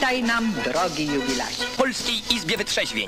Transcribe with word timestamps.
Witaj 0.00 0.22
nam, 0.22 0.52
drogi 0.64 1.06
jubilacie. 1.06 1.64
W 1.64 1.76
Polskiej 1.76 2.14
Izbie 2.36 2.56
Wytrzeźwień. 2.56 3.06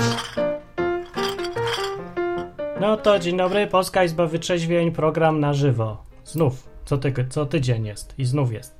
No 2.81 2.97
to 2.97 3.19
dzień 3.19 3.37
dobry, 3.37 3.67
Polska 3.67 4.05
Izba 4.05 4.27
Wytrzeźwień, 4.27 4.93
program 4.93 5.41
na 5.41 5.55
żywo. 5.55 6.05
Znów, 6.25 6.69
co, 6.85 6.99
ty, 6.99 7.15
co 7.31 7.47
tydzień 7.47 7.87
jest 7.87 8.15
i 8.19 8.25
znów 8.25 8.53
jest. 8.53 8.75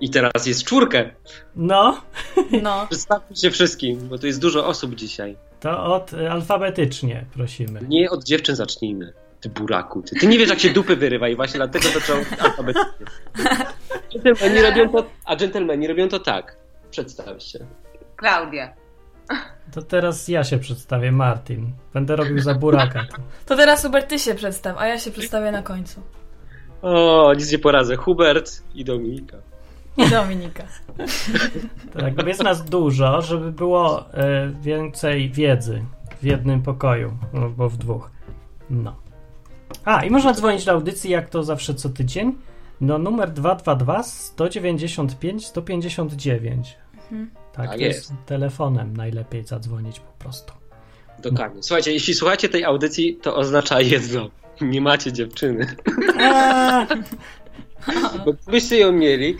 I 0.00 0.10
teraz 0.10 0.46
jest 0.46 0.64
czwórkę. 0.64 1.10
No, 1.56 2.00
No, 2.62 2.86
Przedstawmy 2.90 3.36
się 3.36 3.50
wszystkim, 3.50 4.08
bo 4.08 4.18
tu 4.18 4.26
jest 4.26 4.40
dużo 4.40 4.66
osób 4.66 4.94
dzisiaj. 4.94 5.36
to 5.60 5.84
od 5.94 6.12
y, 6.12 6.30
alfabetycznie 6.30 7.24
prosimy. 7.34 7.80
Nie 7.88 8.10
od 8.10 8.24
dziewczyn 8.24 8.56
zacznijmy. 8.56 9.12
Ty 9.40 9.48
buraku, 9.48 10.02
ty. 10.02 10.16
Ty 10.20 10.26
nie 10.26 10.38
wiesz, 10.38 10.48
jak 10.48 10.60
się 10.60 10.70
dupy 10.70 10.96
wyrywa 10.96 11.28
i 11.28 11.36
właśnie 11.36 11.58
dlatego 11.58 11.88
zaczął 11.88 12.16
alfabetycznie. 12.46 13.06
Dżentelmeni 14.12 14.62
robią 14.62 14.88
to, 14.92 15.06
a 15.24 15.36
dżentelmeni 15.36 15.86
robią 15.88 16.08
to 16.08 16.18
tak. 16.20 16.56
Przedstaw 16.98 17.42
się. 17.42 17.58
Klaudia. 18.16 18.74
To 19.72 19.82
teraz 19.82 20.28
ja 20.28 20.44
się 20.44 20.58
przedstawię, 20.58 21.12
Martin. 21.12 21.72
Będę 21.94 22.16
robił 22.16 22.40
za 22.40 22.54
buraka. 22.54 23.06
to 23.46 23.56
teraz 23.56 23.82
Hubert 23.82 24.08
ty 24.08 24.18
się 24.18 24.34
przedstaw, 24.34 24.76
a 24.78 24.86
ja 24.86 24.98
się 24.98 25.10
przedstawię 25.10 25.52
na 25.52 25.62
końcu. 25.62 26.00
O, 26.82 27.32
nic 27.36 27.52
nie 27.52 27.58
poradzę. 27.58 27.96
Hubert 27.96 28.62
i 28.74 28.84
Dominika. 28.84 29.36
I 29.96 30.10
Dominika. 30.10 30.62
Tak, 32.00 32.26
jest 32.26 32.42
nas 32.42 32.64
dużo, 32.64 33.22
żeby 33.22 33.52
było 33.52 34.00
y, 34.00 34.04
więcej 34.60 35.30
wiedzy 35.30 35.84
w 36.22 36.24
jednym 36.24 36.62
pokoju, 36.62 37.18
albo 37.34 37.68
w 37.68 37.76
dwóch. 37.76 38.10
No. 38.70 38.96
A, 39.84 40.04
i 40.04 40.10
można 40.10 40.32
dzwonić 40.32 40.64
do 40.64 40.72
audycji, 40.72 41.10
jak 41.10 41.28
to 41.28 41.44
zawsze 41.44 41.74
co 41.74 41.88
tydzień, 41.88 42.34
no 42.80 42.98
numer 42.98 43.30
222 43.30 44.02
195 44.02 45.46
159. 45.46 46.76
Tak, 47.52 47.66
Tak 47.66 47.70
to 47.78 47.84
jest. 47.84 48.12
telefonem 48.26 48.96
najlepiej 48.96 49.44
zadzwonić 49.44 50.00
po 50.00 50.12
prostu. 50.18 50.52
Dokładnie. 51.22 51.62
Słuchajcie, 51.62 51.92
jeśli 51.92 52.14
słuchacie 52.14 52.48
tej 52.48 52.64
audycji, 52.64 53.16
to 53.22 53.36
oznacza 53.36 53.80
jedno. 53.80 54.28
Nie 54.60 54.80
macie 54.80 55.12
dziewczyny. 55.12 55.66
Bo 58.24 58.32
gdybyście 58.32 58.78
ją 58.78 58.92
mieli, 58.92 59.36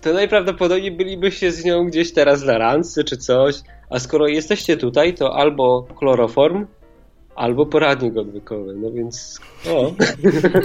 to 0.00 0.12
najprawdopodobniej 0.12 0.92
bylibyście 0.92 1.52
z 1.52 1.64
nią 1.64 1.86
gdzieś 1.86 2.12
teraz 2.12 2.44
na 2.44 2.58
randce 2.58 3.04
czy 3.04 3.16
coś. 3.16 3.54
A 3.90 3.98
skoro 3.98 4.26
jesteście 4.28 4.76
tutaj, 4.76 5.14
to 5.14 5.36
albo 5.36 5.86
chloroform, 5.96 6.66
albo 7.36 7.66
poradnik 7.66 8.16
odwykowy. 8.16 8.74
No 8.76 8.90
więc. 8.90 9.40
O. 9.70 9.92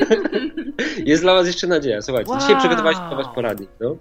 Jest 1.06 1.24
dla 1.24 1.34
Was 1.34 1.48
jeszcze 1.48 1.68
nadzieja. 1.68 2.02
Słuchajcie, 2.02 2.32
dzisiaj 2.40 2.52
Wow. 2.52 2.60
przygotowaliśmy 2.60 3.08
dla 3.08 3.18
Was 3.18 3.28
poradnik. 3.36 3.70
No. 3.80 3.96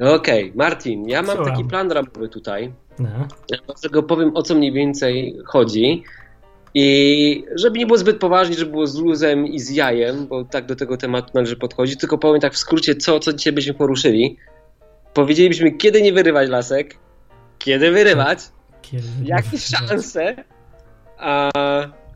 Okej, 0.00 0.52
Martin, 0.54 1.08
ja 1.08 1.22
mam 1.22 1.36
Słucham. 1.36 1.54
taki 1.54 1.64
plan 1.68 1.92
ramowy 1.92 2.28
tutaj. 2.28 2.72
No. 2.98 3.08
Dlatego 3.66 4.02
powiem, 4.02 4.36
o 4.36 4.42
co 4.42 4.54
mniej 4.54 4.72
więcej 4.72 5.36
chodzi. 5.44 6.02
I 6.74 7.44
żeby 7.54 7.78
nie 7.78 7.86
było 7.86 7.98
zbyt 7.98 8.18
poważnie, 8.18 8.54
żeby 8.54 8.70
było 8.70 8.86
z 8.86 8.96
luzem 8.96 9.46
i 9.46 9.58
z 9.58 9.70
jajem, 9.70 10.26
bo 10.26 10.44
tak 10.44 10.66
do 10.66 10.76
tego 10.76 10.96
tematu 10.96 11.30
należy 11.34 11.56
podchodzić, 11.56 12.00
tylko 12.00 12.18
powiem 12.18 12.40
tak 12.40 12.52
w 12.54 12.58
skrócie, 12.58 12.94
co, 12.94 13.20
co 13.20 13.32
dzisiaj 13.32 13.52
byśmy 13.52 13.74
poruszyli. 13.74 14.36
Powiedzielibyśmy, 15.14 15.72
kiedy 15.72 16.02
nie 16.02 16.12
wyrywać 16.12 16.48
lasek, 16.48 16.96
kiedy 17.58 17.90
wyrywać, 17.90 18.38
Kiedy- 18.82 19.02
jakie 19.24 19.58
szanse, 19.58 20.44
a 21.18 21.50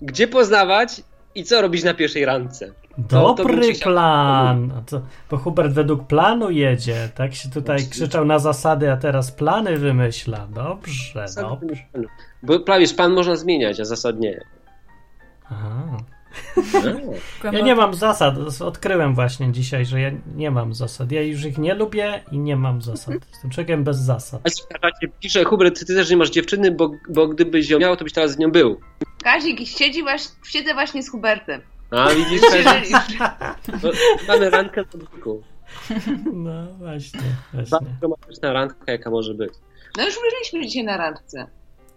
gdzie 0.02 0.28
poznawać 0.28 1.02
i 1.34 1.44
co 1.44 1.62
robić 1.62 1.84
na 1.84 1.94
pierwszej 1.94 2.24
randce. 2.24 2.72
To- 3.08 3.34
to 3.34 3.44
Dobry 3.44 3.72
chciał 3.72 3.92
plan. 3.92 4.82
Co, 4.86 5.00
bo 5.30 5.36
Hubert 5.36 5.72
według 5.72 6.06
planu 6.06 6.50
jedzie. 6.50 7.08
Tak 7.14 7.34
się 7.34 7.50
tutaj 7.50 7.76
Oczywiście. 7.76 8.04
krzyczał 8.04 8.24
na 8.24 8.38
zasady, 8.38 8.92
a 8.92 8.96
teraz 8.96 9.32
plany 9.32 9.76
wymyśla. 9.76 10.46
Dobrze, 10.46 11.26
dobrze. 11.36 11.82
Bo 12.42 12.60
prawie 12.60 12.88
pan 12.88 13.12
można 13.12 13.36
zmieniać, 13.36 13.80
a 13.80 13.84
zasad 13.84 14.20
nie. 14.20 14.44
Aha. 15.44 15.84
No. 15.86 16.00
Ja 17.52 17.60
nie 17.60 17.74
mam 17.74 17.94
zasad. 17.94 18.34
Odkryłem 18.60 19.14
właśnie 19.14 19.52
dzisiaj, 19.52 19.86
że 19.86 20.00
ja 20.00 20.10
nie 20.36 20.50
mam 20.50 20.74
zasad. 20.74 21.12
Ja 21.12 21.22
już 21.22 21.44
ich 21.44 21.58
nie 21.58 21.74
lubię 21.74 22.24
i 22.32 22.38
nie 22.38 22.56
mam 22.56 22.82
zasad. 22.82 23.14
Jestem 23.32 23.50
człowiekiem 23.50 23.84
bez 23.84 23.98
zasad. 23.98 24.40
Czacie 24.82 25.08
pisze, 25.20 25.44
Hubert, 25.44 25.78
ty 25.86 25.94
też 25.94 26.10
nie 26.10 26.16
masz 26.16 26.30
dziewczyny, 26.30 26.70
bo, 26.70 26.90
bo 27.08 27.28
gdybyś 27.28 27.70
ją 27.70 27.78
miał, 27.78 27.96
to 27.96 28.04
byś 28.04 28.12
teraz 28.12 28.30
z 28.32 28.38
nią 28.38 28.50
był. 28.50 28.80
Kazik 29.24 29.68
siedzi 29.68 30.02
właśnie, 30.02 30.34
siedzę 30.44 30.74
właśnie 30.74 31.02
z 31.02 31.10
Hubertem. 31.10 31.60
A 31.90 32.08
widzisz, 32.14 32.42
Jeżeli- 32.42 32.92
No, 33.82 33.90
mamy 34.28 34.50
randkę 34.50 34.84
w 34.84 34.94
odwyku. 34.94 35.42
No 36.32 36.66
właśnie, 36.78 37.20
Bardzo 37.54 37.70
właśnie. 37.78 37.96
romantyczna 38.02 38.52
randka, 38.52 38.92
jaka 38.92 39.10
może 39.10 39.34
być. 39.34 39.52
No 39.98 40.04
już 40.04 40.14
byliśmy 40.20 40.66
dzisiaj 40.66 40.84
na 40.84 40.96
randce, 40.96 41.46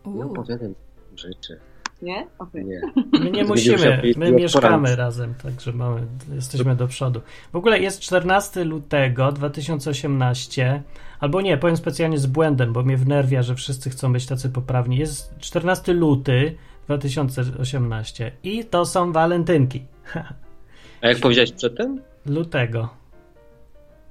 No 0.06 0.12
Uuu. 0.12 0.32
opowiadam 0.32 0.74
rzeczy. 1.16 1.60
nie? 2.02 2.28
Okej. 2.40 2.66
Nie. 2.66 2.82
My 3.20 3.32
nie 3.32 3.44
musimy, 3.44 4.02
my 4.18 4.32
mieszkamy 4.32 4.96
razem, 4.96 5.34
także 5.44 5.74
mamy, 5.74 6.02
jesteśmy 6.36 6.76
do 6.76 6.88
przodu. 6.88 7.22
W 7.52 7.56
ogóle 7.56 7.80
jest 7.80 8.00
14 8.00 8.64
lutego 8.64 9.32
2018, 9.32 10.84
albo 11.20 11.42
nie, 11.42 11.58
powiem 11.58 11.78
specjalnie 11.78 12.18
z 12.18 12.26
błędem, 12.26 12.74
bo 12.74 12.84
mnie 12.84 12.98
wnerwia, 12.98 13.42
że 13.44 13.56
wszyscy 13.56 13.90
chcą 13.90 14.14
być 14.14 14.26
tacy 14.26 14.50
poprawni. 14.50 14.98
Jest 14.98 15.38
14 15.40 15.94
luty 15.94 16.56
2018 16.86 18.32
i 18.44 18.66
to 18.66 18.86
są 18.86 19.12
walentynki. 19.12 19.86
A 21.02 21.08
jak 21.08 21.20
powiedziałeś 21.20 21.52
przedtem? 21.52 22.02
Lutego. 22.26 22.90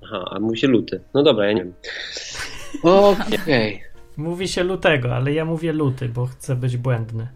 Aha, 0.04 0.24
a 0.30 0.40
mówi 0.40 0.58
się 0.58 0.66
luty. 0.68 1.00
No 1.14 1.22
dobra, 1.22 1.46
ja 1.46 1.52
nie 1.52 1.64
wiem. 1.64 1.74
Okej. 3.42 3.82
Mówi 4.16 4.48
się 4.48 4.64
lutego, 4.64 5.14
ale 5.14 5.32
ja 5.32 5.44
mówię 5.44 5.72
luty, 5.72 6.08
bo 6.08 6.26
chcę 6.26 6.56
być 6.56 6.76
błędny. 6.76 7.28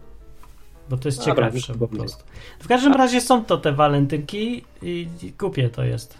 Bo 0.89 0.97
to 0.97 1.07
jest 1.07 1.25
Dobra, 1.25 1.47
ciekawsze 1.47 1.75
po 1.75 1.87
prostu. 1.87 2.23
W 2.59 2.67
każdym 2.67 2.93
razie 2.93 3.21
są 3.21 3.45
to 3.45 3.57
te 3.57 3.71
walentynki 3.71 4.63
i, 4.81 5.07
i 5.23 5.31
głupie 5.39 5.69
to 5.69 5.83
jest. 5.83 6.17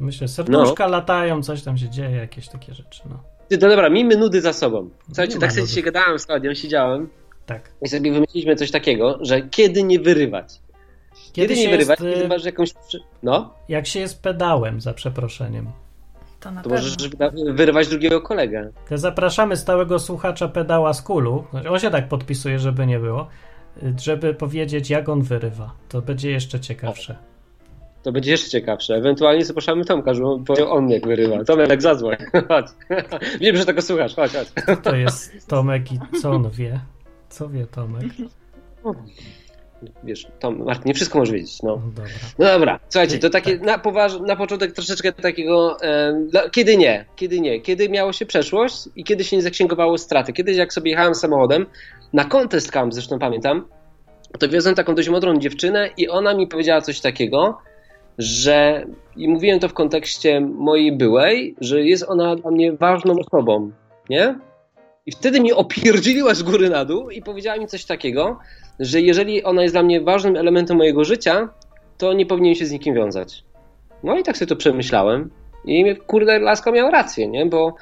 Myślę, 0.00 0.28
serduszka 0.28 0.86
latają, 0.86 1.42
coś 1.42 1.62
tam 1.62 1.78
się 1.78 1.90
dzieje, 1.90 2.16
jakieś 2.16 2.48
takie 2.48 2.74
rzeczy, 2.74 3.02
no. 3.10 3.22
Ty, 3.48 3.58
No 3.58 3.68
dobra, 3.68 3.90
miejmy 3.90 4.16
nudy 4.16 4.40
za 4.40 4.52
sobą. 4.52 4.90
Słuchajcie, 5.06 5.38
tak 5.38 5.52
sobie 5.52 5.66
dzisiaj 5.66 5.82
gadałem 5.82 6.18
z 6.18 6.26
Klaudią, 6.26 6.54
siedziałem 6.54 7.08
Tak. 7.46 7.70
i 7.82 7.88
sobie 7.88 8.12
wymyśliliśmy 8.12 8.56
coś 8.56 8.70
takiego, 8.70 9.18
że 9.20 9.42
kiedy 9.42 9.82
nie 9.82 10.00
wyrywać. 10.00 10.60
Kiedy, 11.32 11.48
Kiedy 11.48 11.60
nie 11.60 11.70
wyrywać, 11.70 12.00
jest, 12.00 12.10
y, 12.10 12.14
kiedy 12.14 12.28
masz 12.28 12.44
jakąś... 12.44 12.70
No, 13.22 13.54
Jak 13.68 13.86
się 13.86 14.00
jest 14.00 14.22
pedałem, 14.22 14.80
za 14.80 14.94
przeproszeniem. 14.94 15.70
To 16.40 16.50
na 16.50 16.62
to 16.62 16.70
możesz 16.70 16.96
wyrywać 17.46 17.88
drugiego 17.88 18.20
kolegę. 18.20 18.70
To 18.88 18.98
zapraszamy 18.98 19.56
stałego 19.56 19.98
słuchacza 19.98 20.48
pedała 20.48 20.92
z 20.94 21.02
kulu. 21.02 21.44
On 21.70 21.78
się 21.78 21.90
tak 21.90 22.08
podpisuje, 22.08 22.58
żeby 22.58 22.86
nie 22.86 22.98
było. 22.98 23.28
y, 23.82 23.94
Żeby 24.02 24.34
powiedzieć, 24.34 24.90
jak 24.90 25.08
on 25.08 25.22
wyrywa. 25.22 25.72
To 25.88 26.02
będzie 26.02 26.30
jeszcze 26.30 26.60
ciekawsze. 26.60 27.16
To 28.02 28.12
będzie 28.12 28.30
jeszcze 28.30 28.50
ciekawsze. 28.50 28.94
Ewentualnie 28.94 29.44
zapraszamy 29.44 29.84
Tomka, 29.84 30.14
żeby 30.14 30.26
on 30.28 30.44
powiedział 30.44 30.72
on 30.72 30.90
jak 30.90 31.06
wyrywa. 31.06 31.44
Tomek, 31.44 31.82
zadzwoń. 31.82 32.16
Chodź. 32.48 32.66
Wiem, 33.40 33.56
że 33.56 33.64
tego 33.64 33.82
słuchasz. 33.82 34.14
Chodź, 34.14 34.32
chodź. 34.32 34.48
To 34.82 34.96
jest 34.96 35.46
Tomek 35.48 35.92
i 35.92 35.98
co 36.22 36.30
on 36.30 36.50
wie? 36.50 36.80
Co 37.34 37.48
wie 37.48 37.66
Tomek? 37.66 38.04
Wiesz, 40.04 40.26
Tom, 40.38 40.64
Martin, 40.64 40.84
nie 40.86 40.94
wszystko 40.94 41.18
możesz 41.18 41.34
wiedzieć. 41.34 41.62
No. 41.62 41.70
No 41.70 41.82
dobra. 41.86 42.10
No 42.38 42.46
dobra, 42.46 42.80
słuchajcie, 42.88 43.18
to 43.18 43.30
takie 43.30 43.58
na, 43.58 43.78
poważ, 43.78 44.20
na 44.20 44.36
początek 44.36 44.72
troszeczkę 44.72 45.12
takiego, 45.12 45.82
e, 45.82 46.50
kiedy 46.52 46.76
nie, 46.76 47.04
kiedy 47.16 47.40
nie, 47.40 47.60
kiedy 47.60 47.88
miało 47.88 48.12
się 48.12 48.26
przeszłość 48.26 48.88
i 48.96 49.04
kiedy 49.04 49.24
się 49.24 49.36
nie 49.36 49.42
zaksięgowało 49.42 49.98
straty. 49.98 50.32
Kiedyś 50.32 50.56
jak 50.56 50.72
sobie 50.72 50.90
jechałem 50.90 51.14
samochodem, 51.14 51.66
na 52.12 52.24
contest 52.24 52.70
camp 52.70 52.94
zresztą 52.94 53.18
pamiętam, 53.18 53.68
to 54.38 54.48
wiozłem 54.48 54.74
taką 54.74 54.94
dość 54.94 55.08
mądrą 55.08 55.38
dziewczynę 55.38 55.90
i 55.96 56.08
ona 56.08 56.34
mi 56.34 56.46
powiedziała 56.46 56.80
coś 56.80 57.00
takiego, 57.00 57.58
że, 58.18 58.86
i 59.16 59.28
mówiłem 59.28 59.60
to 59.60 59.68
w 59.68 59.74
kontekście 59.74 60.40
mojej 60.40 60.96
byłej, 60.96 61.56
że 61.60 61.82
jest 61.82 62.04
ona 62.08 62.36
dla 62.36 62.50
mnie 62.50 62.72
ważną 62.72 63.14
osobą, 63.18 63.70
nie? 64.10 64.38
I 65.06 65.12
wtedy 65.12 65.40
mi 65.40 65.52
opierdzieliła 65.52 66.34
z 66.34 66.42
góry 66.42 66.70
na 66.70 66.84
dół 66.84 67.10
i 67.10 67.22
powiedziała 67.22 67.56
mi 67.58 67.66
coś 67.66 67.84
takiego, 67.84 68.38
że 68.80 69.00
jeżeli 69.00 69.44
ona 69.44 69.62
jest 69.62 69.74
dla 69.74 69.82
mnie 69.82 70.00
ważnym 70.00 70.36
elementem 70.36 70.76
mojego 70.76 71.04
życia, 71.04 71.48
to 71.98 72.12
nie 72.12 72.26
powinien 72.26 72.54
się 72.54 72.66
z 72.66 72.72
nikim 72.72 72.94
wiązać. 72.94 73.44
No 74.02 74.18
i 74.18 74.22
tak 74.22 74.36
sobie 74.36 74.48
to 74.48 74.56
przemyślałem. 74.56 75.30
I 75.64 75.96
kurde, 75.96 76.38
laska 76.38 76.72
miała 76.72 76.90
rację, 76.90 77.28
nie? 77.28 77.46
Bo 77.46 77.74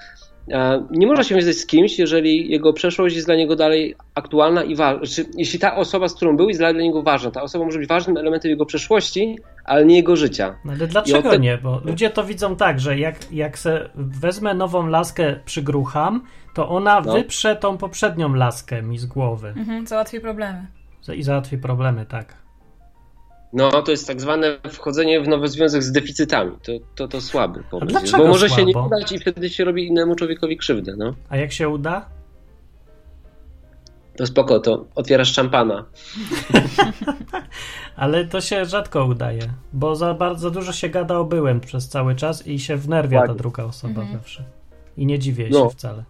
e, 0.50 0.86
nie 0.90 1.06
można 1.06 1.24
się 1.24 1.34
wiązać 1.34 1.56
z 1.56 1.66
kimś, 1.66 1.98
jeżeli 1.98 2.50
jego 2.50 2.72
przeszłość 2.72 3.14
jest 3.14 3.28
dla 3.28 3.36
niego 3.36 3.56
dalej 3.56 3.94
aktualna 4.14 4.62
i 4.64 4.74
ważna. 4.74 5.24
Jeśli 5.36 5.58
ta 5.58 5.76
osoba, 5.76 6.08
z 6.08 6.14
którą 6.14 6.36
był, 6.36 6.48
jest 6.48 6.60
dla 6.60 6.72
niego 6.72 7.02
ważna, 7.02 7.30
ta 7.30 7.42
osoba 7.42 7.64
może 7.64 7.78
być 7.78 7.88
ważnym 7.88 8.16
elementem 8.16 8.50
jego 8.50 8.66
przeszłości, 8.66 9.38
ale 9.64 9.84
nie 9.84 9.96
jego 9.96 10.16
życia. 10.16 10.54
No 10.64 10.72
ale 10.72 10.86
dlaczego 10.86 11.30
te- 11.30 11.38
nie? 11.38 11.58
Bo 11.58 11.80
ludzie 11.84 12.10
to 12.10 12.24
widzą 12.24 12.56
tak, 12.56 12.80
że 12.80 12.98
jak, 12.98 13.32
jak 13.32 13.58
se 13.58 13.90
wezmę 13.94 14.54
nową 14.54 14.86
laskę, 14.86 15.36
przygrucham, 15.44 16.22
to 16.54 16.68
ona 16.68 17.00
No. 17.00 17.12
wyprze 17.12 17.56
tą 17.56 17.78
poprzednią 17.78 18.34
laskę 18.34 18.82
mi 18.82 18.98
z 18.98 19.06
głowy 19.06 19.48
Mhm, 19.56 19.86
załatwi 19.86 20.20
problemy. 20.20 20.66
i 21.16 21.22
załatwi 21.22 21.58
problemy, 21.58 22.06
tak. 22.06 22.34
No, 23.52 23.82
to 23.82 23.90
jest 23.90 24.06
tak 24.06 24.20
zwane 24.20 24.58
wchodzenie 24.70 25.20
w 25.20 25.28
nowy 25.28 25.48
związek 25.48 25.82
z 25.82 25.92
deficytami. 25.92 26.52
To, 26.62 26.72
to, 26.94 27.08
to 27.08 27.20
słaby 27.20 27.62
pomysł. 27.70 28.16
Bo 28.18 28.26
może 28.26 28.48
się 28.50 28.64
nie 28.64 28.72
słabo? 28.72 28.86
udać 28.86 29.12
i 29.12 29.18
wtedy 29.18 29.50
się 29.50 29.64
robi 29.64 29.86
innemu 29.86 30.14
człowiekowi 30.14 30.56
krzywdę, 30.56 30.94
no. 30.98 31.14
A 31.28 31.36
jak 31.36 31.52
się 31.52 31.68
uda? 31.68 32.06
To 34.16 34.26
spoko, 34.26 34.60
to 34.60 34.84
otwierasz 34.94 35.32
szampana. 35.34 35.84
Ale 37.96 38.24
to 38.24 38.40
się 38.40 38.64
rzadko 38.64 39.04
udaje, 39.04 39.42
bo 39.72 39.96
za 39.96 40.14
bardzo 40.14 40.50
dużo 40.50 40.72
się 40.72 40.88
gada 40.88 41.18
o 41.18 41.24
byłem 41.24 41.60
przez 41.60 41.88
cały 41.88 42.14
czas 42.14 42.46
i 42.46 42.58
się 42.58 42.76
wnerwia 42.76 43.18
ta 43.18 43.22
Ładnie. 43.22 43.36
druga 43.36 43.64
osoba 43.64 44.02
zawsze. 44.12 44.44
I 44.96 45.06
nie 45.06 45.18
dziwię 45.18 45.48
No. 45.50 45.64
się 45.64 45.70
wcale. 45.70 46.04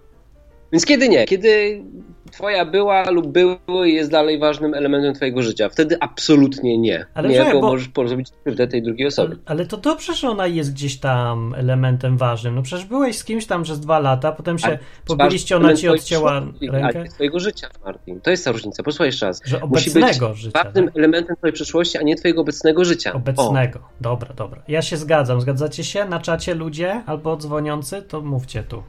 Więc 0.73 0.87
kiedy 0.87 1.09
nie? 1.09 1.25
Kiedy 1.25 1.83
twoja 2.31 2.65
była 2.65 3.11
lub 3.11 3.27
były 3.27 3.91
jest 3.91 4.11
dalej 4.11 4.39
ważnym 4.39 4.75
elementem 4.75 5.15
twojego 5.15 5.43
życia. 5.43 5.69
Wtedy 5.69 5.97
absolutnie 6.01 6.79
nie. 6.79 7.07
Ale 7.15 7.29
nie, 7.29 7.37
czekaj, 7.37 7.53
bo, 7.53 7.61
bo- 7.61 7.67
możesz 7.67 7.89
porozumieć 7.89 8.29
krzywdę 8.45 8.67
tej 8.69 8.83
drugiej 8.83 9.07
osoby. 9.07 9.29
Ale, 9.33 9.43
ale 9.47 9.67
to 9.67 9.77
dobrze, 9.77 10.15
że 10.15 10.29
ona 10.29 10.47
jest 10.47 10.73
gdzieś 10.73 10.99
tam 11.01 11.55
elementem 11.55 12.17
ważnym. 12.17 12.55
No 12.55 12.63
przecież 12.63 12.87
byłeś 12.87 13.17
z 13.19 13.25
kimś 13.25 13.47
tam 13.47 13.63
przez 13.63 13.81
dwa 13.81 13.99
lata, 13.99 14.33
potem 14.33 14.59
się 14.59 14.79
pobiliście, 15.07 15.57
ona 15.57 15.75
ci 15.75 15.89
odcięła 15.89 16.43
rękę. 16.71 17.05
Twojego 17.05 17.41
życia, 17.41 17.69
Martin. 17.85 18.21
To 18.21 18.31
jest 18.31 18.45
ta 18.45 18.53
różnica. 18.53 18.83
Posłuchaj 18.83 19.09
jeszcze 19.09 19.27
raz. 19.27 19.41
Że 19.45 19.61
Musi 19.61 19.91
być 19.91 19.97
obecnego 20.05 20.35
życia. 20.35 20.65
ważnym 20.65 20.85
Tak? 20.87 20.97
elementem 20.97 21.37
twojej 21.37 21.53
przyszłości, 21.55 21.99
a 21.99 22.03
nie 22.03 22.17
twojego 22.17 22.41
obecnego 22.41 22.85
życia. 22.85 23.13
O. 23.13 23.17
Obecnego. 23.17 23.79
Dobra, 24.01 24.35
dobra. 24.35 24.63
Ja 24.69 24.83
się 24.83 24.97
zgadzam. 24.97 25.41
Zgadzacie 25.41 25.85
się 25.85 26.05
na 26.05 26.21
czacie 26.21 26.55
ludzie 26.55 27.03
albo 27.07 27.37
dzwoniący? 27.37 28.03
To 28.03 28.21
mówcie 28.21 28.63
tu. 28.63 28.83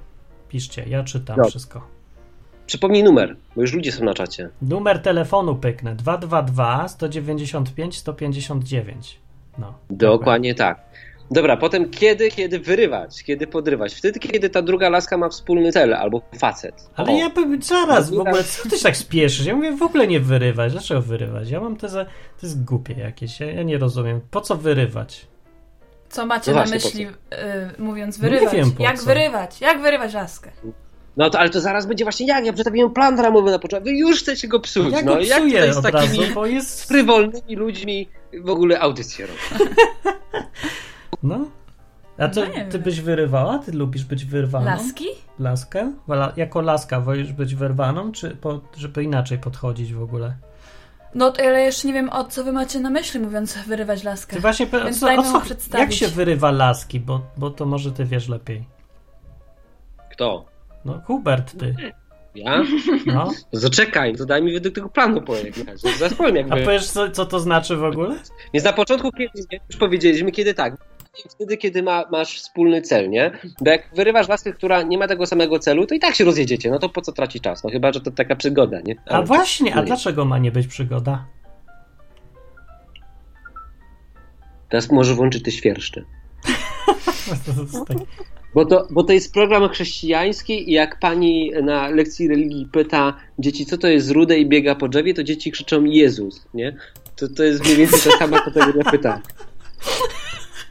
Piszcie, 0.54 0.84
ja 0.88 1.04
czytam 1.04 1.46
wszystko. 1.48 1.88
Przypomnij 2.66 3.04
numer, 3.04 3.36
bo 3.56 3.62
już 3.62 3.74
ludzie 3.74 3.92
są 3.92 4.04
na 4.06 4.14
czacie. 4.14 4.50
Numer 4.62 5.00
telefonu 5.02 5.56
pyknę 5.56 5.96
222 5.96 6.88
195 6.88 7.98
159. 7.98 9.20
No. 9.58 9.74
Dokładnie 9.90 10.56
tak. 10.56 10.80
Dobra, 11.32 11.58
potem 11.58 11.90
kiedy, 11.90 12.30
kiedy 12.30 12.60
wyrywać, 12.60 13.24
kiedy 13.24 13.48
podrywać? 13.48 13.94
Wtedy, 13.94 14.20
kiedy 14.20 14.50
ta 14.50 14.62
druga 14.62 14.90
laska 14.90 15.18
ma 15.18 15.30
wspólny 15.30 15.72
cel, 15.72 15.94
albo 15.94 16.22
facet. 16.38 16.90
Ale 16.96 17.12
O. 17.12 17.18
ja 17.18 17.30
bym 17.30 17.62
zaraz 17.62 18.12
w 18.12 18.20
ogóle, 18.20 18.44
co 18.44 18.70
ty 18.70 18.78
się 18.78 18.84
tak 18.84 18.98
spieszysz? 18.98 19.46
Ja 19.46 19.56
mówię 19.56 19.76
w 19.78 19.84
ogóle 19.84 20.08
nie 20.08 20.20
wyrywać. 20.20 20.72
Dlaczego 20.72 21.02
wyrywać? 21.02 21.50
Ja 21.50 21.60
mam 21.62 21.76
tezę, 21.78 22.06
to 22.40 22.46
jest 22.46 22.64
głupie 22.64 22.94
jakieś. 22.94 23.40
Ja, 23.40 23.52
ja 23.52 23.64
nie 23.64 23.78
rozumiem. 23.78 24.22
Po 24.32 24.42
co 24.42 24.56
wyrywać? 24.56 25.28
Co 26.14 26.26
macie 26.26 26.52
No 26.52 26.58
na 26.58 26.66
właśnie, 26.66 26.90
myśli, 26.90 27.06
y, 27.08 27.82
mówiąc 27.82 28.18
No 28.20 28.24
nie 28.24 28.30
wyrywać? 28.30 28.54
wiem, 28.56 28.72
po 28.72 28.84
jak 28.84 29.00
co. 29.00 29.06
wyrywać? 29.06 29.62
Jak 29.62 29.82
wyrywać 29.82 30.14
laskę? 30.14 30.52
No 31.18 31.30
to, 31.30 31.40
ale 31.40 31.50
to 31.50 31.62
zaraz 31.62 31.86
będzie 31.86 32.06
właśnie 32.06 32.28
jak, 32.28 32.46
ja 32.46 32.54
przedstawiłem 32.54 32.92
plan 32.94 33.20
ramowy 33.20 33.52
na 33.52 33.60
początku, 33.60 33.86
wy 33.90 33.92
już 33.98 34.20
chcecie 34.20 34.48
go 34.48 34.60
psuć. 34.60 34.94
Ja 34.94 35.02
no 35.02 35.14
go 35.16 35.20
jak 35.22 35.38
psuję 35.38 35.60
tutaj 35.68 35.74
z 35.74 35.82
takimi 35.82 36.20
razu, 36.22 36.34
bo 36.34 36.46
jest... 36.46 36.84
frywolnymi 36.88 37.56
ludźmi 37.56 38.10
w 38.44 38.50
ogóle 38.50 38.80
audycję 38.80 39.28
robić? 39.28 39.74
No. 41.24 41.46
A 42.18 42.30
co, 42.30 42.42
No 42.42 42.48
ty 42.48 42.54
wiem. 42.72 42.82
byś 42.82 43.02
wyrywała? 43.02 43.60
Ty 43.60 43.72
lubisz 43.72 44.06
być 44.06 44.26
wyrwaną? 44.26 44.66
Laski? 44.66 45.06
Laskę? 45.40 45.92
Jako 46.38 46.62
laska 46.62 47.00
wolisz 47.02 47.34
być 47.34 47.56
wyrwaną, 47.56 48.12
czy 48.12 48.30
po, 48.30 48.62
żeby 48.78 49.04
inaczej 49.04 49.38
podchodzić 49.38 49.94
w 49.94 50.02
ogóle? 50.04 50.34
No 51.16 51.32
to 51.32 51.44
ale 51.44 51.62
jeszcze 51.62 51.88
nie 51.88 51.94
wiem, 51.94 52.10
o 52.10 52.24
co 52.24 52.44
wy 52.44 52.52
macie 52.52 52.80
na 52.80 52.90
myśli, 52.90 53.20
mówiąc 53.20 53.58
wyrywać 53.68 54.04
laskę. 54.04 54.36
Ty 54.36 54.42
właśnie, 54.42 54.68
pe- 54.68 54.84
Więc 54.84 55.04
o 55.04 55.16
mu 55.16 55.24
co, 55.24 55.42
przedstawić. 55.42 56.02
jak 56.02 56.10
się 56.10 56.16
wyrywa 56.16 56.52
laski, 56.52 57.00
bo, 57.00 57.22
bo 57.38 57.50
to 57.50 57.66
może 57.66 57.92
ty 57.92 58.06
wiesz 58.06 58.30
lepiej. 58.30 58.64
Kto? 60.12 60.46
No 60.86 61.02
Hubert, 61.06 61.60
ty. 61.60 61.76
Ja? 62.36 62.64
No. 63.06 63.32
No 63.54 64.18
to 64.18 64.26
daj 64.26 64.44
mi 64.44 64.54
według 64.54 64.76
tego 64.76 64.90
planu 64.90 65.22
pojechać. 65.22 65.82
Zaraz 66.00 66.14
powiem 66.14 66.36
jak 66.36 66.52
A 66.52 66.56
powiesz, 66.56 66.88
co, 66.88 67.10
co 67.12 67.26
to 67.26 67.40
znaczy 67.40 67.76
w 67.76 67.84
ogóle? 67.84 68.16
Więc 68.54 68.66
na 68.66 68.74
początku, 68.74 69.12
kiedy 69.12 69.62
już 69.70 69.78
powiedzieliśmy, 69.80 70.32
kiedy 70.32 70.54
tak. 70.54 70.78
Wtedy, 71.30 71.58
kiedy 71.58 71.84
ma, 71.84 72.04
masz 72.12 72.40
wspólny 72.42 72.82
cel, 72.82 73.10
nie? 73.10 73.32
Bo 73.62 73.72
jak 73.72 73.90
wyrywasz 73.96 74.28
laskę, 74.28 74.54
która 74.54 74.82
nie 74.82 74.98
ma 74.98 75.08
tego 75.08 75.26
samego 75.26 75.60
celu, 75.60 75.86
to 75.88 75.96
i 75.96 76.00
tak 76.00 76.16
się 76.16 76.24
rozjedziecie. 76.24 76.72
No 76.72 76.80
to 76.80 76.90
po 76.90 77.02
co 77.02 77.12
tracić 77.12 77.44
czas? 77.44 77.64
No 77.64 77.70
chyba, 77.70 77.94
że 77.94 78.02
to 78.02 78.12
taka 78.12 78.36
przygoda, 78.36 78.80
nie? 78.82 78.96
A 79.06 79.10
Ale- 79.10 79.26
właśnie, 79.26 79.76
a 79.76 79.80
nie. 79.80 79.86
dlaczego 79.86 80.26
ma 80.26 80.38
nie 80.38 80.52
być 80.52 80.68
przygoda? 80.68 81.26
Teraz 84.70 84.92
może 84.92 85.14
włączyć 85.16 85.44
te 85.44 85.52
świerszcze. 85.52 86.04
Bo 88.56 88.66
to, 88.66 88.88
bo 88.92 89.04
to 89.04 89.14
jest 89.14 89.34
program 89.34 89.70
chrześcijański 89.70 90.70
i 90.70 90.74
jak 90.74 91.00
pani 91.00 91.52
na 91.64 91.88
lekcji 91.90 92.28
religii 92.28 92.68
pyta 92.72 93.14
dzieci, 93.40 93.66
co 93.66 93.78
to 93.78 93.88
jest 93.88 94.12
rude 94.12 94.38
i 94.40 94.46
biega 94.46 94.76
po 94.76 94.88
drzewie, 94.88 95.14
to 95.14 95.24
dzieci 95.24 95.52
krzyczą 95.52 95.84
Jezus, 95.84 96.46
nie? 96.54 96.76
To, 97.16 97.28
to 97.28 97.44
jest 97.44 97.64
mniej 97.64 97.76
więcej 97.78 98.00
ta 98.12 98.18
sama 98.18 98.40
kategoria 98.46 98.92
pytań. 98.92 99.22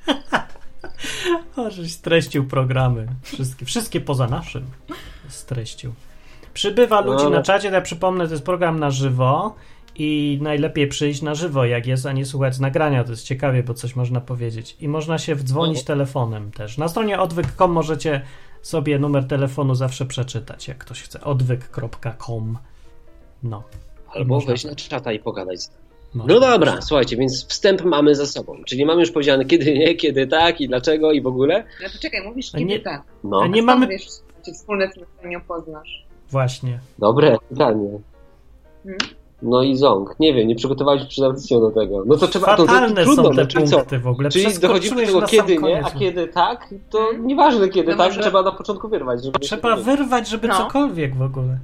O, 1.57 1.71
żeś 1.71 1.93
streścił 1.93 2.45
programy. 2.47 3.07
Wszystkie, 3.23 3.67
wszystkie 3.67 4.01
poza 4.01 4.27
naszym 4.27 4.67
streścił. 5.29 5.95
Przybywa 6.55 7.01
ludzi 7.01 7.25
No. 7.25 7.31
na 7.31 7.43
czacie, 7.43 7.69
ja 7.69 7.81
przypomnę, 7.81 8.27
to 8.27 8.33
jest 8.33 8.45
program 8.45 8.81
na 8.81 8.91
żywo 8.91 9.55
i 9.97 10.39
najlepiej 10.43 10.89
przyjść 10.89 11.23
na 11.23 11.35
żywo, 11.35 11.65
jak 11.65 11.87
jest, 11.87 12.07
a 12.07 12.13
nie 12.13 12.27
słuchać 12.27 12.59
nagrania. 12.59 13.05
To 13.05 13.11
jest 13.11 13.25
ciekawie, 13.25 13.63
bo 13.63 13.75
coś 13.75 13.97
można 13.97 14.21
powiedzieć. 14.21 14.77
I 14.81 14.89
można 14.89 15.19
się 15.19 15.35
wdzwonić 15.35 15.79
No. 15.79 15.85
telefonem 15.85 16.51
też. 16.51 16.79
Na 16.79 16.89
stronie 16.89 17.21
odwyk.com 17.21 17.73
możecie 17.73 18.21
sobie 18.63 18.99
numer 18.99 19.27
telefonu 19.29 19.75
zawsze 19.75 20.07
przeczytać, 20.07 20.69
jak 20.69 20.79
ktoś 20.79 21.03
chce. 21.03 21.21
odwyk.com 21.21 22.59
No. 23.43 23.63
Albo 24.15 24.35
Można 24.35 24.49
wejść 24.49 24.65
na 24.65 24.75
czata 24.75 25.13
i 25.13 25.19
pogadać. 25.19 25.61
z 25.63 25.69
nami. 25.71 25.83
Można. 26.15 26.35
No 26.35 26.41
dobra, 26.41 26.81
słuchajcie, 26.83 27.17
więc 27.17 27.47
wstęp 27.49 27.85
mamy 27.85 28.15
za 28.15 28.27
sobą. 28.27 28.57
Czyli 28.67 28.85
mamy 28.87 29.01
już 29.01 29.11
powiedziane 29.11 29.45
kiedy 29.45 29.79
nie, 29.79 29.95
kiedy 29.95 30.27
tak 30.27 30.61
i 30.61 30.69
dlaczego 30.69 31.13
i 31.13 31.21
w 31.23 31.27
ogóle. 31.27 31.65
No 31.83 31.89
to 31.93 31.99
czekaj, 31.99 32.21
mówisz 32.25 32.51
kiedy 32.53 32.65
nie- 32.65 32.81
tak. 32.81 33.03
No, 33.25 33.41
A 33.43 33.47
nie 33.47 33.63
mamy... 33.63 33.87
wiesz, 33.87 34.07
czy 34.45 34.53
wspólne 34.53 34.91
nie 35.25 35.41
poznasz? 35.41 36.07
Właśnie. 36.31 36.79
dobre 36.99 37.37
pytanie. 37.49 37.89
Hmm? 38.83 38.99
No 39.43 39.63
i 39.63 39.77
ząg. 39.77 40.15
Nie 40.21 40.35
wiem, 40.35 40.49
nie 40.49 40.55
przygotowaliśmy 40.55 41.09
przed 41.09 41.25
audycją 41.25 41.61
do 41.61 41.71
tego. 41.71 42.03
No 42.07 42.17
to 42.17 42.29
trzeba 42.29 42.47
to, 42.47 42.57
to, 42.57 42.73
Fatalne 42.73 43.03
trudno, 43.05 43.25
są 43.25 43.31
te 43.31 43.61
no, 43.61 43.67
co? 43.67 43.77
punkty 43.77 43.99
w 43.99 44.07
ogóle. 44.07 44.31
Czyli 44.31 44.59
dochodzimy 44.59 45.01
do 45.01 45.07
tego 45.07 45.27
kiedy 45.27 45.57
nie, 45.59 45.85
a 45.85 45.91
kiedy 45.91 46.29
tak, 46.29 46.75
to 46.91 46.99
Hmm? 46.99 47.27
nieważne 47.27 47.69
kiedy 47.69 47.91
No 47.93 47.97
tak, 47.99 48.07
może- 48.09 48.21
trzeba 48.21 48.43
na 48.43 48.53
początku 48.53 48.89
wyrwać. 48.89 49.25
Żeby 49.25 49.39
Trzeba 49.39 49.77
wyrwać, 49.77 50.29
żeby 50.29 50.49
No. 50.49 50.57
cokolwiek 50.57 51.17
w 51.17 51.23
ogóle. 51.23 51.59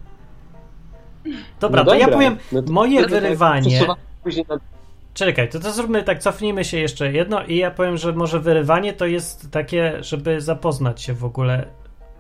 Dobra, 1.60 1.84
No 1.84 1.90
to 1.90 1.96
ja 1.96 2.08
powiem 2.08 2.36
No 2.52 2.62
to- 2.62 2.72
moje 2.72 3.00
no 3.00 3.06
to 3.06 3.12
tak, 3.14 3.22
wyrywanie. 3.22 3.80
Później. 4.28 4.46
Czekaj, 5.14 5.48
to, 5.48 5.60
to 5.60 5.72
zróbmy 5.72 6.02
tak, 6.02 6.19
cofnijmy 6.19 6.64
się 6.64 6.76
jeszcze 6.76 7.12
jedno 7.12 7.44
i 7.44 7.56
ja 7.56 7.70
powiem, 7.70 7.96
że 7.96 8.12
może 8.12 8.40
wyrywanie 8.40 8.92
to 8.92 9.06
jest 9.06 9.50
takie, 9.50 9.98
żeby 10.00 10.40
zapoznać 10.40 11.02
się 11.02 11.14
w 11.14 11.25
ogóle. 11.25 11.66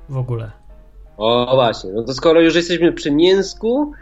W 0.08 0.16
ogóle. 0.16 0.50
O 1.16 1.52
właśnie, 1.54 1.90
no 1.90 2.02
to 2.02 2.14
skoro 2.14 2.40
już 2.40 2.54
jesteśmy 2.54 2.92
przy 2.92 3.10
mięsku, 3.10 3.92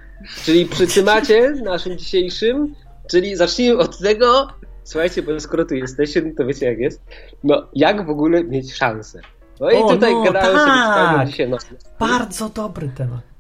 czyli 0.45 0.67
przy 0.67 0.87
temacie 0.87 1.51
naszym 1.51 1.99
dzisiejszym, 1.99 2.75
czyli 3.11 3.37
zacznijmy 3.37 3.79
od 3.79 3.99
tego, 3.99 4.49
słuchajcie, 4.85 5.23
bo 5.23 5.41
skoro 5.41 5.65
tu 5.65 5.75
jesteście, 5.75 6.23
no 6.23 6.31
to 6.37 6.47
wiecie 6.47 6.67
jak 6.67 6.79
jest, 6.79 7.03
no 7.45 7.67
jak 7.75 8.07
w 8.07 8.11
ogóle 8.11 8.45
mieć 8.45 8.75
szansę. 8.75 9.21
No 9.61 9.71
i 9.71 9.77
O, 9.77 9.89
tutaj 9.89 10.15
no, 10.15 10.23
gadałem 10.23 10.59
sobie 10.59 10.67
tak. 10.67 11.09
fajnie 11.09 11.31
dzisiaj, 11.31 11.49
no, 11.49 11.57
Bardzo 12.01 12.49
dobry 12.49 12.89
temat. 12.89 13.36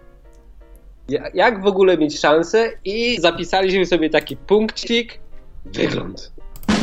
Ja- 1.09 1.31
Jak 1.35 1.63
w 1.63 1.67
ogóle 1.67 1.99
mieć 1.99 2.21
szansę 2.21 2.71
i 2.85 3.21
zapisaliśmy 3.21 3.87
sobie 3.87 4.11
taki 4.11 4.37
punkcik 4.37 5.21
wygląd. 5.65 6.33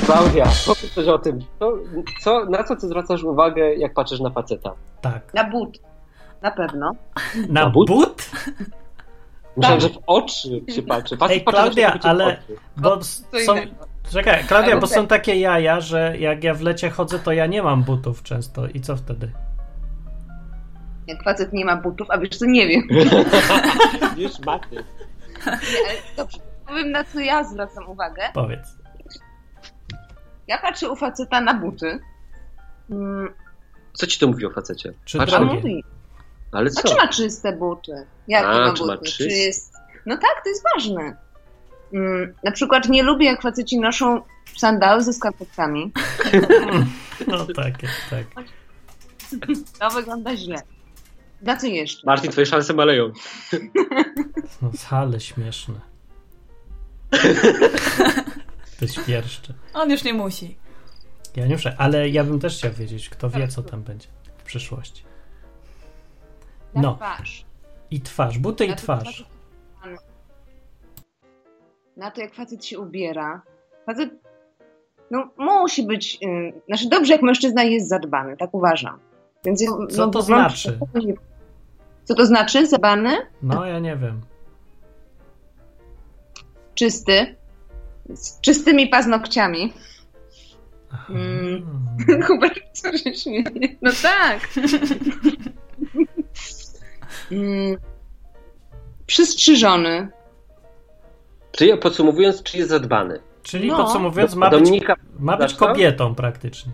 Klaudia, 0.06 0.46
powiedz 0.66 0.94
coś 0.94 1.08
o 1.08 1.18
tym. 1.18 1.40
Co, 1.60 1.74
co, 2.22 2.46
na 2.46 2.64
co 2.64 2.76
ty 2.76 2.88
zwracasz 2.88 3.24
uwagę, 3.24 3.76
jak 3.76 3.94
patrzysz 3.94 4.20
na 4.20 4.30
faceta? 4.30 4.72
Tak. 5.02 5.34
Na 5.34 5.44
but. 5.50 5.80
Na 6.42 6.52
pewno. 6.52 6.92
Na 7.50 7.64
Na 7.64 7.70
but? 7.70 7.88
but? 7.88 8.32
Myślałem, 9.58 9.80
że 9.80 9.90
w 9.90 9.98
oczy 10.08 10.62
się 10.76 10.82
patrzy. 10.82 11.18
Facet 11.18 11.38
Ej, 11.38 11.42
patrzy 11.44 11.62
Klaudia, 11.62 12.00
ale-. 12.02 12.38
Bo 12.78 13.04
są. 13.04 13.56
Czekaj, 14.12 14.44
Klaudia, 14.44 14.78
bo 14.78 14.88
są 14.88 15.08
takie 15.08 15.36
jaja, 15.36 15.82
że 15.82 16.16
jak 16.20 16.44
ja 16.44 16.54
w 16.54 16.62
lecie 16.62 16.90
chodzę, 16.90 17.20
to 17.20 17.32
ja 17.32 17.46
nie 17.46 17.64
mam 17.64 17.84
butów 17.84 18.24
często. 18.24 18.68
I 18.68 18.82
co 18.82 18.96
wtedy? 18.96 19.32
Jak 21.08 21.24
facet 21.24 21.54
nie 21.54 21.66
ma 21.66 21.76
butów, 21.78 22.08
a 22.12 22.18
wiesz 22.18 22.38
co, 22.38 22.46
nie 22.46 22.68
wiem. 22.68 22.82
Nie, 24.18 24.30
ale 25.88 25.98
dobrze. 26.18 26.38
Powiem 26.68 26.92
na 26.92 27.04
co 27.04 27.20
ja 27.20 27.44
zwracam 27.44 27.90
uwagę. 27.90 28.22
Powiedz. 28.34 28.68
Ja 30.48 30.58
patrzę 30.58 30.90
u 30.92 30.96
faceta 30.96 31.42
na 31.42 31.54
buty. 31.54 32.00
Mm, 32.92 33.30
Co 33.94 34.08
ci 34.08 34.20
to 34.20 34.28
mówi 34.28 34.46
o 34.46 34.50
facecie? 34.50 34.94
Czy 35.06 35.18
Patrz, 35.18 35.34
a 35.34 35.40
drogie? 35.40 35.54
mówi, 35.56 35.84
Ale 36.52 36.68
a 36.70 36.82
co? 36.82 36.88
czy 36.88 36.96
ma 36.96 37.08
czyste 37.08 37.54
buty? 37.54 38.06
Jakie 38.28 38.48
A, 38.48 38.68
ma 38.68 38.74
czy 38.74 38.86
ma 38.86 38.94
buty? 38.98 39.06
czyste? 39.06 39.24
Czy 39.24 39.30
jest... 39.30 39.74
No 40.06 40.18
tak, 40.18 40.44
to 40.44 40.50
jest 40.50 40.64
ważne. 40.76 41.16
Mm, 41.94 42.34
na 42.44 42.52
przykład 42.52 42.90
nie 42.90 43.04
lubię, 43.04 43.26
jak 43.26 43.42
faceci 43.42 43.80
noszą 43.80 44.22
sandały 44.58 45.02
ze 45.04 45.14
skarpetkami. 45.14 45.92
No 47.28 47.46
tak, 47.56 47.74
tak. 48.10 48.46
To 49.80 49.90
wygląda 49.90 50.36
źle. 50.38 50.56
Na 51.44 51.58
co 51.58 51.68
jeszcze? 51.68 52.02
Martin, 52.06 52.32
twoje 52.32 52.46
szanse 52.46 52.74
maleją. 52.74 53.12
No, 54.62 54.72
ale 54.90 55.20
śmieszne. 55.20 55.76
To 58.80 58.88
świerszcze. 58.88 59.54
On 59.74 59.92
już 59.92 60.04
nie 60.04 60.14
musi. 60.14 60.58
Janiusze, 61.36 61.76
ale 61.78 62.10
ja 62.10 62.24
bym 62.24 62.40
też 62.40 62.58
chciał 62.58 62.72
wiedzieć, 62.72 63.10
kto 63.10 63.30
wie, 63.30 63.48
co 63.48 63.64
tam 63.64 63.84
będzie 63.84 64.08
w 64.38 64.44
przyszłości. 64.44 65.04
No, 66.76 66.96
twarz. 66.96 67.46
i 67.92 68.02
twarz, 68.02 68.38
buty 68.38 68.66
i 68.66 68.76
twarz. 68.76 69.26
Na 71.98 72.12
to, 72.12 72.22
jak 72.22 72.34
facet 72.34 72.66
się 72.66 72.80
ubiera. 72.80 73.42
Facet 73.86 74.10
no, 75.12 75.30
musi 75.38 75.84
być. 75.84 76.22
Yy, 76.22 76.54
znaczy, 76.68 76.90
dobrze, 76.90 77.14
jak 77.14 77.22
mężczyzna 77.22 77.64
jest 77.64 77.90
zadbany, 77.90 78.38
tak 78.38 78.54
uważam. 78.54 79.00
Więc 79.46 79.62
ja, 79.62 79.70
Co 79.90 80.06
no, 80.06 80.08
to 80.08 80.22
znaczy? 80.22 80.80
Co 82.04 82.16
to 82.16 82.26
znaczy? 82.26 82.68
Zadbany? 82.68 83.18
No, 83.42 83.66
ja 83.66 83.80
nie 83.80 83.98
wiem. 83.98 84.22
Czysty. 86.76 87.36
Z 88.10 88.42
czystymi 88.42 88.88
paznokciami. 88.88 89.74
Aha. 90.92 91.14
Mm. 91.14 91.66
Hubert, 92.28 92.60
co 92.74 92.98
się 92.98 93.14
śmieje? 93.14 93.76
No 93.82 93.92
tak. 94.02 94.50
mm. 97.32 97.78
Przystrzyżony. 99.06 100.08
Czyli 101.52 101.78
podsumowując, 101.78 102.44
czy 102.44 102.58
jest 102.58 102.70
zadbany? 102.70 103.20
Czyli 103.44 103.68
No. 103.68 103.78
podsumowując, 103.78 104.36
ma 104.36 104.50
być, 104.50 104.70
ma 105.20 105.38
być 105.38 105.54
kobietą 105.54 106.16
praktycznie. 106.16 106.72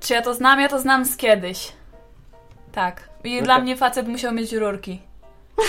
Czy 0.00 0.14
ja 0.14 0.22
to 0.22 0.34
znam? 0.34 0.60
Ja 0.60 0.68
to 0.68 0.78
znam 0.78 1.04
z 1.04 1.16
kiedyś. 1.16 1.72
Tak. 2.76 3.08
I 3.24 3.36
No 3.36 3.44
dla 3.44 3.54
tak. 3.54 3.62
mnie 3.62 3.76
facet 3.76 4.08
musiał 4.08 4.32
mieć 4.34 4.52
rurki. 4.52 5.00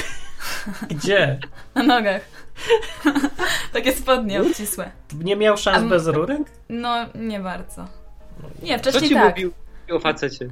Gdzie? 0.89 1.39
Na 1.75 1.83
nogach. 1.83 2.21
Takie 3.73 3.93
spodnie 3.93 4.41
obcisłe. 4.41 4.91
Nie 5.23 5.35
miał 5.35 5.57
szans 5.57 5.77
Am- 5.77 5.89
bez 5.89 6.07
rurek? 6.07 6.41
No, 6.69 6.95
nie 7.15 7.39
bardzo. 7.39 7.87
Nie, 8.63 8.79
co 8.79 8.89
wcześniej 8.89 9.09
ci 9.09 9.15
tak. 9.15 9.29
mówił 9.29 9.53
o 9.91 9.99
facecie? 9.99 10.47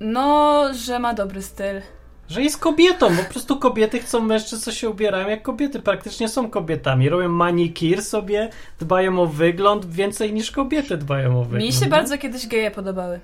No, 0.00 0.64
że 0.74 0.98
ma 0.98 1.14
dobry 1.14 1.42
styl. 1.42 1.80
Że 2.28 2.42
jest 2.42 2.58
kobietą, 2.58 3.16
bo 3.16 3.22
po 3.22 3.30
prostu 3.30 3.56
kobiety 3.56 3.98
chcą 3.98 4.20
mężczyzn, 4.20 4.62
co 4.62 4.72
się 4.72 4.90
ubierają 4.90 5.28
jak 5.28 5.42
kobiety. 5.42 5.80
Praktycznie 5.80 6.28
są 6.28 6.50
kobietami. 6.50 7.08
Robią 7.08 7.28
manikir 7.28 8.02
sobie, 8.02 8.50
dbają 8.80 9.18
o 9.18 9.26
wygląd 9.26 9.86
więcej 9.86 10.32
niż 10.32 10.50
kobiety 10.50 10.96
dbają 10.96 11.40
o 11.40 11.44
wygląd. 11.44 11.64
Mi 11.64 11.72
się 11.72 11.86
bardzo 11.86 12.18
kiedyś 12.18 12.46
geje 12.46 12.70
podobały. 12.70 13.20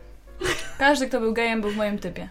Każdy, 0.78 1.08
kto 1.08 1.20
był 1.20 1.32
gejem, 1.32 1.60
był 1.60 1.70
w 1.70 1.76
moim 1.76 1.98
typie. 1.98 2.28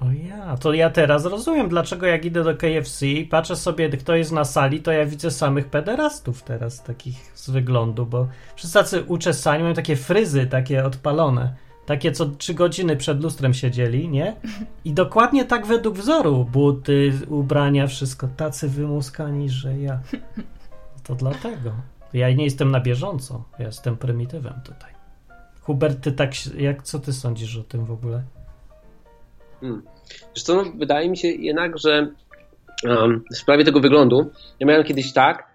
O 0.00 0.06
ja, 0.28 0.56
to 0.56 0.72
ja 0.72 0.90
teraz 0.90 1.24
rozumiem, 1.24 1.68
dlaczego 1.68 2.06
jak 2.06 2.24
idę 2.24 2.44
do 2.44 2.56
KFC 2.56 3.06
i 3.06 3.24
patrzę 3.24 3.56
sobie, 3.56 3.88
kto 3.88 4.14
jest 4.14 4.32
na 4.32 4.44
sali, 4.44 4.80
to 4.80 4.92
ja 4.92 5.06
widzę 5.06 5.30
samych 5.30 5.66
pederastów 5.66 6.42
teraz, 6.42 6.82
takich 6.82 7.32
z 7.34 7.50
wyglądu, 7.50 8.06
bo 8.06 8.28
wszyscy 8.56 8.78
tacy 8.78 9.02
uczesani 9.02 9.62
mają 9.62 9.74
takie 9.74 9.96
fryzy, 9.96 10.46
takie 10.46 10.84
odpalone. 10.84 11.54
Takie, 11.86 12.12
co 12.12 12.26
trzy 12.26 12.54
godziny 12.54 12.96
przed 12.96 13.22
lustrem 13.22 13.54
siedzieli, 13.54 14.08
nie? 14.08 14.36
I 14.84 14.92
dokładnie 14.92 15.44
tak 15.44 15.66
według 15.66 15.96
wzoru. 15.96 16.44
Buty, 16.44 17.12
ubrania, 17.28 17.86
wszystko. 17.86 18.28
Tacy 18.36 18.68
wymuskani, 18.68 19.50
że 19.50 19.78
ja. 19.78 20.00
To 21.04 21.14
dlatego. 21.14 21.72
Ja 22.12 22.32
nie 22.32 22.44
jestem 22.44 22.70
na 22.70 22.80
bieżąco. 22.80 23.44
Ja 23.58 23.66
jestem 23.66 23.96
prymitywem 23.96 24.54
tutaj. 24.64 24.99
Hubert, 25.70 26.00
ty 26.00 26.12
tak, 26.12 26.30
jak, 26.58 26.82
co 26.82 26.98
ty 26.98 27.12
sądzisz 27.12 27.56
o 27.56 27.62
tym 27.62 27.84
w 27.84 27.90
ogóle? 27.90 28.22
Hmm. 29.60 29.82
Zresztą 30.34 30.54
no, 30.54 30.72
wydaje 30.78 31.08
mi 31.08 31.16
się 31.16 31.28
jednak, 31.28 31.78
że 31.78 32.08
um, 32.84 33.24
w 33.32 33.36
sprawie 33.36 33.64
tego 33.64 33.80
wyglądu, 33.80 34.30
ja 34.60 34.66
miałem 34.66 34.84
kiedyś 34.84 35.12
tak, 35.12 35.48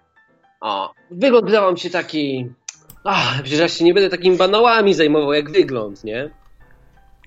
o, 0.61 0.93
wygląd 1.11 1.45
wydawał 1.45 1.73
mi 1.73 1.79
się 1.79 1.89
taki, 1.89 2.49
ach, 3.03 3.41
przecież 3.41 3.59
ja 3.59 3.67
się 3.67 3.85
nie 3.85 3.93
będę 3.93 4.09
takimi 4.09 4.37
banałami 4.37 4.93
zajmował 4.93 5.33
jak 5.33 5.51
wygląd, 5.51 6.03
nie? 6.03 6.29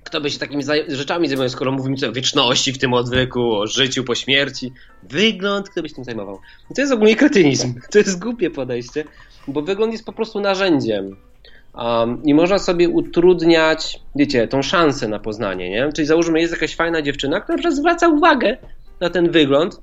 Kto 0.03 0.21
by 0.21 0.29
się 0.29 0.39
takimi 0.39 0.63
zaj- 0.63 0.95
rzeczami 0.95 1.27
zajmował, 1.27 1.49
skoro 1.49 1.71
mówimy 1.71 2.09
o 2.09 2.11
wieczności 2.11 2.73
w 2.73 2.77
tym 2.77 2.93
odwyku, 2.93 3.55
o 3.55 3.67
życiu 3.67 4.03
po 4.03 4.15
śmierci. 4.15 4.73
Wygląd, 5.03 5.69
kto 5.69 5.81
by 5.81 5.89
się 5.89 5.95
tym 5.95 6.03
zajmował? 6.03 6.39
To 6.75 6.81
jest 6.81 6.93
ogólnie 6.93 7.15
kretynizm. 7.15 7.73
To 7.91 7.97
jest 7.97 8.19
głupie 8.19 8.49
podejście, 8.49 9.03
bo 9.47 9.61
wygląd 9.61 9.91
jest 9.91 10.05
po 10.05 10.13
prostu 10.13 10.39
narzędziem. 10.39 11.28
Um, 11.73 12.23
I 12.23 12.33
można 12.33 12.59
sobie 12.59 12.89
utrudniać, 12.89 13.99
wiecie, 14.15 14.47
tą 14.47 14.61
szansę 14.61 15.07
na 15.07 15.19
poznanie, 15.19 15.69
nie? 15.69 15.89
Czyli 15.93 16.07
załóżmy, 16.07 16.41
jest 16.41 16.53
jakaś 16.53 16.75
fajna 16.75 17.01
dziewczyna, 17.01 17.41
która 17.41 17.57
na 17.63 17.71
zwraca 17.71 18.07
uwagę 18.07 18.57
na 18.99 19.09
ten 19.09 19.31
wygląd, 19.31 19.81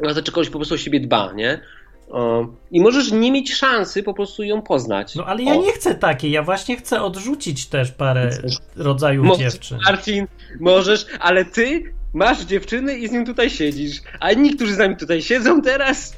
na 0.00 0.14
to, 0.14 0.22
czy 0.22 0.32
kogoś 0.32 0.50
po 0.50 0.58
prostu 0.58 0.74
o 0.74 0.78
siebie 0.78 1.00
dba, 1.00 1.32
nie? 1.32 1.60
Um, 2.08 2.56
I 2.70 2.80
możesz 2.80 3.12
nie 3.12 3.32
mieć 3.32 3.54
szansy 3.54 4.02
po 4.02 4.14
prostu 4.14 4.42
ją 4.42 4.62
poznać. 4.62 5.14
No 5.14 5.24
ale 5.24 5.42
ja 5.42 5.54
O, 5.54 5.62
nie 5.62 5.72
chcę 5.72 5.94
takiej, 5.94 6.30
ja 6.30 6.42
właśnie 6.42 6.76
chcę 6.76 7.02
odrzucić 7.02 7.66
też 7.66 7.92
parę 7.92 8.30
rodzajów 8.76 9.26
Możesz, 9.26 9.52
dziewczyn. 9.52 9.78
Marcin, 9.86 10.26
możesz, 10.60 11.06
ale 11.20 11.44
ty 11.44 11.94
masz 12.14 12.44
dziewczyny 12.44 12.98
i 12.98 13.08
z 13.08 13.12
nim 13.12 13.26
tutaj 13.26 13.50
siedzisz. 13.50 14.00
A 14.20 14.32
inni, 14.32 14.54
którzy 14.54 14.74
z 14.74 14.78
nami 14.78 14.96
tutaj 14.96 15.22
siedzą 15.22 15.62
teraz, 15.62 16.16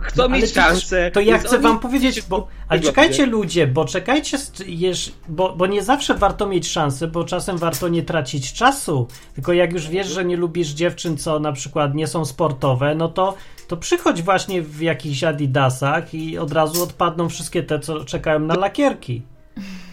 chcą 0.00 0.22
No, 0.22 0.28
mieć 0.28 0.52
szansę. 0.52 1.10
To 1.10 1.20
ja 1.20 1.38
chcę 1.38 1.58
wam 1.58 1.78
powiedzieć, 1.78 2.22
bo. 2.22 2.48
Ale 2.68 2.80
czekajcie 2.80 3.26
ludzie, 3.26 3.66
bo 3.66 3.84
czekajcie, 3.84 4.38
jeż, 4.66 5.12
bo, 5.28 5.56
bo 5.56 5.66
nie 5.66 5.82
zawsze 5.82 6.14
warto 6.14 6.46
mieć 6.46 6.68
szansę, 6.68 7.06
bo 7.06 7.24
czasem 7.24 7.58
warto 7.58 7.88
nie 7.88 8.02
tracić 8.02 8.52
czasu. 8.52 9.06
Tylko 9.34 9.52
jak 9.52 9.72
już 9.72 9.88
wiesz, 9.88 10.06
że 10.06 10.24
nie 10.24 10.36
lubisz 10.36 10.68
dziewczyn, 10.68 11.16
co 11.16 11.40
na 11.40 11.52
przykład 11.52 11.94
nie 11.94 12.06
są 12.06 12.24
sportowe, 12.24 12.94
no 12.94 13.08
to, 13.08 13.34
to 13.68 13.76
przychodź 13.76 14.22
właśnie 14.22 14.62
w 14.62 14.80
jakichś 14.80 15.24
adidasach 15.24 16.14
i 16.14 16.38
od 16.38 16.52
razu 16.52 16.82
odpadną 16.82 17.28
wszystkie 17.28 17.62
te, 17.62 17.80
co 17.80 18.04
czekają 18.04 18.40
na 18.40 18.54
lakierki. 18.54 19.22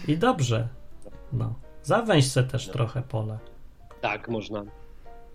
I 0.08 0.18
dobrze. 0.18 0.68
No. 1.32 1.54
Zawęź 1.82 2.30
se 2.30 2.44
też 2.44 2.68
trochę 2.68 3.02
pole. 3.02 3.38
Tak, 4.00 4.28
można. 4.28 4.77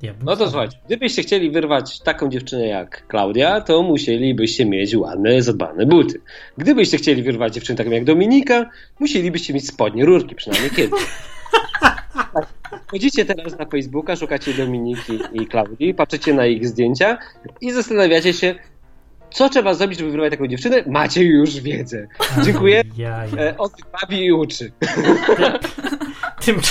Ja 0.04 0.14
No 0.24 0.36
to 0.36 0.50
słuchajcie, 0.50 0.78
gdybyście 0.86 1.22
chcieli 1.22 1.52
wyrwać 1.52 2.00
taką 2.00 2.30
dziewczynę 2.30 2.68
jak 2.68 3.08
Klaudia, 3.08 3.62
to 3.62 3.84
musielibyście 3.84 4.66
mieć 4.66 4.96
ładne, 4.96 5.42
zadbane 5.42 5.86
buty. 5.86 6.22
Gdybyście 6.58 6.98
chcieli 6.98 7.24
wyrwać 7.24 7.54
dziewczynę 7.54 7.78
taką 7.78 7.90
jak 7.90 8.04
Dominika, 8.04 8.70
musielibyście 9.00 9.54
mieć 9.54 9.68
spodnie, 9.68 10.06
rurki 10.06 10.36
przynajmniej 10.36 10.72
kiedyś. 10.72 11.00
Chodzicie 12.92 13.26
teraz 13.26 13.60
na 13.60 13.66
Facebooka, 13.66 14.16
szukacie 14.16 14.54
Dominiki 14.54 15.20
i 15.34 15.48
Klaudii, 15.48 15.94
patrzycie 15.94 16.34
na 16.34 16.46
ich 16.46 16.68
zdjęcia 16.68 17.18
i 17.62 17.72
zastanawiacie 17.72 18.34
się, 18.34 18.56
co 19.32 19.50
trzeba 19.50 19.74
zrobić, 19.74 20.00
żeby 20.00 20.12
wyrwać 20.12 20.32
taką 20.32 20.48
dziewczynę? 20.48 20.84
Macie 20.88 21.24
już 21.24 21.60
wiedzę. 21.60 22.08
Dziękuję. 22.46 22.84
E, 23.38 23.58
On 23.58 23.70
bawi 24.02 24.26
i 24.26 24.32
uczy. 24.32 24.72
Tym... 26.46 26.62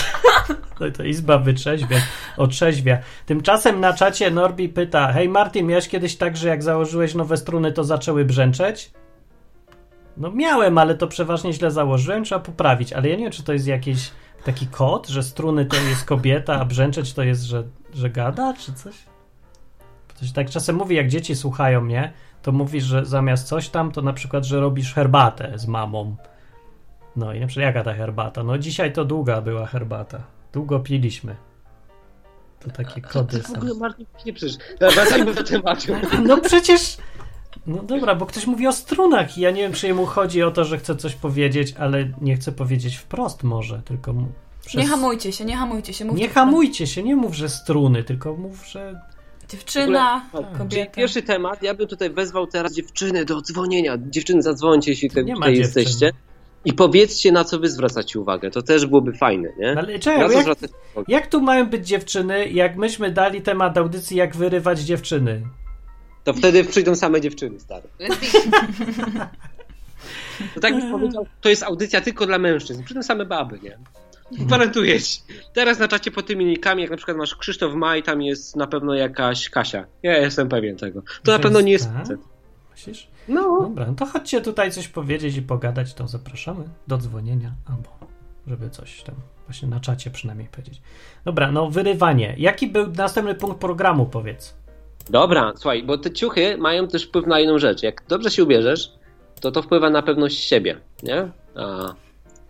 To, 0.91 1.03
izba 1.03 1.39
wytrzeźwia, 1.39 1.97
otrzeźwia. 2.37 2.99
Tymczasem 3.27 3.81
na 3.81 3.93
czacie 3.93 4.31
Norbi 4.31 4.69
pyta: 4.69 5.13
Hej 5.13 5.29
Martin, 5.29 5.67
miałeś 5.67 5.89
kiedyś 5.89 6.17
tak, 6.17 6.37
że 6.37 6.49
jak 6.49 6.63
założyłeś 6.63 7.15
nowe 7.15 7.37
struny, 7.37 7.73
to 7.73 7.85
zaczęły 7.85 8.25
brzęczeć? 8.25 8.91
No 10.17 10.31
miałem, 10.31 10.79
ale 10.79 10.95
to 10.95 11.07
przeważnie 11.07 11.53
źle 11.53 11.71
założyłem, 11.71 12.25
trzeba 12.25 12.41
poprawić. 12.41 12.93
Ale 12.93 13.09
ja 13.09 13.17
nie 13.17 13.23
wiem, 13.23 13.33
czy 13.33 13.43
to 13.43 13.53
jest 13.53 13.67
jakiś 13.67 14.11
taki 14.45 14.67
kod, 14.67 15.09
że 15.09 15.23
struny 15.23 15.67
to 15.67 15.77
jest 15.77 16.05
kobieta, 16.05 16.61
a 16.61 16.65
brzęczeć 16.65 17.13
to 17.13 17.23
jest, 17.23 17.43
że, 17.43 17.63
że 17.95 18.11
gada, 18.11 18.55
czy 18.55 18.73
coś? 18.73 18.95
To 20.21 20.27
się 20.27 20.33
tak 20.33 20.51
czasem 20.51 20.77
mówi, 20.77 20.97
jak 20.97 21.09
dzieci 21.09 21.37
słuchają 21.37 21.81
mnie, 21.81 22.13
to 22.43 22.53
mówisz, 22.53 22.85
że 22.85 23.05
zamiast 23.07 23.49
coś 23.49 23.69
tam, 23.69 23.93
to 23.93 24.03
na 24.03 24.13
przykład, 24.13 24.45
że 24.45 24.61
robisz 24.61 24.95
herbatę 24.95 25.53
z 25.59 25.67
mamą. 25.67 26.17
No 27.17 27.35
i 27.35 27.41
na 27.41 27.47
przykład 27.47 27.67
jaka 27.67 27.85
ta 27.85 27.95
herbata? 27.95 28.43
No 28.43 28.59
dzisiaj 28.59 28.93
to 28.93 29.05
długa 29.05 29.41
była 29.41 29.67
herbata. 29.67 30.21
Długo 30.53 30.81
piliśmy. 30.81 31.37
To 32.61 32.71
takie 32.71 33.01
kody 33.01 33.43
W 33.43 33.47
są. 33.47 33.55
ogóle 33.57 33.75
Martin 33.75 34.07
nie 34.27 34.33
przecież. 34.33 34.57
Wracajmy 34.81 35.35
do 35.35 35.45
tematu. 35.45 35.93
No 36.25 36.37
przecież. 36.41 36.97
No 37.67 37.83
dobra, 37.83 38.15
bo 38.15 38.27
ktoś 38.27 38.47
mówi 38.47 38.67
o 38.67 38.73
strunach 38.73 39.39
i 39.39 39.41
ja 39.41 39.51
nie 39.51 39.63
wiem, 39.63 39.73
czy 39.73 39.87
jemu 39.87 40.07
chodzi 40.07 40.43
o 40.43 40.51
to, 40.51 40.65
że 40.65 40.79
chce 40.79 40.97
coś 40.97 41.15
powiedzieć, 41.15 41.75
ale 41.79 42.09
nie 42.21 42.37
chce 42.37 42.53
powiedzieć 42.53 42.97
wprost 42.97 43.43
może, 43.43 43.83
tylko 43.85 44.13
mu 44.13 44.27
przez... 44.67 44.75
Nie 44.83 44.87
hamujcie 44.89 45.33
się, 45.33 45.45
nie 45.45 45.57
hamujcie 45.57 45.93
się. 45.93 46.05
Nie 46.05 46.29
hamujcie 46.29 46.87
się, 46.87 47.03
nie 47.03 47.17
mów, 47.17 47.35
że 47.35 47.49
struny, 47.49 48.05
tylko 48.05 48.35
mów, 48.37 48.67
że 48.67 49.01
Dziewczyna, 49.49 50.27
W 50.33 50.35
ogóle- 50.35 50.49
Czyli 50.51 50.59
kobieta. 50.59 50.91
pierwszy 50.93 51.23
temat, 51.23 51.63
ja 51.63 51.75
bym 51.75 51.89
tutaj 51.89 52.11
wezwał 52.11 52.47
teraz 52.47 52.73
dziewczyny 52.75 53.25
do 53.25 53.43
dzwonienia. 53.43 53.99
Dziewczyny, 54.11 54.43
zadzwońcie, 54.43 54.91
jeśli 54.91 55.11
te, 55.11 55.25
Nie 55.25 55.33
ma 55.33 55.39
tutaj 55.39 55.57
jesteście. 55.59 56.13
I 56.65 56.73
powiedzcie, 56.73 57.33
na 57.33 57.45
co 57.45 57.59
wy 57.59 57.69
zwracacie 57.69 58.21
uwagę. 58.21 58.51
To 58.51 58.63
też 58.63 58.87
byłoby 58.87 59.13
fajne, 59.13 59.49
nie? 59.59 59.75
Ale 59.79 59.99
czekaj, 59.99 60.47
jak, 60.47 60.59
jak 61.09 61.27
tu 61.27 61.41
mają 61.41 61.67
być 61.67 61.87
dziewczyny, 61.89 62.49
jak 62.49 62.77
myśmy 62.77 63.11
dali 63.11 63.43
temat 63.43 63.79
audycji, 63.79 64.17
jak 64.17 64.37
wyrywać 64.37 64.81
dziewczyny? 64.81 65.43
To 66.25 66.35
wtedy 66.35 66.65
przyjdą 66.65 66.95
same 66.95 67.21
dziewczyny, 67.21 67.61
stare. 67.61 67.89
To 70.55 70.61
tak 70.61 70.75
byś 70.75 70.85
powiedział, 70.91 71.27
to 71.41 71.49
jest 71.49 71.63
audycja 71.63 72.01
tylko 72.01 72.27
dla 72.27 72.39
mężczyzn. 72.39 72.85
Przyjdą 72.85 73.03
same 73.03 73.25
baby, 73.25 73.59
nie? 73.63 73.79
Gwarantuję 74.33 75.01
ci. 75.01 75.21
Teraz 75.53 75.79
na 75.79 75.89
czacie 75.89 76.11
pod 76.11 76.27
tymi 76.27 76.45
linkami, 76.45 76.83
jak 76.83 76.91
na 76.91 76.97
przykład 76.97 77.17
masz 77.17 77.37
Krzysztof 77.37 77.75
Maj, 77.75 78.03
tam 78.03 78.23
jest 78.23 78.57
na 78.57 78.67
pewno 78.67 78.95
jakaś 78.95 79.51
Kasia. 79.51 79.85
Ja 80.03 80.19
jestem 80.19 80.49
pewien 80.49 80.77
tego. 80.77 81.03
To 81.23 81.33
na 81.33 81.39
pewno 81.39 81.61
nie 81.61 81.73
jest 81.73 81.89
tak? 82.09 82.19
Myślisz? 82.71 83.09
No, 83.29 83.61
Dobra, 83.63 83.87
no 83.87 83.95
to 83.95 84.07
chodźcie 84.07 84.41
tutaj 84.41 84.73
coś 84.73 84.89
powiedzieć 84.89 85.37
i 85.37 85.43
pogadać, 85.43 85.95
to 85.95 86.09
zapraszamy 86.09 86.65
do 86.87 86.99
dzwonienia, 86.99 87.53
albo 87.71 87.89
żeby 88.47 88.71
coś 88.71 89.03
tam 89.03 89.15
właśnie 89.47 89.69
na 89.69 89.81
czacie 89.81 90.11
przynajmniej 90.11 90.49
powiedzieć. 90.49 90.83
Dobra, 91.25 91.53
no 91.53 91.71
wyrywanie. 91.71 92.35
Jaki 92.39 92.67
był 92.67 92.87
następny 92.87 93.35
punkt 93.35 93.61
programu, 93.61 94.07
powiedz? 94.07 94.63
dobra, 95.11 95.53
słuchaj, 95.57 95.83
bo 95.83 95.99
te 95.99 96.11
ciuchy 96.11 96.57
mają 96.59 96.89
też 96.89 97.05
wpływ 97.07 97.27
na 97.27 97.41
inną 97.41 97.59
rzecz. 97.59 97.83
Jak 97.83 98.03
dobrze 98.09 98.31
się 98.31 98.43
ubierzesz, 98.43 98.93
to 99.41 99.51
to 99.51 99.63
wpływa 99.63 99.91
na 99.91 100.03
pewność 100.03 100.45
siebie, 100.45 100.81
nie? 101.03 101.29
A 101.55 101.95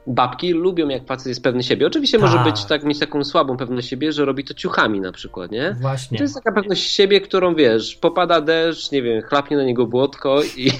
babki 0.06 0.52
lubią, 0.52 0.88
jak 0.88 1.06
facet 1.06 1.26
jest 1.26 1.42
pewny 1.42 1.62
siebie. 1.62 1.86
Oczywiście 1.86 2.18
może 2.18 2.36
Tak. 2.36 2.44
być 2.44 2.64
tak, 2.64 2.84
mieć 2.84 2.98
taką 2.98 3.24
słabą 3.24 3.56
pewność 3.56 3.88
siebie, 3.88 4.12
że 4.12 4.24
robi 4.24 4.44
to 4.44 4.54
ciuchami 4.54 5.00
na 5.00 5.12
przykład, 5.12 5.50
nie? 5.50 5.76
Właśnie. 5.80 6.18
To 6.18 6.24
jest 6.24 6.34
taka 6.34 6.52
pewność 6.52 6.92
siebie, 6.92 7.20
którą 7.20 7.54
wiesz, 7.54 7.96
popada 7.96 8.40
deszcz, 8.40 8.92
nie 8.92 9.02
wiem, 9.02 9.22
chlapnie 9.22 9.56
na 9.56 9.64
niego 9.64 9.86
błotko 9.86 10.42
i 10.56 10.70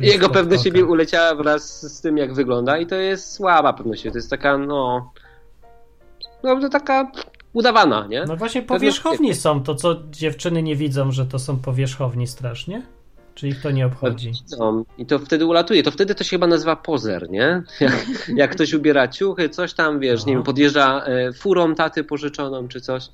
jego 0.12 0.28
pewność 0.28 0.62
siebie 0.62 0.84
uleciała 0.84 1.34
wraz 1.34 1.94
z 1.96 2.00
tym, 2.00 2.18
jak 2.18 2.34
wygląda 2.34 2.78
i 2.78 2.86
to 2.86 2.94
jest 2.94 3.32
słaba 3.32 3.72
pewność 3.72 4.02
siebie. 4.02 4.12
To 4.12 4.18
jest 4.18 4.30
taka, 4.30 4.58
no, 4.58 5.12
no 6.42 6.60
to 6.60 6.68
taka 6.68 7.12
udawana, 7.52 8.06
nie? 8.06 8.24
No 8.24 8.36
właśnie 8.36 8.62
powierzchowni 8.62 9.34
są 9.34 9.62
to, 9.62 9.74
co 9.74 9.96
dziewczyny 10.10 10.62
nie 10.62 10.76
widzą, 10.76 11.12
że 11.12 11.26
to 11.26 11.38
są 11.38 11.56
powierzchowni 11.56 12.26
strasznie? 12.26 12.82
Czy 13.38 13.48
ich 13.48 13.60
to 13.60 13.70
nie 13.70 13.86
obchodzi? 13.86 14.32
No, 14.58 14.84
I 14.98 15.06
to 15.06 15.18
wtedy 15.18 15.46
ulatuje. 15.46 15.82
To 15.82 15.90
wtedy 15.90 16.14
to 16.14 16.24
się 16.24 16.30
chyba 16.30 16.46
nazywa 16.46 16.76
pozer, 16.76 17.30
nie? 17.30 17.62
Jak, 17.80 18.06
jak 18.36 18.50
ktoś 18.50 18.74
ubiera 18.74 19.08
ciuchy, 19.08 19.48
coś 19.48 19.74
tam, 19.74 20.00
wiesz, 20.00 20.26
nie 20.26 20.32
No. 20.32 20.38
wiem, 20.38 20.44
podjeżdża 20.44 21.04
e, 21.04 21.32
furą 21.32 21.74
taty 21.74 22.04
pożyczoną 22.04 22.68
czy 22.68 22.80
coś. 22.80 23.08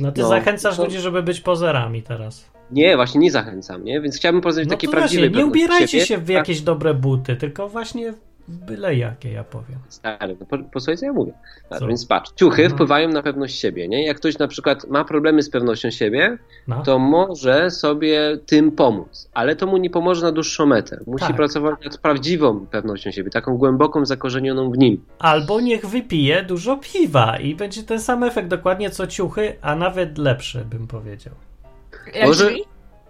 No 0.00 0.12
ty 0.12 0.20
No, 0.20 0.28
zachęcasz 0.28 0.76
to- 0.76 0.84
ludzi, 0.84 0.98
żeby 0.98 1.22
być 1.22 1.40
pozerami 1.40 2.02
teraz. 2.02 2.50
Nie, 2.70 2.96
właśnie 2.96 3.20
nie 3.20 3.30
zachęcam, 3.30 3.84
nie? 3.84 4.00
Więc 4.00 4.16
chciałbym 4.16 4.40
o 4.44 4.48
No 4.48 4.54
takiej 4.54 4.66
to 4.66 4.76
właśnie, 4.76 4.90
prawdziwej 4.90 5.30
nie 5.30 5.46
ubierajcie 5.46 6.06
się 6.06 6.18
w 6.18 6.28
jakieś 6.28 6.60
dobre 6.60 6.94
buty, 6.94 7.36
tylko 7.36 7.68
właśnie 7.68 8.14
byle 8.48 8.96
jakie, 8.96 9.32
ja 9.32 9.44
powiem. 9.44 9.78
Stary, 9.88 10.36
no 10.40 10.46
po, 10.46 10.58
posłuchaj, 10.58 10.96
co 10.96 11.06
ja 11.06 11.12
mówię. 11.12 11.32
Co? 11.78 11.86
więc 11.86 12.06
patrz, 12.06 12.32
ciuchy 12.36 12.62
Mhm. 12.62 12.70
wpływają 12.76 13.08
na 13.08 13.22
pewność 13.22 13.60
siebie, 13.60 13.88
nie? 13.88 14.06
Jak 14.06 14.16
ktoś 14.16 14.38
na 14.38 14.48
przykład 14.48 14.86
ma 14.88 15.04
problemy 15.04 15.42
z 15.42 15.50
pewnością 15.50 15.90
siebie, 15.90 16.38
No. 16.68 16.82
to 16.82 16.98
może 16.98 17.70
sobie 17.70 18.38
tym 18.46 18.72
pomóc, 18.72 19.30
ale 19.34 19.56
to 19.56 19.66
mu 19.66 19.76
nie 19.76 19.90
pomoże 19.90 20.22
na 20.26 20.32
dłuższą 20.32 20.66
metę. 20.66 21.00
Musi 21.06 21.26
Tak. 21.26 21.36
pracować 21.36 21.84
nad 21.84 21.98
prawdziwą 21.98 22.66
pewnością 22.66 23.10
siebie, 23.10 23.30
taką 23.30 23.56
głęboką, 23.56 24.06
zakorzenioną 24.06 24.70
w 24.70 24.78
nim. 24.78 25.04
Albo 25.18 25.60
niech 25.60 25.86
wypije 25.86 26.42
dużo 26.42 26.76
piwa 26.76 27.36
i 27.38 27.54
będzie 27.54 27.82
ten 27.82 28.00
sam 28.00 28.22
efekt 28.24 28.48
dokładnie 28.48 28.90
co 28.90 29.06
ciuchy, 29.06 29.56
a 29.62 29.74
nawet 29.76 30.18
lepszy, 30.18 30.64
bym 30.70 30.86
powiedział. 30.86 31.34
Jak 32.14 32.26
Może... 32.26 32.50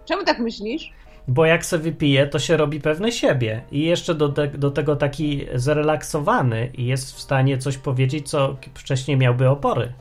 Czemu 0.05 0.23
tak 0.23 0.39
myślisz? 0.39 0.91
Bo 1.29 1.45
jak 1.45 1.65
se 1.65 1.77
wypije, 1.77 2.27
to 2.27 2.39
się 2.39 2.57
robi 2.57 2.81
pewny 2.81 3.11
siebie 3.11 3.61
i 3.71 3.81
jeszcze 3.81 4.15
do, 4.15 4.29
te, 4.29 4.47
do 4.47 4.71
tego 4.71 4.95
taki 4.95 5.45
zrelaksowany 5.55 6.71
i 6.77 6.85
jest 6.85 7.15
w 7.15 7.19
stanie 7.19 7.57
coś 7.57 7.77
powiedzieć, 7.77 8.29
co 8.29 8.57
wcześniej 8.73 9.17
miałby 9.17 9.49
opory. 9.49 9.93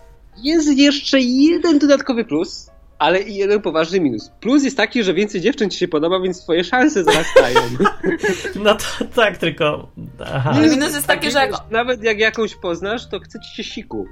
Jest 0.42 0.78
jeszcze 0.78 1.20
jeden 1.20 1.78
dodatkowy 1.78 2.24
plus, 2.24 2.70
ale 2.98 3.20
i 3.22 3.34
jeden 3.34 3.62
poważny 3.62 4.00
minus. 4.00 4.30
Plus 4.40 4.64
jest 4.64 4.76
taki, 4.76 5.04
że 5.04 5.14
więcej 5.14 5.40
dziewczyn 5.40 5.70
ci 5.70 5.78
się 5.78 5.88
podoba, 5.88 6.20
więc 6.20 6.42
twoje 6.42 6.64
szanse 6.64 7.02
wzrastają. 7.02 7.60
No 8.64 8.74
to 8.74 9.04
tak, 9.14 9.38
tylko... 9.38 9.88
Aha. 10.34 10.60
Minus 10.60 10.94
jest 10.94 11.06
taki, 11.06 11.30
że 11.30 11.38
jak 11.38 11.70
Nawet 11.70 12.02
jak 12.02 12.18
jakąś 12.18 12.54
poznasz, 12.54 13.08
to 13.08 13.20
chce 13.20 13.38
ci 13.40 13.56
się 13.56 13.64
siku. 13.64 14.06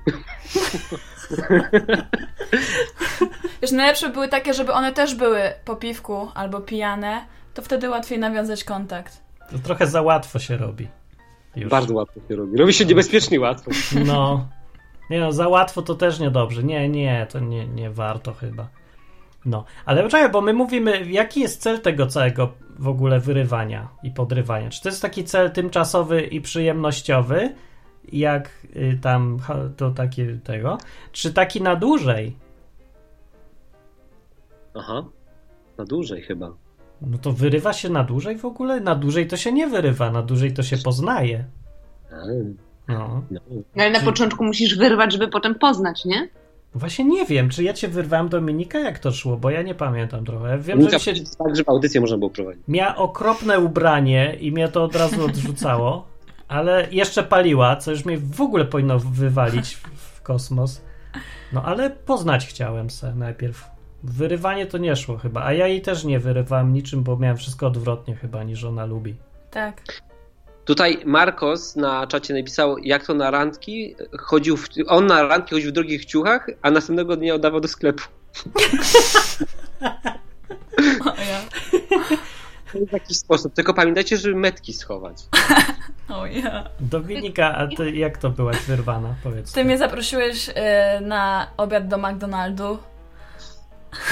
Wiesz, 3.63 3.73
najlepsze 3.73 4.09
były 4.09 4.29
takie, 4.29 4.55
żeby 4.55 4.73
one 4.73 4.93
też 4.93 5.15
były 5.15 5.41
po 5.65 5.77
piwku 5.77 6.29
albo 6.35 6.61
pijane, 6.61 7.27
to 7.55 7.63
wtedy 7.63 7.91
łatwiej 7.91 8.19
nawiązać 8.19 8.65
kontakt. 8.65 9.21
To 9.51 9.59
trochę 9.59 9.87
za 9.87 10.03
łatwo 10.03 10.39
się 10.39 10.57
robi. 10.57 10.89
Już. 11.57 11.71
Bardzo 11.71 11.95
łatwo 11.95 12.21
się 12.29 12.37
robi. 12.37 12.57
Robi 12.57 12.73
się 12.73 12.85
niebezpiecznie 12.85 13.41
łatwo. 13.41 13.71
No. 14.07 14.49
Nie 15.11 15.21
no, 15.21 15.33
za 15.33 15.49
łatwo 15.49 15.83
to 15.83 15.95
też 15.95 16.19
niedobrze. 16.19 16.63
Nie, 16.63 16.89
nie, 16.89 17.27
to 17.31 17.41
nie, 17.41 17.67
nie 17.67 17.91
warto 17.91 18.35
chyba. 18.35 18.69
No, 19.45 19.65
ale 19.85 20.03
poczekaj, 20.03 20.31
bo 20.31 20.41
my 20.41 20.53
mówimy, 20.53 21.07
jaki 21.11 21.41
jest 21.41 21.63
cel 21.63 21.81
tego 21.81 22.07
całego 22.07 22.53
w 22.79 22.88
ogóle 22.88 23.21
wyrywania 23.21 23.88
i 24.03 24.11
podrywania? 24.11 24.71
Czy 24.71 24.83
to 24.83 24.88
jest 24.88 25.03
taki 25.03 25.25
cel 25.25 25.51
tymczasowy 25.51 26.23
i 26.23 26.40
przyjemnościowy, 26.40 27.55
jak 28.12 28.51
y, 28.77 28.99
tam 29.03 29.38
to 29.77 29.90
takie 29.90 30.38
tego, 30.45 30.79
czy 31.12 31.33
taki 31.33 31.62
na 31.62 31.77
dłużej? 31.77 32.37
Aha. 34.79 35.05
Na 35.79 35.85
dłużej 35.85 36.23
chyba. 36.23 36.53
No 37.01 37.19
to 37.19 37.33
wyrywa 37.33 37.73
się 37.73 37.89
na 37.89 38.05
dłużej 38.05 38.39
w 38.39 38.45
ogóle? 38.45 38.81
Na 38.81 38.95
dłużej 38.95 39.27
to 39.27 39.37
się 39.37 39.53
nie 39.53 39.67
wyrywa, 39.67 40.11
na 40.11 40.23
dłużej 40.23 40.53
to 40.53 40.62
się 40.62 40.77
poznaje. 40.79 41.45
No. 42.89 43.23
no. 43.31 43.41
No, 43.51 43.62
ale 43.83 43.91
na 43.91 43.99
Czy- 43.99 44.05
początku 44.05 44.45
musisz 44.45 44.79
wyrwać, 44.79 45.12
żeby 45.12 45.29
potem 45.29 45.55
poznać, 45.55 46.05
nie? 46.05 46.29
Właśnie 46.75 47.05
nie 47.05 47.27
wiem, 47.27 47.49
czy 47.49 47.62
ja 47.65 47.73
cię 47.73 47.89
wyrwałem 47.89 48.29
Dominika, 48.29 48.79
jak 48.79 48.99
to 48.99 49.12
szło, 49.12 49.37
bo 49.37 49.51
ja 49.51 49.62
nie 49.62 49.75
pamiętam 49.75 50.25
trochę. 50.25 50.59
Wiem, 50.59 50.79
że 50.83 50.85
Muszę 50.85 51.12
mi 51.12 51.19
się 51.19 51.25
tak, 51.39 51.57
żeby 51.57 51.71
audycję 51.71 52.01
można 52.01 52.19
było 52.19 52.31
prowadzić. 52.31 52.62
Miała 52.69 52.97
okropne 52.97 53.61
ubranie 53.61 54.37
i 54.41 54.53
mnie 54.53 54.69
to 54.69 54.85
od 54.85 54.97
razu 54.97 55.25
odrzucało, 55.25 56.07
ale 56.49 56.89
jeszcze 56.91 57.23
paliła, 57.23 57.77
co 57.77 57.91
już 57.91 58.05
mnie 58.05 58.19
w 58.19 58.41
ogóle 58.41 58.65
powinno 58.65 58.99
wywalić 58.99 59.77
w, 59.77 59.89
w 60.17 60.23
kosmos. 60.23 60.81
No 61.53 61.62
ale 61.62 61.91
poznać 61.91 62.47
chciałem 62.47 62.91
se 62.91 63.15
najpierw. 63.15 63.76
Wyrywanie 64.11 64.66
to 64.66 64.79
nie 64.79 64.97
szło 64.97 65.16
chyba, 65.16 65.45
a 65.45 65.53
ja 65.53 65.66
jej 65.66 65.83
też 65.83 66.05
nie 66.05 66.19
wyrywałem 66.19 66.73
niczym, 66.73 67.03
bo 67.03 67.16
miałem 67.16 67.37
wszystko 67.37 67.66
odwrotnie 67.66 68.16
chyba 68.16 68.45
niż 68.45 68.64
ona 68.64 68.87
lubi. 68.87 69.14
Tak. 69.51 69.83
Tutaj 70.64 71.03
Marcos 71.05 71.77
na 71.77 72.07
czacie 72.07 72.35
napisał, 72.35 72.79
jak 72.79 73.07
to 73.07 73.14
na 73.14 73.31
randki 73.31 73.97
chodził, 74.19 74.57
w, 74.57 74.69
on 74.87 75.07
na 75.07 75.23
randki 75.23 75.55
chodził 75.55 75.71
w 75.71 75.75
drogich 75.75 76.05
ciuchach, 76.05 76.47
a 76.62 76.71
następnego 76.71 77.16
dnia 77.16 77.35
oddawał 77.35 77.61
do 77.61 77.69
sklepu. 77.69 78.05
O 81.01 81.09
ja. 81.09 81.40
To 82.73 82.79
jest 82.79 82.90
taki 82.90 83.14
sposób. 83.14 83.55
Tylko 83.55 83.75
pamiętajcie, 83.75 84.16
żeby 84.16 84.37
metki 84.37 84.73
schować. 84.73 85.16
O 86.09 86.27
ja. 86.27 86.69
Dominika, 86.81 87.55
a 87.55 87.66
ty 87.66 87.90
jak 87.90 88.19
to 88.19 88.31
byłaś 88.31 88.57
wyrwana? 88.57 89.14
Powiedz. 89.23 89.53
Ty 89.53 89.64
mnie 89.64 89.79
zaprosiłeś 89.79 90.51
e, 90.55 91.01
na 91.01 91.47
obiad 91.57 91.88
do 91.88 91.99
McDonaldu. 91.99 92.79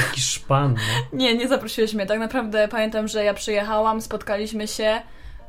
Taki 0.07 0.21
szpan, 0.21 0.75
no. 0.75 1.19
Nie, 1.19 1.35
nie 1.37 1.49
zaprosiłeś 1.49 1.95
mnie. 1.95 2.07
Tak 2.07 2.19
naprawdę 2.19 2.69
pamiętam, 2.69 3.09
że 3.09 3.25
ja 3.25 3.35
przyjechałam, 3.35 4.01
spotkaliśmy 4.01 4.69
się. 4.69 5.01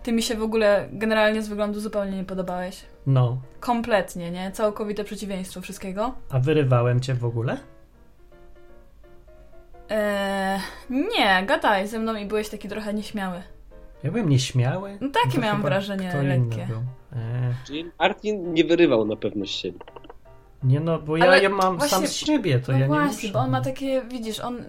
Ty 0.04 0.12
mi 0.12 0.22
się 0.24 0.36
w 0.36 0.44
ogóle 0.44 0.88
generalnie 0.92 1.42
z 1.42 1.48
wyglądu 1.48 1.80
zupełnie 1.80 2.18
nie 2.18 2.24
podobałeś. 2.26 2.82
No, 3.08 3.38
Kompletnie, 3.60 4.32
nie? 4.32 4.52
Całkowite 4.52 5.04
przeciwieństwo 5.04 5.62
wszystkiego. 5.62 6.14
a 6.30 6.40
wyrywałem 6.40 7.00
cię 7.00 7.14
w 7.14 7.26
ogóle? 7.26 7.58
Eee, 9.90 10.60
nie, 10.90 11.44
gadaj 11.46 11.88
ze 11.88 12.00
mną 12.00 12.16
i 12.16 12.26
byłeś 12.26 12.50
taki 12.50 12.68
trochę 12.70 12.94
nieśmiały. 12.94 13.42
Ja 14.04 14.12
byłem 14.12 14.30
nieśmiały. 14.30 14.98
No 15.02 15.10
takie 15.24 15.40
miałam 15.40 15.62
wrażenie 15.62 16.14
lekkie. 16.24 16.66
był. 16.68 16.78
E, 17.14 17.54
Czyli 17.68 17.92
Martin 18.00 18.54
nie 18.54 18.64
wyrywał 18.64 19.06
na 19.06 19.16
pewność 19.16 19.60
siebie. 19.62 19.80
Nie 20.66 20.80
no, 20.80 21.00
bo 21.00 21.18
ja 21.18 21.26
Ale 21.26 21.42
je 21.42 21.50
mam 21.50 21.78
właśnie- 21.78 21.98
sam 21.98 22.08
z 22.08 22.14
siebie, 22.14 22.60
to 22.60 22.72
no 22.72 22.78
ja 22.78 22.84
nie 22.84 22.88
właśnie, 22.94 23.12
muszę. 23.16 23.28
bo 23.28 23.40
on 23.40 23.50
ma 23.50 23.62
takie, 23.62 24.02
widzisz, 24.02 24.40
on, 24.40 24.64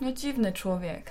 no 0.00 0.12
dziwny 0.12 0.52
człowiek. 0.52 1.10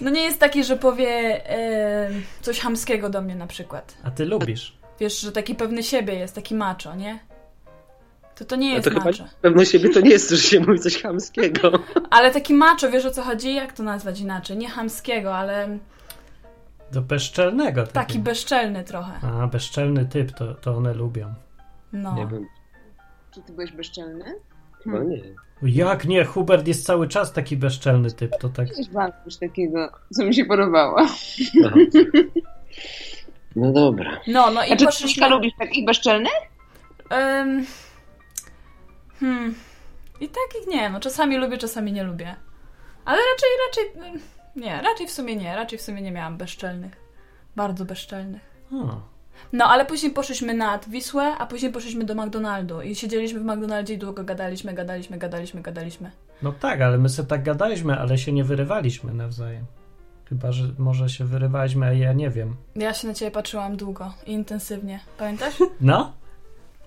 No 0.00 0.10
nie 0.10 0.22
jest 0.22 0.40
taki, 0.40 0.64
że 0.64 0.76
powie 0.76 1.08
e, 1.50 2.10
coś 2.40 2.60
hamskiego 2.60 3.10
do 3.10 3.22
mnie 3.22 3.34
na 3.34 3.46
przykład. 3.46 3.96
A 4.04 4.10
ty 4.10 4.24
lubisz. 4.24 4.76
Wiesz, 5.00 5.20
że 5.20 5.32
taki 5.32 5.54
pewny 5.54 5.82
siebie 5.82 6.14
jest, 6.14 6.34
taki 6.34 6.54
macho, 6.54 6.94
nie? 6.94 7.18
To 8.36 8.44
to 8.44 8.56
nie 8.56 8.70
A 8.70 8.74
jest 8.74 8.84
to 8.84 8.90
chyba 8.90 9.04
macho. 9.04 9.24
pewność 9.40 9.70
siebie 9.70 9.88
to 9.90 10.00
nie 10.00 10.10
jest, 10.10 10.30
że 10.30 10.36
się 10.38 10.60
mówi 10.60 10.78
coś 10.80 11.02
chamskiego. 11.02 11.70
Ale 12.10 12.30
taki 12.30 12.54
macho, 12.54 12.90
wiesz 12.90 13.04
o 13.04 13.10
co 13.10 13.22
chodzi? 13.22 13.54
Jak 13.54 13.72
to 13.72 13.82
nazwać 13.82 14.20
inaczej? 14.20 14.56
Nie 14.56 14.68
hamskiego, 14.68 15.36
ale 15.36 15.78
Do 16.92 17.02
bezczelnego. 17.02 17.82
taki 17.82 17.92
takiego. 17.94 18.24
bezczelny 18.24 18.84
trochę. 18.84 19.12
A, 19.42 19.46
bezczelny 19.46 20.04
typ, 20.06 20.32
to, 20.32 20.54
to 20.54 20.76
one 20.76 20.94
lubią. 20.94 21.34
No. 21.92 22.14
Nie 22.14 22.26
wiem, 22.26 22.46
Czy 23.30 23.42
ty 23.42 23.52
byłeś 23.52 23.72
bezczelny? 23.72 24.24
chyba 24.84 24.98
nie. 25.02 25.20
Jak 25.62 26.04
nie? 26.04 26.24
Hubert 26.24 26.68
jest 26.68 26.86
cały 26.86 27.08
czas 27.08 27.32
taki 27.32 27.56
bezczelny 27.56 28.10
typ, 28.10 28.36
to 28.40 28.48
tak... 28.48 28.68
Bardzo 28.92 29.16
coś 29.24 29.36
takiego, 29.36 29.92
co 30.12 30.24
mi 30.24 30.34
się 30.34 30.44
podobało. 30.44 30.96
Aha. 30.98 31.76
No 33.56 33.72
dobra. 33.72 34.20
No, 34.26 34.50
no 34.50 34.64
i 34.64 34.72
A 34.72 34.76
czy 34.76 34.84
poszliśmy... 34.84 35.28
lubisz 35.28 35.52
takich 35.58 35.86
bezczelnych? 35.86 36.32
Ym, 37.12 37.66
hmm. 39.20 39.54
I 40.20 40.28
tak 40.28 40.62
i 40.66 40.70
nie, 40.70 40.90
no 40.90 41.00
czasami 41.00 41.36
lubię, 41.36 41.58
czasami 41.58 41.92
nie 41.92 42.04
lubię. 42.04 42.36
Ale 43.04 43.18
raczej, 43.18 43.48
raczej, 43.66 44.20
nie, 44.56 44.82
raczej 44.82 45.06
w 45.06 45.10
sumie 45.10 45.36
nie, 45.36 45.56
raczej 45.56 45.78
w 45.78 45.82
sumie 45.82 46.02
nie 46.02 46.12
miałam 46.12 46.36
bezczelnych. 46.36 46.92
Bardzo 47.56 47.84
bezczelnych. 47.84 48.42
O, 48.72 49.00
No, 49.52 49.64
ale 49.64 49.86
później 49.86 50.12
poszliśmy 50.12 50.54
nad 50.54 50.88
Wisłę, 50.88 51.22
a 51.38 51.46
później 51.46 51.72
poszliśmy 51.72 52.04
do 52.04 52.14
McDonaldu 52.14 52.82
i 52.82 52.94
siedzieliśmy 52.94 53.40
w 53.40 53.44
McDonaldzie 53.44 53.94
i 53.94 53.98
długo 53.98 54.24
gadaliśmy, 54.24 54.74
gadaliśmy, 54.74 55.18
gadaliśmy, 55.18 55.62
gadaliśmy. 55.62 56.10
no 56.42 56.52
tak, 56.52 56.80
ale 56.80 56.98
my 56.98 57.08
sobie 57.08 57.28
tak 57.28 57.42
gadaliśmy, 57.42 57.98
ale 57.98 58.18
się 58.18 58.32
nie 58.32 58.44
wyrywaliśmy 58.44 59.14
nawzajem. 59.14 59.64
Chyba, 60.28 60.52
że 60.52 60.64
może 60.78 61.08
się 61.08 61.24
wyrywaliśmy, 61.24 61.86
a 61.86 61.92
ja 61.92 62.12
nie 62.12 62.30
wiem. 62.30 62.56
Ja 62.76 62.94
się 62.94 63.08
na 63.08 63.14
ciebie 63.14 63.30
patrzyłam 63.30 63.76
długo 63.76 64.12
i 64.26 64.32
intensywnie. 64.32 65.00
Pamiętasz? 65.18 65.54
No? 65.80 66.12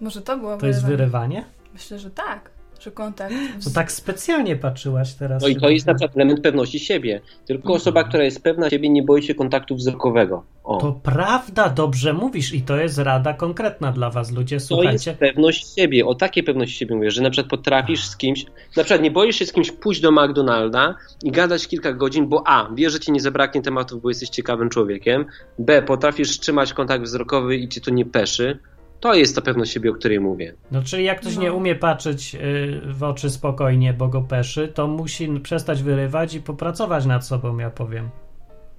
Może 0.01 0.21
to 0.21 0.37
było 0.37 0.57
To 0.57 0.67
jest 0.67 0.85
wyrywanie? 0.85 0.97
wyrywanie? 1.37 1.45
Myślę, 1.73 1.99
że 1.99 2.11
tak. 2.11 2.49
Że 2.83 2.91
kontakt. 2.91 3.33
To 3.63 3.69
tak 3.69 3.91
specjalnie 3.91 4.55
patrzyłaś 4.55 5.13
teraz. 5.13 5.41
No 5.41 5.47
i 5.47 5.55
to 5.55 5.69
jest 5.69 5.85
na 5.85 5.93
przykład 5.93 6.15
element 6.17 6.41
pewności 6.41 6.79
siebie. 6.79 7.21
Tylko 7.45 7.73
osoba, 7.73 8.03
która 8.03 8.23
jest 8.23 8.43
pewna 8.43 8.69
siebie, 8.69 8.89
nie 8.89 9.03
boi 9.03 9.23
się 9.23 9.35
kontaktu 9.35 9.75
wzrokowego. 9.75 10.43
O. 10.63 10.77
To 10.77 10.99
prawda, 11.03 11.69
dobrze 11.69 12.13
mówisz 12.13 12.53
i 12.53 12.61
to 12.61 12.77
jest 12.77 12.97
rada 12.97 13.33
konkretna 13.33 13.91
dla 13.91 14.09
was, 14.09 14.31
ludzie, 14.31 14.49
To 14.49 14.55
jest 14.55 14.67
słuchajcie. 14.67 15.13
pewność 15.13 15.75
siebie. 15.75 16.05
O 16.05 16.15
takiej 16.15 16.43
pewności 16.43 16.77
siebie 16.77 16.95
mówię, 16.95 17.11
że 17.11 17.21
na 17.21 17.29
przykład 17.29 17.49
potrafisz 17.49 18.05
z 18.05 18.17
kimś, 18.17 18.45
na 18.77 18.83
przykład 18.83 19.01
nie 19.01 19.11
boisz 19.11 19.35
się 19.35 19.45
z 19.45 19.53
kimś 19.53 19.71
pójść 19.71 20.01
do 20.01 20.11
McDonalda 20.11 20.95
i 21.23 21.31
gadać 21.31 21.67
kilka 21.67 21.93
godzin, 21.93 22.27
bo 22.27 22.43
A, 22.47 22.69
wiesz, 22.75 22.93
że 22.93 22.99
ci 22.99 23.11
nie 23.11 23.19
zabraknie 23.21 23.61
tematów, 23.61 24.01
bo 24.01 24.09
jesteś 24.09 24.29
ciekawym 24.29 24.69
człowiekiem, 24.69 25.25
B, 25.59 25.81
potrafisz 25.81 26.39
trzymać 26.39 26.73
kontakt 26.73 27.03
wzrokowy 27.03 27.55
i 27.55 27.69
ci 27.69 27.81
to 27.81 27.91
nie 27.91 28.05
peszy. 28.05 28.59
To 29.03 29.13
jest 29.13 29.35
ta 29.35 29.41
pewność 29.41 29.71
siebie, 29.73 29.91
o 29.91 29.93
której 29.93 30.19
mówię. 30.19 30.53
No 30.71 30.83
czyli 30.83 31.03
jak 31.03 31.21
ktoś 31.21 31.35
No. 31.35 31.41
nie 31.41 31.53
umie 31.53 31.75
patrzeć 31.75 32.35
y, 32.35 32.81
w 32.85 33.03
oczy 33.03 33.29
spokojnie, 33.29 33.93
bo 33.93 34.07
go 34.07 34.21
peszy, 34.21 34.67
to 34.67 34.87
musi 34.87 35.27
przestać 35.39 35.83
wyrywać 35.83 36.33
i 36.33 36.41
popracować 36.41 37.05
nad 37.05 37.25
sobą, 37.27 37.57
ja 37.57 37.69
powiem. 37.69 38.09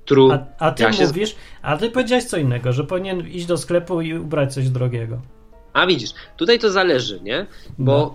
True. 0.04 0.32
A, 0.58 0.66
a 0.66 0.70
ty 0.72 0.82
Ja 0.82 0.92
się 0.92 1.06
mówisz, 1.06 1.36
a 1.62 1.76
ty 1.76 1.90
powiedziałeś 1.90 2.24
co 2.24 2.36
innego, 2.36 2.72
że 2.72 2.84
powinien 2.84 3.20
iść 3.28 3.46
do 3.46 3.56
sklepu 3.58 4.00
i 4.00 4.14
ubrać 4.14 4.54
coś 4.54 4.68
drogiego. 4.68 5.18
A 5.72 5.86
widzisz, 5.86 6.10
tutaj 6.36 6.58
to 6.58 6.70
zależy, 6.70 7.20
nie? 7.20 7.46
Bo 7.78 7.92
No. 7.98 8.14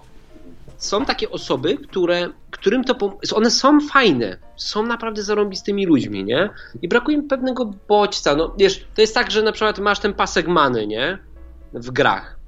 są 0.78 1.06
takie 1.06 1.30
osoby, 1.30 1.78
które, 1.78 2.30
którym 2.52 2.84
to. 2.84 2.94
pom- 2.96 3.36
One 3.36 3.52
są 3.52 3.80
fajne, 3.82 4.38
są 4.56 4.86
naprawdę 4.86 5.24
zarąbistymi 5.24 5.86
ludźmi, 5.86 6.24
nie? 6.24 6.50
I 6.82 6.88
brakuje 6.88 7.18
im 7.18 7.28
pewnego 7.28 7.74
bodźca. 7.88 8.36
No 8.36 8.54
wiesz, 8.58 8.86
to 8.96 9.02
jest 9.02 9.14
tak, 9.16 9.32
że 9.32 9.42
na 9.44 9.52
przykład 9.52 9.80
masz 9.80 10.00
ten 10.00 10.14
pasek 10.14 10.48
many, 10.48 10.88
nie? 10.88 11.18
W 11.74 11.92
grach. 11.92 12.40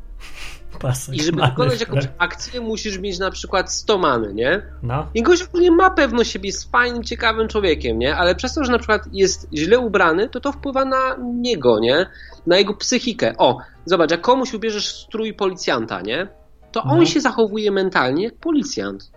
Pasek 0.79 1.15
I 1.15 1.23
żeby 1.23 1.41
wykonać 1.41 1.79
jakąś 1.79 2.07
akcję, 2.17 2.62
musisz 2.62 2.97
mieć 2.97 3.19
na 3.19 3.31
przykład 3.31 3.71
100 3.73 3.97
many, 3.97 4.34
nie? 4.34 4.62
No, 4.84 5.07
I 5.13 5.23
gość 5.23 5.43
ogólnie 5.43 5.71
ma 5.71 5.89
pewność 5.89 6.31
siebie, 6.31 6.49
jest 6.49 6.71
fajnym, 6.71 7.03
ciekawym 7.03 7.47
człowiekiem, 7.47 7.99
nie? 7.99 8.15
Ale 8.15 8.36
przez 8.36 8.53
to, 8.53 8.63
że 8.63 8.71
na 8.71 8.77
przykład 8.77 9.01
jest 9.12 9.47
źle 9.53 9.79
ubrany, 9.79 10.29
to 10.29 10.39
to 10.39 10.51
wpływa 10.51 10.86
na 10.86 11.17
niego, 11.23 11.79
nie? 11.79 12.05
Na 12.47 12.57
jego 12.57 12.73
psychikę. 12.73 13.34
O, 13.38 13.57
zobacz, 13.86 14.12
jak 14.12 14.21
komuś 14.21 14.53
ubierzesz 14.53 14.95
strój 14.95 15.34
policjanta, 15.34 16.01
nie? 16.01 16.27
To 16.71 16.84
on 16.84 16.99
No. 16.99 17.05
się 17.05 17.21
zachowuje 17.21 17.71
mentalnie 17.71 18.23
jak 18.23 18.36
policjant. 18.36 19.12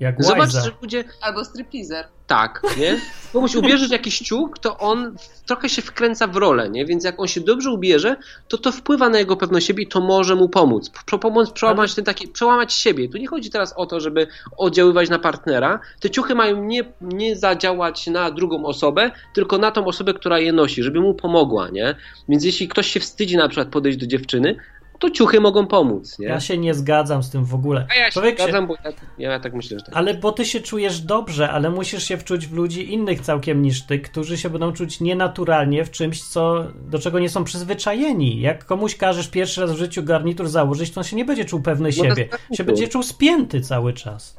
Jak 0.00 0.22
Zobacz, 0.24 0.38
łajza. 0.38 0.60
że 0.64 0.70
ludzie 0.82 1.04
Albo 1.20 1.44
stripteaser. 1.44 2.06
tak, 2.26 2.62
nie? 2.78 3.00
Komuś 3.32 3.54
ubierzesz 3.54 3.90
jakiś 3.90 4.18
ciuch, 4.18 4.58
to 4.58 4.78
on 4.78 5.16
trochę 5.46 5.68
się 5.68 5.82
wkręca 5.82 6.26
w 6.26 6.36
rolę, 6.36 6.70
nie? 6.70 6.86
Więc 6.86 7.04
jak 7.04 7.20
on 7.20 7.26
się 7.28 7.40
dobrze 7.40 7.70
ubierze, 7.70 8.16
to 8.48 8.58
to 8.58 8.72
wpływa 8.72 9.08
na 9.08 9.18
jego 9.18 9.36
pewność 9.36 9.66
siebie 9.66 9.82
i 9.82 9.86
to 9.88 10.00
może 10.00 10.34
mu 10.36 10.48
pomóc. 10.48 10.90
Pro- 11.06 11.18
Pomóc 11.18 11.50
przełamać 11.50 11.94
ten 11.94 12.04
taki, 12.04 12.28
przełamać 12.28 12.72
siebie. 12.72 13.08
Tu 13.08 13.18
nie 13.18 13.28
chodzi 13.28 13.50
teraz 13.50 13.72
o 13.76 13.86
to, 13.86 14.00
żeby 14.00 14.26
oddziaływać 14.56 15.08
na 15.10 15.18
partnera. 15.18 15.80
Te 16.00 16.10
ciuchy 16.10 16.34
mają 16.34 16.64
nie, 16.64 16.84
nie 17.00 17.36
zadziałać 17.36 18.06
na 18.06 18.30
drugą 18.30 18.64
osobę, 18.66 19.10
tylko 19.34 19.58
na 19.58 19.70
tą 19.70 19.84
osobę, 19.86 20.14
która 20.14 20.38
je 20.38 20.52
nosi, 20.52 20.82
żeby 20.82 21.00
mu 21.00 21.14
pomogła, 21.14 21.68
nie? 21.68 21.94
Więc 22.28 22.44
jeśli 22.44 22.68
ktoś 22.68 22.86
się 22.86 23.00
wstydzi 23.00 23.36
na 23.36 23.48
przykład 23.48 23.68
podejść 23.68 23.98
do 23.98 24.06
dziewczyny, 24.06 24.56
to 25.04 25.10
ciuchy 25.10 25.40
mogą 25.40 25.66
pomóc, 25.66 26.18
nie? 26.18 26.26
Ja 26.26 26.40
się 26.40 26.58
nie 26.58 26.74
zgadzam 26.74 27.22
z 27.22 27.30
tym 27.30 27.44
w 27.44 27.54
ogóle. 27.54 27.86
A 27.90 27.94
ja 27.98 28.06
się 28.06 28.12
Człowiek 28.12 28.36
się- 28.38 28.42
zgadzam, 28.42 28.66
bo 28.66 28.74
ja, 29.18 29.30
ja 29.30 29.40
tak 29.40 29.54
myślę, 29.54 29.78
że 29.78 29.84
tak. 29.84 29.96
Ale 29.96 30.14
bo 30.14 30.32
ty 30.32 30.44
się 30.44 30.60
czujesz 30.60 31.00
dobrze, 31.00 31.50
ale 31.50 31.70
musisz 31.70 32.04
się 32.04 32.16
wczuć 32.16 32.46
w 32.46 32.52
ludzi 32.52 32.92
innych 32.92 33.20
całkiem 33.20 33.62
niż 33.62 33.82
ty, 33.86 33.98
którzy 33.98 34.38
się 34.38 34.50
będą 34.50 34.72
czuć 34.72 35.00
nienaturalnie 35.00 35.84
w 35.84 35.90
czymś, 35.90 36.22
co, 36.22 36.64
do 36.90 36.98
czego 36.98 37.18
nie 37.18 37.28
są 37.28 37.44
przyzwyczajeni. 37.44 38.40
Jak 38.40 38.64
komuś 38.64 38.96
każesz 38.96 39.28
pierwszy 39.28 39.60
raz 39.60 39.72
w 39.72 39.76
życiu 39.76 40.02
garnitur 40.02 40.48
założyć, 40.48 40.90
to 40.90 41.00
on 41.00 41.04
się 41.04 41.16
nie 41.16 41.24
będzie 41.24 41.44
czuł 41.44 41.62
pewny 41.62 41.88
No 41.88 41.92
siebie. 42.08 42.24
tak 42.24 42.40
Się 42.56 42.64
będzie 42.64 42.88
czuł 42.88 43.02
spięty 43.02 43.60
cały 43.60 43.92
czas. 43.92 44.36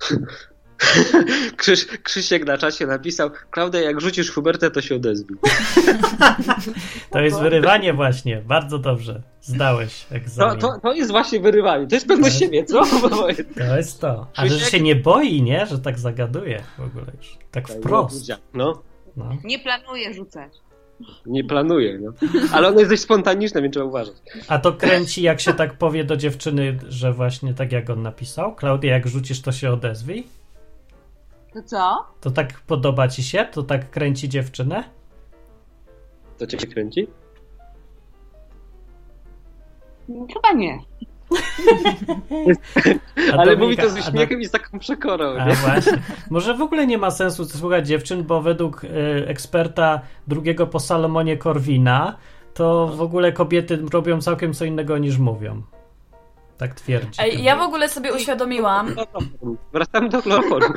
Krzyś, 1.56 1.86
Krzysiek 1.86 2.46
na 2.46 2.58
czasie 2.58 2.86
napisał, 2.86 3.30
Klaudia, 3.50 3.80
jak 3.80 4.00
rzucisz 4.00 4.30
Hubertę, 4.32 4.70
to 4.70 4.80
się 4.80 4.94
odezwij. 4.96 5.36
To 7.10 7.20
jest 7.20 7.40
wyrywanie 7.40 7.94
właśnie. 7.94 8.42
Bardzo 8.46 8.78
dobrze. 8.78 9.22
Zdałeś 9.42 10.04
To, 10.08 10.14
egzamin. 10.14 10.58
to, 10.60 10.78
to 10.82 10.92
jest 10.92 11.10
właśnie 11.10 11.40
wyrywanie. 11.40 11.86
To 11.86 11.94
jest 11.94 12.08
pewność 12.08 12.34
Tak. 12.38 12.44
siebie, 12.44 12.64
co? 12.64 12.82
To 13.58 13.76
jest 13.76 14.00
to. 14.00 14.26
A 14.36 14.46
że 14.46 14.54
Krzysiek- 14.56 14.70
się 14.70 14.80
nie 14.80 14.96
boi, 14.96 15.42
nie? 15.42 15.66
Że 15.66 15.78
tak 15.78 15.98
zagaduje 15.98 16.62
w 16.78 16.80
ogóle 16.82 17.06
już. 17.18 17.38
Tak 17.50 17.68
wprost. 17.68 18.32
No, 18.54 18.82
No. 19.16 19.36
Nie 19.44 19.58
planuję 19.58 20.14
rzucać. 20.14 20.52
nie 21.26 21.44
planuję. 21.44 21.98
No. 22.02 22.12
Ale 22.52 22.68
ono 22.68 22.78
jest 22.78 22.90
dość 22.90 23.02
spontaniczne, 23.02 23.62
więc 23.62 23.72
trzeba 23.74 23.86
uważać. 23.86 24.14
A 24.48 24.58
to 24.58 24.72
kręci, 24.72 25.22
jak 25.22 25.40
się 25.40 25.52
tak 25.54 25.78
powie 25.78 26.04
do 26.04 26.16
dziewczyny, 26.16 26.78
że 26.88 27.12
właśnie 27.12 27.54
tak 27.54 27.72
jak 27.72 27.90
on 27.90 28.02
napisał. 28.02 28.54
Klaudia, 28.54 28.92
jak 28.92 29.06
rzucisz, 29.08 29.40
to 29.42 29.52
się 29.52 29.70
odezwij. 29.72 30.26
To 31.54 31.62
co? 31.62 32.06
To 32.20 32.30
tak 32.30 32.60
podoba 32.60 33.08
ci 33.08 33.22
się? 33.22 33.44
To 33.44 33.62
tak 33.62 33.90
kręci 33.90 34.28
dziewczynę? 34.28 34.84
To 36.38 36.46
cię 36.46 36.56
kręci? 36.56 37.06
Chyba 40.08 40.52
nie. 40.56 40.78
Ale 43.38 43.56
Dominika- 43.56 43.58
mówi 43.58 43.76
to 43.76 43.90
z 43.90 43.98
uśmiechem 43.98 44.40
i 44.40 44.44
z 44.44 44.50
taką 44.50 44.78
przekorą, 44.78 45.34
A 45.38 45.48
nie? 45.48 45.54
właśnie. 45.54 45.92
Może 46.30 46.54
w 46.54 46.62
ogóle 46.62 46.86
nie 46.86 46.98
ma 46.98 47.10
sensu 47.10 47.44
słuchać 47.44 47.86
dziewczyn, 47.88 48.24
bo 48.24 48.42
według 48.42 48.84
y, 48.84 48.88
eksperta 49.28 50.00
drugiego 50.26 50.66
po 50.66 50.80
Salomonie 50.80 51.36
Korwina, 51.36 52.16
to 52.54 52.86
w 52.86 53.00
ogóle 53.02 53.32
kobiety 53.32 53.78
robią 53.92 54.20
całkiem 54.20 54.52
co 54.54 54.64
innego 54.64 54.98
niż 54.98 55.18
mówią. 55.18 55.62
Tak 56.60 56.74
twierdzi. 56.74 57.20
Ej, 57.22 57.42
ja 57.42 57.56
w 57.56 57.60
ogóle 57.60 57.88
sobie 57.88 58.12
uświadomiłam, 58.14 58.94
Wracamy 59.72 60.08
do 60.08 60.22
chloroformu. 60.22 60.74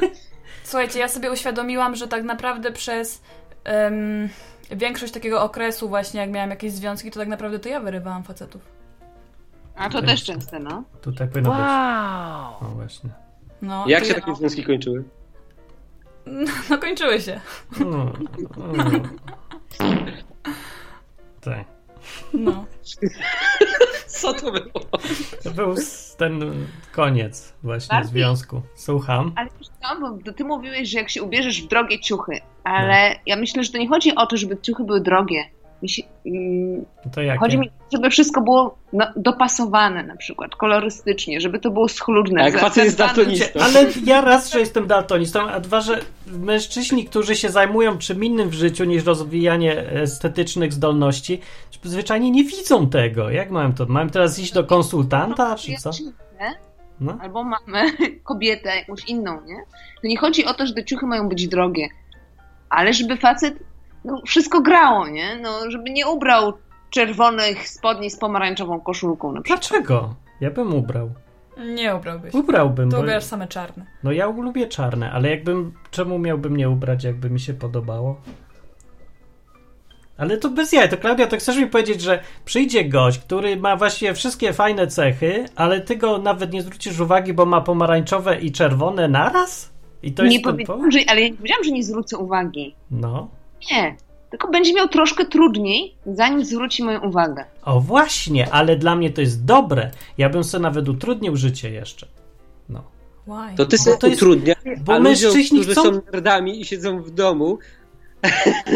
słuchajcie, 0.64 0.98
ja 0.98 1.08
sobie 1.08 1.32
uświadomiłam, 1.32 1.96
że 1.96 2.08
tak 2.08 2.24
naprawdę 2.24 2.72
przez 2.72 3.22
em, 3.64 4.28
większość 4.70 5.12
takiego 5.12 5.42
okresu 5.42 5.88
właśnie, 5.88 6.20
jak 6.20 6.30
miałam 6.30 6.50
jakieś 6.50 6.72
związki, 6.72 7.10
to 7.10 7.20
tak 7.20 7.28
naprawdę 7.28 7.58
to 7.58 7.68
ja 7.68 7.80
wyrywałam 7.80 8.24
facetów. 8.24 8.62
A 9.76 9.88
to 9.88 10.02
też 10.02 10.24
częste, 10.24 10.58
no. 10.58 10.84
Tutaj 11.00 11.28
powinno 11.28 11.50
być. 11.50 11.60
No 12.62 12.70
właśnie. 12.74 13.10
No, 13.62 13.84
Jak 13.88 14.04
się 14.04 14.12
ja, 14.12 14.20
takie 14.20 14.34
związki 14.34 14.64
kończyły? 14.64 15.04
no 16.70 16.78
kończyły 16.78 17.20
się. 17.20 17.40
No, 17.80 18.12
no. 18.56 18.74
Tak. 21.40 21.64
No. 22.34 22.64
Co 24.06 24.34
to 24.34 24.52
było? 24.52 24.80
To 25.44 25.50
był 25.50 25.74
ten 26.18 26.66
koniec 26.92 27.52
właśnie 27.62 27.96
Bardziej- 27.96 28.12
związku. 28.12 28.62
Słucham. 28.74 29.32
Ale 29.36 29.48
co, 29.82 30.00
bo 30.00 30.18
to 30.24 30.32
ty 30.32 30.44
mówiłeś, 30.44 30.88
że 30.88 30.98
jak 30.98 31.10
się 31.10 31.22
ubierzesz 31.22 31.62
w 31.62 31.68
drogie 31.68 32.00
ciuchy, 32.00 32.40
ale 32.64 33.16
ja 33.26 33.36
myślę, 33.36 33.64
że 33.64 33.72
to 33.72 33.78
nie 33.78 33.88
chodzi 33.88 34.14
o 34.14 34.26
to, 34.26 34.36
żeby 34.36 34.58
ciuchy 34.62 34.84
były 34.84 35.00
drogie. 35.00 35.44
Mm, 36.26 36.84
No 37.04 37.38
chodzi 37.40 37.58
mi, 37.58 37.70
żeby 37.92 38.10
wszystko 38.10 38.40
było 38.40 38.78
no, 38.92 39.06
dopasowane 39.16 40.02
na 40.02 40.16
przykład, 40.16 40.56
kolorystycznie, 40.56 41.40
żeby 41.40 41.58
to 41.58 41.70
było 41.70 41.88
schludne. 41.88 42.42
A 42.42 42.44
jak 42.44 42.58
facet 42.58 42.84
jest 42.84 42.98
daltonistą? 42.98 43.60
Ale 43.60 43.86
ja 44.04 44.20
raz, 44.20 44.52
że 44.52 44.60
jestem 44.60 44.86
daltonistą, 44.86 45.48
a 45.48 45.60
dwa, 45.60 45.80
że 45.80 46.00
mężczyźni, 46.26 47.04
którzy 47.04 47.36
się 47.36 47.48
zajmują 47.48 47.98
czym 47.98 48.24
innym 48.24 48.48
w 48.48 48.54
życiu 48.54 48.84
niż 48.84 49.04
rozwijanie 49.04 49.90
estetycznych 49.90 50.72
zdolności, 50.72 51.40
zwyczajnie 51.82 52.30
nie 52.30 52.44
widzą 52.44 52.90
tego. 52.90 53.30
Jak 53.30 53.50
mam 53.50 53.72
to? 53.72 53.86
Mam 53.88 54.10
teraz 54.10 54.38
iść 54.38 54.52
do 54.52 54.64
konsultanta, 54.64 55.56
czy 55.56 55.74
co? 55.74 55.90
No. 57.00 57.18
Albo 57.20 57.44
mamy 57.44 57.90
kobietę 58.24 58.76
jakąś 58.76 59.04
inną, 59.04 59.40
nie? 59.46 59.56
To 60.02 60.08
nie 60.08 60.18
chodzi 60.18 60.44
o 60.44 60.54
to, 60.54 60.66
że 60.66 60.74
te 60.74 60.84
ciuchy 60.84 61.06
mają 61.06 61.28
być 61.28 61.48
drogie, 61.48 61.88
ale 62.68 62.92
żeby 62.92 63.16
facet 63.16 63.54
no, 64.06 64.22
wszystko 64.26 64.60
grało, 64.60 65.08
nie? 65.08 65.38
No, 65.42 65.70
żeby 65.70 65.90
nie 65.90 66.06
ubrał 66.06 66.52
czerwonych 66.90 67.68
spodni 67.68 68.10
z 68.10 68.18
pomarańczową 68.18 68.80
koszulką 68.80 69.32
na 69.32 69.42
przykład. 69.42 69.68
Dlaczego? 69.68 70.14
Ja 70.40 70.50
bym 70.50 70.74
ubrał. 70.74 71.10
Nie 71.74 71.96
ubrałbyś. 71.96 72.34
Ubrałbym, 72.34 72.90
To 72.90 72.96
bo... 72.96 73.02
ubierasz 73.02 73.24
same 73.24 73.48
czarne. 73.48 73.86
No 74.02 74.12
ja 74.12 74.26
lubię 74.26 74.66
czarne, 74.66 75.12
ale 75.12 75.30
jakbym... 75.30 75.72
Czemu 75.90 76.18
miałbym 76.18 76.56
nie 76.56 76.70
ubrać, 76.70 77.04
jakby 77.04 77.30
mi 77.30 77.40
się 77.40 77.54
podobało? 77.54 78.20
Ale 80.18 80.36
to 80.36 80.50
bez 80.50 80.72
jaj, 80.72 80.88
to 80.88 80.96
Klaudia, 80.96 81.26
to 81.26 81.36
chcesz 81.36 81.56
mi 81.56 81.66
powiedzieć, 81.66 82.00
że 82.00 82.22
przyjdzie 82.44 82.84
gość, 82.84 83.18
który 83.18 83.56
ma 83.56 83.76
właściwie 83.76 84.14
wszystkie 84.14 84.52
fajne 84.52 84.86
cechy, 84.86 85.44
ale 85.56 85.80
ty 85.80 85.96
go 85.96 86.18
nawet 86.18 86.52
nie 86.52 86.62
zwrócisz 86.62 87.00
uwagi, 87.00 87.32
bo 87.32 87.46
ma 87.46 87.60
pomarańczowe 87.60 88.40
i 88.40 88.52
czerwone 88.52 89.08
naraz? 89.08 89.72
I 90.02 90.12
to 90.12 90.24
nie 90.24 90.32
jest 90.32 90.44
powiedziałam, 90.44 90.90
że, 90.90 90.98
ale 91.08 91.20
ja 91.20 91.28
nie 91.28 91.34
powiedziałam, 91.34 91.64
że 91.64 91.70
nie 91.70 91.84
zwrócę 91.84 92.18
uwagi. 92.18 92.74
No. 92.90 93.28
Nie. 93.72 93.96
Tylko 94.30 94.48
będzie 94.50 94.74
miał 94.74 94.88
troszkę 94.88 95.24
trudniej, 95.26 95.94
zanim 96.06 96.44
zwróci 96.44 96.84
moją 96.84 97.00
uwagę. 97.00 97.44
O 97.64 97.80
właśnie, 97.80 98.52
ale 98.54 98.76
dla 98.76 98.96
mnie 98.96 99.10
to 99.10 99.20
jest 99.20 99.44
dobre. 99.44 99.90
Ja 100.18 100.28
bym 100.28 100.44
sobie 100.44 100.62
nawet 100.62 100.88
utrudnił 100.88 101.36
życie 101.36 101.70
jeszcze. 101.70 102.06
No. 102.68 102.82
Why? 103.26 103.56
To 103.56 103.66
ty 103.66 103.78
sobie 103.78 103.96
to 103.96 104.06
jest- 104.06 104.22
utrudniasz, 104.22 104.56
bo 104.80 104.92
a 104.92 104.98
ludziom, 104.98 105.12
mężczyźni 105.32 105.58
którzy 105.60 105.72
chcą- 105.72 105.82
są 105.82 106.00
nerdami 106.12 106.60
i 106.60 106.64
siedzą 106.64 107.02
w 107.02 107.10
domu, 107.10 107.58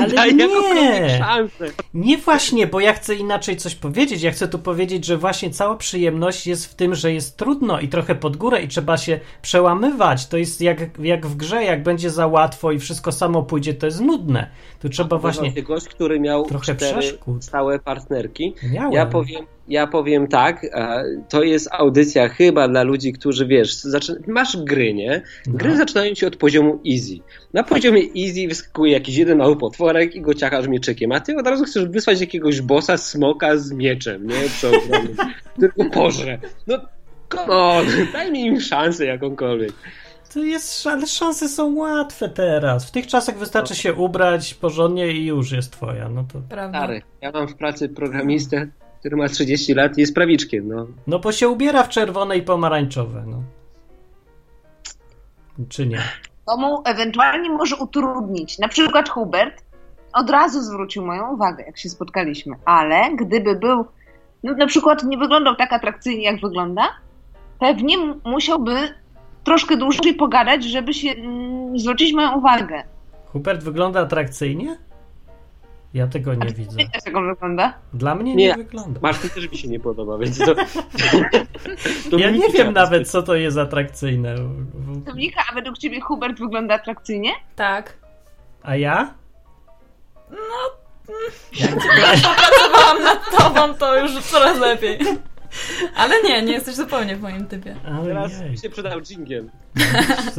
Ale 0.01 0.33
nie! 0.35 1.19
szansę. 1.19 1.67
Nie 1.95 2.19
właśnie, 2.19 2.67
bo 2.67 2.81
ja 2.81 2.93
chcę 2.93 3.15
inaczej 3.15 3.57
coś 3.57 3.75
powiedzieć. 3.75 4.23
Ja 4.23 4.31
chcę 4.31 4.49
tu 4.49 4.59
powiedzieć, 4.59 5.05
że 5.05 5.17
właśnie 5.17 5.51
cała 5.51 5.77
przyjemność 5.77 6.47
jest 6.47 6.67
w 6.67 6.75
tym, 6.75 6.95
że 6.95 7.13
jest 7.13 7.37
trudno 7.37 7.81
i 7.81 7.89
trochę 7.89 8.15
pod 8.15 8.37
górę 8.37 8.63
i 8.63 8.69
trzeba 8.69 8.99
się 8.99 9.21
przełamywać. 9.43 10.27
To 10.27 10.37
jest 10.37 10.61
jak, 10.61 10.99
jak 10.99 11.27
w 11.27 11.37
grze, 11.37 11.65
jak 11.65 11.83
będzie 11.83 12.11
za 12.11 12.27
łatwo 12.27 12.73
i 12.73 12.79
wszystko 12.79 13.13
samo 13.13 13.43
pójdzie, 13.43 13.75
to 13.75 13.87
jest 13.87 14.01
nudne. 14.01 14.51
Tu 14.81 14.89
trzeba 14.89 15.19
właśnie... 15.19 15.53
Ty 15.53 15.63
gość, 15.63 15.89
który 15.89 16.21
miał 16.21 16.47
trochę 16.47 16.75
cztery 16.75 16.99
przeszkód. 16.99 17.45
stałe 17.45 17.79
partnerki. 17.79 18.55
Miałem. 18.73 18.93
Ja 18.93 19.07
powiem, 19.07 19.47
ja 19.71 19.87
powiem 19.87 20.27
tak, 20.29 20.65
e, 20.65 21.05
to 21.29 21.43
jest 21.43 21.69
audycja 21.73 22.29
chyba 22.29 22.69
dla 22.69 22.83
ludzi, 22.83 23.13
którzy 23.13 23.47
wiesz, 23.47 23.75
zaczyna, 23.75 24.19
masz 24.27 24.57
gry, 24.57 24.95
nie? 24.95 25.23
Gry 25.47 25.71
No. 25.71 25.77
zaczynają 25.77 26.15
się 26.15 26.27
od 26.27 26.37
poziomu 26.37 26.81
easy. 26.93 27.19
Na 27.53 27.63
poziomie 27.63 28.03
easy 28.17 28.49
wyskakuje 28.49 28.93
jakiś 28.93 29.17
jeden 29.17 29.39
mały 29.39 29.57
potworek 29.57 30.15
i 30.15 30.21
go 30.21 30.35
ciachasz 30.35 30.69
mieczykiem, 30.69 31.13
a 31.13 31.21
ty 31.21 31.37
od 31.37 31.47
razu 31.47 31.65
chcesz 31.65 31.85
wysłać 31.85 32.21
jakiegoś 32.21 32.61
bossa 32.61 32.97
smoka 32.97 33.57
z 33.57 33.73
mieczem, 33.73 34.27
nie? 34.27 34.49
Co 34.61 34.71
tylko 35.61 35.85
pożre. 35.91 36.39
No, 36.67 36.79
come 37.33 37.47
on, 37.47 37.87
daj 38.13 38.33
mi 38.33 38.47
im 38.47 38.61
szansę 38.61 39.05
jakąkolwiek. 39.07 39.73
To 40.35 40.41
jest, 40.45 40.87
ale 40.87 41.07
szanse 41.07 41.49
są 41.49 41.75
łatwe 41.77 42.29
teraz. 42.29 42.89
W 42.89 42.91
tych 42.91 43.07
czasach 43.07 43.39
wystarczy 43.39 43.75
się 43.75 43.95
ubrać 43.95 44.55
porządnie 44.55 45.13
i 45.13 45.27
już 45.27 45.53
jest 45.53 45.73
twoja. 45.73 46.09
No 46.09 46.25
to... 46.33 46.41
Prawda? 46.49 46.79
Stary, 46.79 47.03
ja 47.23 47.31
mam 47.31 47.49
w 47.49 47.55
pracy 47.55 47.89
programistę, 47.89 48.69
który 49.01 49.17
ma 49.17 49.29
30 49.29 49.75
lat 49.75 49.99
i 49.99 50.01
jest 50.01 50.15
prawiczkiem, 50.15 50.69
no. 50.69 50.87
No 51.07 51.19
bo 51.19 51.33
się 51.33 51.49
ubiera 51.49 51.83
w 51.83 51.89
czerwone 51.89 52.37
i 52.37 52.43
pomarańczowe, 52.43 53.25
no. 53.27 53.43
Czy 55.69 55.87
nie? 55.87 56.03
To 56.47 56.57
mu 56.57 56.83
ewentualnie 56.85 57.51
może 57.51 57.77
utrudnić. 57.77 58.59
Na 58.59 58.69
przykład 58.69 59.09
Hubert 59.09 59.65
od 60.13 60.31
razu 60.31 60.63
zwrócił 60.63 61.07
moją 61.07 61.35
uwagę, 61.35 61.65
jak 61.65 61.79
się 61.79 61.89
spotkaliśmy, 61.89 62.57
ale 62.65 63.17
gdyby 63.17 63.55
był, 63.55 63.85
no 64.43 64.53
na 64.53 64.67
przykład 64.67 65.05
nie 65.05 65.19
wyglądał 65.19 65.57
tak 65.57 65.73
atrakcyjnie, 65.73 66.25
jak 66.25 66.41
wygląda, 66.41 66.83
pewnie 67.59 67.97
musiałby 68.25 68.75
troszkę 69.45 69.77
dłużej 69.77 70.15
pogadać, 70.15 70.65
żeby 70.65 70.95
się 70.95 71.11
mm, 71.11 71.79
zwrócić 71.79 72.13
moją 72.13 72.39
uwagę. 72.39 72.83
Hubert 73.27 73.63
wygląda 73.63 74.01
atrakcyjnie? 74.01 74.77
Ja 75.95 76.07
tego 76.07 76.35
nie 76.35 76.47
widzę. 76.53 76.77
Wiecie, 76.77 76.99
jak 77.07 77.17
on 77.17 77.29
wygląda? 77.29 77.75
Dla 77.95 78.15
mnie 78.15 78.35
nie, 78.35 78.47
Nie. 78.47 78.55
wygląda. 78.55 79.01
Martin 79.01 79.31
też 79.31 79.51
mi 79.51 79.59
się 79.59 79.69
nie 79.69 79.81
podoba, 79.81 80.19
więc 80.19 80.39
to... 80.39 80.55
to 82.11 82.19
Ja 82.19 82.31
nie 82.31 82.49
wiem 82.49 82.73
nawet, 82.73 83.11
co 83.11 83.23
to 83.23 83.35
jest 83.35 83.59
atrakcyjne. 83.59 84.35
Dominika, 85.07 85.43
a 85.51 85.55
według 85.55 85.79
ciebie 85.79 86.01
Hubert 86.01 86.39
wygląda 86.39 86.75
atrakcyjnie? 86.75 87.31
Tak. 87.57 87.97
A 88.63 88.77
ja? 88.77 89.15
Pracowałam 92.37 93.03
nad 93.03 93.31
tobą, 93.39 93.75
to 93.75 94.01
już 94.01 94.13
coraz 94.23 94.59
lepiej. 94.59 94.99
Ale 95.97 96.23
nie, 96.23 96.43
nie 96.43 96.53
jesteś 96.53 96.75
zupełnie 96.75 97.17
w 97.17 97.21
moim 97.21 97.47
typie. 97.47 97.77
Teraz 98.05 98.41
Ojej, 98.41 98.59
się 98.59 98.71
przydał 98.71 99.01
dżingiem. 99.01 99.51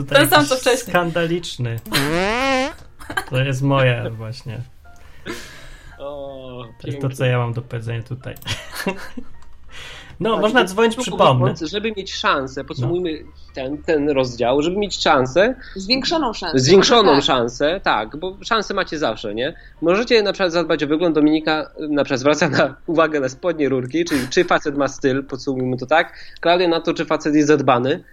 Ten 0.09 0.29
sam, 0.29 0.31
jakiś 0.31 0.49
co 0.49 0.55
wcześniej. 0.55 0.89
Skandaliczny. 0.89 1.79
To 3.29 3.41
jest 3.41 3.61
moje 3.61 4.09
właśnie. 4.09 4.61
O, 6.01 6.63
To 6.81 6.87
jest 6.87 7.01
to, 7.01 7.09
co 7.09 7.25
ja 7.25 7.37
mam 7.37 7.53
do 7.53 7.61
powiedzenia 7.61 8.03
tutaj. 8.03 8.35
No, 10.19 10.31
Tak, 10.33 10.41
można 10.41 10.63
dzwonić, 10.63 10.95
przypomnę. 10.95 11.53
Żeby 11.61 11.91
mieć 11.97 12.13
szansę, 12.13 12.63
podsumujmy 12.63 13.23
ten, 13.53 13.77
ten 13.77 14.09
rozdział, 14.09 14.61
żeby 14.61 14.77
mieć 14.77 15.01
szansę, 15.03 15.55
Zwiększoną 15.75 16.33
szansę. 16.33 16.59
zwiększoną 16.59 17.15
Tak. 17.15 17.23
szansę, 17.23 17.79
tak, 17.83 18.17
bo 18.17 18.37
szansę 18.41 18.73
macie 18.73 18.97
zawsze, 18.97 19.35
nie? 19.35 19.53
Możecie 19.81 20.23
na 20.23 20.33
przykład 20.33 20.51
zadbać 20.51 20.83
o 20.83 20.87
wygląd. 20.87 21.15
Dominika 21.15 21.71
na 21.89 22.03
przykład 22.03 22.19
zwraca 22.19 22.49
na 22.49 22.75
uwagę 22.87 23.19
na 23.19 23.29
spodnie 23.29 23.69
rurki, 23.69 24.05
czyli 24.05 24.27
czy 24.29 24.43
facet 24.43 24.77
ma 24.77 24.87
styl, 24.87 25.23
podsumujmy 25.23 25.77
to 25.77 25.85
tak. 25.85 26.13
Klaudia 26.39 26.67
na 26.67 26.81
to, 26.81 26.93
czy 26.93 27.05
facet 27.05 27.35
jest 27.35 27.47
zadbany. 27.47 28.03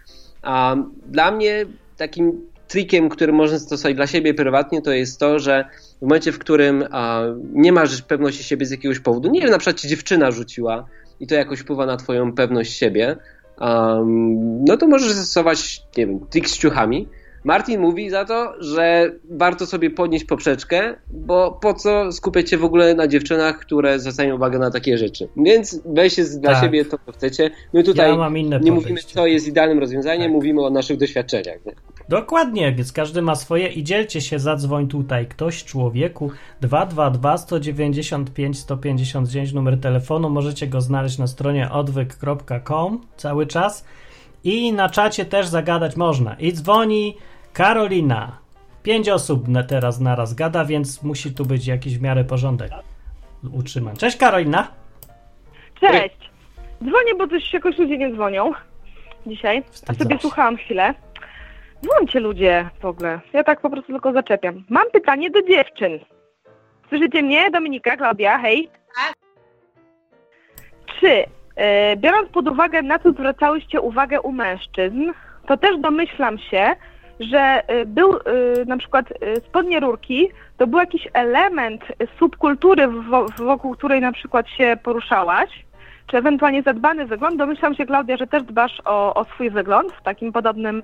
A 0.43 0.77
dla 1.07 1.31
mnie 1.31 1.67
takim 1.97 2.47
trikiem, 2.69 3.09
który 3.09 3.33
można 3.33 3.59
stosować 3.59 3.97
dla 3.97 4.07
siebie 4.07 4.35
prywatnie, 4.35 4.83
to 4.83 4.91
jest 4.93 5.21
to, 5.21 5.39
że 5.39 5.65
w 5.99 6.03
momencie, 6.03 6.33
w 6.33 6.39
którym 6.39 6.85
a, 6.91 7.23
nie 7.53 7.73
masz 7.73 8.03
pewności 8.03 8.45
siebie 8.45 8.67
z 8.67 8.71
jakiegoś 8.71 8.99
powodu, 9.01 9.31
nie 9.31 9.41
wiem, 9.41 9.51
na 9.51 9.59
przykład 9.59 9.81
ci 9.81 9.89
dziewczyna 9.89 10.31
rzuciła 10.31 10.85
i 11.21 11.27
to 11.27 11.35
jakoś 11.35 11.61
wpływa 11.61 11.87
na 11.87 11.97
twoją 11.97 12.33
pewność 12.33 12.73
siebie, 12.73 13.17
um, 13.61 14.65
no 14.65 14.77
to 14.77 14.87
możesz 14.89 15.13
zastosować, 15.13 15.83
nie 15.97 16.07
wiem, 16.07 16.21
trik 16.31 16.49
z 16.49 16.59
ciuchami. 16.59 17.09
Martin 17.45 17.81
mówi 17.81 18.11
za 18.11 18.25
to, 18.25 18.55
że 18.59 19.13
warto 19.31 19.67
sobie 19.67 19.91
podnieść 19.91 20.25
poprzeczkę, 20.25 20.95
bo 21.11 21.59
po 21.63 21.75
co 21.75 22.13
skupiać 22.13 22.51
się 22.51 22.57
w 22.57 22.65
ogóle 22.65 22.95
na 22.95 23.09
dziewczynach, 23.09 23.59
które 23.59 23.99
zwracają 23.99 24.37
uwagę 24.37 24.59
na 24.59 24.71
takie 24.71 24.99
rzeczy. 24.99 25.29
Więc 25.37 25.81
weźcie 25.85 26.25
dla 26.25 26.53
Tak. 26.53 26.63
siebie 26.65 26.85
to, 26.85 26.99
co 27.07 27.13
chcecie. 27.13 27.51
My 27.73 27.83
tutaj 27.85 28.09
Ja 28.09 28.59
nie 28.59 28.73
mówimy, 28.73 28.83
podejście. 28.83 29.15
co 29.15 29.27
jest 29.27 29.49
idealnym 29.49 29.79
rozwiązaniem, 29.79 30.23
Tak. 30.23 30.33
mówimy 30.33 30.63
o 30.63 30.71
naszych 30.71 30.97
doświadczeniach. 30.97 31.59
Nie? 32.09 32.17
Dokładnie, 32.17 32.73
więc 32.73 32.93
każdy 32.93 33.23
ma 33.23 33.35
swoje 33.35 33.69
i 33.69 33.85
dzielcie 33.85 34.21
się, 34.21 34.39
zadzwoń 34.39 34.89
tutaj 34.89 35.27
ktoś 35.27 35.65
człowieku 35.65 36.31
222 36.61 37.39
195 37.39 38.59
159 38.59 39.53
numer 39.53 39.81
telefonu, 39.81 40.31
możecie 40.31 40.67
go 40.67 40.81
znaleźć 40.81 41.19
na 41.19 41.27
stronie 41.27 41.71
odwyk.com 41.71 43.01
cały 43.17 43.47
czas 43.47 43.85
i 44.45 44.73
na 44.73 44.89
czacie 44.89 45.25
też 45.25 45.47
zagadać 45.47 45.97
można. 45.97 46.35
I 46.35 46.53
dzwoni 46.53 47.17
Karolina. 47.53 48.39
Pięć 48.83 49.09
osób 49.09 49.49
na- 49.49 49.63
teraz 49.63 50.01
naraz 50.01 50.35
gada, 50.35 50.65
więc 50.65 51.03
musi 51.03 51.35
tu 51.35 51.45
być 51.47 51.67
jakiś 51.67 51.99
w 51.99 52.03
miarę 52.03 52.25
porządek 52.25 52.71
utrzymany. 53.53 53.97
Cześć 53.97 54.17
Karolina. 54.17 54.69
Cześć! 55.81 56.17
Dzwonię, 56.79 57.15
bo 57.19 57.29
coś 57.29 57.53
jakoś 57.53 57.79
ludzie 57.79 57.99
nie 57.99 58.13
dzwonią 58.15 58.53
dzisiaj. 59.27 59.63
A 59.89 59.95
sobie 59.95 60.19
słuchałam 60.21 60.57
chwilę. 60.57 60.95
Dzwońcie 61.83 62.21
ludzie 62.21 62.71
w 62.81 62.85
ogóle. 62.85 63.21
Ja 63.33 63.45
tak 63.45 63.61
po 63.61 63.71
prostu 63.71 63.93
tylko 63.93 64.13
zaczepiam. 64.13 64.65
Mam 64.71 64.91
pytanie 64.93 65.31
do 65.31 65.43
dziewczyn. 65.43 65.99
Słyszycie 66.89 67.23
mnie? 67.23 67.51
Dominika, 67.51 67.97
Klaudia, 67.97 68.39
hej. 68.39 68.69
Czy, 71.01 71.25
e, 71.57 71.97
biorąc 71.97 72.29
pod 72.29 72.49
uwagę, 72.49 72.83
na 72.83 72.99
co 72.99 73.13
zwracałyście 73.13 73.81
uwagę 73.81 74.21
u 74.21 74.33
mężczyzn, 74.33 75.11
to 75.47 75.57
też 75.57 75.79
domyślam 75.79 76.39
się, 76.39 76.77
że 77.21 77.39
e, 77.69 77.87
był 77.87 78.13
e, 78.17 78.21
na 78.67 78.77
przykład 78.77 79.07
spodnie 79.49 79.81
rurki, 79.81 80.29
to 80.57 80.67
był 80.67 80.79
jakiś 80.79 81.09
element 81.13 81.83
subkultury, 82.19 82.89
wo- 82.89 83.27
wokół 83.39 83.75
której 83.77 84.01
na 84.01 84.13
przykład 84.13 84.49
się 84.49 84.77
poruszałaś, 84.83 85.65
czy 86.07 86.17
ewentualnie 86.17 86.63
zadbany 86.63 87.07
wygląd. 87.07 87.37
Domyślam 87.37 87.75
się, 87.75 87.87
Klaudia, 87.87 88.17
że 88.17 88.27
też 88.27 88.43
dbasz 88.43 88.83
o, 88.85 89.15
o 89.15 89.25
swój 89.25 89.51
wygląd 89.51 89.93
w 89.93 90.03
takim 90.03 90.33
podobnym, 90.33 90.83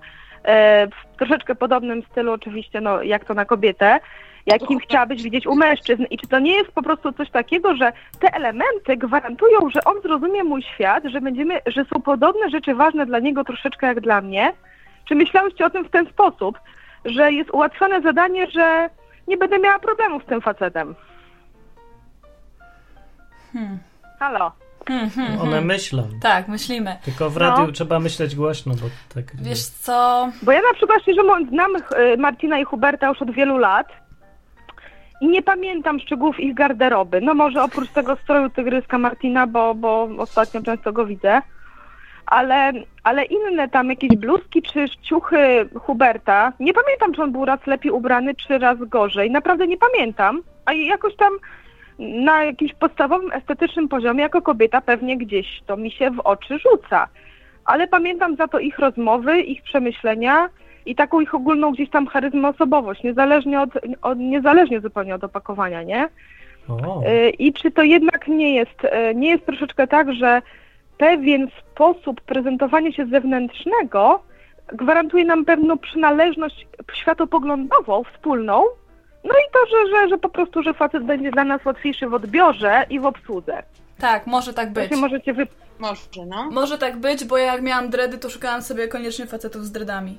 w 0.91 1.17
troszeczkę 1.19 1.55
podobnym 1.55 2.03
stylu 2.03 2.33
oczywiście, 2.33 2.81
no 2.81 3.03
jak 3.03 3.25
to 3.25 3.35
na 3.35 3.45
kobietę, 3.45 4.01
jakim 4.47 4.79
chciałabyś 4.79 5.23
widzieć 5.23 5.47
u 5.47 5.55
mężczyzn. 5.55 6.05
I 6.11 6.19
czy 6.19 6.29
to 6.29 6.39
nie 6.39 6.57
jest 6.57 6.73
po 6.73 6.83
prostu 6.83 7.13
coś 7.13 7.31
takiego, 7.31 7.77
że 7.77 7.93
te 8.21 8.35
elementy 8.35 8.97
gwarantują, 8.97 9.71
że 9.71 9.85
on 9.85 10.03
zrozumie 10.03 10.45
mój 10.45 10.63
świat, 10.63 11.05
że 11.05 11.21
będziemy, 11.21 11.61
że 11.67 11.85
są 11.85 12.03
podobne 12.03 12.51
rzeczy 12.51 12.75
ważne 12.75 13.07
dla 13.07 13.19
niego 13.19 13.45
troszeczkę 13.45 13.87
jak 13.87 14.01
dla 14.01 14.21
mnie? 14.21 14.53
Czy 15.05 15.15
myślałyście 15.15 15.67
o 15.67 15.71
tym 15.71 15.85
w 15.85 15.91
ten 15.91 16.07
sposób, 16.07 16.59
że 17.05 17.33
jest 17.33 17.51
ułatwione 17.51 18.03
zadanie, 18.03 18.51
że 18.51 18.91
nie 19.29 19.37
będę 19.37 19.59
miała 19.59 19.79
problemu 19.79 20.21
z 20.21 20.25
tym 20.25 20.41
facetem? 20.41 20.95
Hmm. 23.53 23.79
Halo? 24.19 24.64
Hmm, 24.89 25.11
hmm, 25.11 25.41
One 25.41 25.51
hmm. 25.51 25.65
myślą. 25.65 26.09
Tak, 26.23 26.49
myślimy. 26.49 26.97
Tylko 27.05 27.31
w 27.31 27.37
radiu 27.37 27.67
No. 27.67 27.73
trzeba 27.73 28.01
myśleć 28.01 28.37
głośno, 28.37 28.75
bo 28.75 28.87
tak... 29.15 29.37
Wiesz 29.43 29.65
co? 29.67 30.29
Bo 30.43 30.53
ja 30.53 30.61
na 30.61 30.75
przykład 30.75 31.03
szczerze 31.03 31.23
mówiąc 31.23 31.49
znam 31.49 31.77
y, 31.77 32.17
Martina 32.19 32.59
i 32.59 32.65
Huberta 32.65 33.09
już 33.09 33.23
od 33.23 33.31
wielu 33.31 33.59
lat 33.59 33.87
i 35.21 35.29
nie 35.29 35.43
pamiętam 35.43 36.01
szczegółów 36.01 36.41
ich 36.41 36.55
garderoby. 36.55 37.21
No 37.21 37.35
może 37.35 37.63
oprócz 37.63 37.91
tego 37.91 38.17
stroju 38.17 38.51
tygryska 38.51 38.99
Martina, 38.99 39.47
bo, 39.47 39.75
bo 39.75 40.09
ostatnio 40.19 40.63
często 40.63 40.93
go 40.93 41.07
widzę. 41.07 41.43
Ale, 42.27 42.73
ale 43.03 43.25
inne 43.25 43.69
tam 43.69 43.91
jakieś 43.91 44.17
bluzki 44.17 44.63
czy 44.63 44.87
ciuchy 45.03 45.69
Huberta, 45.75 46.53
nie 46.61 46.75
pamiętam 46.75 47.13
czy 47.15 47.23
on 47.23 47.33
był 47.33 47.45
raz 47.45 47.67
lepiej 47.67 47.93
ubrany 47.93 48.35
czy 48.35 48.59
raz 48.59 48.79
gorzej. 48.79 49.31
Naprawdę 49.31 49.67
nie 49.67 49.77
pamiętam. 49.77 50.43
A 50.65 50.73
jakoś 50.73 51.17
tam 51.17 51.33
na 51.99 52.45
jakimś 52.45 52.75
podstawowym 52.75 53.33
estetycznym 53.33 53.89
poziomie 53.89 54.23
jako 54.23 54.43
kobieta 54.43 54.81
pewnie 54.81 55.19
gdzieś 55.19 55.61
to 55.67 55.77
mi 55.77 55.91
się 55.91 56.11
w 56.11 56.21
oczy 56.21 56.59
rzuca. 56.59 57.09
Ale 57.65 57.89
pamiętam 57.89 58.37
za 58.37 58.49
to 58.49 58.59
ich 58.59 58.79
rozmowy, 58.79 59.41
ich 59.41 59.63
przemyślenia 59.63 60.49
i 60.87 60.95
taką 60.95 61.21
ich 61.21 61.35
ogólną 61.35 61.73
gdzieś 61.73 61.91
tam 61.91 62.07
charyzmę, 62.07 62.49
osobowość, 62.49 63.03
niezależnie 63.03 63.61
od, 63.61 63.71
od 64.03 64.19
niezależnie 64.19 64.81
zupełnie 64.81 65.15
od 65.15 65.25
opakowania, 65.25 65.83
nie? 65.83 66.09
O, 66.69 67.03
Y, 67.07 67.31
I 67.31 67.53
czy 67.53 67.71
to 67.71 67.83
jednak 67.83 68.29
nie 68.29 68.55
jest, 68.55 68.85
y, 68.85 69.15
nie 69.15 69.29
jest 69.29 69.47
troszeczkę 69.47 69.87
tak, 69.87 70.15
że 70.15 70.43
pewien 70.99 71.49
sposób 71.61 72.21
prezentowania 72.21 72.93
się 72.93 73.07
zewnętrznego 73.07 74.23
gwarantuje 74.67 75.25
nam 75.25 75.45
pewną 75.45 75.79
przynależność 75.79 76.67
światopoglądową, 76.95 78.03
wspólną, 78.05 78.65
no 79.25 79.31
i 79.35 79.53
to, 79.53 79.59
że, 79.71 79.91
że, 79.91 80.09
że 80.09 80.19
po 80.19 80.29
prostu, 80.29 80.63
że 80.63 80.75
facet 80.75 81.05
będzie 81.05 81.31
dla 81.31 81.45
nas 81.45 81.65
łatwiejszy 81.65 82.09
w 82.09 82.15
odbiorze 82.15 82.87
i 82.91 83.01
w 83.01 83.07
obsłudze. 83.07 83.63
Tak, 83.99 84.27
może 84.27 84.55
tak 84.55 84.69
To 84.69 84.75
być. 84.75 84.91
się 84.91 84.97
możecie 84.97 85.33
wy... 85.35 85.47
Może, 85.79 86.01
no. 86.27 86.51
Może 86.51 86.79
tak 86.79 86.97
być, 86.97 87.25
bo 87.25 87.39
jak 87.39 87.63
miałam 87.63 87.91
dredy, 87.91 88.19
to 88.19 88.31
szukałam 88.31 88.63
sobie 88.63 88.89
koniecznie 88.89 89.27
facetów 89.27 89.65
z 89.65 89.73
dreadami. 89.73 90.19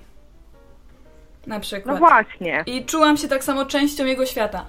Na 1.48 1.56
No 1.56 1.62
przykład. 1.62 2.00
właśnie. 2.00 2.64
I 2.68 2.86
czułam 2.86 3.18
się 3.18 3.28
tak 3.28 3.44
samo 3.44 3.66
częścią 3.66 4.06
jego 4.06 4.26
świata. 4.26 4.66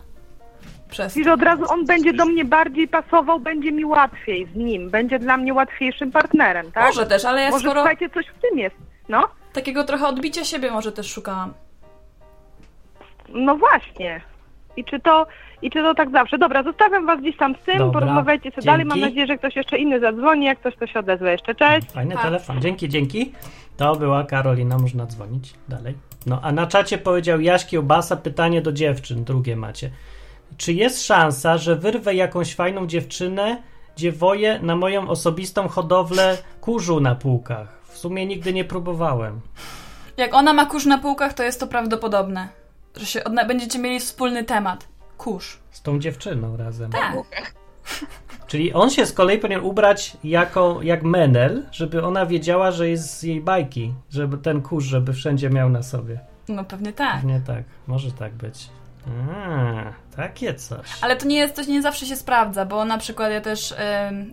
Przez 0.90 1.14
to. 1.14 1.22
że 1.24 1.32
od 1.32 1.42
razu 1.42 1.64
on 1.68 1.84
będzie 1.84 2.12
do 2.12 2.24
mnie 2.24 2.44
bardziej 2.44 2.88
pasował, 2.88 3.40
będzie 3.40 3.72
mi 3.72 3.84
łatwiej 3.84 4.46
z 4.52 4.56
nim, 4.56 4.90
będzie 4.90 5.18
dla 5.18 5.36
mnie 5.36 5.54
łatwiejszym 5.54 6.12
partnerem, 6.12 6.72
tak? 6.72 6.84
Może 6.86 7.06
też, 7.06 7.24
ale 7.24 7.42
ja 7.42 7.50
Może 7.50 7.64
skoro 7.64 7.80
słuchajcie, 7.80 8.10
coś 8.10 8.26
w 8.26 8.40
tym 8.50 8.58
jest. 8.58 8.76
No, 9.08 9.28
takiego 9.52 9.84
trochę 9.84 10.06
odbicia 10.06 10.44
siebie 10.44 10.70
może 10.70 10.92
też 10.92 11.12
szukałam. 11.12 11.52
No 13.28 13.56
właśnie. 13.56 14.20
I 14.76 14.84
czy 14.84 15.00
to, 15.00 15.26
i 15.62 15.70
czy 15.70 15.82
to 15.82 15.94
tak 15.94 16.10
zawsze? 16.10 16.38
Dobra, 16.38 16.62
zostawiam 16.62 17.06
was 17.06 17.20
gdzieś 17.20 17.36
tam 17.36 17.54
z 17.62 17.64
tym, 17.64 17.78
Dobra, 17.78 18.00
porozmawiajcie 18.00 18.50
sobie 18.50 18.66
dalej. 18.66 18.86
Mam 18.86 19.00
nadzieję, 19.00 19.26
że 19.26 19.38
ktoś 19.38 19.56
jeszcze 19.56 19.78
inny 19.78 20.00
zadzwoni, 20.00 20.46
jak 20.46 20.58
ktoś 20.58 20.76
to 20.76 20.86
się 20.86 20.98
odezwie 20.98 21.30
jeszcze. 21.30 21.54
Cześć! 21.54 21.90
Fajny 21.92 22.14
Tak. 22.14 22.22
telefon. 22.22 22.60
Dzięki, 22.60 22.88
dzięki. 22.88 23.32
To 23.76 23.96
była 23.96 24.24
Karolina, 24.24 24.78
można 24.78 25.06
dzwonić 25.06 25.54
dalej. 25.68 25.94
No, 26.26 26.40
a 26.42 26.52
na 26.52 26.66
czacie 26.66 26.98
powiedział 26.98 27.40
Jaś 27.40 27.66
Kiełbasa, 27.66 28.16
pytanie 28.16 28.62
do 28.62 28.72
dziewczyn, 28.72 29.24
drugie 29.24 29.56
macie. 29.56 29.90
Czy 30.56 30.72
jest 30.72 31.06
szansa, 31.06 31.58
że 31.58 31.76
wyrwę 31.76 32.14
jakąś 32.14 32.54
fajną 32.54 32.86
dziewczynę, 32.86 33.62
dziewoję 33.96 34.58
na 34.62 34.76
moją 34.76 35.08
osobistą 35.08 35.68
hodowlę 35.68 36.38
kurzu 36.60 37.00
na 37.00 37.14
półkach? 37.14 37.78
W 37.88 37.98
sumie 37.98 38.26
nigdy 38.26 38.52
nie 38.52 38.64
próbowałem. 38.64 39.40
Jak 40.16 40.34
ona 40.34 40.52
ma 40.52 40.66
kurz 40.66 40.86
na 40.86 40.98
półkach, 40.98 41.34
to 41.34 41.42
jest 41.42 41.60
to 41.60 41.66
prawdopodobne. 41.66 42.48
Że 42.96 43.06
się 43.06 43.20
odna- 43.24 43.46
będziecie 43.46 43.78
mieli 43.78 44.00
wspólny 44.00 44.44
temat. 44.44 44.88
Kurz. 45.18 45.58
Z 45.70 45.82
tą 45.82 45.98
dziewczyną 45.98 46.56
razem. 46.56 46.90
Tak. 46.90 47.14
Czyli 48.46 48.72
on 48.72 48.90
się 48.90 49.06
z 49.06 49.12
kolei 49.12 49.38
powinien 49.38 49.64
ubrać 49.64 50.16
jako, 50.24 50.78
jak 50.82 51.02
menel, 51.02 51.66
żeby 51.72 52.04
ona 52.04 52.26
wiedziała, 52.26 52.70
że 52.70 52.88
jest 52.88 53.18
z 53.18 53.22
jej 53.22 53.40
bajki, 53.40 53.94
żeby 54.10 54.38
ten 54.38 54.62
kurz, 54.62 54.84
żeby 54.84 55.12
wszędzie 55.12 55.50
miał 55.50 55.70
na 55.70 55.82
sobie. 55.82 56.20
No 56.48 56.64
pewnie 56.64 56.92
tak. 56.92 57.24
Nie 57.24 57.40
tak, 57.46 57.64
może 57.86 58.12
tak 58.12 58.32
być. 58.32 58.68
A, 59.36 60.16
takie 60.16 60.54
coś. 60.54 60.86
Ale 61.00 61.16
to 61.16 61.26
nie 61.26 61.36
jest, 61.36 61.56
to 61.56 61.62
nie 61.62 61.82
zawsze 61.82 62.06
się 62.06 62.16
sprawdza, 62.16 62.64
bo 62.64 62.84
na 62.84 62.98
przykład 62.98 63.32
ja 63.32 63.40
też 63.40 63.74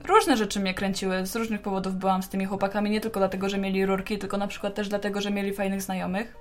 różne 0.07 0.37
rzeczy 0.37 0.59
mnie 0.59 0.73
kręciły, 0.73 1.25
z 1.25 1.35
różnych 1.35 1.61
powodów 1.61 1.95
byłam 1.95 2.23
z 2.23 2.29
tymi 2.29 2.45
chłopakami, 2.45 2.89
nie 2.89 3.01
tylko 3.01 3.19
dlatego, 3.19 3.49
że 3.49 3.57
mieli 3.57 3.85
rurki, 3.85 4.17
tylko 4.17 4.37
na 4.37 4.47
przykład 4.47 4.75
też 4.75 4.89
dlatego, 4.89 5.21
że 5.21 5.31
mieli 5.31 5.53
fajnych 5.53 5.81
znajomych. 5.81 6.35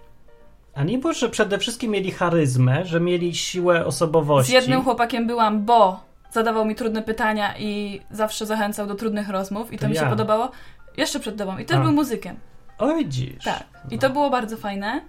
A 0.74 0.82
nie 0.85 0.98
było, 0.98 1.12
że 1.12 1.28
przede 1.28 1.58
wszystkim 1.58 1.90
mieli 1.90 2.11
charyzmę, 2.11 2.85
że 2.85 3.00
mieli 3.00 3.35
siłę 3.35 3.82
Z 3.85 3.87
osobowości. 3.87 4.52
jednym 4.52 4.82
chłopakiem 4.85 5.26
byłam, 5.26 5.64
bo 5.64 6.00
zadawał 6.30 6.64
mi 6.64 6.74
trudne 6.74 7.02
pytania 7.02 7.54
i 7.58 8.00
zawsze 8.11 8.46
zachęcał 8.46 8.87
do 8.87 8.94
trudnych 8.94 9.28
rozmów 9.28 9.72
i 9.72 9.76
to, 9.78 9.82
To 9.82 9.88
mi 9.88 9.96
się 9.96 10.02
ja. 10.02 10.11
podobało. 10.11 10.50
Jeszcze 10.96 11.20
przed 11.20 11.37
tobą. 11.38 11.58
I 11.58 11.64
też 11.64 11.76
A. 11.76 11.80
był 11.80 11.92
muzykiem. 11.92 12.37
Oj, 12.78 13.06
dziś. 13.08 13.44
Tak. 13.44 13.64
I 13.90 13.94
No. 13.94 14.00
to 14.00 14.11
było 14.11 14.30
bardzo 14.30 14.56
fajne. 14.56 15.00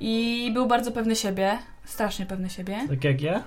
I 0.00 0.50
był 0.54 0.66
bardzo 0.66 0.92
pewny 0.92 1.16
siebie. 1.16 1.58
Strasznie 1.84 2.26
pewny 2.26 2.50
siebie. 2.50 2.78
Tak 2.88 3.04
jak 3.04 3.20
ja? 3.20 3.42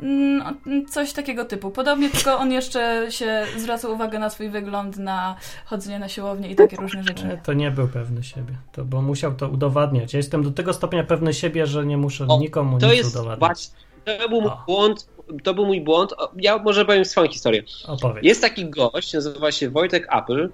No, 0.00 0.44
coś 0.90 1.12
takiego 1.12 1.44
typu. 1.44 1.70
Podobnie, 1.70 2.10
tylko 2.10 2.38
on 2.38 2.52
jeszcze 2.52 3.06
się 3.10 3.44
zwracał 3.56 3.92
uwagę 3.92 4.18
na 4.18 4.30
swój 4.30 4.48
wygląd, 4.50 4.96
na 4.96 5.36
chodzenie 5.64 5.98
na 5.98 6.08
siłownię 6.08 6.50
i 6.50 6.54
takie 6.56 6.76
różne 6.76 7.02
rzeczy. 7.02 7.38
To 7.44 7.52
nie 7.52 7.70
był 7.70 7.88
pewny 7.88 8.22
siebie, 8.22 8.54
to, 8.72 8.84
bo 8.84 9.02
musiał 9.02 9.34
to 9.34 9.48
udowadniać. 9.48 10.12
Ja 10.12 10.16
jestem 10.16 10.42
do 10.42 10.50
tego 10.50 10.72
stopnia 10.72 11.04
pewny 11.04 11.34
siebie, 11.34 11.66
że 11.66 11.86
nie 11.86 11.96
muszę 11.96 12.26
O, 12.28 12.38
nikomu 12.38 12.78
To 12.78 12.86
nic 12.86 12.96
jest 12.96 13.10
udowadniać. 13.16 13.38
właśnie, 13.38 13.74
to 14.04 14.28
był 14.28 14.40
mój 14.40 14.50
O. 14.50 14.62
błąd, 14.66 15.08
to 15.42 15.54
był 15.54 15.66
mój 15.66 15.80
błąd. 15.80 16.14
Ja 16.36 16.58
może 16.58 16.84
powiem 16.84 17.04
swoją 17.04 17.28
historię. 17.28 17.62
Opowiedz. 17.86 18.24
Jest 18.24 18.40
taki 18.40 18.70
gość, 18.70 19.12
nazywa 19.14 19.52
się 19.52 19.70
Wojtek 19.70 20.08
Apple 20.16 20.50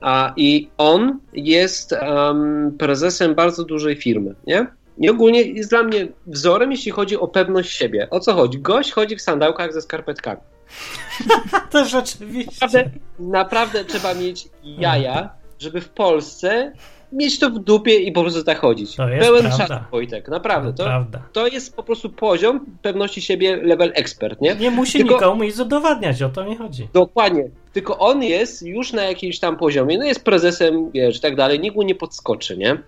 a, 0.00 0.32
i 0.36 0.70
on 0.78 1.18
jest 1.32 1.92
em, 1.92 2.72
prezesem 2.78 3.34
bardzo 3.34 3.64
dużej 3.64 3.96
firmy, 3.96 4.34
nie? 4.46 4.66
I 5.02 5.10
ogólnie 5.10 5.42
jest 5.42 5.70
dla 5.70 5.82
mnie 5.82 6.08
wzorem, 6.26 6.70
jeśli 6.70 6.92
chodzi 6.92 7.16
o 7.16 7.28
pewność 7.28 7.70
siebie. 7.76 8.10
O 8.10 8.20
co 8.20 8.34
chodzi? 8.34 8.58
Gość 8.58 8.92
chodzi 8.92 9.16
w 9.16 9.22
sandałkach 9.22 9.72
ze 9.72 9.82
skarpetkami. 9.82 10.40
To 11.70 11.84
rzeczywiście. 11.84 12.54
Naprawdę, 12.60 12.90
naprawdę 13.18 13.84
trzeba 13.84 14.14
mieć 14.14 14.48
jaja, 14.64 15.30
żeby 15.58 15.80
w 15.80 15.88
Polsce 15.88 16.72
mieć 17.12 17.38
to 17.38 17.50
w 17.50 17.58
dupie 17.58 17.94
i 17.98 18.12
po 18.12 18.22
prostu 18.22 18.44
tak 18.44 18.58
chodzić. 18.58 18.96
To 18.96 19.08
jest 19.08 19.26
Pełen 19.26 19.42
prawda. 19.56 19.86
Wojtek, 19.90 20.28
naprawdę. 20.28 20.72
To, 20.72 20.84
Prawda. 20.84 21.22
to 21.32 21.46
jest 21.46 21.76
po 21.76 21.82
prostu 21.82 22.10
poziom 22.10 22.66
pewności 22.82 23.20
siebie, 23.22 23.56
level 23.56 23.92
ekspert, 23.94 24.40
nie? 24.40 24.54
Nie 24.54 24.70
musi 24.70 24.98
Tylko- 24.98 25.14
nikomu 25.14 25.44
nic 25.44 25.60
udowadniać, 25.60 26.22
o 26.22 26.28
to 26.28 26.44
mi 26.44 26.56
chodzi. 26.56 26.88
Dokładnie. 26.92 27.50
Tylko 27.72 27.98
on 27.98 28.22
jest 28.22 28.62
już 28.62 28.92
na 28.92 29.02
jakimś 29.02 29.38
tam 29.38 29.56
poziomie, 29.56 29.98
no 29.98 30.04
jest 30.04 30.24
prezesem, 30.24 30.90
wiesz, 30.90 31.16
i 31.16 31.20
tak 31.20 31.36
dalej, 31.36 31.60
nikt 31.60 31.76
mu 31.76 31.82
nie 31.82 31.94
podskoczy, 31.94 32.56
nie? 32.56 32.82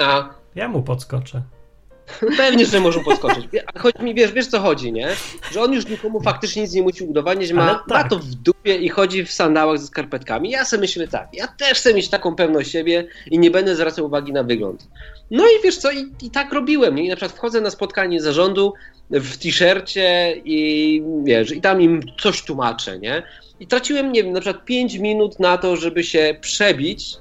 A 0.00 0.28
Ja 0.54 0.68
mu 0.68 0.82
podskoczę. 0.82 1.42
pewnie, 2.36 2.66
że 2.66 2.80
może 2.80 3.00
podskoczyć. 3.00 3.46
A 3.74 3.78
Chodzi 3.78 4.02
mi, 4.04 4.14
wiesz, 4.14 4.32
wiesz 4.32 4.46
co 4.46 4.60
chodzi, 4.60 4.92
nie? 4.92 5.08
Że 5.52 5.62
on 5.62 5.72
już 5.72 5.88
nikomu 5.88 6.20
faktycznie 6.20 6.62
nic 6.62 6.72
nie 6.72 6.82
musi 6.82 7.04
udowadniać, 7.04 7.52
ma, 7.52 7.74
tak. 7.74 7.88
ma 7.88 8.04
to 8.04 8.18
w 8.18 8.34
dupie 8.34 8.76
i 8.76 8.88
chodzi 8.88 9.24
w 9.24 9.32
sandałach 9.32 9.78
ze 9.78 9.86
skarpetkami. 9.86 10.50
Ja 10.50 10.64
sobie 10.64 10.80
myślę 10.80 11.08
tak, 11.08 11.28
ja 11.32 11.46
też 11.46 11.78
chcę 11.78 11.94
mieć 11.94 12.08
taką 12.08 12.34
pewność 12.34 12.70
siebie 12.70 13.06
i 13.30 13.38
nie 13.38 13.50
będę 13.50 13.76
zwracał 13.76 14.06
uwagi 14.06 14.32
na 14.32 14.42
wygląd. 14.42 14.88
No 15.30 15.44
i 15.44 15.62
wiesz 15.64 15.76
co, 15.76 15.90
i, 15.90 16.12
i 16.22 16.30
tak 16.30 16.52
robiłem, 16.52 16.94
nie? 16.94 17.04
I 17.04 17.08
na 17.08 17.16
przykład 17.16 17.36
wchodzę 17.36 17.60
na 17.60 17.70
spotkanie 17.70 18.20
zarządu 18.20 18.74
w 19.10 19.36
t-shircie 19.38 20.34
i 20.44 21.02
wiesz, 21.24 21.52
i 21.52 21.60
tam 21.60 21.82
im 21.82 22.02
coś 22.20 22.42
tłumaczę, 22.42 22.98
nie? 22.98 23.22
I 23.60 23.66
traciłem, 23.66 24.12
nie 24.12 24.24
wiem, 24.24 24.32
na 24.32 24.40
przykład 24.40 24.64
5 24.64 24.94
minut 24.96 25.40
na 25.40 25.58
to, 25.58 25.76
żeby 25.76 26.04
się 26.04 26.36
przebić, 26.40 27.16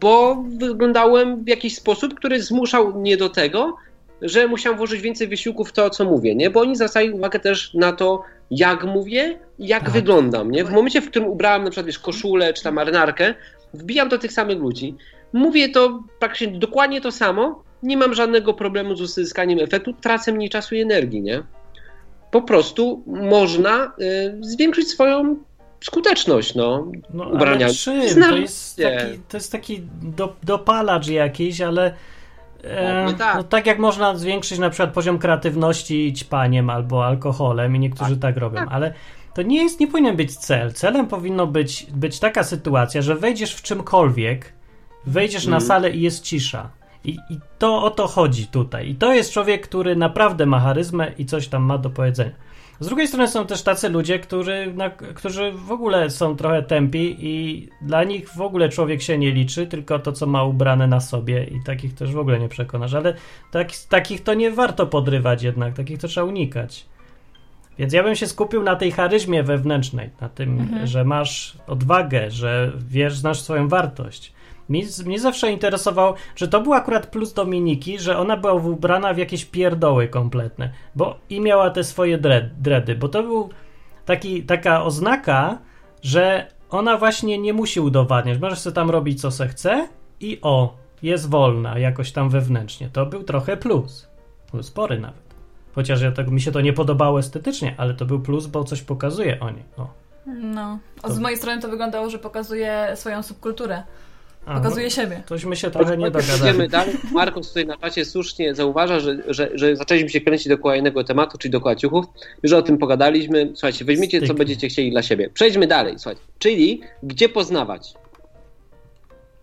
bo 0.00 0.44
wyglądałem 0.58 1.44
w 1.44 1.48
jakiś 1.48 1.76
sposób, 1.76 2.14
który 2.14 2.42
zmuszał 2.42 3.00
mnie 3.00 3.16
do 3.16 3.28
tego, 3.28 3.76
że 4.22 4.48
musiałem 4.48 4.78
włożyć 4.78 5.00
więcej 5.00 5.28
wysiłku 5.28 5.64
w 5.64 5.72
to, 5.72 5.90
co 5.90 6.04
mówię, 6.04 6.34
nie? 6.34 6.50
Bo 6.50 6.60
oni 6.60 6.76
zwracają 6.76 7.12
uwagę 7.12 7.40
też 7.40 7.74
na 7.74 7.92
to, 7.92 8.22
jak 8.50 8.84
mówię 8.84 9.38
i 9.58 9.66
jak 9.66 9.82
Tak. 9.84 9.92
wyglądam, 9.92 10.50
nie? 10.50 10.64
W 10.64 10.70
momencie, 10.70 11.00
w 11.00 11.10
którym 11.10 11.28
ubrałem 11.28 11.64
na 11.64 11.70
przykład, 11.70 11.86
wiesz, 11.86 11.98
koszulę 11.98 12.52
czy 12.52 12.62
tam 12.62 12.74
marynarkę, 12.74 13.34
wbijam 13.74 14.08
do 14.08 14.18
tych 14.18 14.32
samych 14.32 14.58
ludzi. 14.58 14.94
Mówię 15.32 15.68
to 15.68 16.02
praktycznie 16.18 16.58
dokładnie 16.58 17.00
to 17.00 17.12
samo, 17.12 17.62
nie 17.82 17.96
mam 17.96 18.14
żadnego 18.14 18.54
problemu 18.54 18.96
z 18.96 19.00
uzyskaniem 19.00 19.58
efektu, 19.58 19.92
tracę 19.92 20.32
mniej 20.32 20.50
czasu 20.50 20.74
i 20.74 20.80
energii, 20.80 21.22
nie? 21.22 21.42
Po 22.30 22.42
prostu 22.42 23.02
można 23.06 23.92
y, 24.00 24.38
zwiększyć 24.40 24.88
swoją 24.88 25.36
skuteczność, 25.82 26.54
no. 26.54 26.86
No, 27.14 27.24
Ubrania. 27.24 27.66
ale 27.66 27.74
czym? 27.74 28.08
Znam 28.08 28.30
To 28.30 28.36
jest 28.36 28.76
taki, 28.76 29.18
to 29.28 29.36
jest 29.36 29.52
taki 29.52 29.82
do, 30.02 30.36
dopalacz 30.42 31.08
jakiś, 31.08 31.60
ale 31.60 31.94
e, 32.64 33.04
Pewnie 33.04 33.18
tak. 33.18 33.36
no, 33.36 33.42
tak 33.42 33.66
jak 33.66 33.78
można 33.78 34.16
zwiększyć 34.16 34.58
na 34.58 34.70
przykład 34.70 34.92
poziom 34.92 35.18
kreatywności 35.18 36.12
ćpaniem 36.16 36.70
albo 36.70 37.06
alkoholem 37.06 37.76
i 37.76 37.78
niektórzy 37.78 38.16
tak, 38.16 38.36
robią, 38.36 38.60
ale 38.70 38.94
to 39.34 39.42
nie 39.42 39.62
jest, 39.62 39.80
nie 39.80 39.86
powinien 39.86 40.16
być 40.16 40.36
cel. 40.36 40.72
Celem 40.72 41.06
powinno 41.08 41.46
być, 41.46 41.86
być 41.92 42.18
taka 42.18 42.44
sytuacja, 42.44 43.02
że 43.02 43.14
wejdziesz 43.16 43.54
w 43.54 43.62
czymkolwiek, 43.62 44.52
wejdziesz 45.06 45.46
na 45.46 45.56
Mhm. 45.56 45.68
salę 45.68 45.90
i 45.90 46.00
jest 46.00 46.24
cisza. 46.24 46.70
I, 47.04 47.10
I 47.30 47.38
to 47.58 47.82
o 47.84 47.90
to 47.90 48.06
chodzi 48.06 48.46
tutaj. 48.46 48.88
I 48.90 48.94
to 48.94 49.12
jest 49.12 49.32
człowiek, 49.32 49.68
który 49.68 49.96
naprawdę 49.96 50.46
ma 50.46 50.60
charyzmę 50.60 51.12
i 51.18 51.26
coś 51.26 51.48
tam 51.48 51.62
ma 51.62 51.78
do 51.78 51.90
powiedzenia. 51.90 52.30
Z 52.82 52.86
drugiej 52.86 53.08
strony 53.08 53.28
są 53.28 53.46
też 53.46 53.62
tacy 53.62 53.88
ludzie, 53.88 54.18
którzy, 54.18 54.72
na, 54.74 54.90
którzy 54.90 55.52
w 55.52 55.72
ogóle 55.72 56.10
są 56.10 56.36
trochę 56.36 56.62
tępi 56.62 57.16
i 57.18 57.68
dla 57.82 58.04
nich 58.04 58.28
w 58.28 58.40
ogóle 58.40 58.68
człowiek 58.68 59.02
się 59.02 59.18
nie 59.18 59.32
liczy, 59.32 59.66
tylko 59.66 59.98
to, 59.98 60.12
co 60.12 60.26
ma 60.26 60.44
ubrane 60.44 60.86
na 60.86 61.00
sobie 61.00 61.44
i 61.44 61.62
takich 61.64 61.94
też 61.94 62.12
w 62.12 62.18
ogóle 62.18 62.38
nie 62.38 62.48
przekonasz. 62.48 62.94
Ale 62.94 63.14
tak, 63.50 63.68
takich 63.88 64.22
to 64.22 64.34
nie 64.34 64.50
warto 64.50 64.86
podrywać 64.86 65.42
jednak, 65.42 65.74
takich 65.74 65.98
to 65.98 66.08
trzeba 66.08 66.26
unikać. 66.26 66.86
Więc 67.78 67.92
ja 67.92 68.02
bym 68.02 68.16
się 68.16 68.26
skupił 68.26 68.62
na 68.62 68.76
tej 68.76 68.92
charyzmie 68.92 69.42
wewnętrznej, 69.42 70.10
na 70.20 70.28
tym, 70.28 70.80
że 70.84 71.04
masz 71.04 71.56
odwagę, 71.66 72.30
że 72.30 72.72
wiesz, 72.88 73.16
znasz 73.16 73.40
swoją 73.40 73.68
wartość. 73.68 74.32
Mnie, 74.72 74.84
mnie 75.06 75.20
zawsze 75.20 75.52
interesował, 75.52 76.14
że 76.36 76.48
to 76.48 76.60
był 76.60 76.72
akurat 76.72 77.06
plus 77.06 77.32
Dominiki, 77.32 77.98
że 77.98 78.18
ona 78.18 78.36
była 78.36 78.52
ubrana 78.52 79.14
w 79.14 79.18
jakieś 79.18 79.44
pierdoły 79.44 80.08
kompletne, 80.08 80.70
bo 80.94 81.18
i 81.30 81.40
miała 81.40 81.70
te 81.70 81.84
swoje 81.84 82.18
dread, 82.18 82.44
dready, 82.60 82.94
bo 82.94 83.08
to 83.08 83.22
był 83.22 83.50
taki, 84.04 84.42
taka 84.42 84.84
oznaka, 84.84 85.58
że 86.02 86.46
ona 86.70 86.96
właśnie 86.96 87.38
nie 87.38 87.52
musi 87.52 87.80
udowadniać, 87.80 88.38
możesz 88.38 88.58
sobie 88.58 88.74
tam 88.74 88.90
robić 88.90 89.20
co 89.20 89.30
se 89.30 89.48
chce 89.48 89.88
i 90.20 90.38
o, 90.42 90.76
jest 91.02 91.28
wolna 91.28 91.78
jakoś 91.78 92.12
tam 92.12 92.30
wewnętrznie. 92.30 92.88
To 92.92 93.06
był 93.06 93.22
trochę 93.22 93.56
plus, 93.56 94.08
był 94.52 94.62
spory 94.62 94.98
nawet. 95.00 95.34
Chociaż 95.74 96.02
ja 96.02 96.12
tak, 96.12 96.30
mi 96.30 96.40
się 96.40 96.52
to 96.52 96.60
nie 96.60 96.72
podobało 96.72 97.18
estetycznie, 97.18 97.74
ale 97.78 97.94
to 97.94 98.04
był 98.04 98.20
plus, 98.20 98.46
bo 98.46 98.64
coś 98.64 98.82
pokazuje 98.82 99.40
o 99.40 99.50
niej. 99.50 99.64
O. 99.76 99.88
No. 100.26 100.78
To- 101.02 101.12
z 101.12 101.18
mojej 101.18 101.38
strony 101.38 101.62
to 101.62 101.68
wyglądało, 101.68 102.10
że 102.10 102.18
pokazuje 102.18 102.92
swoją 102.94 103.22
subkulturę. 103.22 103.82
A, 104.46 104.54
Pokazuje 104.54 104.84
no, 104.86 104.90
siebie. 104.90 105.22
tośmy 105.26 105.56
się 105.56 105.70
trochę 105.70 105.96
nie 105.96 106.08
Idziemy 106.08 106.22
dogadali. 106.38 106.68
dalej. 106.68 106.94
Markus 107.12 107.48
tutaj 107.48 107.66
na 107.66 107.76
czacie 107.76 108.04
słusznie 108.04 108.54
zauważa, 108.54 109.00
że, 109.00 109.16
że, 109.28 109.50
że 109.54 109.76
zaczęliśmy 109.76 110.10
się 110.10 110.20
kręcić 110.20 110.48
dookoła 110.48 110.76
innego 110.76 111.04
tematu, 111.04 111.38
czyli 111.38 111.52
dookoła 111.52 111.76
ciuchów. 111.76 112.04
Już 112.42 112.52
o 112.52 112.62
tym 112.62 112.78
pogadaliśmy. 112.78 113.50
Słuchajcie, 113.54 113.84
weźmiecie 113.84 114.18
co 114.20 114.24
Styknie. 114.26 114.38
będziecie 114.38 114.68
chcieli 114.68 114.90
dla 114.90 115.02
siebie. 115.02 115.30
Przejdźmy 115.34 115.66
dalej, 115.66 115.94
słuchajcie. 115.98 116.22
Czyli 116.38 116.80
gdzie 117.02 117.28
poznawać? 117.28 117.94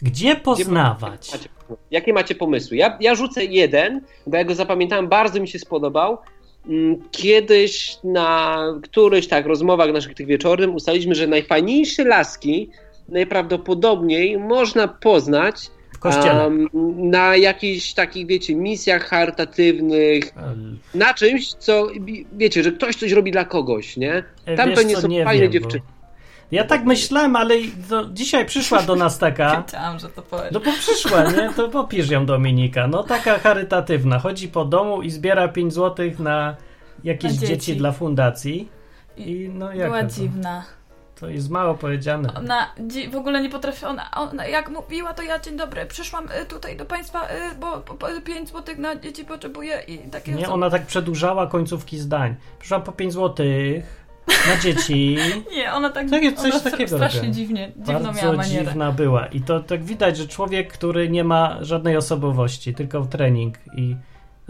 Gdzie 0.02 0.36
poznawać? 0.36 1.32
Macie, 1.32 1.50
jakie 1.92 2.14
macie 2.14 2.36
pomysły? 2.36 2.78
Ja, 2.78 2.98
ja 3.02 3.16
rzucę 3.16 3.46
jeden, 3.46 4.02
bo 4.28 4.38
ja 4.38 4.44
go 4.44 4.56
zapamiętałem, 4.56 5.08
bardzo 5.08 5.42
mi 5.42 5.48
się 5.48 5.60
spodobał. 5.60 6.18
Mm, 6.68 7.02
Kiedyś 7.12 7.98
na 8.04 8.58
którychś 8.84 9.28
tak 9.28 9.46
rozmowach 9.46 9.94
naszych 9.94 10.14
tych 10.14 10.28
wieczornym 10.28 10.76
ustaliliśmy, 10.76 11.16
że 11.16 11.28
najfajniejsze 11.28 12.04
laski 12.04 12.70
najprawdopodobniej 13.12 14.38
można 14.38 14.88
poznać 14.88 15.56
W 15.94 16.00
kościele. 16.00 16.46
em, 16.46 16.68
na 16.98 17.36
jakichś 17.36 17.94
takich, 17.94 18.28
wiecie, 18.28 18.56
misjach 18.56 19.04
charytatywnych, 19.10 20.24
na 20.96 21.14
czymś, 21.14 21.54
co, 21.54 21.88
wiecie, 22.34 22.64
że 22.64 22.72
ktoś 22.72 22.96
coś 22.96 23.12
robi 23.12 23.32
dla 23.32 23.46
kogoś, 23.46 23.98
nie? 23.98 24.24
E, 24.46 24.56
Tam 24.56 24.70
wiesz 24.70 24.78
pewnie 24.80 24.96
są 24.98 25.08
nie 25.08 25.24
fajne 25.24 25.42
wiem, 25.44 25.52
dziewczyny. 25.52 25.84
Bo... 25.88 26.00
Ja 26.52 26.64
tak 26.64 26.86
myślałem, 26.86 27.36
ale 27.36 27.56
dzisiaj 28.14 28.46
przyszła 28.46 28.82
do 28.82 28.96
nas 28.96 29.18
taka. 29.20 29.62
Wiedziałam, 29.68 30.00
że 30.00 30.10
to 30.10 30.22
powiesz. 30.22 30.52
No 30.52 30.60
bo 30.60 30.72
przyszła, 30.72 31.24
nie? 31.32 31.50
To 31.56 31.70
popisz 31.70 32.10
ją 32.10 32.26
Dominika. 32.26 32.88
No 32.88 33.04
taka 33.04 33.40
charytatywna. 33.40 34.20
Chodzi 34.20 34.48
po 34.48 34.66
domu 34.66 35.02
i 35.02 35.10
zbiera 35.10 35.48
5 35.48 35.74
zł 35.74 36.10
na 36.20 36.56
jakieś 37.04 37.32
Na 37.34 37.38
dzieci. 37.40 37.48
dzieci. 37.48 37.76
dla 37.76 37.92
fundacji. 37.92 38.70
I 39.18 39.50
no 39.54 39.74
jak 39.74 39.88
Była 39.88 40.04
to? 40.04 40.10
dziwna. 40.10 40.64
To 41.20 41.30
jest 41.30 41.50
mało 41.50 41.76
powiedziane. 41.76 42.34
Ona 42.34 42.74
w 43.12 43.16
ogóle 43.16 43.42
nie 43.42 43.50
potrafi, 43.50 43.86
ona, 43.86 44.12
ona 44.12 44.48
jak 44.48 44.70
mówiła, 44.70 45.14
to 45.14 45.24
ja 45.24 45.40
dzień 45.40 45.58
dobry, 45.58 45.86
przyszłam 45.86 46.26
y, 46.26 46.46
tutaj 46.46 46.78
do 46.78 46.86
państwa, 46.86 47.26
y, 47.26 47.56
bo 47.60 47.84
5 48.26 48.50
złotych 48.50 48.78
na 48.78 48.96
dzieci 48.96 49.26
potrzebuję 49.26 49.84
i 49.88 49.98
takie 49.98 50.32
Nie, 50.32 50.50
ona 50.50 50.70
tak 50.70 50.86
przedłużała 50.86 51.48
końcówki 51.48 51.98
zdań. 51.98 52.36
Przyszła 52.60 52.80
po 52.80 52.92
5 52.92 53.14
zł 53.14 53.46
na 54.48 54.58
dzieci. 54.62 55.18
Nie, 55.58 55.74
ona 55.74 55.90
tak, 55.90 56.10
Takie- 56.10 56.34
coś 56.34 56.52
ona 56.52 56.60
takiego 56.72 56.96
strasznie 56.96 57.20
robiła. 57.20 57.36
dziwnie, 57.36 57.72
dziwną 57.78 58.00
miała 58.00 58.14
Bardzo 58.14 58.34
manierę. 58.34 58.66
dziwna 58.66 58.92
była. 58.92 59.26
I 59.26 59.42
to 59.42 59.60
tak 59.60 59.84
widać, 59.84 60.18
że 60.18 60.28
człowiek, 60.28 60.74
który 60.74 61.10
nie 61.10 61.24
ma 61.24 61.58
żadnej 61.62 61.98
osobowości, 61.98 62.74
tylko 62.74 63.06
trening 63.06 63.56
i 63.76 63.96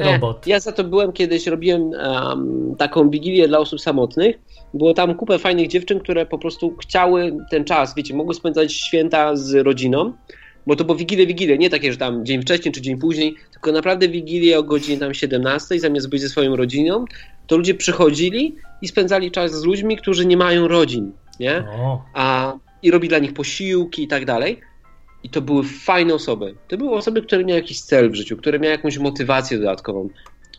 robot. 0.05 0.47
Ja 0.47 0.59
za 0.59 0.71
to 0.71 0.83
byłem 0.83 1.11
kiedyś, 1.11 1.47
robiłem 1.47 1.93
em, 1.93 2.75
taką 2.77 3.09
wigilię 3.09 3.47
dla 3.47 3.59
osób 3.59 3.81
samotnych. 3.81 4.39
Było 4.73 4.93
tam 4.93 5.15
kupę 5.15 5.39
fajnych 5.39 5.67
dziewczyn, 5.67 5.99
które 5.99 6.25
po 6.25 6.37
prostu 6.37 6.75
chciały 6.81 7.37
ten 7.51 7.65
czas, 7.65 7.95
wiecie, 7.95 8.13
mogły 8.13 8.35
spędzać 8.35 8.73
święta 8.73 9.35
z 9.35 9.53
rodziną, 9.53 10.13
bo 10.67 10.75
to 10.75 10.85
było 10.85 10.97
wigilie, 10.97 11.27
wigilie, 11.27 11.57
nie 11.57 11.69
takie, 11.69 11.91
że 11.91 11.97
tam 11.97 12.25
dzień 12.25 12.41
wcześniej 12.41 12.71
czy 12.71 12.81
dzień 12.81 12.97
później, 12.97 13.35
tylko 13.51 13.71
naprawdę 13.71 14.09
wigilie 14.09 14.59
o 14.59 14.63
godzinie 14.63 14.97
tam 14.97 15.13
17, 15.13 15.79
zamiast 15.79 16.09
być 16.09 16.21
ze 16.21 16.29
swoją 16.29 16.55
rodziną, 16.55 17.05
to 17.47 17.57
ludzie 17.57 17.75
przychodzili 17.75 18.55
i 18.81 18.87
spędzali 18.87 19.31
czas 19.31 19.51
z 19.51 19.63
ludźmi, 19.63 19.97
którzy 19.97 20.25
nie 20.25 20.37
mają 20.37 20.67
rodzin, 20.67 21.11
nie? 21.39 21.63
O, 21.79 22.01
a, 22.13 22.53
i 22.83 22.91
robi 22.91 23.07
dla 23.07 23.19
nich 23.19 23.33
posiłki 23.33 24.03
i 24.03 24.07
tak 24.07 24.25
dalej. 24.25 24.59
I 25.23 25.29
to 25.29 25.41
były 25.41 25.63
fajne 25.63 26.13
osoby. 26.13 26.55
To 26.67 26.77
były 26.77 26.91
osoby, 26.91 27.21
które 27.21 27.45
miały 27.45 27.59
jakiś 27.59 27.81
cel 27.81 28.11
w 28.11 28.15
życiu, 28.15 28.37
które 28.37 28.59
miały 28.59 28.71
jakąś 28.71 28.97
motywację 28.97 29.57
dodatkową. 29.57 30.09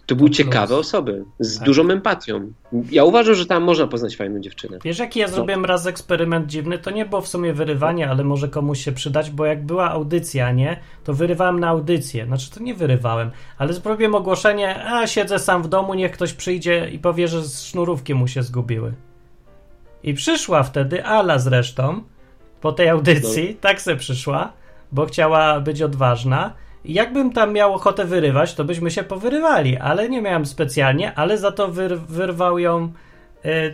To 0.06 0.16
były 0.16 0.28
plus. 0.28 0.38
ciekawe 0.38 0.76
osoby, 0.76 1.24
z 1.38 1.56
Tak. 1.56 1.66
dużą 1.66 1.90
empatią. 1.90 2.52
Ja 2.90 3.04
uważam, 3.04 3.34
że 3.34 3.46
tam 3.46 3.62
można 3.62 3.86
poznać 3.86 4.16
fajną 4.16 4.40
dziewczynę. 4.40 4.78
Wiesz, 4.84 4.98
jaki 4.98 5.20
ja 5.20 5.28
zrobiłem 5.28 5.64
raz 5.64 5.86
eksperyment 5.86 6.46
dziwny? 6.46 6.78
To 6.78 6.90
nie 6.90 7.06
było 7.06 7.20
w 7.20 7.28
sumie 7.28 7.52
wyrywanie, 7.52 8.10
ale 8.10 8.24
może 8.24 8.48
komuś 8.48 8.84
się 8.84 8.92
przydać, 8.92 9.30
bo 9.30 9.44
jak 9.46 9.66
była 9.66 9.90
audycja, 9.90 10.52
nie? 10.52 10.80
To 11.04 11.14
wyrywałem 11.14 11.60
na 11.60 11.68
audycję. 11.68 12.26
Znaczy, 12.26 12.50
to 12.50 12.62
nie 12.62 12.74
wyrywałem, 12.74 13.30
ale 13.58 13.72
zrobiłem 13.72 14.14
ogłoszenie, 14.14 14.84
a 14.84 15.06
siedzę 15.06 15.38
sam 15.38 15.62
w 15.62 15.68
domu, 15.68 15.94
niech 15.94 16.12
ktoś 16.12 16.32
przyjdzie 16.32 16.88
i 16.92 16.98
powie, 16.98 17.28
że 17.28 17.42
sznurówki 17.42 18.14
mu 18.14 18.28
się 18.28 18.42
zgubiły. 18.42 18.92
I 20.02 20.14
przyszła 20.14 20.62
wtedy 20.62 21.04
Ala 21.04 21.38
zresztą, 21.38 22.02
po 22.60 22.72
tej 22.72 22.88
audycji, 22.88 23.56
tak 23.60 23.80
se 23.82 23.96
przyszła, 23.96 24.52
bo 24.92 25.06
chciała 25.06 25.60
być 25.60 25.82
odważna. 25.82 26.52
Jakbym 26.84 27.32
tam 27.32 27.52
miał 27.52 27.74
ochotę 27.74 28.04
wyrywać, 28.04 28.54
to 28.54 28.64
byśmy 28.64 28.90
się 28.90 29.02
powyrywali, 29.02 29.76
ale 29.76 30.08
nie 30.08 30.22
miałem 30.22 30.46
specjalnie, 30.46 31.14
ale 31.14 31.38
za 31.38 31.52
to 31.52 31.68
wyr- 31.68 31.98
wyrwał 31.98 32.58
ją 32.58 32.92
e, 33.44 33.72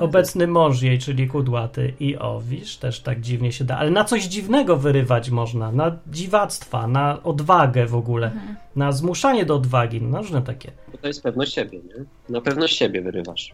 obecny 0.00 0.46
mąż 0.46 0.82
jej, 0.82 0.98
czyli 0.98 1.28
kudłaty. 1.28 1.94
I 2.00 2.16
o, 2.16 2.40
widzisz, 2.40 2.76
też 2.76 3.00
tak 3.00 3.20
dziwnie 3.20 3.52
się 3.52 3.64
da. 3.64 3.78
Ale 3.78 3.90
na 3.90 4.04
coś 4.04 4.24
dziwnego 4.24 4.76
wyrywać 4.76 5.30
można, 5.30 5.72
na 5.72 5.96
dziwactwa, 6.06 6.86
na 6.86 7.22
odwagę 7.22 7.86
w 7.86 7.94
ogóle, 7.94 8.30
na 8.76 8.92
zmuszanie 8.92 9.46
do 9.46 9.54
odwagi, 9.56 10.02
no 10.02 10.18
różne 10.18 10.42
takie. 10.42 10.72
Bo 10.92 10.98
to 10.98 11.06
jest 11.06 11.22
pewność 11.22 11.54
siebie, 11.54 11.78
nie? 11.78 12.04
Na 12.28 12.40
pewność 12.40 12.76
siebie 12.76 13.02
wyrywasz. 13.02 13.52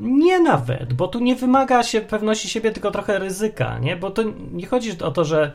Nie 0.00 0.40
nawet, 0.40 0.92
bo 0.92 1.08
tu 1.08 1.18
nie 1.20 1.36
wymaga 1.36 1.82
się 1.82 2.00
pewności 2.00 2.48
siebie, 2.48 2.70
tylko 2.70 2.90
trochę 2.90 3.18
ryzyka, 3.18 3.78
nie? 3.78 3.96
Bo 3.96 4.10
to 4.10 4.22
nie 4.52 4.66
chodzi 4.66 5.02
o 5.02 5.10
to, 5.10 5.24
że 5.24 5.52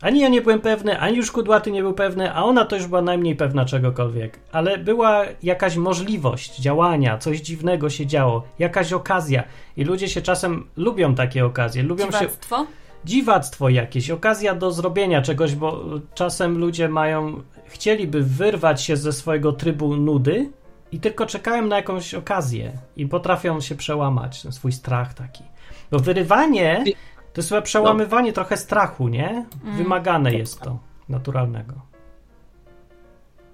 ani 0.00 0.20
ja 0.20 0.28
nie 0.28 0.42
byłem 0.42 0.60
pewny, 0.60 1.00
ani 1.00 1.16
już 1.16 1.30
kudłaty 1.32 1.70
nie 1.70 1.82
był 1.82 1.92
pewny, 1.92 2.32
a 2.34 2.42
ona 2.42 2.64
to 2.64 2.76
już 2.76 2.86
była 2.86 3.02
najmniej 3.02 3.36
pewna 3.36 3.64
czegokolwiek. 3.64 4.38
Ale 4.52 4.78
była 4.78 5.24
jakaś 5.42 5.76
możliwość 5.76 6.60
działania, 6.60 7.18
coś 7.18 7.40
dziwnego 7.40 7.90
się 7.90 8.06
działo, 8.06 8.42
jakaś 8.58 8.92
okazja. 8.92 9.42
I 9.76 9.84
ludzie 9.84 10.08
się 10.08 10.22
czasem 10.22 10.66
lubią 10.76 11.14
takie 11.14 11.44
okazje, 11.44 11.82
lubią 11.82 12.04
się 12.04 12.18
Dziwactwo? 12.18 12.66
dziwactwo 13.04 13.68
jakieś, 13.68 14.10
okazja 14.10 14.54
do 14.54 14.72
zrobienia 14.72 15.22
czegoś, 15.22 15.54
bo 15.54 15.84
czasem 16.14 16.58
ludzie 16.58 16.88
mają, 16.88 17.42
chcieliby 17.66 18.22
wyrwać 18.22 18.82
się 18.82 18.96
ze 18.96 19.12
swojego 19.12 19.52
trybu 19.52 19.96
nudy 19.96 20.50
i 20.92 21.00
tylko 21.00 21.26
czekają 21.26 21.66
na 21.66 21.76
jakąś 21.76 22.14
okazję 22.14 22.72
i 22.96 23.06
potrafią 23.06 23.60
się 23.60 23.74
przełamać, 23.74 24.42
ten 24.42 24.52
swój 24.52 24.72
strach 24.72 25.14
taki. 25.14 25.44
Bo 25.90 25.98
wyrywanie 25.98 26.84
to 27.32 27.40
jest 27.40 27.48
chyba 27.48 27.62
przełamywanie 27.62 28.32
trochę 28.32 28.56
strachu, 28.56 29.08
nie? 29.08 29.46
Wymagane 29.76 30.34
jest 30.34 30.60
to, 30.60 30.78
naturalnego. 31.08 31.74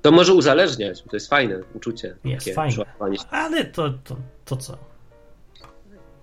To 0.03 0.13
może 0.13 0.35
uzależniać, 0.35 1.03
to 1.03 1.17
jest 1.17 1.31
fajne 1.31 1.61
uczucie. 1.75 2.17
Jest 2.25 2.47
takie 2.47 2.55
fajne. 2.55 2.85
Ale 3.31 3.65
to, 3.65 3.91
to, 3.91 4.17
to 4.45 4.57
co? 4.57 4.79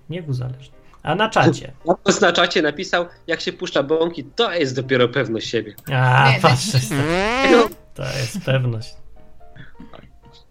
Niech 0.10 0.30
uzależni. 0.30 0.78
A 1.04 1.16
na 1.16 1.30
czacie? 1.30 1.72
Markus 1.86 2.22
na 2.22 2.32
czacie 2.32 2.62
napisał, 2.62 3.06
jak 3.28 3.42
się 3.42 3.54
puszcza 3.54 3.84
bąki, 3.84 4.24
to 4.24 4.52
jest 4.54 4.76
dopiero 4.76 5.08
pewność 5.08 5.50
siebie. 5.50 5.76
A, 5.94 6.32
Nie, 6.32 6.40
patrzę. 6.40 6.80
To 7.94 8.04
jest 8.04 8.46
pewność. 8.46 8.96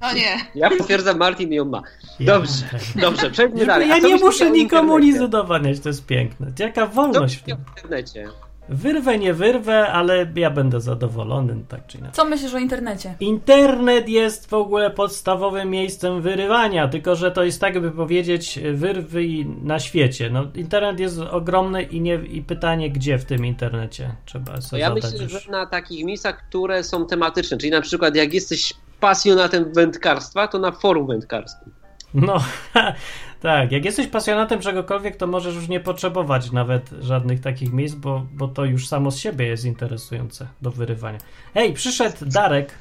No 0.09 0.15
nie. 0.15 0.37
Ja 0.55 0.71
potwierdzam, 0.71 1.19
Martin 1.19 1.53
ją 1.53 1.65
ma. 1.65 1.83
Ja 2.21 2.27
Dobrze, 2.35 2.63
pewność. 2.71 2.97
dobrze, 2.97 3.31
przejdźmy 3.31 3.61
Ja, 3.61 3.67
dalej. 3.67 3.89
ja 3.89 3.99
nie 3.99 4.17
muszę 4.17 4.47
o 4.47 4.51
nikomu 4.51 4.99
nic 4.99 5.21
udowadniać, 5.21 5.81
to 5.81 5.89
jest 5.89 6.07
piękne. 6.07 6.53
Jaka 6.59 6.87
wolność 6.87 7.37
w 7.37 7.43
tym. 7.43 7.55
o 7.57 7.59
internecie? 7.77 8.29
Wyrwę, 8.69 9.19
nie 9.19 9.35
wyrwę, 9.35 9.89
ale 9.89 10.27
ja 10.37 10.51
będę 10.51 10.81
zadowolony, 10.81 11.57
tak 11.69 11.87
czy 11.87 11.99
inaczej. 11.99 12.15
Co 12.15 12.25
myślisz 12.25 12.55
o 12.55 12.59
internecie? 12.59 13.15
Internet 13.21 14.09
jest 14.09 14.51
w 14.51 14.55
ogóle 14.55 14.91
podstawowym 14.91 15.71
miejscem 15.71 16.23
wyrywania, 16.23 16.89
tylko 16.89 17.17
że 17.17 17.31
to 17.31 17.45
jest 17.45 17.61
tak, 17.61 17.81
by 17.81 17.91
powiedzieć, 17.91 18.59
wyrwij 18.75 19.47
na 19.63 19.79
świecie. 19.79 20.31
No, 20.31 20.47
internet 20.55 21.01
jest 21.01 21.19
ogromny 21.19 21.83
i, 21.83 22.01
nie, 22.01 22.15
i 22.15 22.43
pytanie, 22.43 22.91
gdzie 22.91 23.19
w 23.19 23.25
tym 23.25 23.47
internecie 23.47 24.11
trzeba 24.25 24.61
sobie 24.61 24.83
ja 24.83 24.95
myślę, 24.95 25.11
już. 25.23 25.33
że 25.45 25.51
na 25.51 25.67
takich 25.67 26.05
miejscach, 26.05 26.49
które 26.49 26.85
są 26.85 27.07
tematyczne, 27.07 27.57
czyli 27.59 27.71
na 27.73 27.81
przykład 27.81 28.17
jak 28.17 28.35
jesteś 28.35 28.75
pasjonatem 29.01 29.73
wędkarstwa, 29.73 30.49
to 30.49 30.59
na 30.59 30.73
forum 30.73 31.07
wędkarskim. 31.07 31.73
No, 32.15 32.45
tak. 33.43 33.73
Jak 33.73 33.85
jesteś 33.85 34.07
pasjonatem 34.07 34.61
czegokolwiek, 34.61 35.17
to 35.17 35.27
możesz 35.27 35.55
już 35.55 35.69
nie 35.69 35.81
potrzebować 35.81 36.53
nawet 36.53 36.91
żadnych 37.01 37.41
takich 37.41 37.73
miejsc, 37.73 37.95
bo, 37.95 38.27
bo 38.33 38.49
to 38.49 38.65
już 38.65 38.89
samo 38.89 39.11
z 39.11 39.19
siebie 39.19 39.47
jest 39.47 39.65
interesujące 39.65 40.47
do 40.63 40.71
wyrywania. 40.71 41.19
Hej, 41.55 41.73
przyszedł 41.73 42.27
Darek. 42.27 42.75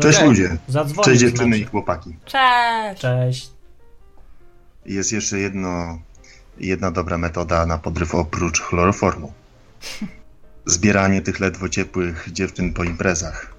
Cześć 0.00 0.18
Okej. 0.18 0.28
ludzie. 0.28 0.56
Zadzwonił 0.68 1.04
Cześć 1.04 1.20
dziewczyny 1.20 1.50
nami. 1.50 1.62
i 1.62 1.64
chłopaki. 1.64 2.16
Cześć! 2.24 3.00
Cześć. 3.00 3.50
Jest 4.86 5.12
jeszcze 5.12 5.38
jedno, 5.38 5.98
jedna 6.60 6.90
dobra 6.90 7.18
metoda 7.18 7.66
na 7.66 7.78
podryw 7.78 8.14
oprócz 8.14 8.60
chloroformu. 8.60 9.32
Zbieranie 10.66 11.22
tych 11.22 11.40
ledwo 11.40 11.68
ciepłych 11.68 12.28
dziewczyn 12.32 12.74
po 12.74 12.84
imprezach 12.84 13.53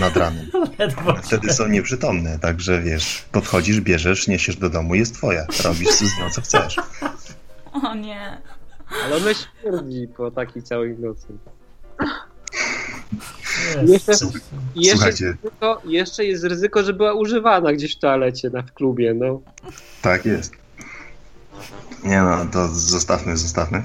nad 0.00 0.16
ranem. 0.16 0.50
Wtedy 1.22 1.52
są 1.52 1.68
nieprzytomne, 1.68 2.38
także 2.38 2.82
wiesz, 2.82 3.24
podchodzisz, 3.32 3.80
bierzesz, 3.80 4.28
niesiesz 4.28 4.56
do 4.56 4.70
domu, 4.70 4.94
jest 4.94 5.14
twoja. 5.14 5.46
Robisz 5.64 5.88
z 5.88 6.18
nią 6.18 6.30
co 6.30 6.40
chcesz. 6.40 6.76
O 7.82 7.94
nie. 7.94 8.38
Ale 9.04 9.16
ona 9.16 9.30
śmierdzi 9.34 10.08
po 10.16 10.30
takiej 10.30 10.62
całej 10.62 10.98
nocy. 10.98 11.26
Jeszcze, 13.86 14.12
i 14.74 14.86
jeszcze, 14.86 15.06
ryzyko, 15.06 15.82
jeszcze 15.84 16.24
jest 16.24 16.44
ryzyko, 16.44 16.82
że 16.82 16.92
była 16.92 17.14
używana 17.14 17.72
gdzieś 17.72 17.96
w 17.96 17.98
toalecie 17.98 18.50
na 18.50 18.62
w 18.62 18.72
klubie. 18.72 19.14
No. 19.14 19.40
Tak 20.02 20.26
jest. 20.26 20.52
Nie 22.04 22.20
no, 22.22 22.46
to 22.52 22.68
zostawmy, 22.68 23.36
zostawmy. 23.36 23.82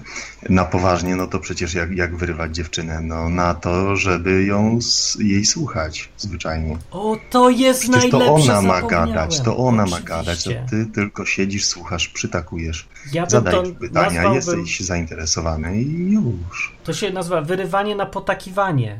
Na 0.50 0.66
poważnie, 0.66 1.16
no 1.16 1.28
to 1.28 1.40
przecież 1.40 1.74
jak, 1.74 1.92
jak 1.92 2.16
wyrywać 2.18 2.56
dziewczynę? 2.56 3.02
No 3.02 3.30
na 3.30 3.54
to, 3.54 3.96
żeby 3.96 4.44
ją, 4.46 4.78
s- 4.78 5.18
jej 5.20 5.46
słuchać 5.46 6.10
zwyczajnie. 6.18 6.78
O, 6.92 7.18
to 7.30 7.50
jest 7.50 7.82
Przecież 7.90 8.12
to 8.12 8.20
najlepsze, 8.20 8.52
ona 8.58 8.62
ma 8.62 8.82
gadać, 8.82 9.42
to 9.42 9.58
ona 9.58 9.86
ma 9.86 10.00
gadać, 10.02 10.48
a 10.48 10.50
Oczywiście. 10.50 10.66
ty 10.70 10.86
tylko 10.86 11.26
siedzisz, 11.26 11.66
słuchasz, 11.66 12.08
przytakujesz, 12.08 12.88
Ja 13.14 13.26
zadajesz 13.30 13.70
to 13.70 13.76
pytania, 13.76 14.04
nazwałbym, 14.24 14.34
jesteś 14.36 14.80
zainteresowany 14.80 15.82
i 15.82 16.12
już. 16.12 16.76
To 16.84 16.94
się 16.94 17.10
nazywa 17.12 17.42
wyrywanie 17.42 17.96
na 17.96 18.06
potakiwanie. 18.06 19.00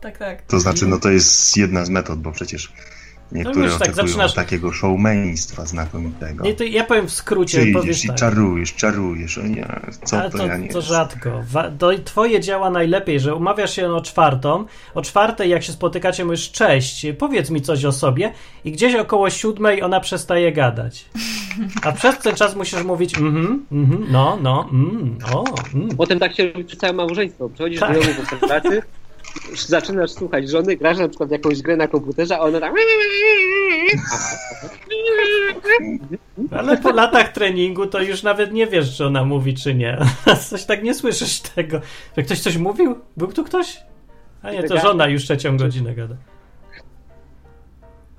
Tak, 0.00 0.18
tak. 0.18 0.42
To 0.42 0.60
znaczy, 0.60 0.86
no 0.86 0.98
to 0.98 1.10
jest 1.10 1.56
jedna 1.56 1.84
z 1.84 1.88
metod, 1.90 2.20
bo 2.20 2.32
przecież 2.32 2.72
niektóre 3.32 3.66
wiesz, 3.68 3.78
tak 3.78 3.82
oczekują 3.88 4.06
zaczynasz- 4.06 4.34
takiego 4.34 4.72
showmeństwa 4.72 5.66
znakomitego. 5.66 6.44
Nie, 6.44 6.54
to 6.54 6.64
ja 6.64 6.84
powiem 6.84 7.06
w 7.08 7.12
skrócie, 7.12 7.58
Przyjdziesz 7.58 7.80
powiesz 7.80 8.04
i 8.04 8.08
tak. 8.08 8.16
czarujesz, 8.16 8.74
czarujesz, 8.74 9.38
o 9.38 9.42
nie, 9.42 9.68
co 10.04 10.20
Ale 10.20 10.30
to, 10.30 10.38
to, 10.38 10.46
ja 10.46 10.56
nie 10.56 10.68
to 10.68 10.74
wiem. 10.80 10.82
rzadko. 10.88 11.30
Wa- 11.50 11.70
To 11.78 11.90
twoje 12.04 12.40
działa 12.40 12.70
najlepiej, 12.70 13.20
że 13.20 13.34
umawiasz 13.34 13.76
się 13.76 13.88
o 13.92 14.00
czwartą. 14.00 14.64
O 14.94 15.02
czwartej, 15.02 15.50
jak 15.50 15.62
się 15.62 15.72
spotykacie, 15.72 16.24
mówisz 16.24 16.50
cześć, 16.50 17.06
powiedz 17.18 17.50
mi 17.50 17.60
coś 17.62 17.84
o 17.84 17.92
sobie 17.92 18.32
i 18.64 18.72
gdzieś 18.72 18.94
około 18.94 19.30
siódmej 19.30 19.82
ona 19.82 20.00
przestaje 20.00 20.52
gadać. 20.52 21.04
A 21.82 21.92
przez 21.92 22.18
ten 22.18 22.34
czas 22.36 22.56
musisz 22.56 22.84
mówić 22.84 23.18
mhm, 23.18 23.66
mhm, 23.72 24.06
no, 24.10 24.38
no, 24.42 24.68
mm, 24.72 25.18
o, 25.34 25.44
mm. 25.74 25.88
Potem 25.96 26.18
tak 26.18 26.34
się 26.36 26.46
robi 26.52 26.64
przez 26.64 26.78
całe 26.78 26.92
małżeństwo. 26.92 27.48
Przychodzisz 27.48 27.80
Tak. 27.80 27.94
do 27.94 28.00
domu 28.00 28.14
po 28.40 28.46
pracy, 28.46 28.82
zaczynasz 29.66 30.10
słuchać 30.10 30.50
żony, 30.50 30.76
grasz 30.76 30.98
na 30.98 31.08
przykład 31.08 31.30
jakąś 31.30 31.62
grę 31.62 31.76
na 31.76 31.88
komputerze, 31.88 32.38
a 32.38 32.40
ona 32.40 32.60
tak... 32.60 32.72
Ale 36.50 36.76
po 36.76 36.92
latach 36.92 37.32
treningu 37.32 37.86
to 37.86 38.02
już 38.02 38.22
nawet 38.22 38.52
nie 38.52 38.66
wiesz, 38.66 38.96
czy 38.96 39.06
ona 39.06 39.24
mówi, 39.24 39.54
czy 39.54 39.74
nie. 39.74 39.98
Coś 40.50 40.64
tak 40.64 40.82
nie 40.82 40.94
słyszysz 40.94 41.40
tego. 41.40 41.80
Że 42.16 42.22
ktoś 42.22 42.40
coś 42.40 42.56
mówił? 42.56 42.98
Był 43.16 43.32
tu 43.32 43.44
ktoś? 43.44 43.80
A 44.42 44.50
nie, 44.50 44.62
to 44.62 44.80
żona 44.80 45.08
już 45.08 45.24
trzecią 45.24 45.56
godzinę 45.56 45.94
gada. 45.94 46.16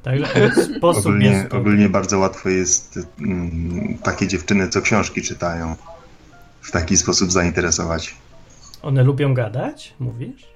Także 0.03 0.51
sposób 0.78 1.05
Ogólnie, 1.05 1.30
jest... 1.30 1.53
ogólnie 1.53 1.89
bardzo 1.89 2.20
łatwo 2.20 2.49
jest 2.49 2.99
mm, 3.20 3.97
takie 4.03 4.28
dziewczyny, 4.28 4.70
co 4.70 4.82
książki 4.82 5.22
czytają, 5.22 5.76
w 6.61 6.72
taki 6.72 6.97
sposób 6.97 7.32
zainteresować. 7.32 8.16
One 8.82 9.03
lubią 9.03 9.34
gadać, 9.34 9.93
mówisz? 9.99 10.53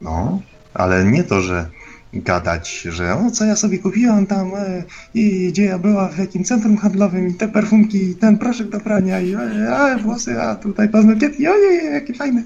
No, 0.00 0.40
ale 0.74 1.04
nie 1.04 1.24
to, 1.24 1.40
że 1.40 1.70
gadać, 2.12 2.80
że 2.80 3.14
o, 3.14 3.30
co 3.30 3.44
ja 3.44 3.56
sobie 3.56 3.78
kupiłam 3.78 4.26
tam 4.26 4.54
e, 4.54 4.82
i 5.14 5.48
gdzie 5.48 5.64
ja 5.64 5.78
była, 5.78 6.08
w 6.08 6.18
jakim 6.18 6.44
centrum 6.44 6.76
handlowym 6.76 7.28
i 7.28 7.34
te 7.34 7.48
perfumki, 7.48 8.10
i 8.10 8.14
ten 8.14 8.38
proszek 8.38 8.68
do 8.68 8.80
prania 8.80 9.20
i 9.20 9.34
e, 9.34 9.76
a, 9.76 9.98
włosy, 9.98 10.40
a 10.42 10.54
tutaj 10.54 10.88
paznokietki, 10.88 11.48
ojej, 11.48 11.92
jakie 11.92 12.14
fajne. 12.14 12.42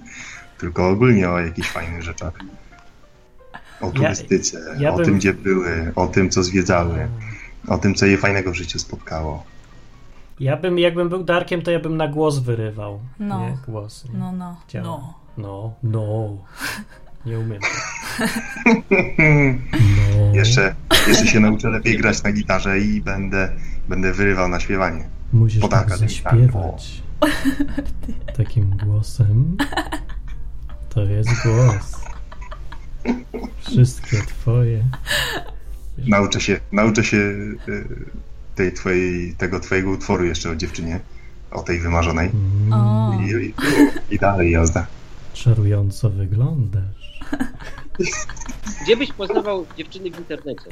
Tylko 0.58 0.88
ogólnie 0.88 1.30
o 1.30 1.38
jakichś 1.40 1.70
fajnych 1.70 2.02
rzeczach. 2.02 2.32
O 3.80 3.90
turystyce, 3.90 4.60
ja 4.78 4.92
o 4.92 4.96
bym- 4.96 5.04
tym, 5.04 5.16
gdzie 5.18 5.34
były, 5.34 5.92
o 5.96 6.06
tym, 6.06 6.30
co 6.30 6.42
zwiedzały, 6.42 7.08
o 7.68 7.78
tym, 7.78 7.94
co 7.94 8.06
je 8.06 8.16
fajnego 8.18 8.50
w 8.50 8.54
życiu 8.54 8.78
spotkało. 8.78 9.44
Ja 10.40 10.56
bym, 10.56 10.78
jakbym 10.78 11.08
był 11.08 11.24
Darkiem, 11.24 11.62
to 11.62 11.70
ja 11.70 11.80
bym 11.80 11.96
na 11.96 12.08
głos 12.08 12.38
wyrywał. 12.38 13.00
No. 13.18 13.40
Nie, 13.40 13.56
głos. 13.66 14.04
Nie. 14.12 14.18
No, 14.18 14.32
no, 14.32 14.56
Działa. 14.68 14.84
no. 14.86 15.14
No, 15.38 15.74
no. 15.82 16.36
Nie 17.26 17.38
umiem. 17.38 17.60
No. 18.90 20.34
Jeszcze, 20.34 20.74
jeszcze 21.08 21.26
się 21.26 21.40
nauczę 21.40 21.68
lepiej 21.68 21.98
grać 21.98 22.22
na 22.22 22.32
gitarze 22.32 22.80
i 22.80 23.00
będę, 23.00 23.52
będę 23.88 24.12
wyrywał 24.12 24.48
na 24.48 24.60
śpiewanie. 24.60 25.08
Musisz 25.32 25.60
Podaka, 25.60 25.88
tak 25.90 25.98
zaśpiewać 25.98 27.02
takim 28.36 28.76
głosem. 28.76 29.56
To 30.88 31.04
jest 31.04 31.30
głos. 31.42 32.00
Wszystkie 33.60 34.16
twoje. 34.16 34.84
Nauczę 35.98 36.40
się, 36.40 36.60
nauczę 36.72 37.04
się 37.04 37.16
y, 37.16 37.56
tej 38.54 38.72
twojej, 38.72 39.34
tego 39.34 39.60
twojego 39.60 39.90
utworu 39.90 40.24
jeszcze 40.24 40.50
o 40.50 40.56
dziewczynie, 40.56 41.00
o 41.50 41.62
tej 41.62 41.80
wymarzonej. 41.80 42.30
Mm. 42.70 43.26
I, 43.26 43.46
i, 43.46 43.54
i 44.14 44.18
dalej 44.18 44.50
jazda. 44.50 44.86
czarująco 45.32 46.10
wyglądasz. 46.10 46.99
Gdzie 48.82 48.96
byś 48.96 49.12
poznawał 49.12 49.66
dziewczyny 49.76 50.10
w 50.10 50.18
internecie? 50.18 50.64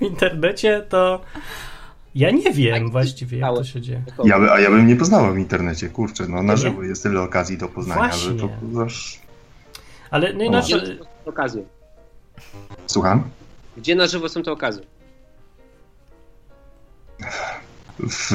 W 0.00 0.02
internecie 0.02 0.86
to. 0.88 1.20
Ja 2.14 2.30
nie 2.30 2.52
wiem 2.52 2.90
właściwie, 2.90 3.38
jak 3.38 3.54
to 3.54 3.64
się 3.64 3.80
dzieje. 3.80 4.02
Ja, 4.24 4.38
by- 4.40 4.50
a 4.52 4.60
ja 4.60 4.70
bym 4.70 4.86
nie 4.86 4.96
poznawał 4.96 5.34
w 5.34 5.38
internecie, 5.38 5.88
kurczę, 5.88 6.26
no 6.28 6.42
na 6.42 6.56
żywo 6.56 6.82
jest 6.82 7.02
tyle 7.02 7.20
okazji 7.22 7.58
do 7.58 7.68
poznania, 7.68 8.00
Właśnie. 8.08 8.38
że 8.38 8.48
to 8.72 8.82
aż... 8.84 9.20
Ale 10.10 10.32
no 10.32 10.34
O. 10.34 10.38
Gdzie 10.38 10.46
inaczej. 10.76 10.98
są 10.98 11.04
te 11.24 11.30
okazje? 11.30 11.62
Słucham? 12.86 13.30
Gdzie 13.76 13.94
na 13.94 14.06
żywo 14.06 14.28
są 14.28 14.42
te 14.42 14.52
okazje? 14.52 14.82
W, 17.98 18.32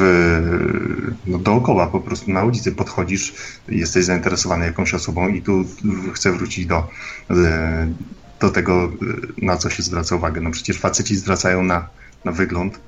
no 1.28 1.38
dookoła 1.38 1.88
po 1.88 2.00
prostu 2.00 2.32
na 2.32 2.44
ulicy 2.44 2.72
podchodzisz, 2.72 3.34
jesteś 3.68 4.06
zainteresowany 4.06 4.66
jakąś 4.66 4.94
osobą 4.94 5.28
i 5.28 5.42
tu 5.42 5.66
chcę 6.14 6.32
wrócić 6.32 6.66
do, 6.66 6.88
e, 7.30 7.94
do 8.40 8.50
tego, 8.50 8.84
e, 8.84 9.46
na 9.46 9.58
co 9.58 9.70
się 9.70 9.84
zwraca 9.84 10.16
uwagę. 10.16 10.42
No 10.42 10.52
przecież 10.52 10.78
faceci 10.78 11.16
zwracają 11.16 11.64
na, 11.64 11.88
na 12.26 12.32
wygląd 12.32 12.80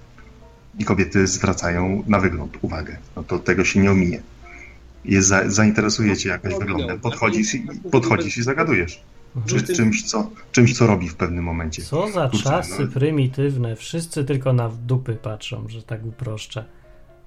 i 0.80 0.86
kobiety 0.86 1.28
zwracają 1.28 2.04
na 2.08 2.20
wygląd 2.20 2.58
uwagę. 2.62 2.98
No 3.16 3.24
to 3.24 3.40
tego 3.40 3.66
się 3.66 3.80
nie 3.80 3.92
ominie. 3.92 4.22
Jest 5.06 5.28
za, 5.28 5.50
zainteresuje 5.50 6.18
cię 6.18 6.30
jakoś 6.30 6.54
wyglądem, 6.60 7.00
podchodzisz 7.00 7.56
i, 7.56 7.68
podchodzisz 7.92 8.38
i 8.38 8.44
zagadujesz. 8.44 9.04
Czy, 9.46 9.64
czymś, 9.76 10.04
co, 10.04 10.30
czymś, 10.52 10.78
co 10.78 10.88
robi 10.88 11.10
w 11.10 11.16
pewnym 11.16 11.44
momencie. 11.44 11.84
Co 11.84 12.12
za 12.12 12.30
Kurczę, 12.30 12.44
czasy 12.44 12.86
no. 12.86 12.88
prymitywne. 12.92 13.76
Wszyscy 13.76 14.26
tylko 14.26 14.54
na 14.54 14.70
dupy 14.70 15.16
patrzą, 15.16 15.66
że 15.70 15.84
tak 15.84 16.06
uproszczę. 16.06 16.66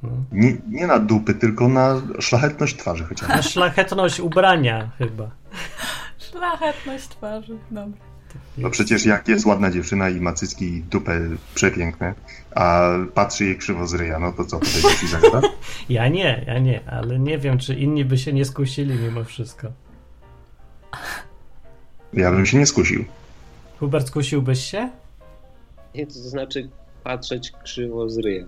No. 0.03 0.11
Nie, 0.33 0.57
nie 0.69 0.87
na 0.87 0.99
dupy, 0.99 1.35
tylko 1.35 1.69
na 1.69 2.03
szlachetność 2.21 2.77
twarzy 2.77 3.03
Na 3.03 3.09
chociażby. 3.09 3.43
szlachetność 3.43 4.21
ubrania 4.21 4.91
chyba. 4.99 5.31
Szlachetność 6.19 7.09
twarzy. 7.09 7.59
Dobra. 7.71 8.07
No 8.59 8.71
przecież 8.71 9.07
jak 9.07 9.29
jest 9.29 9.47
ładna 9.47 9.71
dziewczyna 9.71 10.09
i 10.09 10.21
ma 10.21 10.33
cycki 10.33 10.65
i 10.65 10.83
dupę 10.83 11.21
przepiękne, 11.55 12.15
a 12.55 12.89
patrzy 13.15 13.45
jej 13.45 13.57
krzywo 13.59 13.87
z 13.87 13.95
ryja, 13.95 14.19
no 14.19 14.33
to 14.33 14.45
co, 14.45 14.59
to 14.59 14.65
będzie 14.67 14.99
ci 15.01 15.09
zagada? 15.09 15.41
Ja 15.89 16.09
nie, 16.09 16.45
ja 16.47 16.59
nie, 16.59 16.91
ale 16.91 17.19
nie 17.19 17.39
wiem, 17.39 17.59
czy 17.59 17.75
inni 17.75 18.05
by 18.05 18.19
się 18.19 18.33
nie 18.33 18.45
skusili 18.45 18.95
mimo 18.99 19.25
wszystko. 19.25 19.69
Ja 22.17 22.31
bym 22.31 22.47
się 22.47 22.59
nie 22.59 22.67
skusił. 22.67 23.05
Hubert, 23.81 24.09
skusiłbyś 24.09 24.71
się? 24.71 24.91
Nie, 25.95 26.07
to 26.07 26.13
znaczy 26.13 26.69
patrzeć 27.05 27.53
krzywo 27.65 28.11
z 28.11 28.19
ryja. 28.19 28.45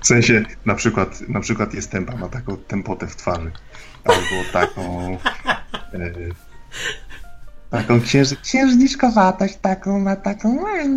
W 0.00 0.06
sensie, 0.06 0.44
na 0.66 0.74
przykład, 0.74 1.28
na 1.28 1.40
przykład 1.40 1.74
jest 1.74 1.90
tempa, 1.90 2.16
ma 2.16 2.28
taką 2.28 2.56
tempotę 2.56 3.06
w 3.06 3.16
twarzy. 3.16 3.50
Albo 4.04 4.50
taką... 4.52 5.12
E, 5.92 6.12
taką 7.70 8.00
księż, 8.00 8.34
księżniczkowatość, 8.42 9.56
taką 9.62 10.00
ma 10.00 10.16
taką... 10.16 10.68
E, 10.68 10.88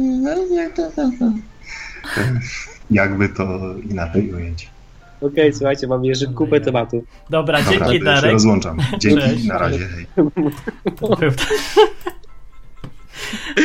Jakby 2.92 3.30
to 3.30 3.60
inaczej 3.90 4.34
ujęć. 4.34 4.75
Okej, 5.22 5.54
słuchajcie, 5.54 5.88
mamy 5.88 6.08
jeszcze 6.08 6.28
kupę. 6.28 6.60
Dobra, 6.60 6.88
Dobra, 7.30 7.62
dzięki 7.62 7.80
to 7.80 7.94
się 7.94 8.00
Darek. 8.00 8.32
rozłączam. 8.32 8.78
Dzięki, 9.00 9.22
Cześć. 9.22 9.46
na 9.46 9.58
razie, 9.58 9.80
hej. 9.88 10.06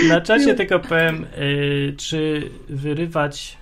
Na 0.08 0.20
czasie 0.20 0.54
tylko 0.54 0.78
powiem, 0.78 1.26
y, 1.38 1.94
czy 1.98 2.50
wyrywać, 2.68 3.58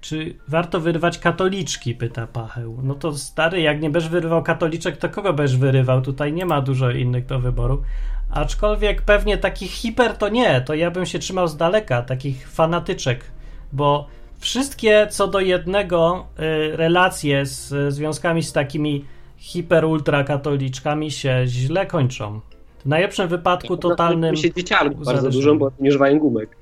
czy 0.00 0.34
warto 0.48 0.80
wyrywać 0.80 1.18
katoliczki, 1.18 1.94
pyta 1.94 2.26
Pacheł. 2.26 2.78
No 2.82 2.94
to 2.94 3.12
stary, 3.18 3.60
jak 3.60 3.82
nie 3.82 3.90
będziesz 3.90 4.10
wyrywał 4.10 4.42
katoliczek, 4.42 4.96
to 4.96 5.08
kogo 5.08 5.32
będziesz 5.32 5.56
wyrywał? 5.56 6.02
Tutaj 6.02 6.32
nie 6.32 6.46
ma 6.46 6.60
dużo 6.60 6.90
innych 6.90 7.26
do 7.26 7.40
wyboru. 7.40 7.82
Aczkolwiek 8.30 9.02
pewnie 9.02 9.38
takich 9.38 9.70
hiper 9.70 10.16
to 10.16 10.28
nie, 10.28 10.60
to 10.60 10.74
ja 10.74 10.90
bym 10.90 11.06
się 11.06 11.18
trzymał 11.18 11.48
z 11.48 11.56
daleka, 11.56 12.02
takich 12.02 12.48
fanatyczek, 12.48 13.24
bo 13.72 14.08
wszystkie 14.42 15.06
co 15.10 15.28
do 15.28 15.40
jednego 15.40 16.26
y, 16.72 16.76
relacje 16.76 17.46
z 17.46 17.94
związkami 17.94 18.42
z 18.42 18.52
takimi 18.52 19.04
hiper 19.36 19.84
ultra 19.84 20.24
katoliczkami 20.24 21.10
się 21.10 21.42
źle 21.46 21.86
kończą. 21.86 22.40
W 22.78 22.86
najlepszym 22.86 23.28
wypadku 23.28 23.76
totalnym. 23.76 24.36
się 24.36 24.52
dzieciarmi 24.54 24.96
bardzo 24.96 25.30
dużo, 25.30 25.54
bo 25.54 25.70
nie 25.80 25.88
używają 25.90 26.18
gumek. 26.18 26.56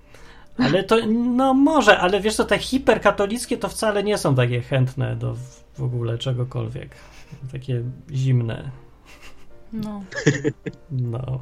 Ale 0.59 0.85
to, 0.85 0.97
no 1.09 1.55
może, 1.55 1.99
ale 1.99 2.21
wiesz 2.21 2.35
co, 2.37 2.45
te 2.45 2.59
hiperkatolickie 2.59 3.57
to 3.57 3.69
wcale 3.69 4.03
nie 4.03 4.19
są 4.19 4.35
takie 4.35 4.61
chętne 4.61 5.17
do 5.17 5.35
w- 5.35 5.65
w 5.79 5.83
ogóle 5.83 6.19
czegokolwiek. 6.19 6.91
Takie 7.53 7.83
zimne. 8.13 8.71
No. 9.73 10.03
No. 10.91 11.41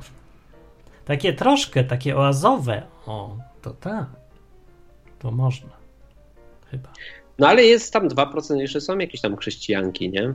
Takie 1.04 1.32
troszkę, 1.32 1.84
takie 1.84 2.16
oazowe. 2.16 2.82
O, 3.06 3.36
to 3.62 3.70
tak. 3.70 4.06
To 5.18 5.30
można. 5.30 5.77
Chyba. 6.70 6.88
No 7.38 7.48
ale 7.48 7.64
jest 7.64 7.92
tam 7.92 8.08
2% 8.08 8.56
jeszcze 8.56 8.80
są 8.80 8.98
jakieś 8.98 9.20
tam 9.20 9.36
chrześcijanki, 9.36 10.10
nie? 10.10 10.34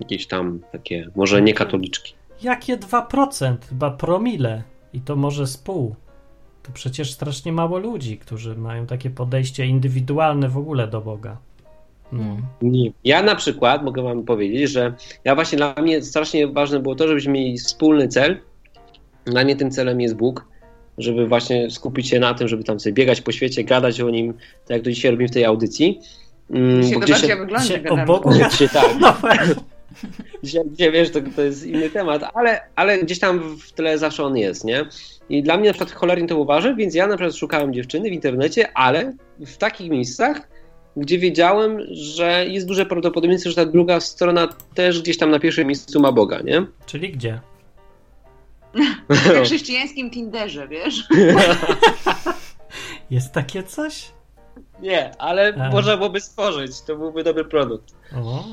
Jakieś 0.00 0.26
tam 0.26 0.60
takie, 0.72 1.10
może 1.16 1.42
nie 1.42 1.54
katoliczki. 1.54 2.14
Jakie 2.42 2.76
2%? 2.76 3.56
Chyba 3.68 3.90
promile. 3.90 4.62
I 4.92 5.00
to 5.00 5.16
może 5.16 5.46
z 5.46 5.56
pół. 5.56 5.94
To 6.62 6.72
przecież 6.72 7.12
strasznie 7.12 7.52
mało 7.52 7.78
ludzi, 7.78 8.18
którzy 8.18 8.56
mają 8.56 8.86
takie 8.86 9.10
podejście 9.10 9.66
indywidualne 9.66 10.48
w 10.48 10.58
ogóle 10.58 10.88
do 10.88 11.00
Boga. 11.00 11.36
No. 12.12 12.36
Nie. 12.62 12.90
Ja 13.04 13.22
na 13.22 13.34
przykład 13.34 13.82
mogę 13.82 14.02
wam 14.02 14.22
powiedzieć, 14.24 14.70
że 14.70 14.94
ja 15.24 15.34
właśnie 15.34 15.58
dla 15.58 15.74
mnie 15.82 16.02
strasznie 16.02 16.48
ważne 16.48 16.80
było 16.80 16.94
to, 16.94 17.08
żebyśmy 17.08 17.32
mieli 17.32 17.58
wspólny 17.58 18.08
cel. 18.08 18.40
Dla 19.24 19.44
mnie 19.44 19.56
tym 19.56 19.70
celem 19.70 20.00
jest 20.00 20.16
Bóg, 20.16 20.44
żeby 20.98 21.26
właśnie 21.26 21.70
skupić 21.70 22.08
się 22.08 22.20
na 22.20 22.34
tym, 22.34 22.48
żeby 22.48 22.64
tam 22.64 22.80
sobie 22.80 22.92
biegać 22.92 23.20
po 23.20 23.32
świecie, 23.32 23.64
gadać 23.64 24.00
o 24.00 24.10
nim, 24.10 24.32
tak 24.32 24.70
jak 24.76 24.82
to 24.82 24.90
dzisiaj 24.90 25.10
robimy 25.10 25.28
w 25.28 25.32
tej 25.32 25.44
audycji. 25.44 26.00
Mm, 26.50 26.82
Dzisiaj 26.82 26.94
bo 26.94 27.00
to 27.00 27.06
gdzieś 27.06 27.28
bardziej 27.52 27.88
o. 27.88 27.96
Bogu 27.96 28.30
Dzisiaj 28.50 28.68
tak. 28.68 28.90
No. 29.00 29.14
Dzisiaj, 30.42 30.62
dzisiaj 30.70 30.92
wiesz, 30.92 31.10
to, 31.10 31.20
to 31.36 31.42
jest 31.42 31.66
inny 31.66 31.90
temat, 31.90 32.22
ale, 32.34 32.60
ale 32.76 32.98
gdzieś 32.98 33.18
tam 33.18 33.58
w 33.58 33.72
tle 33.72 33.98
zawsze 33.98 34.24
on 34.24 34.36
jest, 34.36 34.64
nie? 34.64 34.84
I 35.28 35.42
dla 35.42 35.56
mnie 35.56 35.66
na 35.68 35.72
przykład 35.72 35.92
cholernie 35.92 36.28
to 36.28 36.38
uważa, 36.38 36.74
więc 36.74 36.94
ja 36.94 37.06
na 37.06 37.16
przykład 37.16 37.34
szukałem 37.34 37.74
dziewczyny 37.74 38.10
w 38.10 38.12
internecie, 38.12 38.68
ale 38.74 39.12
w 39.40 39.56
takich 39.56 39.90
miejscach, 39.90 40.48
gdzie 40.96 41.18
wiedziałem, 41.18 41.78
że 41.90 42.46
jest 42.48 42.66
duże 42.66 42.86
prawdopodobieństwo, 42.86 43.50
że 43.50 43.56
ta 43.56 43.66
druga 43.66 44.00
strona 44.00 44.48
też 44.74 45.02
gdzieś 45.02 45.18
tam 45.18 45.30
na 45.30 45.38
pierwszym 45.38 45.66
miejscu 45.66 46.00
ma 46.00 46.12
Boga, 46.12 46.40
nie? 46.40 46.66
Czyli 46.86 47.12
gdzie? 47.12 47.40
Na 49.34 49.40
chrześcijańskim 49.44 50.10
Tinderze, 50.10 50.68
wiesz? 50.68 51.04
Jest 53.10 53.32
takie 53.32 53.62
coś? 53.62 54.12
Nie, 54.82 55.20
ale 55.20 55.54
A. 55.54 55.70
można 55.70 55.96
byłoby 55.96 56.20
stworzyć, 56.20 56.80
to 56.80 56.96
byłby 56.96 57.24
dobry 57.24 57.44
produkt. 57.44 57.94
O, 58.22 58.44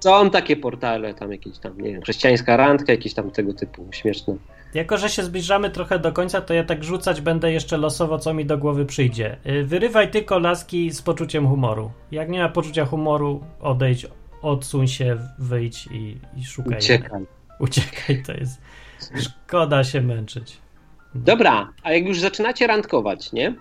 Są 0.00 0.30
takie 0.30 0.56
portale, 0.56 1.14
tam 1.14 1.32
jakieś 1.32 1.58
tam, 1.58 1.80
nie 1.80 1.92
wiem, 1.92 2.02
chrześcijańska 2.02 2.56
randka, 2.56 2.92
jakieś 2.92 3.14
tam 3.14 3.30
tego 3.30 3.54
typu, 3.54 3.86
śmieszne. 3.92 4.36
Jako, 4.74 4.98
że 4.98 5.08
się 5.08 5.22
zbliżamy 5.22 5.70
trochę 5.70 5.98
do 5.98 6.12
końca, 6.12 6.40
to 6.40 6.54
ja 6.54 6.64
tak 6.64 6.84
rzucać 6.84 7.20
będę 7.20 7.52
jeszcze 7.52 7.76
losowo, 7.76 8.18
co 8.18 8.34
mi 8.34 8.44
do 8.46 8.58
głowy 8.58 8.86
przyjdzie. 8.86 9.36
Y, 9.46 9.64
Wyrywaj 9.64 10.10
tylko 10.10 10.38
laski 10.38 10.90
z 10.90 11.02
poczuciem 11.02 11.48
humoru. 11.48 11.90
Jak 12.12 12.28
nie 12.28 12.40
ma 12.42 12.48
poczucia 12.48 12.84
humoru, 12.84 13.44
odejdź, 13.60 14.06
odsuń 14.42 14.88
się, 14.88 15.16
wyjdź 15.38 15.86
i, 15.86 16.16
i 16.36 16.44
szukaj. 16.44 16.78
Uciekaj. 16.78 17.22
Uciekaj, 17.58 18.22
to 18.26 18.32
jest. 18.32 18.60
Szkoda 19.16 19.84
się 19.84 20.00
męczyć. 20.00 20.58
Dobra, 21.14 21.72
a 21.82 21.92
jak 21.92 22.06
już 22.06 22.20
zaczynacie 22.20 22.66
randkować, 22.66 23.32
nie? 23.32 23.54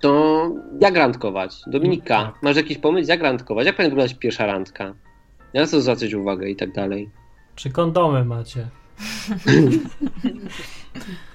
To 0.00 0.50
jak 0.80 0.96
randkować? 0.96 1.60
Dominika, 1.66 2.32
masz 2.42 2.56
jakiś 2.56 2.78
pomysł, 2.78 3.08
jak 3.08 3.22
randkować? 3.22 3.66
Jak 3.66 3.76
powinna 3.76 3.90
wyglądać 3.90 4.18
pierwsza 4.18 4.46
randka? 4.46 4.94
Na 5.54 5.66
co 5.66 5.80
zwracać 5.80 6.14
uwagę 6.14 6.48
i 6.48 6.56
tak 6.56 6.72
dalej? 6.72 7.10
Czy 7.54 7.70
kondomy 7.70 8.24
macie? 8.24 8.66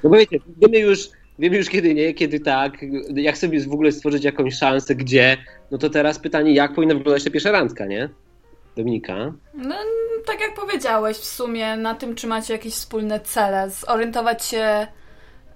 No 0.03 0.09
bo 0.09 0.15
wiecie, 0.17 0.39
wiemy 0.57 0.79
już, 0.79 1.09
wiemy 1.39 1.57
już 1.57 1.69
kiedy 1.69 1.93
nie, 1.93 2.13
kiedy 2.13 2.39
tak, 2.39 2.77
jak 3.15 3.37
sobie 3.37 3.61
w 3.61 3.73
ogóle 3.73 3.91
stworzyć 3.91 4.23
jakąś 4.23 4.55
szansę, 4.55 4.95
gdzie, 4.95 5.37
no 5.71 5.77
to 5.77 5.89
teraz 5.89 6.19
pytanie, 6.19 6.53
jak 6.53 6.73
powinna 6.73 6.95
wyglądać 6.95 7.23
ta 7.23 7.29
pierwsza 7.29 7.51
randka, 7.51 7.85
nie? 7.85 8.09
Dominika? 8.77 9.33
No, 9.53 9.75
tak 10.25 10.41
jak 10.41 10.53
powiedziałeś, 10.53 11.17
w 11.17 11.25
sumie 11.25 11.77
na 11.77 11.95
tym, 11.95 12.15
czy 12.15 12.27
macie 12.27 12.53
jakieś 12.53 12.73
wspólne 12.73 13.19
cele, 13.19 13.69
zorientować 13.69 14.45
się, 14.45 14.87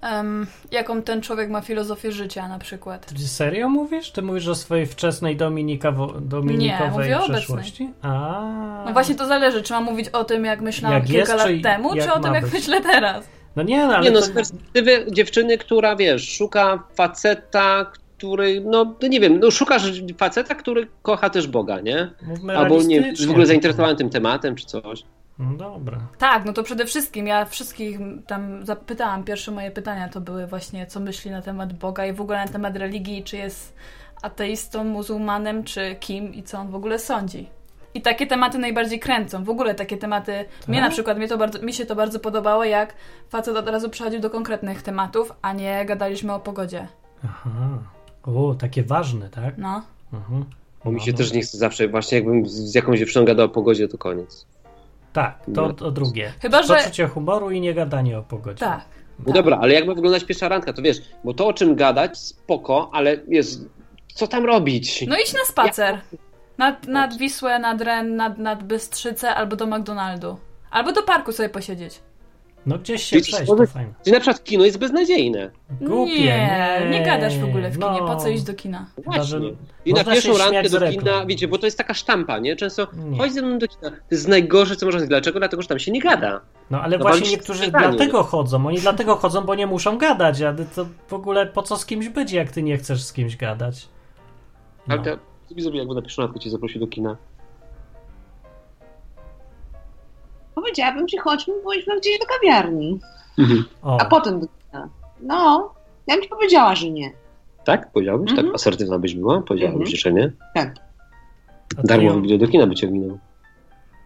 em, 0.00 0.46
jaką 0.70 1.02
ten 1.02 1.22
człowiek 1.22 1.50
ma 1.50 1.60
filozofię 1.60 2.12
życia 2.12 2.48
na 2.48 2.58
przykład. 2.58 3.06
Ty 3.06 3.28
serio 3.28 3.68
mówisz? 3.68 4.10
Ty 4.10 4.22
mówisz 4.22 4.48
o 4.48 4.54
swojej 4.54 4.86
wczesnej 4.86 5.36
Dominikawo, 5.36 6.06
dominikowej 6.20 6.90
mówię 6.90 7.18
o 7.20 7.28
przeszłości? 7.28 7.90
A. 8.02 8.82
No 8.86 8.92
właśnie 8.92 9.14
to 9.14 9.26
zależy, 9.26 9.62
czy 9.62 9.72
mam 9.72 9.84
mówić 9.84 10.08
o 10.08 10.24
tym, 10.24 10.44
jak 10.44 10.60
myślałam 10.60 10.98
Jak 10.98 11.06
kilka 11.06 11.18
jest, 11.20 11.32
lat 11.32 11.48
czy 11.48 11.60
temu, 11.60 11.94
czy 11.94 12.12
o 12.12 12.20
tym, 12.20 12.34
jak 12.34 12.44
być? 12.44 12.52
myślę 12.52 12.80
teraz. 12.80 13.24
No 13.56 13.62
nie, 13.62 13.86
no, 13.86 13.94
ale 13.96 14.04
Nie 14.04 14.10
no, 14.10 14.22
z 14.22 14.30
perspektywy 14.30 15.06
dziewczyny, 15.10 15.58
która, 15.58 15.96
wiesz, 15.96 16.36
szuka 16.36 16.82
faceta, 16.94 17.92
który, 18.22 18.60
no, 18.60 18.94
no 19.02 19.08
nie 19.08 19.20
wiem, 19.20 19.40
no 19.40 19.50
szukasz 19.50 20.02
faceta, 20.18 20.54
który 20.54 20.88
kocha 21.02 21.30
też 21.30 21.46
Boga, 21.46 21.80
nie? 21.80 22.10
Mówmy 22.22 22.58
Albo 22.58 22.82
nie, 22.82 23.12
w 23.26 23.30
ogóle 23.30 23.46
zainteresowany 23.46 23.96
tym 23.96 24.10
tematem, 24.10 24.54
czy 24.54 24.66
coś. 24.66 25.02
No 25.38 25.56
dobra. 25.56 26.00
Tak, 26.18 26.44
no 26.44 26.52
to 26.52 26.62
przede 26.62 26.86
wszystkim 26.86 27.26
ja 27.26 27.44
wszystkich 27.44 27.98
tam 28.26 28.66
zapytałam, 28.66 29.24
pierwsze 29.24 29.50
moje 29.50 29.70
pytania 29.70 30.08
to 30.08 30.20
były 30.20 30.46
właśnie, 30.46 30.86
co 30.86 31.00
myśli 31.00 31.30
na 31.30 31.42
temat 31.42 31.72
Boga 31.72 32.06
i 32.06 32.12
w 32.12 32.20
ogóle 32.20 32.44
na 32.44 32.52
temat 32.52 32.76
religii, 32.76 33.24
czy 33.24 33.36
jest 33.36 33.74
ateistą, 34.22 34.84
muzułmanem, 34.84 35.64
czy 35.64 35.96
kim 36.00 36.34
i 36.34 36.42
co 36.42 36.58
on 36.58 36.70
w 36.70 36.74
ogóle 36.74 36.98
sądzi. 36.98 37.46
I 37.94 38.02
takie 38.02 38.26
tematy 38.26 38.58
najbardziej 38.58 39.00
kręcą. 39.00 39.44
W 39.44 39.50
ogóle 39.50 39.74
takie 39.74 39.96
tematy. 39.96 40.32
Mnie 40.68 40.78
Tak? 40.78 40.88
na 40.88 40.90
przykład 40.90 41.18
mnie 41.18 41.28
to 41.28 41.38
bardzo, 41.38 41.62
mi 41.62 41.72
się 41.72 41.86
to 41.86 41.96
bardzo 41.96 42.20
podobało, 42.20 42.64
jak 42.64 42.94
facet 43.28 43.56
od 43.56 43.68
razu 43.68 43.90
przechodził 43.90 44.20
do 44.20 44.30
konkretnych 44.30 44.82
tematów, 44.82 45.32
a 45.42 45.52
nie 45.52 45.84
gadaliśmy 45.84 46.32
o 46.32 46.40
pogodzie. 46.40 46.88
Aha. 47.24 47.78
O, 48.26 48.54
takie 48.54 48.82
ważne, 48.82 49.28
tak? 49.30 49.58
No. 49.58 49.82
Mhm. 50.12 50.44
Bo 50.84 50.92
mi 50.92 51.00
się 51.00 51.10
No, 51.12 51.18
też 51.18 51.30
no. 51.30 51.36
nie 51.36 51.42
chce 51.42 51.58
zawsze, 51.58 51.88
właśnie 51.88 52.18
jakbym 52.18 52.46
z 52.46 52.52
z 52.52 52.74
jakąś 52.74 52.98
dziewczyną 52.98 53.24
gadał 53.24 53.46
o 53.46 53.48
pogodzie, 53.48 53.88
to 53.88 53.98
koniec. 53.98 54.46
Tak, 55.12 55.38
to, 55.54 55.72
to 55.72 55.90
drugie. 55.90 56.32
Chyba, 56.42 56.62
że- 56.62 56.74
Poczucie 56.76 57.06
humoru 57.08 57.50
i 57.50 57.60
nie 57.60 57.74
gadanie 57.74 58.18
o 58.18 58.22
pogodzie. 58.22 58.58
Tak. 58.60 58.84
No 59.18 59.24
tak. 59.24 59.34
dobra, 59.34 59.58
ale 59.60 59.74
jak 59.74 59.86
ma 59.86 59.94
wyglądać 59.94 60.24
pierwsza 60.24 60.48
randka, 60.48 60.72
to 60.72 60.82
wiesz, 60.82 60.96
bo 61.24 61.34
to 61.34 61.46
o 61.46 61.52
czym 61.52 61.74
gadać, 61.76 62.18
spoko, 62.18 62.90
ale 62.92 63.16
jest, 63.28 63.64
co 64.14 64.26
tam 64.26 64.44
robić? 64.46 65.04
No 65.08 65.16
idź 65.16 65.32
na 65.32 65.44
spacer. 65.44 65.98
Nad, 66.58 66.86
nad 66.88 67.16
Wisłę, 67.18 67.58
nad 67.58 67.80
Ren, 67.80 68.16
nad, 68.16 68.38
nad 68.38 68.62
Bystrzycę 68.62 69.34
albo 69.34 69.56
do 69.56 69.66
McDonaldu. 69.66 70.36
Albo 70.70 70.92
do 70.92 71.02
parku 71.02 71.32
sobie 71.32 71.48
posiedzieć. 71.48 72.00
No 72.66 72.78
gdzieś 72.78 73.02
się 73.02 73.20
przejść, 73.20 73.46
to 73.46 73.66
fajne. 73.66 73.94
Czyli 74.04 74.14
na 74.14 74.20
przykład 74.20 74.44
kino 74.44 74.64
jest 74.64 74.78
beznadziejne. 74.78 75.50
Głupie, 75.80 76.12
nie, 76.18 76.80
nie. 76.84 76.90
nie 76.90 77.06
gadasz 77.06 77.38
w 77.38 77.44
ogóle 77.44 77.70
w 77.70 77.78
kinie. 77.78 78.00
No. 78.00 78.06
Po 78.06 78.16
co 78.16 78.28
iść 78.28 78.42
do 78.42 78.54
kina? 78.54 78.86
Właśnie. 79.04 79.38
I 79.84 79.92
na 79.94 80.04
pierwszą 80.04 80.38
randkę 80.38 80.68
do 80.68 80.80
kina, 80.80 81.26
wiecie, 81.26 81.48
bo 81.48 81.58
to 81.58 81.66
jest 81.66 81.78
taka 81.78 81.94
sztampa, 81.94 82.38
nie? 82.38 82.56
Często 82.56 82.86
Nie. 83.08 83.18
chodź 83.18 83.32
ze 83.32 83.42
mną 83.42 83.58
do 83.58 83.68
kina. 83.68 83.90
To 83.90 83.96
jest 84.10 84.28
najgorsze, 84.28 84.76
co 84.76 84.86
można 84.86 84.98
zrobić. 84.98 85.08
Dlaczego? 85.08 85.38
Dlatego, 85.38 85.62
że 85.62 85.68
tam 85.68 85.78
się 85.78 85.92
nie 85.92 86.00
gada. 86.00 86.40
No 86.70 86.80
ale 86.80 86.98
No, 86.98 87.04
właśnie 87.04 87.30
niektórzy 87.30 87.70
dlatego 87.70 88.22
chodzą. 88.22 88.66
Oni 88.66 88.78
dlatego 88.78 89.16
chodzą, 89.16 89.44
bo 89.44 89.54
nie 89.54 89.66
muszą 89.66 89.98
gadać. 89.98 90.42
A 90.42 90.52
ty 90.52 90.66
to 90.74 90.86
w 91.08 91.12
ogóle 91.12 91.46
po 91.46 91.62
co 91.62 91.76
z 91.76 91.86
kimś 91.86 92.08
być, 92.08 92.32
jak 92.32 92.50
ty 92.52 92.62
nie 92.62 92.76
chcesz 92.78 93.02
z 93.02 93.12
kimś 93.12 93.36
gadać? 93.36 93.88
No. 94.88 94.94
Ale 94.94 95.02
to, 95.02 95.18
co 95.48 95.54
byś 95.54 95.62
zrobił, 95.62 95.78
jakby 95.78 95.94
na 95.94 96.02
pierwszą 96.02 96.22
randkę 96.22 96.40
cię 96.40 96.50
zaprosił 96.50 96.80
do 96.80 96.86
kina? 96.86 97.16
Powiedziałabym 100.54 101.08
ci, 101.08 101.18
chodźmy, 101.18 101.54
pójdźmy 101.64 102.00
gdzieś 102.00 102.18
do 102.18 102.26
kawiarni, 102.26 103.00
O, 103.82 104.00
a 104.00 104.04
potem 104.04 104.40
do 104.40 104.46
kina. 104.46 104.88
No, 105.22 105.74
ja 106.06 106.14
bym 106.14 106.22
ci 106.22 106.28
powiedziała, 106.28 106.74
że 106.74 106.90
nie. 106.90 107.10
Tak? 107.64 107.92
Powiedziałbyś? 107.92 108.30
Mhm. 108.30 108.46
Tak 108.46 108.54
asertywna 108.54 108.98
byś 108.98 109.14
była? 109.14 109.40
Powiedziałbyś 109.42 109.74
Mhm. 109.74 109.90
jeszcze 109.90 110.12
nie? 110.12 110.32
a 110.54 111.80
ty 111.80 111.86
Darmowy 111.86 112.28
ją- 112.28 112.38
do 112.38 112.48
kina 112.48 112.66
by 112.66 112.74
cię 112.74 112.90
minął. 112.90 113.18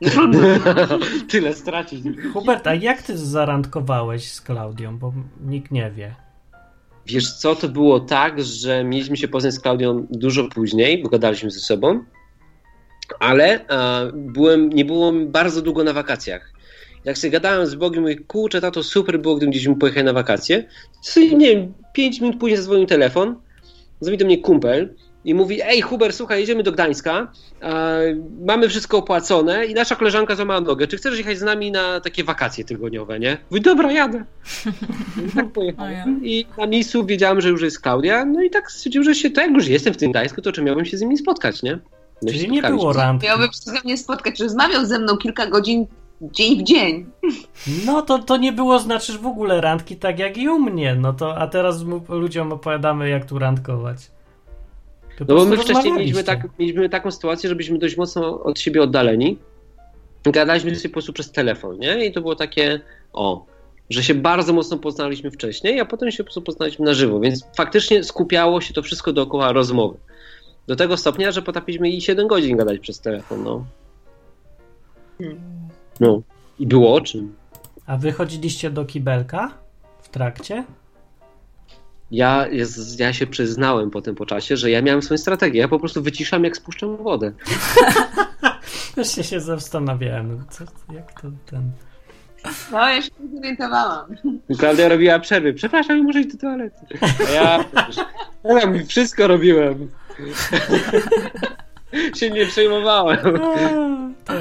No. 0.01 0.38
Tyle 1.30 1.55
stracić. 1.55 2.05
Hubert, 2.32 2.66
a 2.66 2.74
jak 2.74 3.03
ty 3.03 3.18
zarandkowałeś 3.18 4.32
z 4.32 4.40
Klaudią? 4.40 4.99
Bo 4.99 5.12
nikt 5.47 5.70
nie 5.72 5.90
wie. 5.90 6.14
Wiesz 7.07 7.32
co, 7.34 7.55
to 7.55 7.68
było 7.68 8.01
tak, 8.01 8.42
że 8.44 8.84
mieliśmy 8.84 9.16
się 9.16 9.28
poznać 9.28 9.55
z 9.55 9.61
Klaudią 9.61 10.07
dużo 10.11 10.49
później, 10.55 11.03
bo 11.03 11.09
gadaliśmy 11.09 11.51
ze 11.51 11.61
sobą, 11.61 12.01
ale 13.20 13.61
byłem, 14.14 14.70
nie 14.70 14.84
było 14.84 15.12
mi 15.12 15.26
bardzo 15.26 15.62
długo 15.62 15.84
na 15.84 15.92
wakacjach. 15.92 16.52
Jak 17.04 17.18
sobie 17.18 17.30
gadałem 17.30 17.66
z 17.66 17.74
Bogiem, 17.74 18.02
mówię, 18.02 18.16
kurczę, 18.16 18.61
tato, 18.61 18.82
super 18.82 19.20
było, 19.20 19.36
gdybym 19.36 19.50
gdzieś 19.50 19.66
mógł 19.66 19.80
pojechać 19.80 20.04
na 20.04 20.12
wakacje. 20.12 20.64
Sobie, 21.02 21.34
nie 21.34 21.54
wiem, 21.54 21.72
5 21.92 22.20
minut 22.20 22.40
później 22.40 22.57
zadzwonił 22.57 22.86
telefon, 22.86 23.36
dzwoni 24.02 24.18
do 24.18 24.24
mnie 24.24 24.38
kumpel 24.38 24.94
i 25.26 25.34
mówi, 25.34 25.62
ej 25.62 25.82
Hubert, 25.82 26.16
słuchaj, 26.16 26.40
jedziemy 26.40 26.62
do 26.62 26.72
Gdańska, 26.72 27.32
e, 27.62 28.00
mamy 28.46 28.68
wszystko 28.68 28.98
opłacone 28.98 29.66
i 29.66 29.74
nasza 29.74 29.96
koleżanka 29.96 30.36
złamała 30.36 30.61
nogę, 30.61 30.86
czy 30.86 30.96
chcesz 30.96 31.18
jechać 31.18 31.38
z 31.38 31.42
nami 31.42 31.70
na 31.70 32.00
takie 32.00 32.24
wakacje 32.24 32.64
tygodniowe, 32.64 33.18
nie? 33.18 33.38
Mówi, 33.50 33.61
dobra, 33.61 33.92
jadę. 33.92 34.24
I 35.28 35.36
tak 35.36 35.52
pojechałem 35.52 36.20
i 36.24 36.46
na 36.59 36.66
miejscu 36.66 37.07
wiedziałem, 37.07 37.40
że 37.40 37.48
już 37.48 37.62
jest 37.62 37.80
Klaudia, 37.80 38.24
no 38.24 38.42
i 38.42 38.50
tak 38.50 38.70
stwierdziłem, 38.70 39.04
że 39.04 39.14
się, 39.14 39.30
tak 39.30 39.46
jak 39.46 39.54
już 39.54 39.68
jestem 39.68 39.94
w 39.94 39.96
tym 39.96 40.11
Gdańsku, 40.11 40.42
to 40.42 40.52
czy 40.52 40.62
miałbym 40.62 40.84
się 40.84 40.96
z 40.96 41.00
nimi 41.00 41.18
spotkać, 41.18 41.62
nie? 41.62 41.78
No 42.22 42.32
Czyli 42.32 42.50
nie 42.50 42.62
było 42.62 42.92
randki. 42.92 43.26
Miałbym 43.26 43.52
się 43.52 43.60
ze 43.60 43.80
mnie 43.84 43.98
spotkać, 43.98 44.40
rozmawiał 44.40 44.84
ze 44.84 44.98
mną 44.98 45.16
kilka 45.16 45.46
godzin, 45.46 45.86
dzień 46.22 46.60
w 46.60 46.62
dzień. 46.62 47.06
No 47.86 48.02
to, 48.02 48.18
to 48.18 48.36
nie 48.36 48.52
było, 48.52 48.78
znaczysz 48.78 49.18
w 49.18 49.26
ogóle 49.26 49.60
randki 49.60 49.96
tak 49.96 50.18
jak 50.18 50.36
i 50.36 50.48
u 50.48 50.58
mnie. 50.58 50.94
No 50.94 51.12
to, 51.12 51.36
a 51.36 51.46
teraz 51.46 51.82
mu, 51.82 52.00
ludziom 52.08 52.52
opowiadamy, 52.52 53.08
jak 53.08 53.24
tu 53.24 53.38
randkować. 53.38 54.10
To 55.18 55.24
No 55.28 55.34
bo 55.34 55.44
my 55.44 55.56
wcześniej 55.56 55.92
mieliśmy, 55.92 56.24
tak, 56.24 56.48
mieliśmy 56.58 56.88
taką 56.88 57.10
sytuację, 57.10 57.48
że 57.48 57.54
byliśmy 57.54 57.78
dość 57.78 57.96
mocno 57.96 58.42
od 58.42 58.60
siebie 58.60 58.82
oddaleni. 58.82 59.38
Gadaliśmy 60.24 60.76
sobie 60.76 60.88
po 60.88 60.92
prostu 60.92 61.12
przez 61.12 61.32
telefon, 61.32 61.78
nie? 61.78 62.06
I 62.06 62.12
to 62.12 62.20
było 62.20 62.36
takie, 62.36 62.80
o, 63.12 63.46
że 63.90 64.02
się 64.02 64.14
bardzo 64.14 64.52
mocno 64.52 64.78
poznaliśmy 64.78 65.30
wcześniej, 65.30 65.80
a 65.80 65.84
potem 65.84 66.10
się 66.10 66.18
po 66.18 66.24
prostu 66.24 66.42
poznaliśmy 66.42 66.84
na 66.84 66.94
żywo, 66.94 67.20
więc 67.20 67.46
faktycznie 67.56 68.04
skupiało 68.04 68.60
się 68.60 68.74
to 68.74 68.82
wszystko 68.82 69.12
dookoła 69.12 69.52
rozmowy. 69.52 69.98
Do 70.66 70.76
tego 70.76 70.96
stopnia, 70.96 71.32
że 71.32 71.42
potrafiliśmy 71.42 71.90
i 71.90 72.00
7 72.00 72.28
godzin 72.28 72.56
gadać 72.56 72.78
przez 72.78 73.00
telefon, 73.00 73.44
no. 73.44 73.64
No. 76.00 76.22
I 76.58 76.66
było 76.66 76.94
o 76.94 77.00
czym. 77.00 77.34
A 77.86 77.96
wy 77.96 78.12
chodziliście 78.12 78.70
do 78.70 78.84
kibelka 78.84 79.54
w 80.02 80.08
trakcie? 80.08 80.64
Ja, 82.10 82.46
ja 82.98 83.12
się 83.12 83.26
przyznałem 83.26 83.90
potem 83.90 84.14
po 84.14 84.26
czasie, 84.26 84.56
że 84.56 84.70
ja 84.70 84.82
miałem 84.82 85.02
swoją 85.02 85.18
strategię. 85.18 85.60
Ja 85.60 85.68
po 85.68 85.78
prostu 85.78 86.02
wyciszam, 86.02 86.44
jak 86.44 86.56
spuszczam 86.56 86.96
wodę. 86.96 87.32
Właśnie 88.94 89.24
się 89.24 89.40
zastanawiałem, 89.40 90.44
co, 90.50 90.64
jak 90.94 91.20
to 91.20 91.28
ten... 91.46 91.70
No, 92.72 92.88
ja 92.88 93.02
się 93.02 93.10
nie 93.20 93.36
zorientowałam. 93.36 94.16
Klaudia 94.58 94.88
robiła 94.88 95.18
przerwy. 95.18 95.54
Przepraszam, 95.54 96.02
muszę 96.02 96.20
iść 96.20 96.32
do 96.32 96.38
toalety. 96.38 96.86
A 97.28 97.32
ja, 97.32 97.64
ja 98.44 98.84
wszystko 98.88 99.26
robiłem. 99.26 99.88
się 102.18 102.30
nie 102.30 102.46
przejmowałem. 102.46 103.18
tak. 104.24 104.36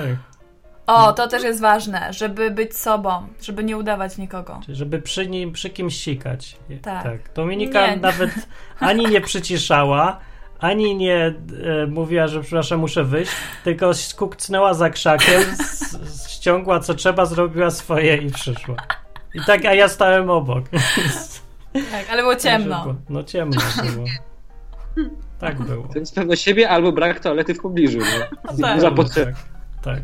O, 0.88 1.14
to 1.14 1.28
też 1.28 1.44
jest 1.44 1.62
ważne, 1.62 2.14
żeby 2.14 2.52
być 2.52 2.78
sobą, 2.78 3.28
żeby 3.42 3.64
nie 3.64 3.78
udawać 3.78 4.18
nikogo. 4.18 4.60
Czyli 4.66 4.78
żeby 4.78 5.02
przy 5.02 5.28
nim, 5.28 5.52
przy 5.52 5.70
kimś 5.70 6.04
sikać. 6.04 6.58
Tak. 6.82 7.34
Dominika 7.34 7.88
Nie. 7.88 7.98
nawet 7.98 8.30
ani 8.80 9.06
nie 9.08 9.22
przyciszała, 9.22 10.20
ani 10.60 10.96
nie 10.96 11.16
e, 11.26 11.34
mówiła, 11.88 12.28
że 12.28 12.42
przepraszam, 12.42 12.80
muszę 12.80 13.04
wyjść, 13.04 13.32
tylko 13.64 13.94
skukcnęła 13.94 14.74
za 14.74 14.90
krzakiem, 14.90 15.42
s- 15.42 16.30
ściągła 16.32 16.80
co 16.80 16.94
trzeba, 16.94 17.26
zrobiła 17.26 17.72
swoje 17.72 18.18
i 18.18 18.32
przyszła. 18.32 18.76
I 19.34 19.40
tak, 19.48 19.66
a 19.66 19.74
ja 19.74 19.90
stałem 19.90 20.30
obok. 20.30 20.66
Tak, 21.92 22.10
ale 22.12 22.22
było 22.22 22.36
ciemno. 22.36 22.96
No 23.10 23.24
ciemno 23.24 23.62
było. 23.94 24.06
Tak 25.40 25.62
było. 25.62 25.88
To 25.94 26.00
jest 26.00 26.16
pewno 26.16 26.36
siebie 26.36 26.70
albo 26.70 26.92
brak 26.92 27.20
toalety 27.20 27.54
w 27.54 27.62
pobliżu. 27.62 28.00
Nie? 28.00 28.28
tak. 28.62 28.82
Za 28.82 28.92
potrzeb. 28.92 29.30
Tak. 29.82 30.02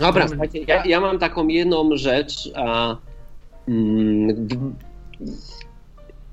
Dobra, 0.00 0.28
słuchajcie, 0.28 0.58
ja, 0.66 0.84
ja 0.84 1.00
mam 1.00 1.18
taką 1.18 1.48
jedną 1.48 1.96
rzecz, 1.96 2.50
a 2.54 2.96
mm, 3.68 4.48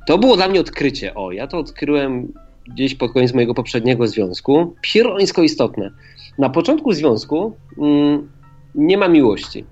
to 0.08 0.18
było 0.18 0.36
dla 0.36 0.48
mnie 0.48 0.60
odkrycie. 0.60 1.14
O, 1.14 1.32
ja 1.32 1.48
to 1.48 1.58
odkryłem 1.58 2.34
gdzieś 2.68 2.96
pod 2.96 3.14
koniec 3.14 3.34
mojego 3.34 3.54
poprzedniego 3.54 4.08
związku. 4.08 4.76
Pirońsko 4.82 5.44
istotne. 5.44 5.92
Na 6.38 6.50
początku 6.50 6.94
związku 6.94 7.58
mm, 7.78 8.30
nie 8.76 8.98
ma 8.98 9.08
miłości. 9.08 9.66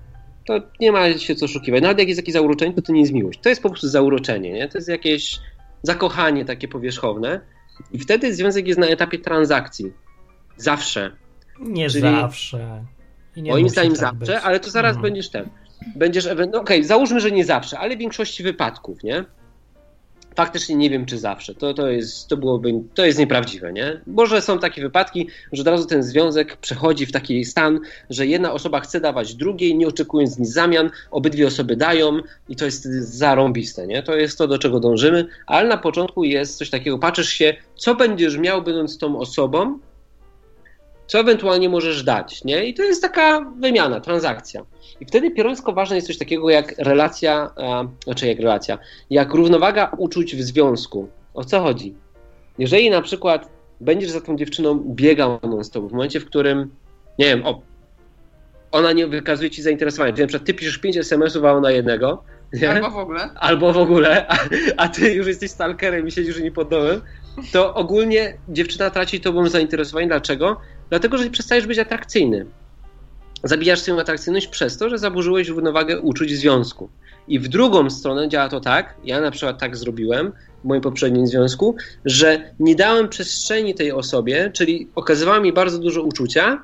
To 0.46 0.54
nie 0.80 0.92
ma 0.92 1.12
się 1.12 1.34
co 1.34 1.44
oszukiwać. 1.44 1.82
Nawet 1.82 1.98
jak 1.98 2.08
jest 2.08 2.20
jakieś 2.20 2.34
zauroczenie, 2.34 2.72
to 2.72 2.82
to 2.82 2.92
nie 2.92 3.00
jest 3.00 3.12
miłość. 3.12 3.40
To 3.42 3.48
jest 3.48 3.62
po 3.62 3.68
prostu 3.68 3.88
zauroczenie, 3.88 4.52
nie? 4.52 4.68
To 4.68 4.78
jest 4.78 4.88
jakieś 4.88 5.40
zakochanie 5.82 6.44
takie 6.44 6.68
powierzchowne. 6.68 7.40
I 7.92 7.98
wtedy 7.98 8.34
związek 8.34 8.66
jest 8.68 8.80
na 8.80 8.86
etapie 8.86 9.18
transakcji. 9.18 9.92
Zawsze. 10.56 11.16
Nie 11.60 11.88
Czyli- 11.90 12.02
zawsze. 12.02 12.84
I 13.36 13.42
nie 13.42 13.50
Moim 13.50 13.68
zdaniem 13.68 13.92
tak 13.92 14.00
zawsze, 14.00 14.18
być. 14.34 14.44
ale 14.44 14.60
to 14.60 14.70
zaraz 14.70 14.90
Mhm. 14.96 15.02
będziesz 15.02 15.30
ten. 15.30 15.48
Będziesz. 15.96 16.28
No 16.52 16.60
okej, 16.60 16.84
załóżmy, 16.84 17.20
że 17.20 17.30
nie 17.30 17.44
zawsze, 17.44 17.78
ale 17.78 17.96
w 17.96 17.98
większości 17.98 18.42
wypadków, 18.42 19.02
nie? 19.02 19.24
Faktycznie 20.36 20.76
nie 20.76 20.90
wiem, 20.90 21.06
czy 21.06 21.18
zawsze. 21.18 21.54
To, 21.54 21.74
to, 21.74 21.88
jest, 21.88 22.28
to 22.28 22.36
byłoby. 22.36 22.72
To 22.94 23.04
jest 23.04 23.18
nieprawdziwe, 23.18 23.72
nie? 23.72 24.00
Może 24.06 24.40
są 24.40 24.58
takie 24.58 24.82
wypadki, 24.82 25.28
że 25.52 25.62
od 25.62 25.68
razu 25.68 25.86
ten 25.86 26.02
związek 26.02 26.56
przechodzi 26.56 27.06
w 27.06 27.12
taki 27.12 27.44
stan, 27.44 27.80
że 28.10 28.26
jedna 28.26 28.52
osoba 28.52 28.80
chce 28.80 29.00
dawać 29.00 29.34
drugiej, 29.34 29.76
nie 29.76 29.88
oczekując 29.88 30.38
nic 30.38 30.52
zamian, 30.52 30.90
obydwie 31.10 31.46
osoby 31.46 31.76
dają 31.76 32.18
i 32.48 32.56
to 32.56 32.64
jest 32.64 32.84
zarąbiste, 33.18 33.86
nie? 33.86 34.02
To 34.02 34.16
jest 34.16 34.38
to, 34.38 34.48
do 34.48 34.58
czego 34.58 34.80
dążymy, 34.80 35.26
ale 35.46 35.68
na 35.68 35.76
początku 35.76 36.24
jest 36.24 36.58
coś 36.58 36.70
takiego, 36.70 36.98
patrzysz 36.98 37.28
się, 37.28 37.54
co 37.76 37.94
będziesz 37.94 38.38
miał, 38.38 38.62
będąc 38.62 38.98
tą 38.98 39.18
osobą, 39.18 39.78
co 41.06 41.18
ewentualnie 41.18 41.68
możesz 41.68 42.02
dać, 42.02 42.44
nie? 42.44 42.64
I 42.64 42.74
to 42.74 42.82
jest 42.82 43.02
taka 43.02 43.52
wymiana, 43.60 44.00
transakcja. 44.00 44.64
I 45.00 45.04
wtedy 45.04 45.30
pierońsko 45.30 45.72
ważne 45.72 45.96
jest 45.96 46.06
coś 46.06 46.18
takiego 46.18 46.50
jak 46.50 46.74
relacja, 46.78 47.50
a, 47.56 47.84
znaczy 48.04 48.26
jak 48.26 48.38
relacja, 48.38 48.78
jak 49.10 49.34
równowaga 49.34 49.92
uczuć 49.98 50.36
w 50.36 50.42
związku. 50.42 51.08
O 51.34 51.44
co 51.44 51.60
chodzi? 51.60 51.94
Jeżeli 52.58 52.90
na 52.90 53.02
przykład 53.02 53.48
będziesz 53.80 54.10
za 54.10 54.20
tą 54.20 54.36
dziewczyną 54.36 54.84
biegał 54.86 55.38
non-stop, 55.42 55.88
w 55.88 55.92
momencie, 55.92 56.20
w 56.20 56.26
którym, 56.26 56.70
nie 57.18 57.26
wiem, 57.26 57.46
o, 57.46 57.62
ona 58.72 58.92
nie 58.92 59.06
wykazuje 59.06 59.50
ci 59.50 59.62
zainteresowania, 59.62 60.12
czyli 60.12 60.22
na 60.22 60.28
przykład 60.28 60.46
ty 60.46 60.54
piszesz 60.54 60.78
5 60.78 60.96
SMS-ów, 60.96 61.44
a 61.44 61.52
ona 61.52 61.70
jednego, 61.70 62.24
nie? 62.52 62.70
Albo 62.70 62.90
w 62.90 62.96
ogóle. 62.96 63.30
albo 63.34 63.72
w 63.72 63.78
ogóle, 63.78 64.26
a, 64.28 64.38
a 64.76 64.88
ty 64.88 65.12
już 65.12 65.26
jesteś 65.26 65.50
stalkerem 65.50 66.08
i 66.08 66.10
siedzisz 66.10 66.40
nie 66.40 66.52
pod 66.52 66.68
domem, 66.68 67.00
to 67.52 67.74
ogólnie 67.74 68.38
dziewczyna 68.48 68.90
traci 68.90 69.20
tobą 69.20 69.48
zainteresowanie. 69.48 70.06
Dlaczego? 70.06 70.60
Dlatego, 70.90 71.18
że 71.18 71.30
przestajesz 71.30 71.66
być 71.66 71.78
atrakcyjny. 71.78 72.46
Zabijasz 73.44 73.80
swoją 73.80 74.00
atrakcyjność 74.00 74.46
przez 74.46 74.78
to, 74.78 74.90
że 74.90 74.98
zaburzyłeś 74.98 75.48
równowagę 75.48 76.00
uczuć 76.00 76.36
związku. 76.36 76.88
I 77.28 77.38
w 77.38 77.48
drugą 77.48 77.90
stronę 77.90 78.28
działa 78.28 78.48
to 78.48 78.60
tak, 78.60 78.94
ja 79.04 79.20
na 79.20 79.30
przykład 79.30 79.58
tak 79.58 79.76
zrobiłem 79.76 80.32
w 80.64 80.66
moim 80.66 80.80
poprzednim 80.80 81.26
związku, 81.26 81.76
że 82.04 82.54
nie 82.60 82.74
dałem 82.74 83.08
przestrzeni 83.08 83.74
tej 83.74 83.92
osobie, 83.92 84.50
czyli 84.54 84.88
okazywała 84.94 85.40
mi 85.40 85.52
bardzo 85.52 85.78
dużo 85.78 86.02
uczucia, 86.02 86.62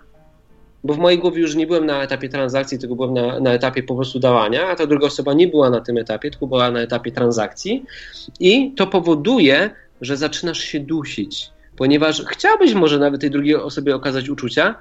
bo 0.84 0.94
w 0.94 0.98
mojej 0.98 1.18
głowie 1.18 1.40
już 1.40 1.54
nie 1.54 1.66
byłem 1.66 1.86
na 1.86 2.02
etapie 2.02 2.28
transakcji, 2.28 2.78
tylko 2.78 2.94
byłem 2.96 3.14
na, 3.14 3.40
na 3.40 3.52
etapie 3.52 3.82
po 3.82 3.96
prostu 3.96 4.18
dawania, 4.18 4.68
a 4.68 4.76
ta 4.76 4.86
druga 4.86 5.06
osoba 5.06 5.34
nie 5.34 5.48
była 5.48 5.70
na 5.70 5.80
tym 5.80 5.98
etapie, 5.98 6.30
tylko 6.30 6.46
była 6.46 6.70
na 6.70 6.80
etapie 6.80 7.12
transakcji. 7.12 7.84
I 8.40 8.72
to 8.76 8.86
powoduje, 8.86 9.70
że 10.00 10.16
zaczynasz 10.16 10.58
się 10.58 10.80
dusić, 10.80 11.50
ponieważ 11.80 12.22
chciałbyś 12.26 12.74
może 12.74 12.98
nawet 12.98 13.20
tej 13.20 13.30
drugiej 13.30 13.54
osobie 13.54 13.96
okazać 13.96 14.28
uczucia, 14.28 14.74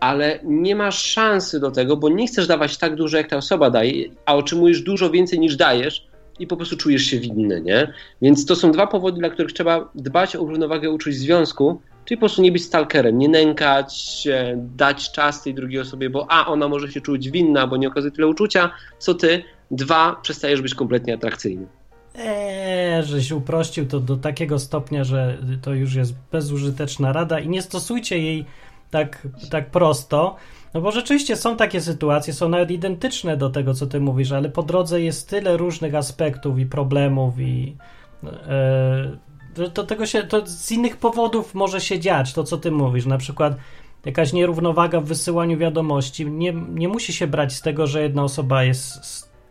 ale 0.00 0.38
nie 0.44 0.76
masz 0.76 1.04
szansy 1.04 1.60
do 1.60 1.70
tego, 1.70 1.96
bo 1.96 2.08
nie 2.08 2.26
chcesz 2.26 2.46
dawać 2.46 2.76
tak 2.76 2.94
dużo, 2.94 3.16
jak 3.16 3.28
ta 3.28 3.36
osoba 3.36 3.70
daje, 3.70 4.08
a 4.26 4.34
otrzymujesz 4.34 4.82
dużo 4.82 5.10
więcej 5.10 5.38
niż 5.38 5.56
dajesz 5.56 6.06
i 6.38 6.46
po 6.46 6.56
prostu 6.56 6.76
czujesz 6.76 7.02
się 7.02 7.18
winny, 7.18 7.60
nie? 7.60 7.92
Więc 8.22 8.46
to 8.46 8.56
są 8.56 8.72
dwa 8.72 8.86
powody, 8.86 9.18
dla 9.18 9.30
których 9.30 9.52
trzeba 9.52 9.90
dbać 9.94 10.36
o 10.36 10.38
równowagę 10.38 10.90
uczuć 10.90 11.14
w 11.14 11.18
związku, 11.18 11.80
czyli 12.04 12.18
po 12.18 12.20
prostu 12.20 12.42
nie 12.42 12.52
być 12.52 12.64
stalkerem, 12.64 13.18
nie 13.18 13.28
nękać 13.28 13.96
się, 13.98 14.68
dać 14.76 15.12
czas 15.12 15.42
tej 15.42 15.54
drugiej 15.54 15.80
osobie, 15.80 16.10
bo 16.10 16.26
a, 16.30 16.46
ona 16.46 16.68
może 16.68 16.92
się 16.92 17.00
czuć 17.00 17.30
winna, 17.30 17.66
bo 17.66 17.76
nie 17.76 17.88
okazuje 17.88 18.12
tyle 18.12 18.26
uczucia, 18.26 18.70
co 18.98 19.14
ty, 19.14 19.42
dwa, 19.70 20.16
przestajesz 20.22 20.62
być 20.62 20.74
kompletnie 20.74 21.14
atrakcyjny. 21.14 21.66
Eee, 22.14 23.04
żeś 23.04 23.32
uprościł 23.32 23.86
to 23.86 24.00
do 24.00 24.16
takiego 24.16 24.58
stopnia, 24.58 25.04
że 25.04 25.38
to 25.62 25.74
już 25.74 25.94
jest 25.94 26.14
bezużyteczna 26.32 27.12
rada 27.12 27.40
i 27.40 27.48
nie 27.48 27.62
stosujcie 27.62 28.18
jej 28.18 28.44
tak, 28.90 29.28
tak 29.50 29.70
prosto, 29.70 30.36
no 30.74 30.80
bo 30.80 30.92
rzeczywiście 30.92 31.36
są 31.36 31.56
takie 31.56 31.80
sytuacje, 31.80 32.32
są 32.32 32.48
nawet 32.48 32.70
identyczne 32.70 33.36
do 33.36 33.50
tego, 33.50 33.74
co 33.74 33.86
ty 33.86 34.00
mówisz, 34.00 34.32
ale 34.32 34.48
po 34.48 34.62
drodze 34.62 35.00
jest 35.00 35.28
tyle 35.28 35.56
różnych 35.56 35.94
aspektów 35.94 36.58
i 36.58 36.66
problemów 36.66 37.40
i 37.40 37.76
e, 38.24 39.68
to, 39.74 39.84
tego 39.84 40.06
się, 40.06 40.22
to 40.22 40.46
z 40.46 40.70
innych 40.70 40.96
powodów 40.96 41.54
może 41.54 41.80
się 41.80 42.00
dziać, 42.00 42.32
to 42.32 42.44
co 42.44 42.56
ty 42.58 42.70
mówisz, 42.70 43.06
na 43.06 43.18
przykład 43.18 43.56
jakaś 44.04 44.32
nierównowaga 44.32 45.00
w 45.00 45.04
wysyłaniu 45.04 45.58
wiadomości, 45.58 46.26
nie, 46.26 46.52
nie 46.52 46.88
musi 46.88 47.12
się 47.12 47.26
brać 47.26 47.52
z 47.52 47.62
tego, 47.62 47.86
że 47.86 48.02
jedna 48.02 48.24
osoba 48.24 48.64
jest 48.64 49.04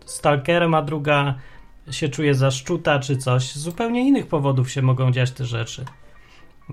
stalkerem, 0.05 0.73
a 0.73 0.81
druga 0.81 1.35
się 1.91 2.09
czuje 2.09 2.35
zaszczuta 2.35 2.99
czy 2.99 3.17
coś. 3.17 3.51
Z 3.51 3.57
zupełnie 3.57 4.07
innych 4.07 4.27
powodów 4.27 4.71
się 4.71 4.81
mogą 4.81 5.11
dziać 5.11 5.31
te 5.31 5.45
rzeczy. 5.45 5.85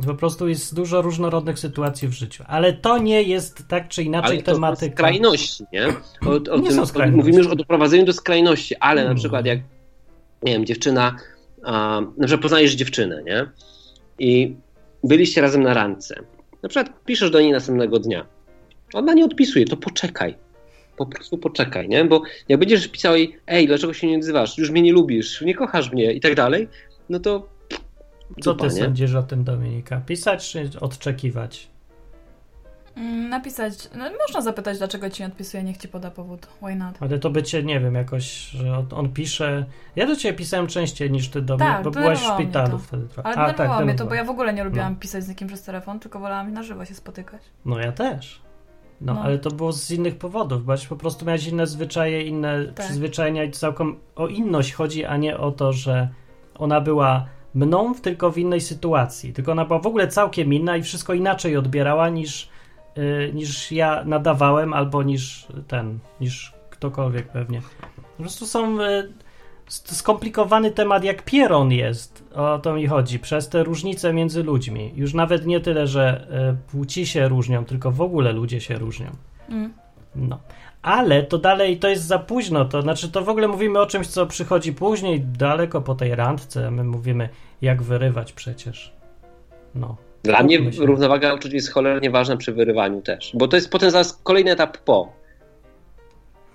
Po 0.07 0.15
prostu 0.15 0.49
jest 0.49 0.75
dużo 0.75 1.03
różnorodnych 1.03 1.59
sytuacji 1.59 2.09
w 2.09 2.13
życiu. 2.13 2.45
Ale 2.47 2.73
to 2.73 2.99
nie 2.99 3.23
jest 3.23 3.69
tak 3.69 3.89
czy 3.89 4.03
inaczej 4.03 4.31
Ale 4.37 4.43
to 4.43 4.53
tematyka. 4.53 4.93
skrajności, 4.97 5.65
nie? 5.73 5.87
O, 6.27 6.53
o 6.55 6.59
Nie 6.59 6.69
tym, 6.71 6.87
skrajności. 6.87 7.17
mówimy 7.17 7.39
już 7.39 7.47
o 7.47 7.57
doprowadzeniu 7.57 8.05
do 8.05 8.13
skrajności, 8.13 8.77
ale 8.77 9.01
na 9.01 9.07
Mm. 9.11 9.17
przykład 9.19 9.47
jak, 9.47 9.59
nie 10.43 10.53
wiem, 10.53 10.67
dziewczyna, 10.67 11.17
a, 11.65 12.01
na 12.17 12.27
przykład 12.27 12.43
poznajesz 12.43 12.75
dziewczynę, 12.75 13.23
nie? 13.23 13.47
I 14.19 14.57
byliście 15.05 15.41
razem 15.41 15.63
na 15.63 15.75
randce. 15.75 16.23
Na 16.63 16.69
przykład 16.69 17.05
piszesz 17.05 17.31
do 17.31 17.41
niej 17.41 17.53
następnego 17.53 17.99
dnia. 17.99 18.27
Ona 18.95 19.15
nie 19.15 19.25
odpisuje, 19.25 19.65
to 19.65 19.77
poczekaj. 19.77 20.35
Po 21.01 21.07
prostu 21.07 21.39
poczekaj, 21.39 21.89
nie? 21.89 22.05
Bo 22.05 22.23
jak 22.49 22.61
będziesz 22.61 22.89
pisał 22.89 23.17
jej, 23.17 23.37
ej, 23.47 23.67
dlaczego 23.67 23.93
się 23.93 24.07
nie 24.07 24.17
odzywasz? 24.17 24.59
Już 24.59 24.71
mnie 24.71 24.83
nie 24.83 24.93
lubisz, 24.93 25.41
nie 25.41 25.55
kochasz 25.55 25.93
mnie 25.93 26.13
i 26.13 26.21
tak 26.21 26.35
dalej, 26.35 26.69
no 27.09 27.21
to 27.21 27.49
Co 28.43 28.53
dupa, 28.55 28.69
ty 28.69 28.75
nie? 28.75 28.81
sądzisz 28.83 29.15
o 29.15 29.23
tym, 29.23 29.45
Dominika? 29.45 30.01
Pisać 30.07 30.51
czy 30.51 30.71
odczekiwać? 30.81 31.69
Mm, 32.97 33.29
Napisać, 33.29 33.73
no, 33.99 34.05
można 34.27 34.41
zapytać, 34.41 34.79
dlaczego 34.79 35.11
ci 35.11 35.23
nie 35.23 35.27
odpisuje, 35.27 35.63
niech 35.63 35.77
ci 35.77 35.89
poda 35.89 36.11
powód. 36.11 36.47
Why 36.63 36.75
not? 36.77 36.97
Ale 37.01 37.19
to 37.19 37.31
by 37.31 37.43
cię, 37.43 37.63
nie 37.63 37.81
wiem, 37.81 37.95
jakoś, 37.95 38.25
że 38.51 38.79
on, 38.79 38.87
on 38.91 39.13
pisze. 39.13 39.65
Ja 39.97 40.07
do 40.07 40.17
ciebie 40.17 40.39
pisałem 40.39 40.67
częściej 40.67 41.11
niż 41.11 41.29
ty 41.29 41.43
do 41.43 41.57
mnie, 41.57 41.67
Tak, 41.67 41.85
bo 41.85 41.91
byłaś 41.91 42.19
w 42.19 42.35
szpitalu 42.35 42.71
to. 42.71 42.79
wtedy 42.79 43.07
trochę. 43.09 43.29
Ale 43.29 43.37
A, 43.53 43.55
tak, 43.55 43.85
mnie 43.85 43.95
to, 43.95 44.07
bo 44.07 44.15
ja 44.15 44.25
w 44.25 44.31
ogóle 44.31 44.53
nie 44.55 44.65
lubiłam 44.65 44.93
No. 44.93 44.99
pisać 45.01 45.25
z 45.25 45.29
nikim 45.29 45.49
przez 45.49 45.63
telefon, 45.63 46.01
tylko 46.01 46.19
wolałam 46.21 46.53
na 46.53 46.63
żywo 46.63 46.85
się 46.85 46.95
spotykać. 46.95 47.43
No 47.65 47.79
ja 47.79 47.93
też. 47.93 48.41
No, 49.01 49.15
No. 49.15 49.23
ale 49.23 49.39
to 49.39 49.51
było 49.51 49.73
z 49.73 49.91
innych 49.91 50.19
powodów, 50.19 50.65
bo 50.65 50.73
po 50.89 50.97
prostu 50.97 51.25
miałeś 51.25 51.47
inne 51.47 51.67
zwyczaje, 51.67 52.23
inne 52.23 52.65
Tak. 52.67 52.85
przyzwyczajenia 52.87 53.45
i 53.45 53.51
całkiem 53.51 53.97
o 54.17 54.27
inność 54.29 54.73
chodzi, 54.73 55.05
a 55.05 55.17
nie 55.17 55.39
o 55.39 55.51
to, 55.51 55.73
że 55.73 56.09
ona 56.55 56.81
była 56.81 57.27
mną, 57.55 57.95
tylko 57.95 58.31
w 58.31 58.39
innej 58.39 58.61
sytuacji. 58.61 59.33
Tylko 59.33 59.53
ona 59.53 59.65
była 59.65 59.79
w 59.79 59.87
ogóle 59.87 60.09
całkiem 60.09 60.53
inna 60.55 60.77
i 60.77 60.83
wszystko 60.83 61.15
inaczej 61.15 61.57
odbierała 61.57 62.09
niż, 62.09 62.49
y, 62.99 63.31
niż 63.35 63.73
ja 63.73 64.05
nadawałem, 64.05 64.73
albo 64.73 65.03
niż 65.03 65.47
ten, 65.69 65.99
niż 66.21 66.53
ktokolwiek 66.71 67.29
pewnie. 67.29 67.63
Po 68.17 68.23
prostu 68.23 68.47
są 68.47 68.81
y, 68.81 68.85
s- 68.85 69.13
skomplikowany 69.71 70.71
temat, 70.71 71.05
jak 71.05 71.23
pieron 71.23 71.73
jest. 71.73 72.25
O 72.35 72.59
to 72.59 72.75
mi 72.75 72.87
chodzi. 72.87 73.19
Przez 73.19 73.49
te 73.49 73.65
różnice 73.65 74.13
między 74.13 74.43
ludźmi. 74.43 74.93
Już 74.97 75.15
nawet 75.15 75.47
nie 75.47 75.61
tyle, 75.61 75.87
że 75.87 76.27
y, 76.69 76.71
płci 76.71 77.07
się 77.07 77.29
różnią, 77.29 77.65
tylko 77.65 77.91
w 77.91 78.01
ogóle 78.01 78.33
ludzie 78.33 78.61
się 78.61 78.75
różnią. 78.75 79.11
Mm. 79.49 79.73
No. 80.15 80.39
Ale 80.83 81.23
to 81.23 81.39
dalej 81.39 81.79
to 81.79 81.89
jest 81.89 82.05
za 82.05 82.19
późno. 82.19 82.65
To 82.65 82.83
znaczy, 82.83 83.11
to 83.11 83.23
w 83.23 83.29
ogóle 83.29 83.49
mówimy 83.49 83.81
o 83.81 83.87
czymś, 83.87 84.07
co 84.07 84.27
przychodzi 84.27 84.73
później, 84.73 85.21
daleko 85.21 85.81
po 85.81 85.95
tej 85.95 86.15
randce. 86.15 86.67
a 86.67 86.71
My 86.71 86.85
mówimy, 86.85 87.29
jak 87.63 87.83
wyrywać 87.83 88.33
przecież. 88.33 88.93
No. 89.75 89.97
Dla 90.23 90.43
mnie 90.43 90.59
równowaga 90.79 91.35
uczuć 91.35 91.53
jest 91.53 91.73
cholernie 91.73 92.11
ważna 92.11 92.37
przy 92.37 92.53
wyrywaniu 92.53 93.03
też, 93.03 93.33
bo 93.35 93.49
to 93.49 93.57
jest 93.57 93.71
potem 93.71 93.91
zaraz 93.91 94.13
kolejny 94.23 94.51
etap 94.51 94.79
po. 94.79 95.20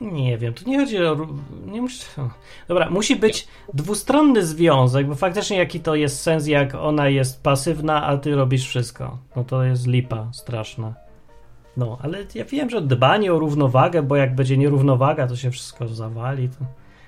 Nie 0.02 0.38
wiem, 0.38 0.54
tu 0.54 0.70
nie 0.70 0.80
chodzi 0.80 1.06
o. 1.06 1.28
Nie 1.66 1.82
musi... 1.82 2.04
Dobra, 2.68 2.90
musi 2.90 3.16
być 3.16 3.48
dwustronny 3.74 4.46
związek, 4.46 5.08
bo 5.08 5.16
faktycznie 5.16 5.58
jaki 5.58 5.80
to 5.80 5.96
jest 5.96 6.22
sens, 6.22 6.48
jak 6.48 6.76
ona 6.76 7.10
jest 7.10 7.44
pasywna, 7.44 8.06
a 8.06 8.18
ty 8.18 8.36
robisz 8.36 8.68
wszystko. 8.68 9.18
No 9.36 9.44
to 9.44 9.64
jest 9.64 9.88
lipa 9.88 10.28
straszna. 10.34 10.94
No, 11.78 11.98
ale 12.02 12.18
ja 12.36 12.46
wiem, 12.46 12.70
że 12.70 12.82
dbanie 12.82 13.34
o 13.34 13.40
równowagę, 13.40 14.04
bo 14.04 14.16
jak 14.16 14.36
będzie 14.36 14.58
nierównowaga, 14.58 15.28
to 15.28 15.36
się 15.36 15.52
wszystko 15.52 15.88
zawali. 15.88 16.50
To... 16.50 16.66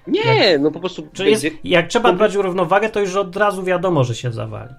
Nie, 0.07 0.59
no 0.59 0.71
po 0.71 0.79
prostu 0.79 1.07
Czyli 1.13 1.31
jest, 1.31 1.45
jak 1.63 1.87
trzeba 1.87 2.13
dbać 2.13 2.35
o 2.35 2.41
równowagę, 2.41 2.89
to 2.89 2.99
już 2.99 3.15
od 3.15 3.35
razu 3.35 3.63
wiadomo, 3.63 4.03
że 4.03 4.15
się 4.15 4.31
zawali. 4.31 4.73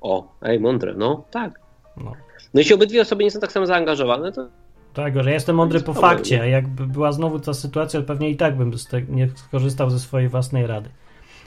O, 0.00 0.32
ej, 0.42 0.60
mądre, 0.60 0.94
no 0.94 1.24
tak. 1.30 1.60
No. 1.96 2.12
No 2.54 2.60
jeśli 2.60 2.74
obydwie 2.74 3.00
osoby 3.00 3.24
nie 3.24 3.30
są 3.30 3.40
tak 3.40 3.52
samo 3.52 3.66
zaangażowane, 3.66 4.32
to 4.32 4.48
Tak, 4.98 5.24
że 5.24 5.32
jestem 5.32 5.56
mądry 5.56 5.80
po 5.80 5.94
fakcie, 5.94 6.40
a 6.42 6.46
jakby 6.46 6.86
była 6.86 7.12
znowu 7.12 7.40
ta 7.40 7.54
sytuacja, 7.54 8.02
pewnie 8.02 8.30
i 8.30 8.36
tak 8.36 8.56
bym 8.56 8.78
z 8.78 8.86
te, 8.86 9.02
nie 9.02 9.28
skorzystał 9.28 9.90
ze 9.90 10.00
swojej 10.00 10.28
własnej 10.28 10.66
rady. 10.66 10.90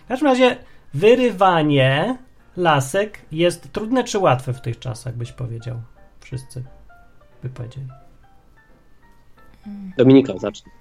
W 0.06 0.08
każdym 0.08 0.28
razie 0.28 0.58
wyrywanie 0.94 2.18
lasek 2.58 3.20
jest 3.32 3.72
trudne 3.72 4.04
czy 4.04 4.20
łatwe 4.20 4.54
w 4.54 4.62
tych 4.62 4.80
czasach, 4.80 5.16
byś 5.16 5.32
powiedział? 5.32 5.82
Wszyscy 6.20 6.64
by 7.44 7.50
powiedzieli. 7.50 7.88
Dominika 9.98 10.38
zacznij. 10.38 10.74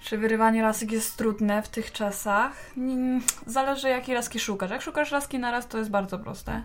Czy 0.00 0.18
wyrywanie 0.18 0.62
lasek 0.62 0.92
jest 0.92 1.16
trudne 1.16 1.62
w 1.62 1.68
tych 1.68 1.92
czasach? 1.92 2.52
Mm, 2.76 3.20
Zależy 3.46 3.88
jakiej 3.88 4.14
laski 4.14 4.38
szukasz. 4.38 4.70
Jak 4.70 4.82
szukasz 4.82 5.12
laski 5.12 5.38
na 5.38 5.50
raz, 5.50 5.68
to 5.68 5.78
jest 5.78 5.90
bardzo 5.90 6.18
proste. 6.18 6.62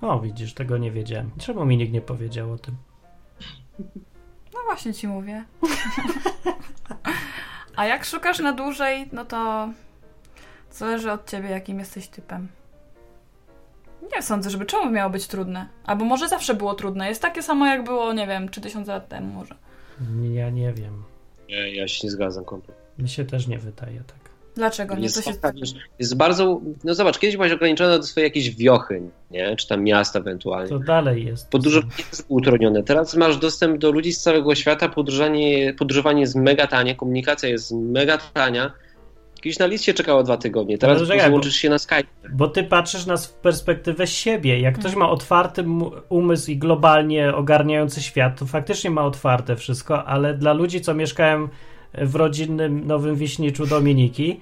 O, 0.00 0.20
widzisz, 0.20 0.54
tego 0.54 0.78
nie 0.78 0.90
wiedziałem. 0.90 1.30
Czemu 1.38 1.64
mi 1.64 1.76
nikt 1.76 1.92
nie 1.92 2.00
powiedział 2.00 2.52
o 2.52 2.58
tym? 2.58 2.76
No 4.60 4.64
właśnie 4.66 4.94
ci 4.94 5.08
mówię. 5.08 5.44
A 7.76 7.86
jak 7.86 8.04
szukasz 8.04 8.38
na 8.38 8.52
dłużej, 8.52 9.08
no 9.12 9.24
to 9.24 9.68
zależy 10.70 11.12
od 11.12 11.30
ciebie, 11.30 11.48
jakim 11.50 11.78
jesteś 11.78 12.08
typem. 12.08 12.48
Nie 14.16 14.22
sądzę, 14.22 14.50
żeby 14.50 14.66
czemu 14.66 14.90
miało 14.90 15.10
być 15.10 15.26
trudne. 15.26 15.68
Albo 15.84 16.04
może 16.04 16.28
zawsze 16.28 16.54
było 16.54 16.74
trudne. 16.74 17.08
Jest 17.08 17.22
takie 17.22 17.42
samo, 17.42 17.66
jak 17.66 17.84
było, 17.84 18.12
nie 18.12 18.26
wiem, 18.26 18.48
3000 18.48 18.92
lat 18.92 19.08
temu 19.08 19.34
może. 19.34 19.54
Ja 20.32 20.50
nie 20.50 20.72
wiem. 20.72 21.02
Nie, 21.48 21.74
ja 21.74 21.88
się 21.88 22.06
nie 22.06 22.10
zgadzam 22.10 22.44
kompletnie. 22.44 23.02
Mi 23.02 23.08
się 23.08 23.24
też 23.24 23.46
nie 23.46 23.58
wydaje 23.58 24.00
tak. 24.06 24.19
Dlaczego 24.60 24.94
nie? 24.94 25.02
Jest, 25.02 25.24
To 25.24 25.30
się... 25.32 25.36
jest 25.98 26.16
bardzo, 26.16 26.60
no 26.84 26.94
zobacz, 26.94 27.18
kiedyś 27.18 27.36
byłaś 27.36 27.52
ograniczona 27.52 27.96
do 27.98 28.02
swojej 28.02 28.26
jakiejś 28.26 28.56
wiochy, 28.56 29.02
nie? 29.30 29.56
Czy 29.56 29.68
tam 29.68 29.84
miasta 29.84 30.18
ewentualnie. 30.18 30.68
To 30.68 30.78
dalej 30.78 31.26
jest. 31.26 31.50
Podróżowanie 31.50 31.92
jest 32.10 32.24
utrudnione. 32.28 32.82
Teraz 32.82 33.16
masz 33.16 33.36
dostęp 33.36 33.78
do 33.78 33.90
ludzi 33.90 34.12
z 34.12 34.20
całego 34.22 34.54
świata, 34.54 34.88
podróżowanie, 34.88 35.74
podróżowanie 35.74 36.20
jest 36.20 36.36
mega 36.36 36.66
tanie, 36.66 36.94
komunikacja 36.94 37.48
jest 37.48 37.72
mega 37.72 38.18
tania. 38.18 38.72
Kiedyś 39.40 39.58
na 39.58 39.66
list 39.66 39.84
się 39.84 39.94
czekało 39.94 40.22
dwa 40.22 40.36
tygodnie, 40.36 40.78
teraz 40.78 40.96
Ale 40.96 41.00
po 41.00 41.06
czekaj, 41.06 41.18
prostu 41.18 41.30
bo- 41.30 41.36
łączysz 41.36 41.54
się 41.56 41.68
na 41.70 41.78
Skype. 41.78 42.04
Bo 42.32 42.48
ty 42.48 42.64
patrzysz 42.64 43.06
na 43.06 43.16
w 43.16 43.28
perspektywę 43.32 44.06
siebie. 44.06 44.60
Jak 44.60 44.78
ktoś 44.78 44.94
ma 44.94 45.10
otwarty 45.10 45.64
umysł 46.08 46.50
i 46.50 46.56
globalnie 46.58 47.34
ogarniający 47.34 48.02
świat, 48.02 48.38
to 48.38 48.46
faktycznie 48.46 48.90
ma 48.90 49.04
otwarte 49.04 49.56
wszystko, 49.56 50.04
ale 50.04 50.34
dla 50.34 50.52
ludzi, 50.52 50.80
co 50.80 50.94
mieszkają 50.94 51.48
w 51.94 52.14
rodzinnym 52.14 52.86
Nowym 52.86 53.16
Wiśniczu 53.16 53.66
Dominiki, 53.66 54.40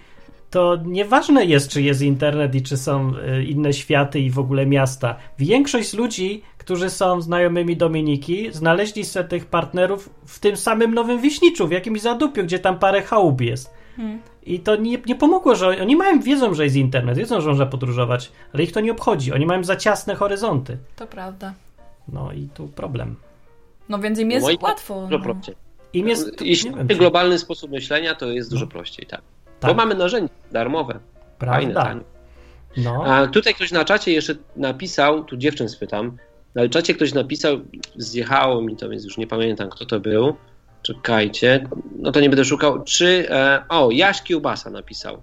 to 0.51 0.78
nieważne 0.84 1.44
jest, 1.44 1.70
czy 1.70 1.82
jest 1.82 2.03
internet 2.03 2.55
i 2.55 2.62
czy 2.62 2.76
są 2.76 3.12
y, 3.38 3.44
inne 3.44 3.72
światy 3.72 4.20
i 4.20 4.30
w 4.30 4.38
ogóle 4.38 4.66
miasta. 4.66 5.16
Większość 5.38 5.94
ludzi, 5.94 6.42
którzy 6.59 6.90
są 6.90 7.20
znajomymi 7.20 7.76
Dominiki, 7.76 8.53
znaleźli 8.53 9.05
sobie 9.05 9.28
tych 9.28 9.46
partnerów 9.46 10.11
w 10.26 10.38
tym 10.38 10.57
samym 10.57 10.94
Nowym 10.94 11.20
Wiśniczu, 11.20 11.68
w 11.68 11.72
jakimś 11.72 12.01
zadupiu, 12.01 12.44
gdzie 12.44 12.59
tam 12.59 12.78
parę 12.78 13.03
chałub 13.03 13.40
jest. 13.40 13.74
Hmm. 13.96 14.18
I 14.42 14.61
to 14.61 14.76
nie, 14.76 14.99
nie 15.07 15.14
pomogło, 15.14 15.55
że 15.55 15.68
oni 15.82 15.96
mają, 15.96 16.20
wiedzą, 16.20 16.55
że 16.55 16.64
jest 16.64 16.76
internet, 16.76 17.18
wiedzą, 17.18 17.40
że 17.40 17.49
można 17.49 17.66
podróżować, 17.66 18.32
ale 18.55 18.62
ich 18.62 18.72
to 18.72 18.80
nie 18.80 18.92
obchodzi. 18.92 19.32
Oni 19.32 19.46
mają 19.46 19.64
za 19.64 19.76
ciasne 19.76 20.14
horyzonty. 20.14 20.78
To 20.96 21.07
prawda. 21.07 21.55
No 22.12 22.32
i 22.32 22.49
tu 22.55 22.68
problem. 22.68 23.16
No 23.88 23.99
więc 23.99 24.18
im 24.18 24.30
jest 24.30 24.46
Moim- 24.46 24.62
łatwo. 24.62 25.07
Dużo 25.11 25.28
No. 25.28 25.34
Im 25.93 26.09
jest. 26.09 26.41
Jeśli 26.43 26.64
nie 26.70 26.76
macie 26.76 26.89
wiem, 26.89 26.89
czy- 26.89 27.01
globalny 27.01 27.39
sposób 27.39 27.70
myślenia, 27.70 28.14
to 28.14 28.26
jest 28.30 28.51
dużo 28.51 28.64
No. 28.64 28.70
prościej, 28.70 29.07
tak. 29.07 29.20
tak, 29.61 29.70
Bo 29.70 29.74
mamy 29.76 29.95
narzędzia 29.95 30.34
darmowe, 30.53 31.01
fajne, 31.41 31.72
prawda. 31.74 31.82
tanie. 31.91 32.01
No, 32.76 33.05
A 33.05 33.26
tutaj 33.26 33.55
ktoś 33.55 33.72
na 33.72 33.84
czacie 33.84 34.12
jeszcze 34.12 34.34
napisał, 34.57 35.24
tu 35.24 35.36
dziewczyn 35.36 35.68
spytam, 35.68 36.16
na 36.55 36.68
czacie 36.68 36.95
ktoś 36.95 37.14
napisał, 37.14 37.59
zjechało 37.97 38.62
mi 38.62 38.76
to, 38.76 38.89
więc 38.89 39.05
już 39.05 39.16
nie 39.18 39.26
pamiętam 39.26 39.70
kto 39.70 39.86
to 39.86 40.01
był. 40.01 40.36
Czekajcie, 40.82 41.68
no 41.99 42.12
to 42.12 42.20
nie 42.20 42.30
będę 42.30 42.45
szukał. 42.45 42.84
Czy, 42.84 43.30
e, 43.30 43.62
o, 43.68 43.91
Jaś 43.91 44.22
Kiełbasa 44.22 44.70
napisał. 44.70 45.22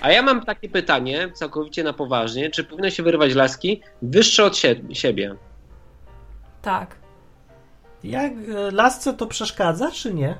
A 0.00 0.12
ja 0.12 0.22
mam 0.22 0.44
takie 0.44 0.68
pytanie, 0.68 1.28
całkowicie 1.34 1.84
na 1.84 1.92
poważnie, 1.92 2.50
czy 2.50 2.64
powinno 2.64 2.90
się 2.90 3.02
wyrywać 3.02 3.34
laski 3.34 3.80
wyższe 4.02 4.44
od 4.44 4.56
sie- 4.56 4.94
siebie? 4.94 5.34
Tak. 6.62 6.96
Jak 8.04 8.32
e, 8.32 8.70
lasce 8.70 9.14
to 9.14 9.26
przeszkadza, 9.26 9.90
czy 9.90 10.14
nie? 10.14 10.36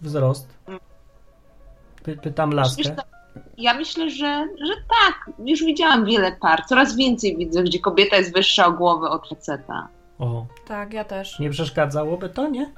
Wzrost. 0.00 0.48
Py, 2.02 2.16
pytam 2.16 2.50
laskę. 2.52 2.96
Ja 3.58 3.74
myślę, 3.74 4.10
że, 4.10 4.46
że 4.66 4.74
tak. 4.74 5.30
Już 5.46 5.64
widziałam 5.64 6.04
wiele 6.04 6.32
par. 6.32 6.64
Coraz 6.66 6.96
więcej 6.96 7.36
widzę, 7.36 7.62
gdzie 7.62 7.78
kobieta 7.78 8.16
jest 8.16 8.34
wyższa 8.34 8.66
o 8.66 8.72
głowę 8.72 9.10
od 9.10 9.28
faceta. 9.28 9.88
O, 10.18 10.46
Tak, 10.68 10.92
ja 10.92 11.04
też. 11.04 11.38
nie 11.38 11.50
przeszkadzałoby 11.50 12.28
to, 12.28 12.48
nie? 12.48 12.72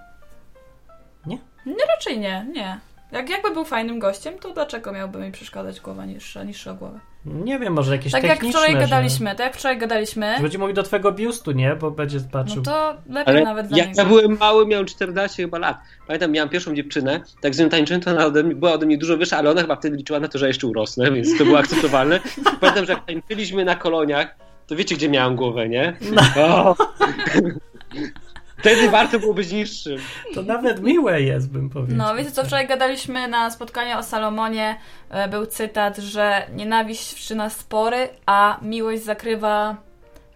Raczej 1.89 2.19
nie, 2.21 2.47
nie. 2.53 2.81
Jak 3.13 3.31
jakby 3.31 3.51
był 3.51 3.65
fajnym 3.65 3.99
gościem, 3.99 4.35
to 4.41 4.51
dlaczego 4.53 4.93
miałby 4.93 5.19
mi 5.19 5.33
przeszkadzać 5.33 5.81
głowa 5.81 6.05
niższa, 6.07 6.45
niższa 6.45 6.71
o 6.71 6.75
głowę? 6.75 7.01
Nie 7.25 7.59
wiem, 7.59 7.73
może 7.73 7.93
jakieś 7.97 8.13
Tak 8.13 8.23
jak 8.23 8.33
techniczne, 8.33 8.61
wczoraj 8.61 8.75
że- 8.75 8.81
gadaliśmy, 8.89 9.27
tak 9.31 9.39
jak 9.41 9.57
wczoraj 9.57 9.79
gadaliśmy, 9.79 10.35
Że 10.37 10.43
będzie 10.43 10.59
mówił 10.59 10.75
do 10.75 10.83
twojego 10.83 11.13
biustu, 11.13 11.53
nie? 11.53 11.77
Bo 11.77 11.91
będzie 11.91 12.21
patrzył. 12.33 12.57
no 12.57 12.63
to 12.63 12.95
lepiej 13.09 13.35
Ale 13.37 13.45
nawet 13.45 13.71
za 13.71 13.77
jak 13.77 13.89
niego. 13.89 14.03
ja 14.03 14.09
byłem 14.09 14.39
mały, 14.39 14.67
miałem 14.67 14.87
14 14.87 15.43
chyba 15.43 15.59
lat. 15.59 15.79
Pamiętam, 16.07 16.31
miałem 16.33 16.49
pierwszą 16.49 16.75
dziewczynę, 16.75 17.21
tak 17.41 17.55
z 17.55 17.59
nią 17.59 17.69
tańczyłem, 17.69 18.01
to 18.01 18.11
ona 18.11 18.27
ode 18.27 18.43
mnie, 18.43 18.55
była 18.55 18.73
ode 18.73 18.87
mnie 18.87 18.99
dużo 18.99 19.17
wyższa, 19.17 19.37
ale 19.39 19.51
ona 19.51 19.61
chyba 19.61 19.77
wtedy 19.77 19.97
liczyła 19.97 20.21
na 20.21 20.29
to, 20.29 20.39
że 20.39 20.47
jeszcze 20.49 20.67
urosnę, 20.67 21.13
więc 21.13 21.39
to 21.39 21.45
było 21.45 21.59
akceptowalne. 21.59 22.21
Pamiętam, 22.61 22.85
że 22.85 22.93
jak 22.93 23.07
tańczyliśmy 23.07 23.65
na 23.65 23.77
koloniach, 23.77 24.35
to 24.67 24.77
wiecie, 24.77 24.95
gdzie 24.95 25.09
miałem 25.09 25.37
głowę, 25.37 25.69
nie? 25.69 25.97
O! 26.37 26.77
Wtedy 28.61 28.91
warto 28.91 29.19
było 29.19 29.35
być 29.35 29.53
niższym. 29.53 29.99
To 30.35 30.43
nawet 30.43 30.83
miłe 30.83 31.23
jest, 31.23 31.51
bym 31.51 31.71
powiedział. 31.71 31.97
No, 31.99 32.15
wiecie 32.15 32.31
co, 32.31 32.45
wczoraj 32.45 32.67
gadaliśmy 32.69 33.29
na 33.29 33.51
spotkaniu 33.51 33.99
o 33.99 34.03
Salomonie, 34.03 34.77
e, 35.11 35.29
był 35.29 35.47
cytat, 35.47 35.97
że 35.97 36.47
nienawiść 36.55 37.13
wszczyna 37.15 37.51
spory, 37.51 38.09
a 38.27 38.59
miłość 38.63 39.03
zakrywa 39.05 39.77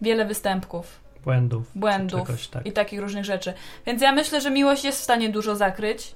wiele 0.01 0.25
występków, 0.25 1.01
Błędów. 1.25 1.71
błędów 1.75 2.21
Czegoś 2.27 2.49
tak. 2.49 2.67
i 2.67 2.73
takich 2.73 3.01
różnych 3.01 3.25
rzeczy. 3.25 3.55
Więc 3.87 4.03
ja 4.03 4.13
myślę, 4.13 4.41
że 4.41 4.51
miłość 4.51 4.85
jest 4.85 5.01
w 5.01 5.05
stanie 5.05 5.29
dużo 5.29 5.57
zakryć, 5.57 6.15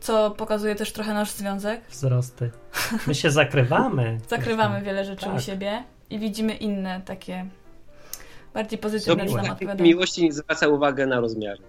co 0.00 0.30
pokazuje 0.30 0.74
też 0.74 0.92
trochę 0.92 1.14
nasz 1.14 1.30
związek. 1.30 1.80
Wzrosty. 1.90 2.50
My 3.06 3.14
się 3.14 3.30
zakrywamy. 3.30 4.18
Zakrywamy 4.30 4.82
wiele 4.82 5.04
rzeczy 5.04 5.24
Tak. 5.26 5.34
u 5.36 5.40
siebie 5.40 5.82
i 6.10 6.18
widzimy 6.18 6.54
inne 6.54 7.00
takie 7.04 7.46
bardziej 8.54 8.78
pozytywne, 8.78 9.24
miłość, 9.24 9.48
odpowiadają. 9.48 9.88
miłości 9.88 10.24
nie 10.24 10.32
zwraca 10.32 10.68
uwagę 10.68 11.06
na 11.06 11.20
rozmiary. 11.20 11.62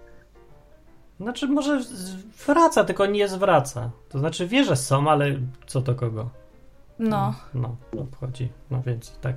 Znaczy, 1.20 1.48
może 1.48 1.82
zwraca, 1.82 2.84
tylko 2.84 3.06
nie 3.06 3.28
zwraca. 3.28 3.90
To 4.08 4.18
znaczy, 4.18 4.46
wie, 4.46 4.64
że 4.64 4.76
są, 4.76 5.10
ale 5.10 5.26
co 5.66 5.82
to 5.82 5.94
kogo? 5.94 6.28
No. 6.98 7.34
No, 7.54 7.76
obchodzi. 7.98 8.48
No 8.70 8.82
więc 8.86 9.18
tak. 9.18 9.36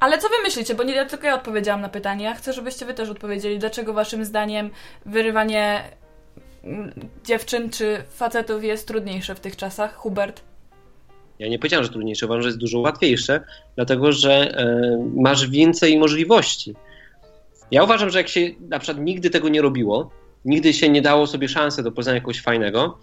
Ale 0.00 0.18
co 0.18 0.28
wy 0.28 0.34
myślicie? 0.42 0.74
Bo 0.74 0.82
nie 0.82 0.94
ja 0.94 1.06
tylko 1.06 1.26
ja 1.26 1.34
odpowiedziałam 1.34 1.80
na 1.80 1.88
pytanie. 1.88 2.24
Ja 2.24 2.34
chcę, 2.34 2.52
żebyście 2.52 2.86
wy 2.86 2.94
też 2.94 3.10
odpowiedzieli. 3.10 3.58
Dlaczego 3.58 3.92
waszym 3.92 4.24
zdaniem 4.24 4.70
wyrywanie 5.06 5.82
mm, 6.64 6.92
dziewczyn 7.24 7.70
czy 7.70 8.04
facetów 8.10 8.64
jest 8.64 8.88
trudniejsze 8.88 9.34
w 9.34 9.40
tych 9.40 9.56
czasach? 9.56 9.94
Hubert? 9.94 10.42
Ja 11.38 11.48
nie 11.48 11.58
powiedziałem, 11.58 11.84
że 11.84 11.90
trudniejsze, 11.90 12.26
uważam, 12.26 12.42
że 12.42 12.48
jest 12.48 12.58
dużo 12.58 12.78
łatwiejsze, 12.78 13.40
dlatego 13.76 14.12
że 14.12 14.58
e, 14.58 15.10
masz 15.16 15.50
więcej 15.50 15.98
możliwości. 15.98 16.74
Ja 17.70 17.84
uważam, 17.84 18.10
że 18.10 18.18
jak 18.18 18.28
się 18.28 18.40
na 18.68 18.78
przykład 18.78 19.04
nigdy 19.04 19.30
tego 19.30 19.48
nie 19.48 19.62
robiło, 19.62 20.10
nigdy 20.44 20.72
się 20.72 20.88
nie 20.88 21.02
dało 21.02 21.26
sobie 21.26 21.48
szansy 21.48 21.82
do 21.82 21.92
poznania 21.92 22.20
kogoś 22.20 22.40
fajnego. 22.40 22.98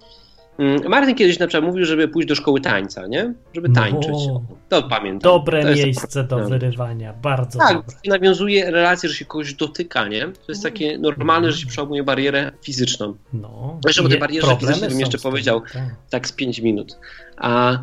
Mm, 0.59 0.89
Martin 0.89 1.15
kiedyś 1.15 1.39
na 1.39 1.47
przykład 1.47 1.71
mówił, 1.71 1.85
żeby 1.85 2.07
pójść 2.07 2.27
do 2.27 2.35
szkoły 2.35 2.61
tańca, 2.61 3.07
nie? 3.07 3.33
Żeby 3.53 3.69
tańczyć. 3.69 4.27
No. 4.27 4.41
To 4.69 4.83
pamiętam. 4.83 5.31
Dobre 5.31 5.63
to 5.63 5.71
miejsce 5.71 6.23
do 6.23 6.37
no. 6.37 6.49
wyrywania, 6.49 7.13
bardzo 7.13 7.59
Tak, 7.59 7.75
dobre. 7.75 7.95
nawiązuje 8.05 8.71
relacje, 8.71 9.09
że 9.09 9.15
się 9.15 9.25
kogoś 9.25 9.53
dotyka, 9.53 10.07
nie? 10.07 10.21
To 10.21 10.51
jest 10.51 10.63
takie 10.63 10.97
normalne, 10.97 11.51
że 11.51 11.57
się 11.57 11.67
przełamuje 11.67 12.03
barierę 12.03 12.51
fizyczną. 12.61 13.15
No. 13.33 13.79
Jeszcze 13.85 14.03
o 14.03 14.09
tej 14.09 14.19
barierze 14.19 14.57
fizycznej 14.59 14.89
bym 14.89 14.99
jeszcze 14.99 15.17
powiedział. 15.17 15.61
tak. 15.73 15.83
tak 16.09 16.27
z 16.27 16.31
5 16.31 16.59
minut. 16.59 16.99
A, 17.37 17.77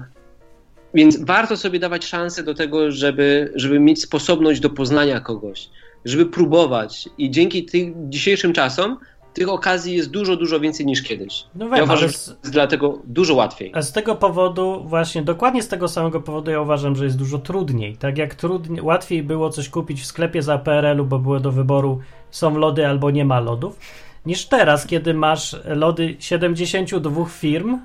więc 0.94 1.24
warto 1.24 1.56
sobie 1.56 1.78
dawać 1.78 2.04
szansę 2.04 2.42
do 2.42 2.54
tego, 2.54 2.90
żeby, 2.90 3.52
żeby 3.54 3.80
mieć 3.80 4.02
sposobność 4.02 4.60
do 4.60 4.70
poznania 4.70 5.20
kogoś, 5.20 5.68
żeby 6.04 6.26
próbować. 6.26 7.08
I 7.18 7.30
dzięki 7.30 7.64
tym 7.64 8.10
dzisiejszym 8.10 8.52
czasom 8.52 8.98
tych 9.36 9.48
okazji 9.48 9.96
jest 9.96 10.10
dużo, 10.10 10.36
dużo 10.36 10.60
więcej 10.60 10.86
niż 10.86 11.02
kiedyś. 11.02 11.44
No 11.54 11.76
Ja 11.76 11.84
uważam, 11.84 12.08
że 12.08 12.18
z, 12.18 12.26
jest 12.26 12.50
dlatego 12.50 12.98
dużo 13.04 13.34
łatwiej. 13.34 13.72
a 13.74 13.82
z 13.82 13.92
tego 13.92 14.14
powodu, 14.14 14.84
właśnie 14.86 15.22
dokładnie 15.22 15.62
z 15.62 15.68
tego 15.68 15.88
samego 15.88 16.20
powodu 16.20 16.50
ja 16.50 16.60
uważam, 16.60 16.96
że 16.96 17.04
jest 17.04 17.18
dużo 17.18 17.38
trudniej. 17.38 17.96
Tak 17.96 18.18
jak 18.18 18.34
trudniej, 18.34 18.82
łatwiej 18.82 19.22
było 19.22 19.50
coś 19.50 19.68
kupić 19.68 20.00
w 20.02 20.06
sklepie 20.06 20.42
za 20.42 20.58
PRL-u, 20.58 21.04
bo 21.04 21.18
było 21.18 21.40
do 21.40 21.52
wyboru 21.52 22.00
są 22.30 22.58
lody 22.58 22.86
albo 22.86 23.10
nie 23.10 23.24
ma 23.24 23.40
lodów, 23.40 23.78
niż 24.26 24.46
teraz, 24.46 24.86
kiedy 24.86 25.14
masz 25.14 25.56
lody 25.64 26.16
72 26.18 27.24
firm 27.24 27.78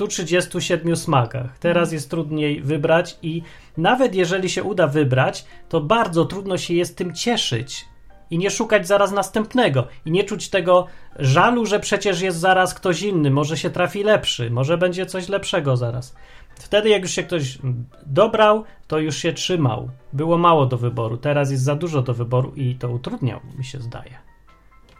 137 0.00 0.96
smakach. 0.96 1.58
Teraz 1.58 1.92
jest 1.92 2.10
trudniej 2.10 2.62
wybrać 2.62 3.18
i 3.22 3.42
nawet 3.76 4.14
jeżeli 4.14 4.50
się 4.50 4.62
uda 4.62 4.86
wybrać, 4.86 5.44
to 5.68 5.80
bardzo 5.80 6.24
trudno 6.24 6.58
się 6.58 6.74
jest 6.74 6.96
tym 6.96 7.14
cieszyć 7.14 7.84
i 8.30 8.38
nie 8.38 8.50
szukać 8.50 8.86
zaraz 8.86 9.12
następnego 9.12 9.86
i 10.06 10.10
nie 10.10 10.24
czuć 10.24 10.48
tego 10.48 10.86
żalu, 11.18 11.66
że 11.66 11.80
przecież 11.80 12.20
jest 12.20 12.38
zaraz 12.38 12.74
ktoś 12.74 13.02
inny, 13.02 13.30
może 13.30 13.56
się 13.56 13.70
trafi 13.70 14.02
lepszy, 14.02 14.50
może 14.50 14.78
będzie 14.78 15.06
coś 15.06 15.28
lepszego 15.28 15.76
zaraz. 15.76 16.14
Wtedy, 16.54 16.88
jak 16.88 17.02
już 17.02 17.10
się 17.10 17.22
ktoś 17.22 17.58
dobrał, 18.06 18.64
to 18.86 18.98
już 18.98 19.16
się 19.16 19.32
trzymał. 19.32 19.90
Było 20.12 20.38
mało 20.38 20.66
do 20.66 20.78
wyboru, 20.78 21.16
teraz 21.16 21.50
jest 21.50 21.62
za 21.62 21.74
dużo 21.74 22.02
do 22.02 22.14
wyboru 22.14 22.52
i 22.56 22.74
to 22.74 22.90
utrudniał, 22.90 23.40
mi 23.58 23.64
się 23.64 23.80
zdaje. 23.80 24.30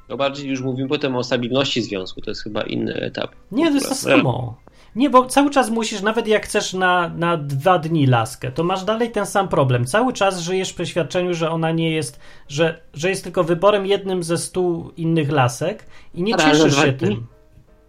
To 0.09 0.17
bardziej 0.17 0.49
już 0.49 0.61
mówimy 0.61 0.89
potem 0.89 1.17
o 1.17 1.25
stabilności 1.25 1.83
związku, 1.83 2.21
to 2.21 2.31
jest 2.31 2.43
chyba 2.43 2.63
inny 2.63 2.95
etap. 2.95 3.31
Nie, 3.53 3.69
to 3.69 3.75
jest 3.75 3.89
to 3.89 3.95
samo. 3.95 4.57
Nie, 4.97 5.11
bo 5.11 5.27
cały 5.27 5.51
czas 5.51 5.71
musisz, 5.71 6.03
nawet 6.03 6.27
jak 6.27 6.47
chcesz 6.47 6.73
na, 6.73 7.09
na 7.09 7.37
dwa 7.37 7.79
dni 7.79 8.07
laskę, 8.07 8.53
to 8.53 8.65
masz 8.65 8.85
dalej 8.85 9.11
ten 9.11 9.27
sam 9.27 9.49
problem. 9.49 9.85
Cały 9.85 10.13
czas 10.13 10.41
żyjesz 10.41 10.71
w 10.71 10.75
przeświadczeniu, 10.75 11.35
że 11.35 11.51
ona 11.51 11.71
nie 11.73 11.91
jest, 11.91 12.21
że, 12.49 12.81
że 12.95 13.09
jest 13.09 13.25
tylko 13.25 13.45
wyborem 13.45 13.87
jednym 13.87 14.23
ze 14.23 14.39
stu 14.39 14.93
innych 14.97 15.31
lasek 15.33 15.87
i 16.15 16.23
nie 16.23 16.35
Ale 16.35 16.45
cieszysz 16.45 16.77
się 16.77 16.93
dni? 16.93 17.09
tym. 17.09 17.27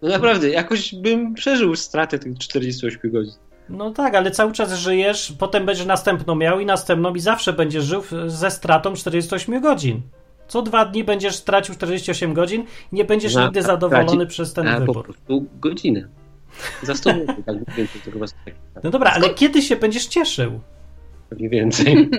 No 0.02 0.08
naprawdę, 0.08 0.48
jakoś 0.50 0.94
bym 0.94 1.34
przeżył 1.34 1.76
stratę 1.76 2.18
tych 2.18 2.38
48 2.38 3.10
godzin. 3.12 3.34
No 3.68 3.90
tak, 3.90 4.14
ale 4.14 4.30
cały 4.30 4.52
czas 4.52 4.74
żyjesz, 4.74 5.34
potem 5.38 5.66
będziesz 5.66 5.86
następną 5.86 6.34
miał 6.34 6.60
i 6.60 6.66
następną 6.66 7.14
i 7.14 7.20
zawsze 7.20 7.52
będziesz 7.52 7.84
żył 7.84 8.02
ze 8.26 8.50
stratą 8.50 8.92
48 8.94 9.60
godzin. 9.60 10.00
Co 10.48 10.62
dwa 10.62 10.84
dni 10.84 11.04
będziesz 11.04 11.40
tracił 11.40 11.74
48 11.74 12.34
godzin 12.34 12.62
i 12.92 12.94
nie 12.94 13.04
będziesz 13.04 13.34
Na- 13.34 13.44
nigdy 13.44 13.62
zadowolony 13.62 14.26
przez 14.26 14.52
ten 14.52 14.68
A 14.68 14.74
po 14.74 14.80
wybór. 14.80 15.04
prostu 15.04 15.46
godzinę. 15.60 16.08
Za 16.82 16.94
100 16.94 17.10
zł, 17.10 17.26
tak 17.26 17.54
mniej 17.54 17.64
więcej, 17.76 18.00
to 18.04 18.10
chyba 18.10 18.26
tak, 18.44 18.54
No 18.84 18.90
dobra, 18.90 19.10
ale 19.10 19.30
kiedy 19.34 19.62
się 19.62 19.76
będziesz 19.76 20.06
cieszył? 20.06 20.60
mniej 21.36 21.48
więcej. 21.50 22.10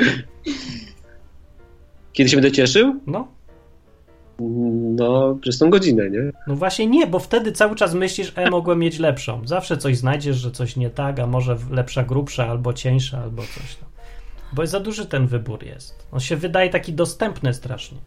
Kiedy 2.14 2.30
się 2.30 2.38
będę 2.38 2.52
cieszył? 2.52 3.00
No, 3.08 3.28
No, 4.96 5.38
przez 5.42 5.58
tą 5.58 5.70
godzinę, 5.70 6.10
nie? 6.10 6.32
no 6.48 6.56
właśnie 6.56 6.88
nie, 6.88 7.08
bo 7.08 7.20
wtedy 7.20 7.52
cały 7.52 7.76
czas 7.76 7.94
myślisz, 7.94 8.34
e, 8.36 8.50
mogłem 8.50 8.80
mieć 8.80 9.00
lepszą. 9.00 9.42
Zawsze 9.48 9.78
coś 9.78 9.98
znajdziesz, 9.98 10.38
że 10.38 10.52
coś 10.52 10.76
nie 10.76 10.90
tak, 10.90 11.20
a 11.20 11.28
może 11.28 11.58
lepsza, 11.72 12.04
grubsza, 12.04 12.48
albo 12.48 12.74
cieńsza, 12.74 13.18
albo 13.22 13.42
coś 13.42 13.76
tam. 13.76 13.90
Bo 14.54 14.68
za 14.68 14.80
duży 14.80 15.06
ten 15.06 15.28
wybór 15.28 15.64
jest. 15.64 16.08
On 16.12 16.20
się 16.20 16.36
wydaje 16.36 16.70
taki 16.70 16.94
dostępny 16.94 17.54
strasznie. 17.54 17.98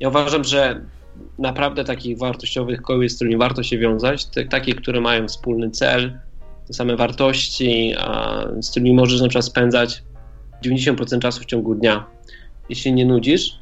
Ja 0.00 0.08
uważam, 0.08 0.44
że 0.44 0.80
naprawdę 1.38 1.84
takich 1.84 2.18
wartościowych 2.18 2.82
koł, 2.82 3.08
z 3.08 3.14
którymi 3.14 3.36
warto 3.36 3.62
się 3.62 3.78
wiązać, 3.78 4.24
te, 4.24 4.44
takie, 4.44 4.74
które 4.74 5.00
mają 5.00 5.28
wspólny 5.28 5.70
cel, 5.70 6.18
te 6.66 6.72
same 6.74 6.96
wartości, 6.96 7.94
a 7.98 8.44
z 8.60 8.70
którymi 8.70 8.94
możesz 8.94 9.20
na 9.20 9.28
przykład 9.28 9.44
spędzać 9.44 10.02
90% 10.64 11.18
czasu 11.18 11.40
w 11.40 11.46
ciągu 11.46 11.74
dnia. 11.74 12.06
Jeśli 12.68 12.92
nie 12.92 13.06
nudzisz, 13.06 13.58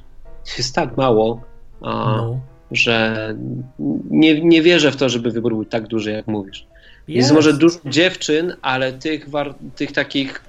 jest 0.59 0.75
tak 0.75 0.97
mało, 0.97 1.41
a, 1.81 2.17
No. 2.17 2.41
że 2.71 3.35
nie, 4.11 4.41
nie 4.41 4.63
wierzę 4.63 4.93
w 4.93 4.97
to, 4.97 5.09
żeby 5.09 5.31
wybór 5.31 5.53
był 5.53 5.65
tak 5.65 5.87
duży, 5.87 6.11
jak 6.11 6.27
mówisz. 6.27 6.67
Jest, 7.09 7.09
Jest. 7.09 7.33
może 7.33 7.53
dużo 7.53 7.79
dziewczyn, 7.85 8.55
ale 8.63 8.93
tych, 8.93 9.29
war, 9.29 9.55
tych 9.77 9.93
takich, 9.93 10.43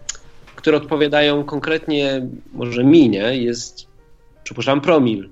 które 0.55 0.77
odpowiadają 0.77 1.43
konkretnie 1.43 2.27
może 2.53 2.83
mi, 2.83 3.09
nie, 3.09 3.37
jest, 3.37 3.87
przypuszczam, 4.43 4.81
promil. 4.81 5.29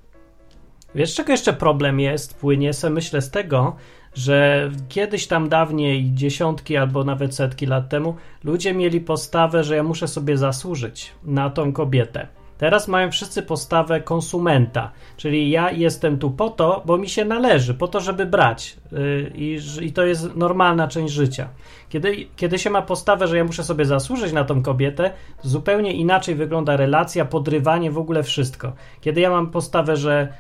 Wiesz, 0.96 1.16
czego 1.16 1.32
jeszcze 1.32 1.54
problem 1.54 2.00
jest? 2.00 2.40
Płynie 2.40 2.74
se 2.74 2.90
myślę 2.90 3.22
z 3.22 3.32
tego, 3.32 3.76
że 4.14 4.70
kiedyś 4.90 5.28
tam 5.28 5.50
dawniej, 5.50 6.14
dziesiątki 6.14 6.78
albo 6.78 7.04
nawet 7.04 7.36
setki 7.36 7.66
lat 7.66 7.90
temu, 7.90 8.16
ludzie 8.44 8.74
mieli 8.74 9.02
postawę, 9.02 9.64
że 9.64 9.76
ja 9.76 9.84
muszę 9.84 10.08
sobie 10.08 10.38
zasłużyć 10.38 11.12
na 11.24 11.50
tą 11.50 11.74
kobietę. 11.74 12.28
Teraz 12.58 12.88
mają 12.88 13.12
wszyscy 13.12 13.44
postawę 13.44 14.02
konsumenta, 14.02 14.92
czyli 15.18 15.50
ja 15.50 15.72
jestem 15.72 16.18
tu 16.18 16.32
po 16.32 16.50
to, 16.50 16.84
bo 16.86 16.98
mi 16.98 17.10
się 17.10 17.26
należy, 17.26 17.74
po 17.74 17.88
to, 17.88 18.00
żeby 18.00 18.26
brać. 18.26 18.78
Yy, 18.92 19.32
I, 19.36 19.60
I 19.82 19.94
to 19.94 20.06
jest 20.06 20.36
normalna 20.36 20.88
część 20.88 21.14
życia. 21.14 21.48
Kiedy, 21.90 22.28
kiedy 22.36 22.60
się 22.60 22.70
ma 22.70 22.82
postawę, 22.82 23.28
że 23.28 23.38
ja 23.38 23.44
muszę 23.44 23.64
sobie 23.64 23.86
zasłużyć 23.86 24.34
na 24.34 24.44
tą 24.44 24.64
kobietę, 24.64 25.12
zupełnie 25.42 25.94
inaczej 25.94 26.36
wygląda 26.36 26.78
relacja, 26.78 27.26
podrywanie, 27.26 27.92
w 27.92 27.98
ogóle 27.98 28.24
wszystko. 28.24 28.74
Kiedy 29.02 29.22
ja 29.22 29.30
mam 29.30 29.52
postawę, 29.52 29.98
że 29.98 30.34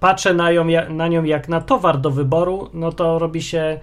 patrzę 0.00 0.34
na, 0.34 0.50
ją, 0.50 0.64
na 0.88 1.08
nią 1.08 1.24
jak 1.24 1.48
na 1.48 1.60
towar 1.60 2.00
do 2.00 2.10
wyboru, 2.10 2.70
no 2.74 2.92
to 2.92 3.18
robi 3.18 3.42
się. 3.42 3.80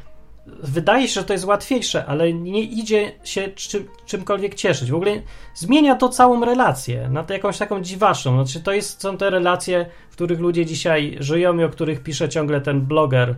Wydaje 0.64 1.08
się, 1.08 1.14
że 1.14 1.24
to 1.24 1.34
jest 1.34 1.46
łatwiejsze, 1.46 2.06
ale 2.06 2.34
nie 2.34 2.62
idzie 2.62 3.12
się 3.24 3.48
czym, 3.48 3.88
czymkolwiek 4.06 4.56
cieszyć. 4.56 4.92
W 4.92 4.96
ogóle 4.96 5.12
zmienia 5.56 5.96
to 5.96 6.10
całą 6.10 6.46
relację 6.46 7.10
na 7.10 7.24
to 7.24 7.34
jakąś 7.34 7.58
taką 7.58 7.82
dziwaczną. 7.82 8.46
Znaczy, 8.46 8.64
to 8.64 8.72
jest, 8.72 9.02
są 9.02 9.18
te 9.18 9.30
relacje, 9.30 9.86
w 10.10 10.14
których 10.14 10.40
ludzie 10.40 10.66
dzisiaj 10.66 11.18
żyją 11.20 11.60
i 11.60 11.64
o 11.64 11.70
których 11.70 12.04
pisze 12.04 12.30
ciągle 12.30 12.62
ten 12.62 12.82
bloger. 12.82 13.36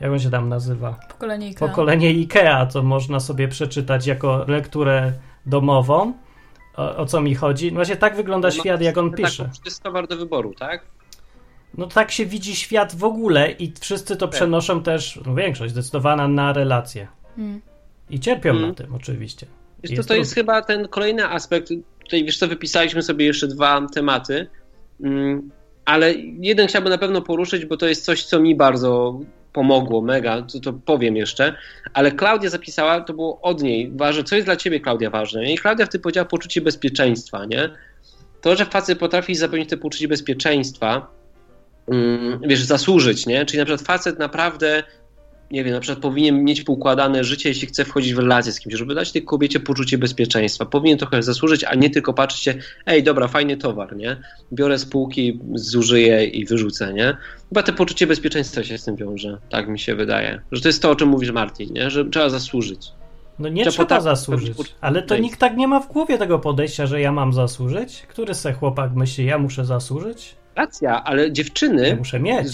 Jak 0.00 0.12
on 0.12 0.18
się 0.18 0.30
tam 0.30 0.48
nazywa? 0.48 0.98
Pokolenie 1.08 1.48
Ikea. 1.48 1.68
Pokolenie 1.68 2.08
IKEA, 2.08 2.66
to 2.72 2.82
można 2.82 3.20
sobie 3.20 3.48
przeczytać 3.48 4.06
jako 4.06 4.44
lekturę 4.48 5.12
domową. 5.46 6.12
O, 6.76 6.96
o 6.96 7.06
co 7.06 7.20
mi 7.20 7.34
chodzi? 7.34 7.72
No 7.72 7.74
Właśnie 7.74 7.96
tak 7.96 8.16
wygląda 8.16 8.50
świat, 8.50 8.80
jak 8.80 8.98
on 8.98 9.12
pisze. 9.12 9.44
Taką, 9.44 9.56
to 9.56 9.64
jest 9.64 9.82
towar 9.82 10.08
do 10.08 10.16
wyboru, 10.16 10.54
tak? 10.54 10.84
No 11.78 11.86
tak 11.86 12.10
się 12.10 12.26
widzi 12.26 12.56
świat 12.56 12.96
w 12.96 13.04
ogóle 13.04 13.50
i 13.50 13.72
wszyscy 13.80 14.16
to 14.16 14.28
przenoszą 14.28 14.82
też, 14.82 15.20
no 15.26 15.34
większość 15.34 15.72
zdecydowana 15.72 16.28
na 16.28 16.52
relacje. 16.52 17.08
Mm. 17.38 17.60
I 18.10 18.20
cierpią 18.20 18.50
Mm. 18.50 18.62
na 18.68 18.74
tym 18.74 18.94
oczywiście. 18.94 19.46
Wiesz, 19.82 19.90
Jest 19.92 20.02
to, 20.02 20.08
to 20.08 20.18
jest 20.18 20.34
chyba 20.34 20.62
ten 20.62 20.88
kolejny 20.88 21.28
aspekt. 21.28 21.68
Tutaj 22.04 22.24
wiesz 22.24 22.38
co, 22.38 22.48
wypisaliśmy 22.48 23.02
sobie 23.02 23.26
jeszcze 23.26 23.48
dwa 23.48 23.86
tematy, 23.94 24.46
mm, 25.00 25.50
ale 25.84 26.14
jeden 26.40 26.66
chciałbym 26.66 26.90
na 26.90 26.98
pewno 26.98 27.22
poruszyć, 27.22 27.64
bo 27.66 27.76
to 27.76 27.86
jest 27.86 28.04
coś, 28.04 28.24
co 28.24 28.40
mi 28.40 28.54
bardzo 28.54 29.20
pomogło, 29.52 30.02
mega, 30.02 30.42
to, 30.42 30.60
to 30.60 30.72
powiem 30.72 31.16
jeszcze, 31.16 31.56
ale 31.92 32.12
Klaudia 32.12 32.50
zapisała, 32.50 33.00
to 33.00 33.14
było 33.14 33.40
od 33.40 33.62
niej, 33.62 33.90
ważne, 33.94 34.24
co 34.24 34.34
jest 34.36 34.46
dla 34.46 34.56
ciebie, 34.56 34.80
Klaudia, 34.80 35.10
ważne. 35.10 35.52
I 35.52 35.58
Klaudia 35.58 35.86
wtedy 35.86 36.02
powiedziała 36.02 36.24
poczucie 36.24 36.60
bezpieczeństwa, 36.60 37.44
nie? 37.44 37.70
To, 38.40 38.56
że 38.56 38.64
facet 38.64 38.98
potrafi 38.98 39.34
zapewnić 39.34 39.70
to 39.70 39.78
poczucie 39.78 40.08
bezpieczeństwa, 40.08 41.06
wiesz, 42.42 42.62
zasłużyć, 42.62 43.26
nie? 43.26 43.46
Czyli 43.46 43.58
na 43.58 43.64
przykład 43.64 43.86
facet 43.86 44.18
naprawdę 44.18 44.82
nie 45.50 45.64
wiem, 45.64 45.74
na 45.74 45.80
przykład 45.80 46.02
powinien 46.02 46.44
mieć 46.44 46.62
poukładane 46.62 47.24
życie, 47.24 47.48
jeśli 47.48 47.66
chce 47.66 47.84
wchodzić 47.84 48.14
w 48.14 48.18
relację 48.18 48.52
z 48.52 48.60
kimś, 48.60 48.74
żeby 48.74 48.94
dać 48.94 49.12
tej 49.12 49.24
kobiecie 49.24 49.60
poczucie 49.60 49.98
bezpieczeństwa. 49.98 50.64
Powinien 50.66 50.98
trochę 50.98 51.22
zasłużyć, 51.22 51.64
a 51.64 51.74
nie 51.74 51.90
tylko 51.90 52.12
patrzeć 52.12 52.40
się, 52.40 52.54
ej, 52.86 53.02
dobra, 53.02 53.28
fajny 53.28 53.56
towar, 53.56 53.96
nie? 53.96 54.16
Biorę 54.52 54.78
z 54.78 54.86
półki, 54.86 55.40
zużyję 55.54 56.24
i 56.24 56.46
wyrzucę, 56.46 56.92
nie? 56.92 57.16
Chyba 57.48 57.62
to 57.62 57.72
poczucie 57.72 58.06
bezpieczeństwa 58.06 58.64
się 58.64 58.78
z 58.78 58.84
tym 58.84 58.96
wiąże, 58.96 59.38
tak 59.50 59.68
mi 59.68 59.78
się 59.78 59.94
wydaje. 59.94 60.40
Że 60.52 60.62
to 60.62 60.68
jest 60.68 60.82
to, 60.82 60.90
o 60.90 60.96
czym 60.96 61.08
mówisz, 61.08 61.30
Martin, 61.30 61.72
nie? 61.72 61.90
Że 61.90 62.04
trzeba 62.04 62.28
zasłużyć. 62.28 62.92
No 63.38 63.48
nie 63.48 63.62
Trzeba 63.62 63.86
trzeba 63.86 64.00
zasłużyć, 64.00 64.56
ale 64.80 65.02
to 65.02 65.16
nikt 65.16 65.40
tak 65.40 65.56
nie 65.56 65.68
ma 65.68 65.80
w 65.80 65.92
głowie 65.92 66.18
tego 66.18 66.38
podejścia, 66.38 66.86
że 66.86 67.00
ja 67.00 67.12
mam 67.12 67.32
zasłużyć. 67.32 68.02
Który 68.08 68.34
se 68.34 68.52
chłopak 68.52 68.94
myśli, 68.94 69.26
ja 69.26 69.38
muszę 69.38 69.64
zasłużyć? 69.64 70.36
Racja, 70.56 71.04
ale 71.04 71.22
Ja 71.22 71.30
dziewczyny, 71.30 71.96
muszę 71.96 72.20
mieć. 72.20 72.46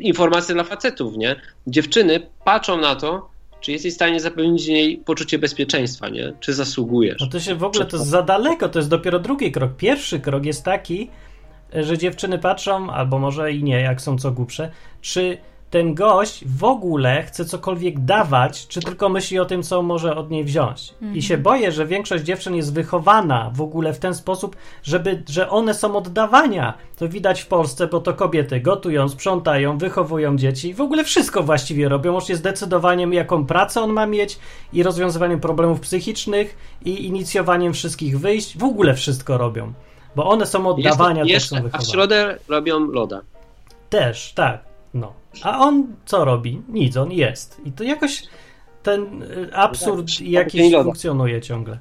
informacja 0.00 0.54
dla 0.54 0.64
facetów, 0.64 1.16
nie? 1.16 1.36
Dziewczyny 1.66 2.20
patrzą 2.44 2.80
na 2.80 2.96
to, 2.96 3.28
czy 3.60 3.72
jesteś 3.72 3.92
w 3.92 3.94
stanie 3.94 4.20
zapewnić 4.20 4.66
jej 4.66 4.96
poczucie 4.96 5.38
bezpieczeństwa, 5.38 6.08
nie? 6.08 6.32
Czy 6.40 6.54
zasługujesz? 6.54 7.20
No 7.20 7.26
to 7.26 7.40
się 7.40 7.54
w 7.54 7.64
ogóle 7.64 7.86
to 7.86 7.96
jest 7.96 8.08
za 8.08 8.22
daleko, 8.22 8.68
to 8.68 8.78
jest 8.78 8.88
dopiero 8.88 9.18
drugi 9.18 9.52
krok. 9.52 9.76
Pierwszy 9.76 10.20
krok 10.20 10.44
jest 10.44 10.64
taki, 10.64 11.10
że 11.72 11.98
dziewczyny 11.98 12.38
patrzą, 12.38 12.90
albo 12.90 13.18
może 13.18 13.52
i 13.52 13.62
nie, 13.62 13.80
jak 13.80 14.00
są 14.00 14.18
co 14.18 14.30
głupsze, 14.30 14.70
czy 15.00 15.38
ten 15.70 15.94
gość 15.94 16.44
w 16.58 16.64
ogóle 16.64 17.22
chce 17.22 17.44
cokolwiek 17.44 18.00
dawać, 18.00 18.66
czy 18.66 18.80
tylko 18.80 19.08
myśli 19.08 19.38
o 19.38 19.44
tym, 19.44 19.62
co 19.62 19.82
może 19.82 20.16
od 20.16 20.30
niej 20.30 20.44
wziąć. 20.44 20.94
I 21.14 21.22
się 21.22 21.38
boję, 21.38 21.72
że 21.72 21.86
większość 21.86 22.24
dziewczyn 22.24 22.54
jest 22.54 22.74
wychowana 22.74 23.50
w 23.54 23.60
ogóle 23.60 23.92
w 23.92 23.98
ten 23.98 24.14
sposób, 24.14 24.56
żeby, 24.82 25.22
że 25.28 25.50
one 25.50 25.74
są 25.74 25.96
oddawania. 25.96 26.74
To 26.96 27.08
widać 27.08 27.40
w 27.40 27.46
Polsce, 27.46 27.86
bo 27.86 28.00
to 28.00 28.14
kobiety 28.14 28.60
gotują, 28.60 29.08
sprzątają, 29.08 29.78
wychowują 29.78 30.36
dzieci, 30.36 30.74
w 30.74 30.80
ogóle 30.80 31.04
wszystko 31.04 31.42
właściwie 31.42 31.88
robią, 31.88 32.12
łącznie 32.12 32.36
z 32.36 32.42
decydowaniem, 32.42 33.12
jaką 33.12 33.46
pracę 33.46 33.82
on 33.82 33.92
ma 33.92 34.06
mieć 34.06 34.38
i 34.72 34.82
rozwiązywaniem 34.82 35.40
problemów 35.40 35.80
psychicznych 35.80 36.56
i 36.84 37.06
inicjowaniem 37.06 37.72
wszystkich 37.72 38.20
wyjść. 38.20 38.58
W 38.58 38.64
ogóle 38.64 38.94
wszystko 38.94 39.38
robią. 39.38 39.72
Bo 40.16 40.24
one 40.28 40.46
są 40.46 40.66
oddawania, 40.66 41.22
też 41.22 41.30
jeszcze, 41.32 41.48
są 41.48 41.56
a 41.56 41.60
w 41.60 41.62
wychowane. 41.62 41.90
środę 41.90 42.38
robią 42.48 42.80
loda. 42.90 43.20
Też, 43.90 44.32
tak. 44.32 44.67
A 45.42 45.58
on 45.58 45.86
co 46.04 46.24
robi? 46.24 46.62
Nic, 46.68 46.96
on 46.96 47.12
jest. 47.12 47.60
I 47.64 47.72
to 47.72 47.84
jakoś 47.84 48.22
ten 48.82 49.22
y, 49.22 49.54
absurd 49.54 50.06
Tak, 50.18 50.20
jakiś 50.28 50.60
dzień 50.60 50.72
loda. 50.72 50.84
funkcjonuje 50.84 51.40
ciągle. 51.40 51.78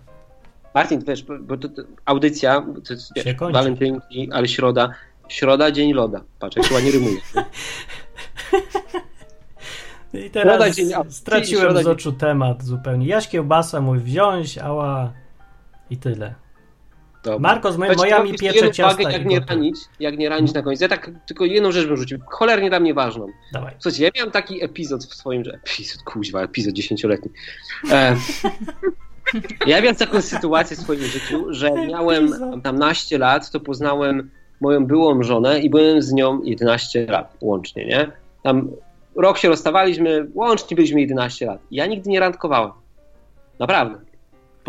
Martin, 0.75 1.01
wiesz, 1.07 1.23
bo- 1.23 1.57
to, 1.57 1.69
to 1.69 1.81
audycja, 2.05 2.65
to 2.87 2.93
jest, 2.93 3.11
wiesz, 3.15 3.35
walentynki, 3.51 4.29
ale 4.31 4.47
środa, 4.47 4.89
środa, 5.27 5.71
dzień 5.71 5.93
loda. 5.93 6.21
Patrz, 6.39 6.57
jak 6.57 6.65
się 6.65 6.73
ładnie 6.73 6.91
rymuje. 6.91 7.17
I 10.13 10.29
teraz 10.29 10.47
Środa, 10.57 10.69
dzień 10.71 11.11
straciłem 11.11 11.63
środa, 11.63 11.81
z 11.81 11.83
dzień- 11.83 11.91
oczu 11.93 12.11
temat 12.11 12.63
zupełnie. 12.63 13.07
Jaś 13.07 13.27
kiełbasa 13.27 13.81
mój 13.81 13.99
wziąć, 13.99 14.57
ała 14.57 15.13
i 15.89 15.97
tyle. 15.97 16.35
Dobra. 17.27 17.49
Marko 17.49 17.71
z 17.71 17.77
mojami 17.77 18.29
tylko 18.33 18.53
piecze 18.53 18.71
ciasta 18.71 19.01
uwagę, 19.01 19.17
jak 19.17 19.25
nie 19.25 19.39
ranić, 19.39 19.75
jak 19.99 20.17
nie 20.17 20.29
ranić 20.29 20.53
na 20.53 20.61
końcu. 20.61 20.83
Ja 20.83 20.89
tak 20.89 21.11
tylko 21.25 21.45
jedną 21.45 21.71
rzecz 21.71 21.87
bym 21.87 21.97
rzucił, 21.97 22.19
cholernie 22.27 22.69
dla 22.69 22.79
mnie 22.79 22.93
ważną. 22.93 23.27
Dawaj. 23.53 23.73
Słuchajcie, 23.79 24.03
ja 24.03 24.09
miałem 24.15 24.31
taki 24.31 24.63
epizod 24.63 25.05
w 25.05 25.15
swoim, 25.15 25.43
że 25.45 25.53
epizod, 25.53 26.03
kuźwa, 26.03 26.41
epizod 26.41 26.73
dziesięcioletni. 26.73 27.31
E, 27.91 28.15
ja 29.67 29.81
miałem 29.81 29.95
taką 29.95 30.21
sytuację 30.21 30.77
w 30.77 30.79
swoim 30.79 31.01
życiu, 31.01 31.45
że 31.49 31.71
miałem 31.71 32.33
tam 32.63 32.79
naście 32.79 33.17
lat, 33.17 33.51
to 33.51 33.59
poznałem 33.59 34.29
moją 34.61 34.85
byłą 34.85 35.23
żonę 35.23 35.59
i 35.59 35.69
byłem 35.69 36.01
z 36.01 36.13
nią 36.13 36.41
11 36.43 37.05
lat 37.05 37.37
łącznie, 37.41 37.85
nie? 37.85 38.11
Tam 38.43 38.69
rok 39.15 39.37
się 39.37 39.49
rozstawaliśmy, 39.49 40.27
łącznie 40.33 40.75
byliśmy 40.75 41.01
11 41.01 41.45
lat. 41.45 41.61
Ja 41.71 41.85
nigdy 41.85 42.09
nie 42.09 42.19
randkowałem. 42.19 42.71
Naprawdę. 43.59 44.06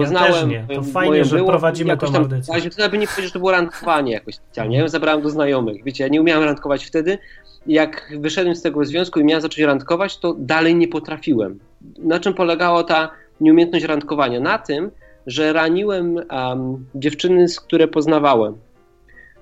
Poznałem 0.02 0.32
też 0.32 0.44
nie. 0.44 0.66
To 0.74 0.82
fajnie, 0.82 1.24
że 1.24 1.36
byłą, 1.36 1.48
prowadzimy 1.48 1.90
jakoś 1.90 2.08
tą 2.08 2.12
tam, 2.12 2.22
audycję. 2.22 2.54
ale 2.54 2.62
To 2.62 2.82
nawet 2.82 3.00
nie 3.00 3.06
powiedzieć, 3.06 3.24
że 3.24 3.32
to 3.32 3.38
było 3.38 3.52
randkowanie 3.52 4.12
jakoś 4.12 4.34
specjalnie. 4.34 4.78
Ja 4.78 4.88
zabrałem 4.88 5.22
do 5.22 5.30
znajomych. 5.30 5.84
Wiecie, 5.84 6.04
ja 6.04 6.08
nie 6.08 6.20
umiałem 6.20 6.44
randkować 6.44 6.84
wtedy. 6.84 7.18
Jak 7.66 8.12
wyszedłem 8.20 8.56
z 8.56 8.62
tego 8.62 8.84
związku 8.84 9.20
i 9.20 9.24
miałem 9.24 9.42
zacząć 9.42 9.66
randkować, 9.66 10.18
to 10.18 10.34
dalej 10.38 10.74
nie 10.74 10.88
potrafiłem. 10.88 11.58
Na 11.98 12.20
czym 12.20 12.34
polegała 12.34 12.84
ta 12.84 13.10
nieumiejętność 13.40 13.84
randkowania? 13.84 14.40
Na 14.40 14.58
tym, 14.58 14.90
że 15.26 15.52
raniłem 15.52 16.14
um, 16.14 16.86
dziewczyny, 16.94 17.48
z 17.48 17.60
które 17.60 17.88
poznawałem. 17.88 18.56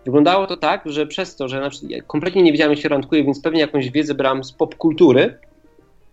Wyglądało 0.05 0.47
to 0.47 0.57
tak, 0.57 0.83
że 0.85 1.07
przez 1.07 1.37
to, 1.37 1.49
że 1.49 1.61
na 1.61 1.71
przykład 1.71 1.91
ja 1.91 2.03
kompletnie 2.03 2.43
nie 2.43 2.53
wiedziałem, 2.53 2.73
jak 2.73 2.83
się 2.83 2.89
randkuje, 2.89 3.25
więc 3.25 3.41
pewnie 3.41 3.61
jakąś 3.61 3.91
wiedzę 3.91 4.15
brałem 4.15 4.45
z 4.45 4.53
popkultury. 4.53 5.39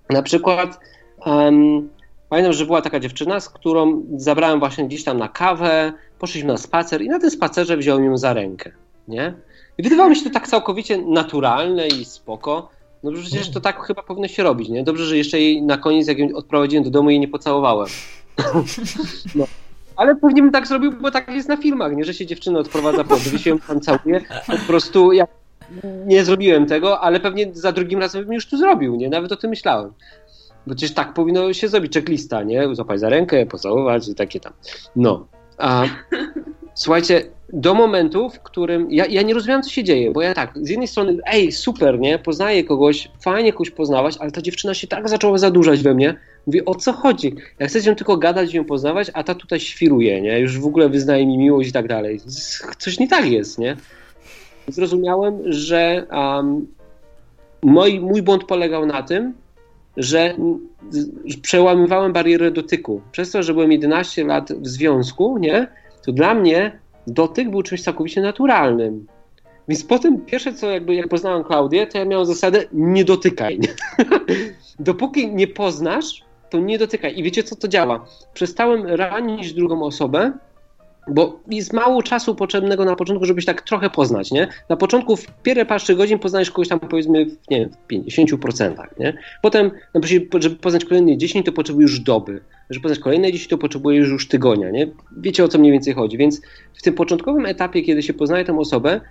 Na 0.09 0.21
przykład 0.21 0.79
um, 1.25 1.89
pamiętam, 2.29 2.53
że 2.53 2.65
była 2.65 2.81
taka 2.81 2.99
dziewczyna, 2.99 3.39
z 3.39 3.49
którą 3.49 4.03
zabrałem 4.17 4.59
właśnie 4.59 4.85
gdzieś 4.85 5.03
tam 5.03 5.17
na 5.17 5.27
kawę, 5.27 5.93
poszliśmy 6.19 6.47
na 6.47 6.57
spacer 6.57 7.01
i 7.01 7.09
na 7.09 7.19
tym 7.19 7.29
spacerze 7.29 7.77
wziąłem 7.77 8.05
ją 8.05 8.17
za 8.17 8.33
rękę, 8.33 8.71
nie? 9.07 9.33
I 9.77 9.83
wydawało 9.83 10.09
mi 10.09 10.15
się 10.15 10.23
to 10.23 10.29
tak 10.29 10.47
całkowicie 10.47 10.97
naturalne 10.97 11.87
i 11.87 12.05
spoko. 12.05 12.69
No 13.03 13.11
przecież 13.11 13.49
to 13.49 13.61
tak 13.61 13.83
chyba 13.87 14.03
powinno 14.03 14.27
się 14.27 14.43
robić, 14.43 14.69
nie? 14.69 14.83
Dobrze, 14.83 15.05
że 15.05 15.17
jeszcze 15.17 15.39
jej 15.39 15.61
na 15.61 15.77
koniec, 15.77 16.07
jak 16.07 16.19
ją 16.19 16.27
odprowadziłem 16.35 16.83
do 16.83 16.89
domu, 16.89 17.09
jej 17.09 17.19
nie 17.19 17.27
pocałowałem. 17.27 17.87
No. 19.35 19.45
Ale 19.95 20.15
pewnie 20.15 20.41
bym 20.41 20.51
tak 20.51 20.67
zrobił, 20.67 20.91
bo 20.91 21.11
tak 21.11 21.27
jest 21.27 21.49
na 21.49 21.57
filmach, 21.57 21.95
nie? 21.95 22.03
Że 22.03 22.13
się 22.13 22.25
dziewczyna 22.25 22.59
odprowadza 22.59 23.03
po 23.03 23.15
drzwi, 23.15 23.39
się 23.39 23.49
ją 23.49 23.59
tam 23.59 23.81
całuje. 23.81 24.21
Po 24.47 24.57
prostu 24.67 25.11
ja 25.11 25.27
nie 26.05 26.25
zrobiłem 26.25 26.65
tego, 26.65 26.99
ale 26.99 27.19
pewnie 27.19 27.49
za 27.53 27.71
drugim 27.71 27.99
razem 27.99 28.23
bym 28.23 28.33
już 28.33 28.47
tu 28.47 28.57
zrobił, 28.57 28.95
nie? 28.95 29.09
Nawet 29.09 29.31
o 29.31 29.35
tym 29.35 29.49
myślałem. 29.49 29.93
Bo 30.67 30.75
przecież 30.75 30.93
tak 30.93 31.13
powinno 31.13 31.53
się 31.53 31.67
zrobić, 31.67 31.93
checklista, 31.93 32.43
nie? 32.43 32.75
Złapać 32.75 32.99
za 32.99 33.09
rękę, 33.09 33.45
pocałować 33.45 34.07
i 34.07 34.15
takie 34.15 34.39
tam. 34.39 34.53
No. 34.95 35.27
A 35.57 35.85
słuchajcie, 36.73 37.25
do 37.53 37.73
momentu, 37.73 38.29
w 38.29 38.39
którym 38.39 38.91
ja, 38.91 39.05
ja 39.05 39.21
nie 39.21 39.33
rozumiałem, 39.33 39.63
co 39.63 39.69
się 39.69 39.83
dzieje, 39.83 40.11
bo 40.11 40.21
ja 40.21 40.33
tak, 40.33 40.53
z 40.61 40.69
jednej 40.69 40.87
strony, 40.87 41.17
ej, 41.25 41.51
super, 41.51 41.99
nie? 41.99 42.19
Poznaję 42.19 42.63
kogoś, 42.63 43.11
fajnie 43.21 43.53
kogoś 43.53 43.71
poznawać, 43.71 44.17
ale 44.19 44.31
ta 44.31 44.41
dziewczyna 44.41 44.73
się 44.73 44.87
tak 44.87 45.09
zaczęła 45.09 45.37
zadłużać 45.37 45.83
we 45.83 45.93
mnie. 45.93 46.15
Mówię, 46.47 46.65
o 46.65 46.75
co 46.75 46.93
chodzi? 46.93 47.35
Ja 47.59 47.67
chcę 47.67 47.79
z 47.79 47.85
nią 47.85 47.95
tylko 47.95 48.17
gadać 48.17 48.53
i 48.53 48.57
ją 48.57 48.65
poznawać, 48.65 49.11
a 49.13 49.23
ta 49.23 49.35
tutaj 49.35 49.59
świruje, 49.59 50.21
nie? 50.21 50.39
Już 50.39 50.59
w 50.59 50.65
ogóle 50.65 50.89
wyznaje 50.89 51.25
mi 51.25 51.37
miłość 51.37 51.69
i 51.69 51.73
tak 51.73 51.87
dalej. 51.87 52.19
Coś 52.77 52.99
nie 52.99 53.07
tak 53.07 53.25
jest, 53.25 53.59
nie? 53.59 53.77
Zrozumiałem, 54.67 55.39
że 55.45 56.07
um, 56.11 56.67
mój, 57.63 57.99
mój 57.99 58.21
błąd 58.21 58.43
polegał 58.43 58.85
na 58.85 59.03
tym, 59.03 59.33
że 59.97 60.35
przełamywałem 61.41 62.13
barierę 62.13 62.51
dotyku. 62.51 63.01
Przez 63.11 63.31
to, 63.31 63.43
że 63.43 63.53
byłem 63.53 63.71
11 63.71 64.25
lat 64.25 64.53
w 64.53 64.67
związku, 64.67 65.37
nie? 65.37 65.67
To 66.05 66.11
dla 66.11 66.33
mnie 66.33 66.79
dotyk 67.07 67.49
był 67.49 67.63
czymś 67.63 67.83
całkowicie 67.83 68.21
naturalnym. 68.21 69.07
Więc 69.67 69.83
potem 69.83 70.21
pierwsze 70.25 70.53
co 70.53 70.71
jakby 70.71 70.95
jak 70.95 71.07
poznałem 71.07 71.43
Klaudię, 71.43 71.87
to 71.87 71.97
ja 71.97 72.05
miałem 72.05 72.25
zasadę 72.25 72.63
nie 72.73 73.05
dotykaj. 73.05 73.59
Dopóki 74.79 75.31
nie 75.31 75.47
poznasz, 75.47 76.23
to 76.49 76.59
nie 76.59 76.77
dotykaj. 76.77 77.19
I 77.19 77.23
wiecie 77.23 77.43
co 77.43 77.55
to 77.55 77.67
działa? 77.67 78.05
Przestałem 78.33 78.85
ranić 78.85 79.53
drugą 79.53 79.83
osobę, 79.83 80.31
bo 81.07 81.39
jest 81.47 81.73
mało 81.73 82.03
czasu 82.03 82.35
potrzebnego 82.35 82.85
na 82.85 82.95
początku, 82.95 83.25
żebyś 83.25 83.45
tak 83.45 83.61
trochę 83.61 83.89
poznać, 83.89 84.31
nie? 84.31 84.47
Na 84.69 84.77
początku 84.77 85.15
w 85.15 85.27
pierwsze 85.43 85.65
parę 85.65 85.95
godzin 85.95 86.19
poznajesz 86.19 86.51
kogoś 86.51 86.67
tam 86.67 86.79
powiedzmy 86.79 87.25
w, 87.25 87.49
nie 87.49 87.59
wiem, 87.59 87.69
w 87.69 88.15
50%, 88.15 88.85
nie? 88.99 89.17
Potem, 89.41 89.71
no, 89.93 90.01
żeby 90.03 90.55
poznać 90.55 90.85
kolejne 90.85 91.17
10, 91.17 91.45
to 91.45 91.51
potrzebujesz 91.51 91.99
doby. 91.99 92.41
Żeby 92.69 92.83
poznać 92.83 92.99
kolejne 92.99 93.31
10, 93.31 93.49
to 93.49 93.57
potrzebujesz 93.57 94.09
już 94.09 94.27
tygodnia, 94.27 94.71
nie? 94.71 94.87
Wiecie 95.17 95.43
o 95.43 95.47
co 95.47 95.59
mniej 95.59 95.71
więcej 95.71 95.93
chodzi. 95.93 96.17
Więc 96.17 96.41
w 96.73 96.81
tym 96.81 96.93
początkowym 96.93 97.45
etapie, 97.45 97.81
kiedy 97.81 98.03
się 98.03 98.13
poznaje 98.13 98.45
tę 98.45 98.59
osobę, 98.59 99.01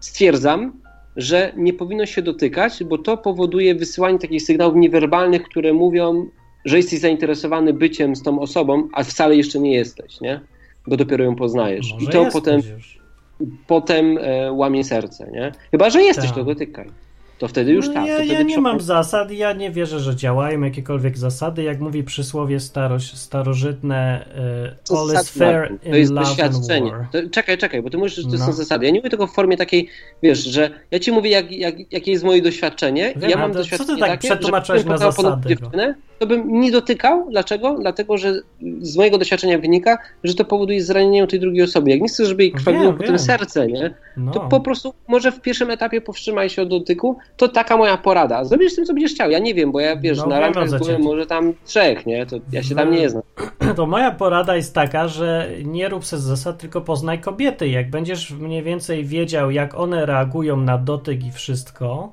stwierdzam, 0.00 0.72
że 1.16 1.52
nie 1.56 1.72
powinno 1.72 2.06
się 2.06 2.22
dotykać, 2.22 2.84
bo 2.84 2.98
to 2.98 3.16
powoduje 3.16 3.74
wysyłanie 3.74 4.18
takich 4.18 4.42
sygnałów 4.42 4.76
niewerbalnych, 4.76 5.42
które 5.42 5.72
mówią, 5.72 6.26
że 6.64 6.76
jesteś 6.76 7.00
zainteresowany 7.00 7.72
byciem 7.72 8.16
z 8.16 8.22
tą 8.22 8.40
osobą, 8.40 8.88
a 8.92 9.04
wcale 9.04 9.36
jeszcze 9.36 9.60
nie 9.60 9.72
jesteś, 9.72 10.20
nie? 10.20 10.40
Bo 10.86 10.96
dopiero 10.96 11.24
ją 11.24 11.36
poznajesz. 11.36 11.92
Może 11.92 12.06
I 12.06 12.08
to 12.08 12.26
potem, 12.32 12.60
potem 13.66 14.18
e, 14.20 14.52
łamie 14.52 14.84
serce, 14.84 15.30
nie? 15.32 15.52
Chyba, 15.70 15.90
że 15.90 16.02
jesteś, 16.02 16.26
Tak. 16.26 16.34
to 16.34 16.44
dotykaj. 16.44 16.90
To 17.40 17.48
wtedy 17.48 17.72
już 17.72 17.88
no, 17.88 17.94
tak. 17.94 18.06
Ja, 18.06 18.24
ja 18.24 18.42
nie 18.42 18.60
mam 18.60 18.80
zasad, 18.80 19.30
ja 19.30 19.52
nie 19.52 19.70
wierzę, 19.70 20.00
że 20.00 20.16
działają 20.16 20.60
jakiekolwiek 20.60 21.18
zasady. 21.18 21.62
Jak 21.62 21.80
mówi 21.80 22.04
przysłowie 22.04 22.60
starość, 22.60 23.18
starożytne 23.18 24.26
To 24.88 25.00
all 25.00 25.22
is 25.22 25.30
fair 25.30 25.70
in 25.70 25.90
To 25.90 25.96
jest 25.96 26.12
love 26.12 26.26
doświadczenie. 26.26 26.92
To, 27.12 27.18
czekaj, 27.30 27.58
czekaj, 27.58 27.82
bo 27.82 27.90
ty 27.90 27.98
mówisz, 27.98 28.14
że 28.14 28.22
to 28.22 28.28
No. 28.28 28.46
są 28.46 28.52
zasady. 28.52 28.86
Ja 28.86 28.92
nie 28.92 28.98
mówię 28.98 29.10
tylko 29.10 29.26
w 29.26 29.32
formie 29.34 29.56
takiej, 29.56 29.88
wiesz, 30.22 30.44
że 30.44 30.70
ja 30.90 30.98
ci 30.98 31.12
mówię, 31.12 31.30
jak, 31.30 31.52
jak, 31.52 31.92
jakie 31.92 32.10
jest 32.12 32.24
moje 32.24 32.42
doświadczenie. 32.42 33.14
Wiem, 33.16 33.30
ja 33.30 33.36
mam 33.36 33.52
to 33.52 33.58
co 33.58 33.62
ty 33.64 33.70
doświadczenie 33.70 34.00
tak 34.00 34.10
takie, 34.10 34.28
przetłumaczyłeś 34.28 34.84
na 34.84 34.96
zasady, 34.96 35.28
ponad 35.28 35.46
dziewczynę, 35.46 35.94
to 36.18 36.26
bym 36.26 36.60
nie 36.60 36.70
dotykał. 36.70 37.26
Dlaczego? 37.30 37.76
Dlatego, 37.80 38.18
że 38.18 38.40
z 38.80 38.96
mojego 38.96 39.18
doświadczenia 39.18 39.58
wynika, 39.58 39.98
że 40.24 40.34
to 40.34 40.44
powoduje 40.44 40.82
zranienie 40.82 41.26
tej 41.26 41.40
drugiej 41.40 41.62
osoby. 41.62 41.90
Jak 41.90 42.00
nie 42.00 42.08
chcesz, 42.08 42.28
żeby 42.28 42.42
jej 42.42 42.52
krwawiło 42.52 42.92
potem 42.92 43.18
serce, 43.18 43.66
nie? 43.66 43.94
No. 44.16 44.32
To 44.32 44.40
po 44.40 44.60
prostu 44.60 44.94
może 45.08 45.32
w 45.32 45.40
pierwszym 45.40 45.70
etapie 45.70 46.00
powstrzymaj 46.00 46.50
się 46.50 46.62
od 46.62 46.68
dotyku. 46.68 47.18
To 47.36 47.48
taka 47.48 47.76
moja 47.76 47.96
porada. 47.96 48.44
Zrobisz 48.44 48.72
z 48.72 48.76
tym, 48.76 48.84
co 48.84 48.94
będziesz 48.94 49.12
chciał. 49.12 49.30
Ja 49.30 49.38
nie 49.38 49.54
wiem, 49.54 49.72
bo 49.72 49.80
ja 49.80 49.96
wiesz, 49.96 50.18
No, 50.18 50.26
na 50.26 50.66
co 50.66 50.78
byłem 50.78 51.02
może 51.02 51.26
tam 51.26 51.52
trzech, 51.64 52.06
nie? 52.06 52.26
To 52.26 52.36
ja 52.52 52.62
się 52.62 52.74
tam 52.74 52.90
No. 52.90 52.96
nie 52.96 53.10
znam. 53.10 53.22
To 53.76 53.86
moja 53.86 54.10
porada 54.10 54.56
jest 54.56 54.74
taka, 54.74 55.08
że 55.08 55.50
nie 55.64 55.88
rób 55.88 56.04
se 56.04 56.18
z 56.18 56.22
zasad, 56.22 56.58
tylko 56.58 56.80
poznaj 56.80 57.20
kobiety. 57.20 57.68
Jak 57.68 57.90
będziesz 57.90 58.30
mniej 58.30 58.62
więcej 58.62 59.04
wiedział, 59.04 59.50
jak 59.50 59.74
one 59.74 60.06
reagują 60.06 60.56
na 60.56 60.78
dotyk 60.78 61.24
i 61.24 61.32
wszystko, 61.32 62.12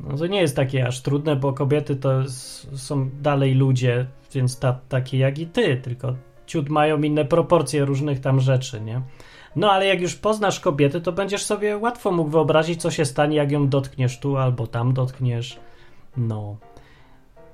no 0.00 0.16
to 0.16 0.26
nie 0.26 0.40
jest 0.40 0.56
takie 0.56 0.86
aż 0.86 1.00
trudne, 1.02 1.36
bo 1.36 1.52
kobiety 1.52 1.96
to 1.96 2.22
są 2.76 3.10
dalej 3.22 3.54
ludzie, 3.54 4.06
więc 4.34 4.58
ta, 4.58 4.78
takie 4.88 5.18
jak 5.18 5.38
i 5.38 5.46
ty, 5.46 5.76
tylko 5.76 6.14
ciut 6.46 6.68
mają 6.68 7.02
inne 7.02 7.24
proporcje 7.24 7.84
różnych 7.84 8.20
tam 8.20 8.40
rzeczy, 8.40 8.80
nie? 8.80 9.00
No 9.56 9.72
ale 9.72 9.86
jak 9.86 10.00
już 10.00 10.14
poznasz 10.14 10.60
kobiety, 10.60 11.00
to 11.00 11.12
będziesz 11.12 11.44
sobie 11.44 11.76
łatwo 11.76 12.12
mógł 12.12 12.30
wyobrazić, 12.30 12.82
co 12.82 12.90
się 12.90 13.04
stanie, 13.04 13.36
jak 13.36 13.52
ją 13.52 13.68
dotkniesz 13.68 14.18
tu 14.18 14.36
albo 14.36 14.66
tam 14.66 14.94
dotkniesz. 14.94 15.58
No. 16.16 16.56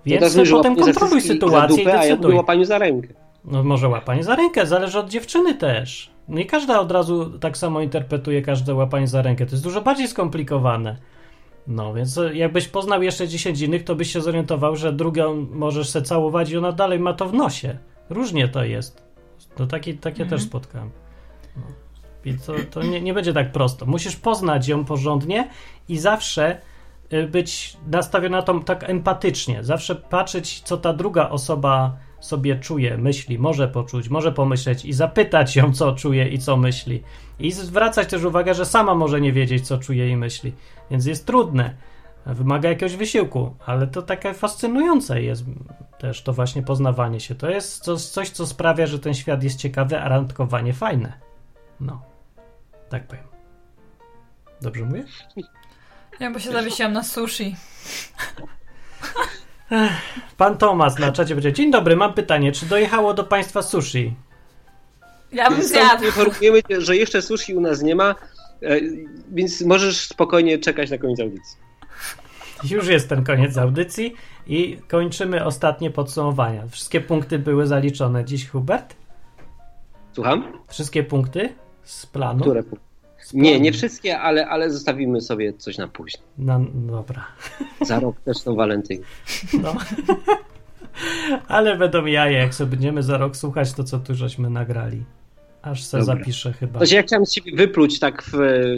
Więc 0.07 0.20
teraz 0.20 0.33
to 0.33 0.39
mówisz 0.39 0.53
o 0.53 0.57
potem 0.57 0.77
kontroluj 0.77 1.20
sytuację 1.20 1.77
dupę, 1.77 1.83
i 1.83 1.87
a 1.87 1.91
ja 1.91 1.97
mówię 1.97 2.09
decyduj. 2.09 2.35
o 2.35 2.37
łapaniu 2.37 2.65
za 2.65 2.79
rękę. 2.79 3.09
No 3.45 3.65
może 3.65 3.89
łapanie 3.89 4.24
za 4.24 4.37
rękę, 4.37 4.66
zależy 4.66 4.99
od 4.99 5.11
dziewczyny 5.11 5.55
też. 5.55 6.11
Nie 6.29 6.45
każda 6.45 6.81
od 6.81 6.93
razu 6.93 7.39
tak 7.39 7.57
samo 7.57 7.81
interpretuje 7.81 8.43
każde 8.43 8.74
łapanie 8.74 9.07
za 9.09 9.23
rękę. 9.23 9.47
To 9.47 9.53
jest 9.53 9.65
dużo 9.65 9.83
bardziej 9.83 10.09
skomplikowane. 10.09 10.97
No, 11.66 11.95
więc 11.95 12.20
jakbyś 12.33 12.69
poznał 12.69 13.03
jeszcze 13.03 13.29
10 13.29 13.61
innych, 13.61 13.85
to 13.85 13.95
byś 13.95 14.12
się 14.12 14.20
zorientował, 14.20 14.77
że 14.77 14.93
drugą 14.93 15.47
możesz 15.51 15.89
se 15.89 16.03
całować 16.03 16.51
i 16.51 16.57
ona 16.57 16.73
dalej 16.73 16.99
ma 16.99 17.12
to 17.12 17.27
w 17.27 17.35
nosie. 17.35 17.79
Różnie 18.11 18.49
to 18.49 18.65
jest. 18.65 19.03
To 19.57 19.66
takie, 19.66 19.95
takie 19.95 20.27
też 20.27 20.43
spotkałem. 20.43 20.91
No. 21.57 21.81
I 22.24 22.35
to, 22.35 22.53
to 22.70 22.82
nie, 22.82 23.01
nie 23.01 23.15
będzie 23.15 23.32
tak 23.32 23.53
prosto. 23.53 23.86
Musisz 23.86 24.16
poznać 24.16 24.69
ją 24.69 24.85
porządnie 24.85 25.49
i 25.89 25.99
zawsze 25.99 26.61
y, 27.12 27.27
być 27.27 27.77
nastawiona 27.86 28.36
na 28.36 28.43
to 28.43 28.61
tak 28.61 28.90
empatycznie. 28.90 29.65
Zawsze 29.65 29.94
patrzeć, 29.94 30.61
co 30.61 30.77
ta 30.77 30.93
druga 30.93 31.28
osoba 31.28 31.97
sobie 32.20 32.57
czuje, 32.57 32.99
myśli, 32.99 33.39
może 33.39 33.69
poczuć, 33.69 34.09
może 34.09 34.32
pomyśleć 34.32 34.85
i 34.85 34.93
zapytać 34.93 35.57
ją, 35.57 35.73
co 35.73 35.93
czuje 35.93 36.28
i 36.28 36.39
co 36.39 36.57
myśli. 36.57 37.03
I 37.39 37.53
zwracać 37.53 38.09
też 38.09 38.24
uwagę, 38.24 38.55
że 38.55 38.66
sama 38.66 38.94
może 38.94 39.20
nie 39.20 39.32
wiedzieć, 39.32 39.66
co 39.66 39.78
czuje 39.78 40.09
i 40.09 40.16
myśli. 40.16 40.53
Więc 40.90 41.07
jest 41.07 41.27
trudne. 41.27 41.74
Wymaga 42.27 42.69
jakiegoś 42.69 42.97
wysiłku, 42.97 43.55
ale 43.66 43.86
to 43.86 44.03
takie 44.03 44.35
fascynujące 44.35 45.23
jest 45.23 45.44
też 45.99 46.23
to 46.23 46.32
właśnie 46.32 46.62
poznawanie 46.62 47.20
się. 47.20 47.35
To 47.35 47.51
jest 47.51 47.85
coś, 47.85 48.01
coś 48.01 48.31
co 48.31 48.47
sprawia, 48.47 48.86
że 48.86 48.99
ten 48.99 49.15
świat 49.15 49.43
jest 49.43 49.59
ciekawy, 49.59 50.01
a 50.01 50.09
randkowanie 50.09 50.73
fajne. 50.73 51.12
No, 51.81 52.03
tak 52.93 53.06
powiem. 53.06 53.24
Dobrze 54.62 54.85
mówię? 54.85 55.05
Ja 56.20 56.31
bo 56.31 56.39
się 56.39 56.52
zawiesiłam 56.52 56.93
na 56.93 57.02
sushi. 57.02 57.56
Pan 60.36 60.59
Tomasz 60.59 60.98
na 60.98 61.12
czacie 61.12 61.35
powiedział, 61.35 61.52
dzień 61.52 61.70
dobry, 61.70 61.97
mam 61.97 62.14
pytanie, 62.14 62.52
czy 62.52 62.66
dojechało 62.66 63.14
do 63.14 63.24
Państwa 63.24 63.62
sushi? 63.62 64.14
Ja 65.32 65.51
bym 65.51 65.62
zjadł. 65.62 66.05
informujemy 66.05 66.62
cię, 66.62 66.81
że 66.81 66.97
jeszcze 66.97 67.23
sushi 67.23 67.55
u 67.55 67.60
nas 67.60 67.82
nie 67.82 67.94
ma, 67.94 68.14
e, 68.62 68.81
więc 69.31 69.60
możesz 69.60 70.01
spokojnie 70.01 70.59
czekać 70.59 70.90
na 70.90 70.98
koniec 70.98 71.20
audycji. 71.20 71.56
Już 72.70 72.86
jest 72.89 73.09
ten 73.09 73.24
koniec 73.24 73.59
audycji 73.59 74.14
i 74.47 74.78
kończymy 74.89 75.44
ostatnie 75.44 75.90
podsumowania. 75.90 76.66
Wszystkie 76.66 77.01
punkty 77.01 77.39
były 77.39 77.66
zaliczone 77.66 78.24
dziś, 78.24 78.48
Hubert? 78.48 78.97
Słucham? 80.12 80.59
Wszystkie 80.69 81.02
punkty 81.02 81.61
z 81.84 82.06
planu? 82.06 82.40
Które? 82.40 82.62
Z 83.18 83.34
Nie, 83.34 83.50
planu. 83.50 83.64
nie 83.64 83.72
wszystkie, 83.72 84.20
ale, 84.20 84.48
ale 84.48 84.70
zostawimy 84.70 85.20
sobie 85.20 85.52
coś 85.52 85.78
na 85.78 85.88
później. 85.88 86.22
No, 86.38 86.60
dobra. 86.74 87.26
Za 87.86 88.00
rok 88.00 88.20
też 88.20 88.36
są 88.38 88.54
walentynki. 88.54 89.04
No. 89.62 89.74
Ale 91.48 91.76
będą 91.76 92.06
jaja, 92.06 92.38
jak 92.38 92.54
sobie 92.54 92.70
będziemy 92.70 93.02
za 93.02 93.18
rok 93.18 93.36
słuchać 93.36 93.72
to, 93.72 93.84
co 93.84 93.98
tu 93.98 94.14
żeśmy 94.14 94.50
nagrali. 94.50 95.04
Aż 95.62 95.84
se 95.84 95.98
Dobra. 95.98 96.14
zapiszę 96.16 96.52
chyba. 96.52 96.78
Znaczy, 96.78 96.94
ja 96.94 97.02
chciałem 97.02 97.26
z 97.26 97.32
siebie 97.32 97.56
wypluć 97.56 97.98
tak 97.98 98.22
w 98.32 98.36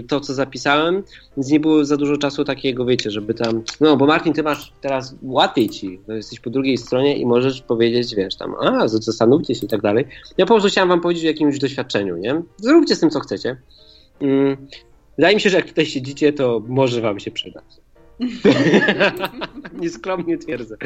to, 0.09 0.20
co 0.20 0.35
zapisałem, 0.35 1.02
więc 1.36 1.51
nie 1.51 1.61
było 1.61 1.85
za 1.85 1.97
dużo 1.97 2.16
czasu 2.16 2.44
takiego, 2.44 2.85
wiecie, 2.85 3.11
żeby 3.11 3.35
tam... 3.35 3.62
No, 3.81 3.97
bo 3.97 4.06
Martin, 4.06 4.32
ty 4.32 4.43
masz 4.43 4.73
teraz 4.81 5.16
łatwiej 5.23 5.69
ci, 5.69 6.01
bo 6.06 6.12
jesteś 6.12 6.40
po 6.40 6.51
drugiej 6.51 6.78
stronie 6.78 7.16
i 7.16 7.27
możesz 7.27 7.62
powiedzieć, 7.62 8.15
wiesz, 8.15 8.36
tam, 8.36 8.55
a, 8.61 8.89
zastanówcie 8.89 9.55
się 9.55 9.66
i 9.66 9.69
tak 9.69 9.81
dalej. 9.81 10.05
Ja 10.39 10.47
po 10.47 10.55
prostu 10.55 10.69
chciałem 10.69 10.89
wam 10.89 11.01
powiedzieć 11.01 11.24
o 11.24 11.28
jakimś 11.28 11.59
doświadczeniu, 11.59 12.16
nie? 12.16 12.43
Zróbcie 12.56 12.97
z 12.97 13.01
tym, 13.01 13.11
co 13.11 13.20
chcecie. 13.20 13.56
Mm. 14.20 14.56
Wydaje 15.16 15.35
mi 15.35 15.40
się, 15.40 15.51
że 15.51 15.56
jak 15.56 15.69
tutaj 15.69 15.86
siedzicie, 15.86 16.32
to 16.32 16.62
może 16.69 17.01
wam 17.01 17.20
się 17.20 17.31
przydać. 17.31 17.65
Nieskromnie 19.81 20.39
twierdzę. 20.39 20.77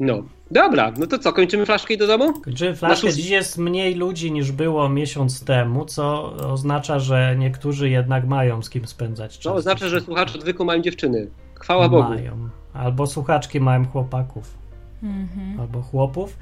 No, 0.00 0.22
dobra, 0.50 0.92
no 0.96 1.06
to 1.06 1.18
co, 1.18 1.32
kończymy 1.32 1.66
flaszkę 1.66 1.94
i 1.94 1.98
do 1.98 2.06
domu? 2.06 2.40
Kończymy 2.40 2.76
flaszkę. 2.76 3.12
Dziś 3.12 3.28
jest 3.28 3.58
mniej 3.58 3.94
ludzi 3.94 4.32
niż 4.32 4.52
było 4.52 4.88
miesiąc 4.88 5.44
temu, 5.44 5.84
co 5.84 6.32
oznacza, 6.32 6.98
że 6.98 7.36
niektórzy 7.38 7.90
jednak 7.90 8.26
mają 8.26 8.62
z 8.62 8.70
kim 8.70 8.86
spędzać 8.86 9.32
czas. 9.38 9.42
To 9.42 9.54
oznacza, 9.54 9.88
że 9.88 10.00
słuchacze 10.00 10.34
odwyku 10.38 10.64
mają 10.64 10.82
dziewczyny. 10.82 11.30
Chwała 11.54 11.88
Bogu. 11.88 12.08
Mają. 12.08 12.48
Albo 12.72 13.06
słuchaczki 13.06 13.60
mają 13.60 13.86
chłopaków. 13.86 14.60
Mhm. 15.02 15.60
albo 15.60 15.82
chłopów 15.82 16.36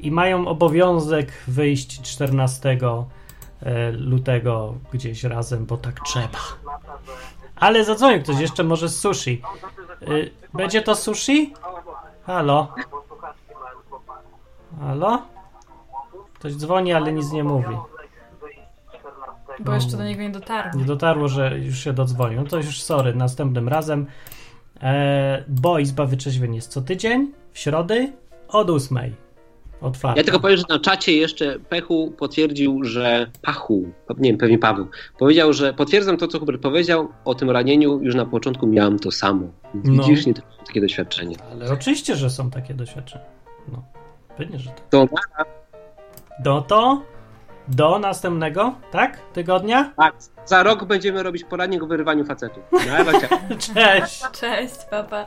i 0.00 0.10
mają 0.10 0.48
obowiązek 0.48 1.32
wyjść 1.48 2.02
14 2.02 2.78
e, 3.62 3.92
lutego 3.92 4.74
gdzieś 4.92 5.24
razem, 5.24 5.66
bo 5.66 5.76
tak 5.76 6.00
trzeba. 6.00 6.38
Ale 7.56 7.84
zadzwonił 7.84 8.22
ktoś 8.22 8.40
jeszcze 8.40 8.64
może 8.64 8.88
z 8.88 9.00
sushi. 9.00 9.42
Y, 10.02 10.30
Będzie 10.54 10.82
to 10.82 10.94
sushi? 10.94 11.52
Halo? 12.26 12.74
Halo? 14.80 15.22
Ktoś 16.34 16.54
dzwoni, 16.54 16.92
ale 16.92 17.12
nic 17.12 17.32
nie 17.32 17.44
mówi. 17.44 17.76
Bo 19.60 19.74
jeszcze 19.74 19.96
do 19.96 20.04
niego 20.04 20.22
nie 20.22 20.30
dotarło. 20.30 20.80
Nie 20.80 20.84
dotarło, 20.84 21.28
że 21.28 21.58
już 21.58 21.78
się 21.78 21.92
dodzwonił. 21.92 22.42
No 22.42 22.48
to 22.48 22.56
już 22.56 22.82
sorry, 22.82 23.14
następnym 23.14 23.68
razem. 23.68 24.06
E, 24.82 25.44
bo 25.48 25.78
Izba 25.78 26.06
Wyczeźwień 26.06 26.54
jest 26.54 26.72
co 26.72 26.82
tydzień, 26.82 27.32
w 27.52 27.58
środy 27.58 28.12
od 28.48 28.70
8. 28.70 28.98
Otwarta. 29.82 30.18
Ja 30.20 30.24
tylko 30.24 30.40
powiem, 30.40 30.56
że 30.56 30.64
na 30.68 30.78
czacie 30.78 31.16
jeszcze 31.16 31.58
Pechu 31.58 32.12
potwierdził, 32.18 32.84
że 32.84 33.30
Pachu, 33.42 33.84
nie 34.18 34.30
wiem, 34.30 34.38
pewnie 34.38 34.58
Paweł, 34.58 34.86
powiedział, 35.18 35.52
że 35.52 35.74
potwierdzam 35.74 36.16
to, 36.16 36.28
co 36.28 36.38
Hubert 36.38 36.62
powiedział 36.62 37.08
o 37.24 37.34
tym 37.34 37.50
ranieniu, 37.50 38.00
już 38.02 38.14
na 38.14 38.26
początku 38.26 38.66
miałem 38.66 38.98
to 38.98 39.10
samo. 39.10 39.46
No. 39.74 40.02
Widzisz, 40.02 40.26
nie 40.26 40.34
takie 40.66 40.80
doświadczenie. 40.80 41.36
Ale 41.52 41.72
oczywiście, 41.72 42.16
że 42.16 42.30
są 42.30 42.50
takie 42.50 42.74
doświadczenia. 42.74 43.24
No, 43.72 43.82
pewnie, 44.36 44.58
że 44.58 44.70
tak. 44.70 44.88
To 44.90 45.08
Do 46.44 46.60
to, 46.60 47.02
do 47.68 47.98
następnego, 47.98 48.74
tak? 48.90 49.20
Tygodnia? 49.32 49.92
tak, 49.96 50.14
za 50.44 50.62
rok 50.62 50.84
będziemy 50.84 51.22
robić 51.22 51.44
poradnik 51.44 51.82
o 51.82 51.86
wyrywaniu 51.86 52.24
facetów. 52.24 52.62
No. 52.72 52.78
Cześć! 53.74 54.22
Cześć, 54.32 54.76
papa. 54.90 55.26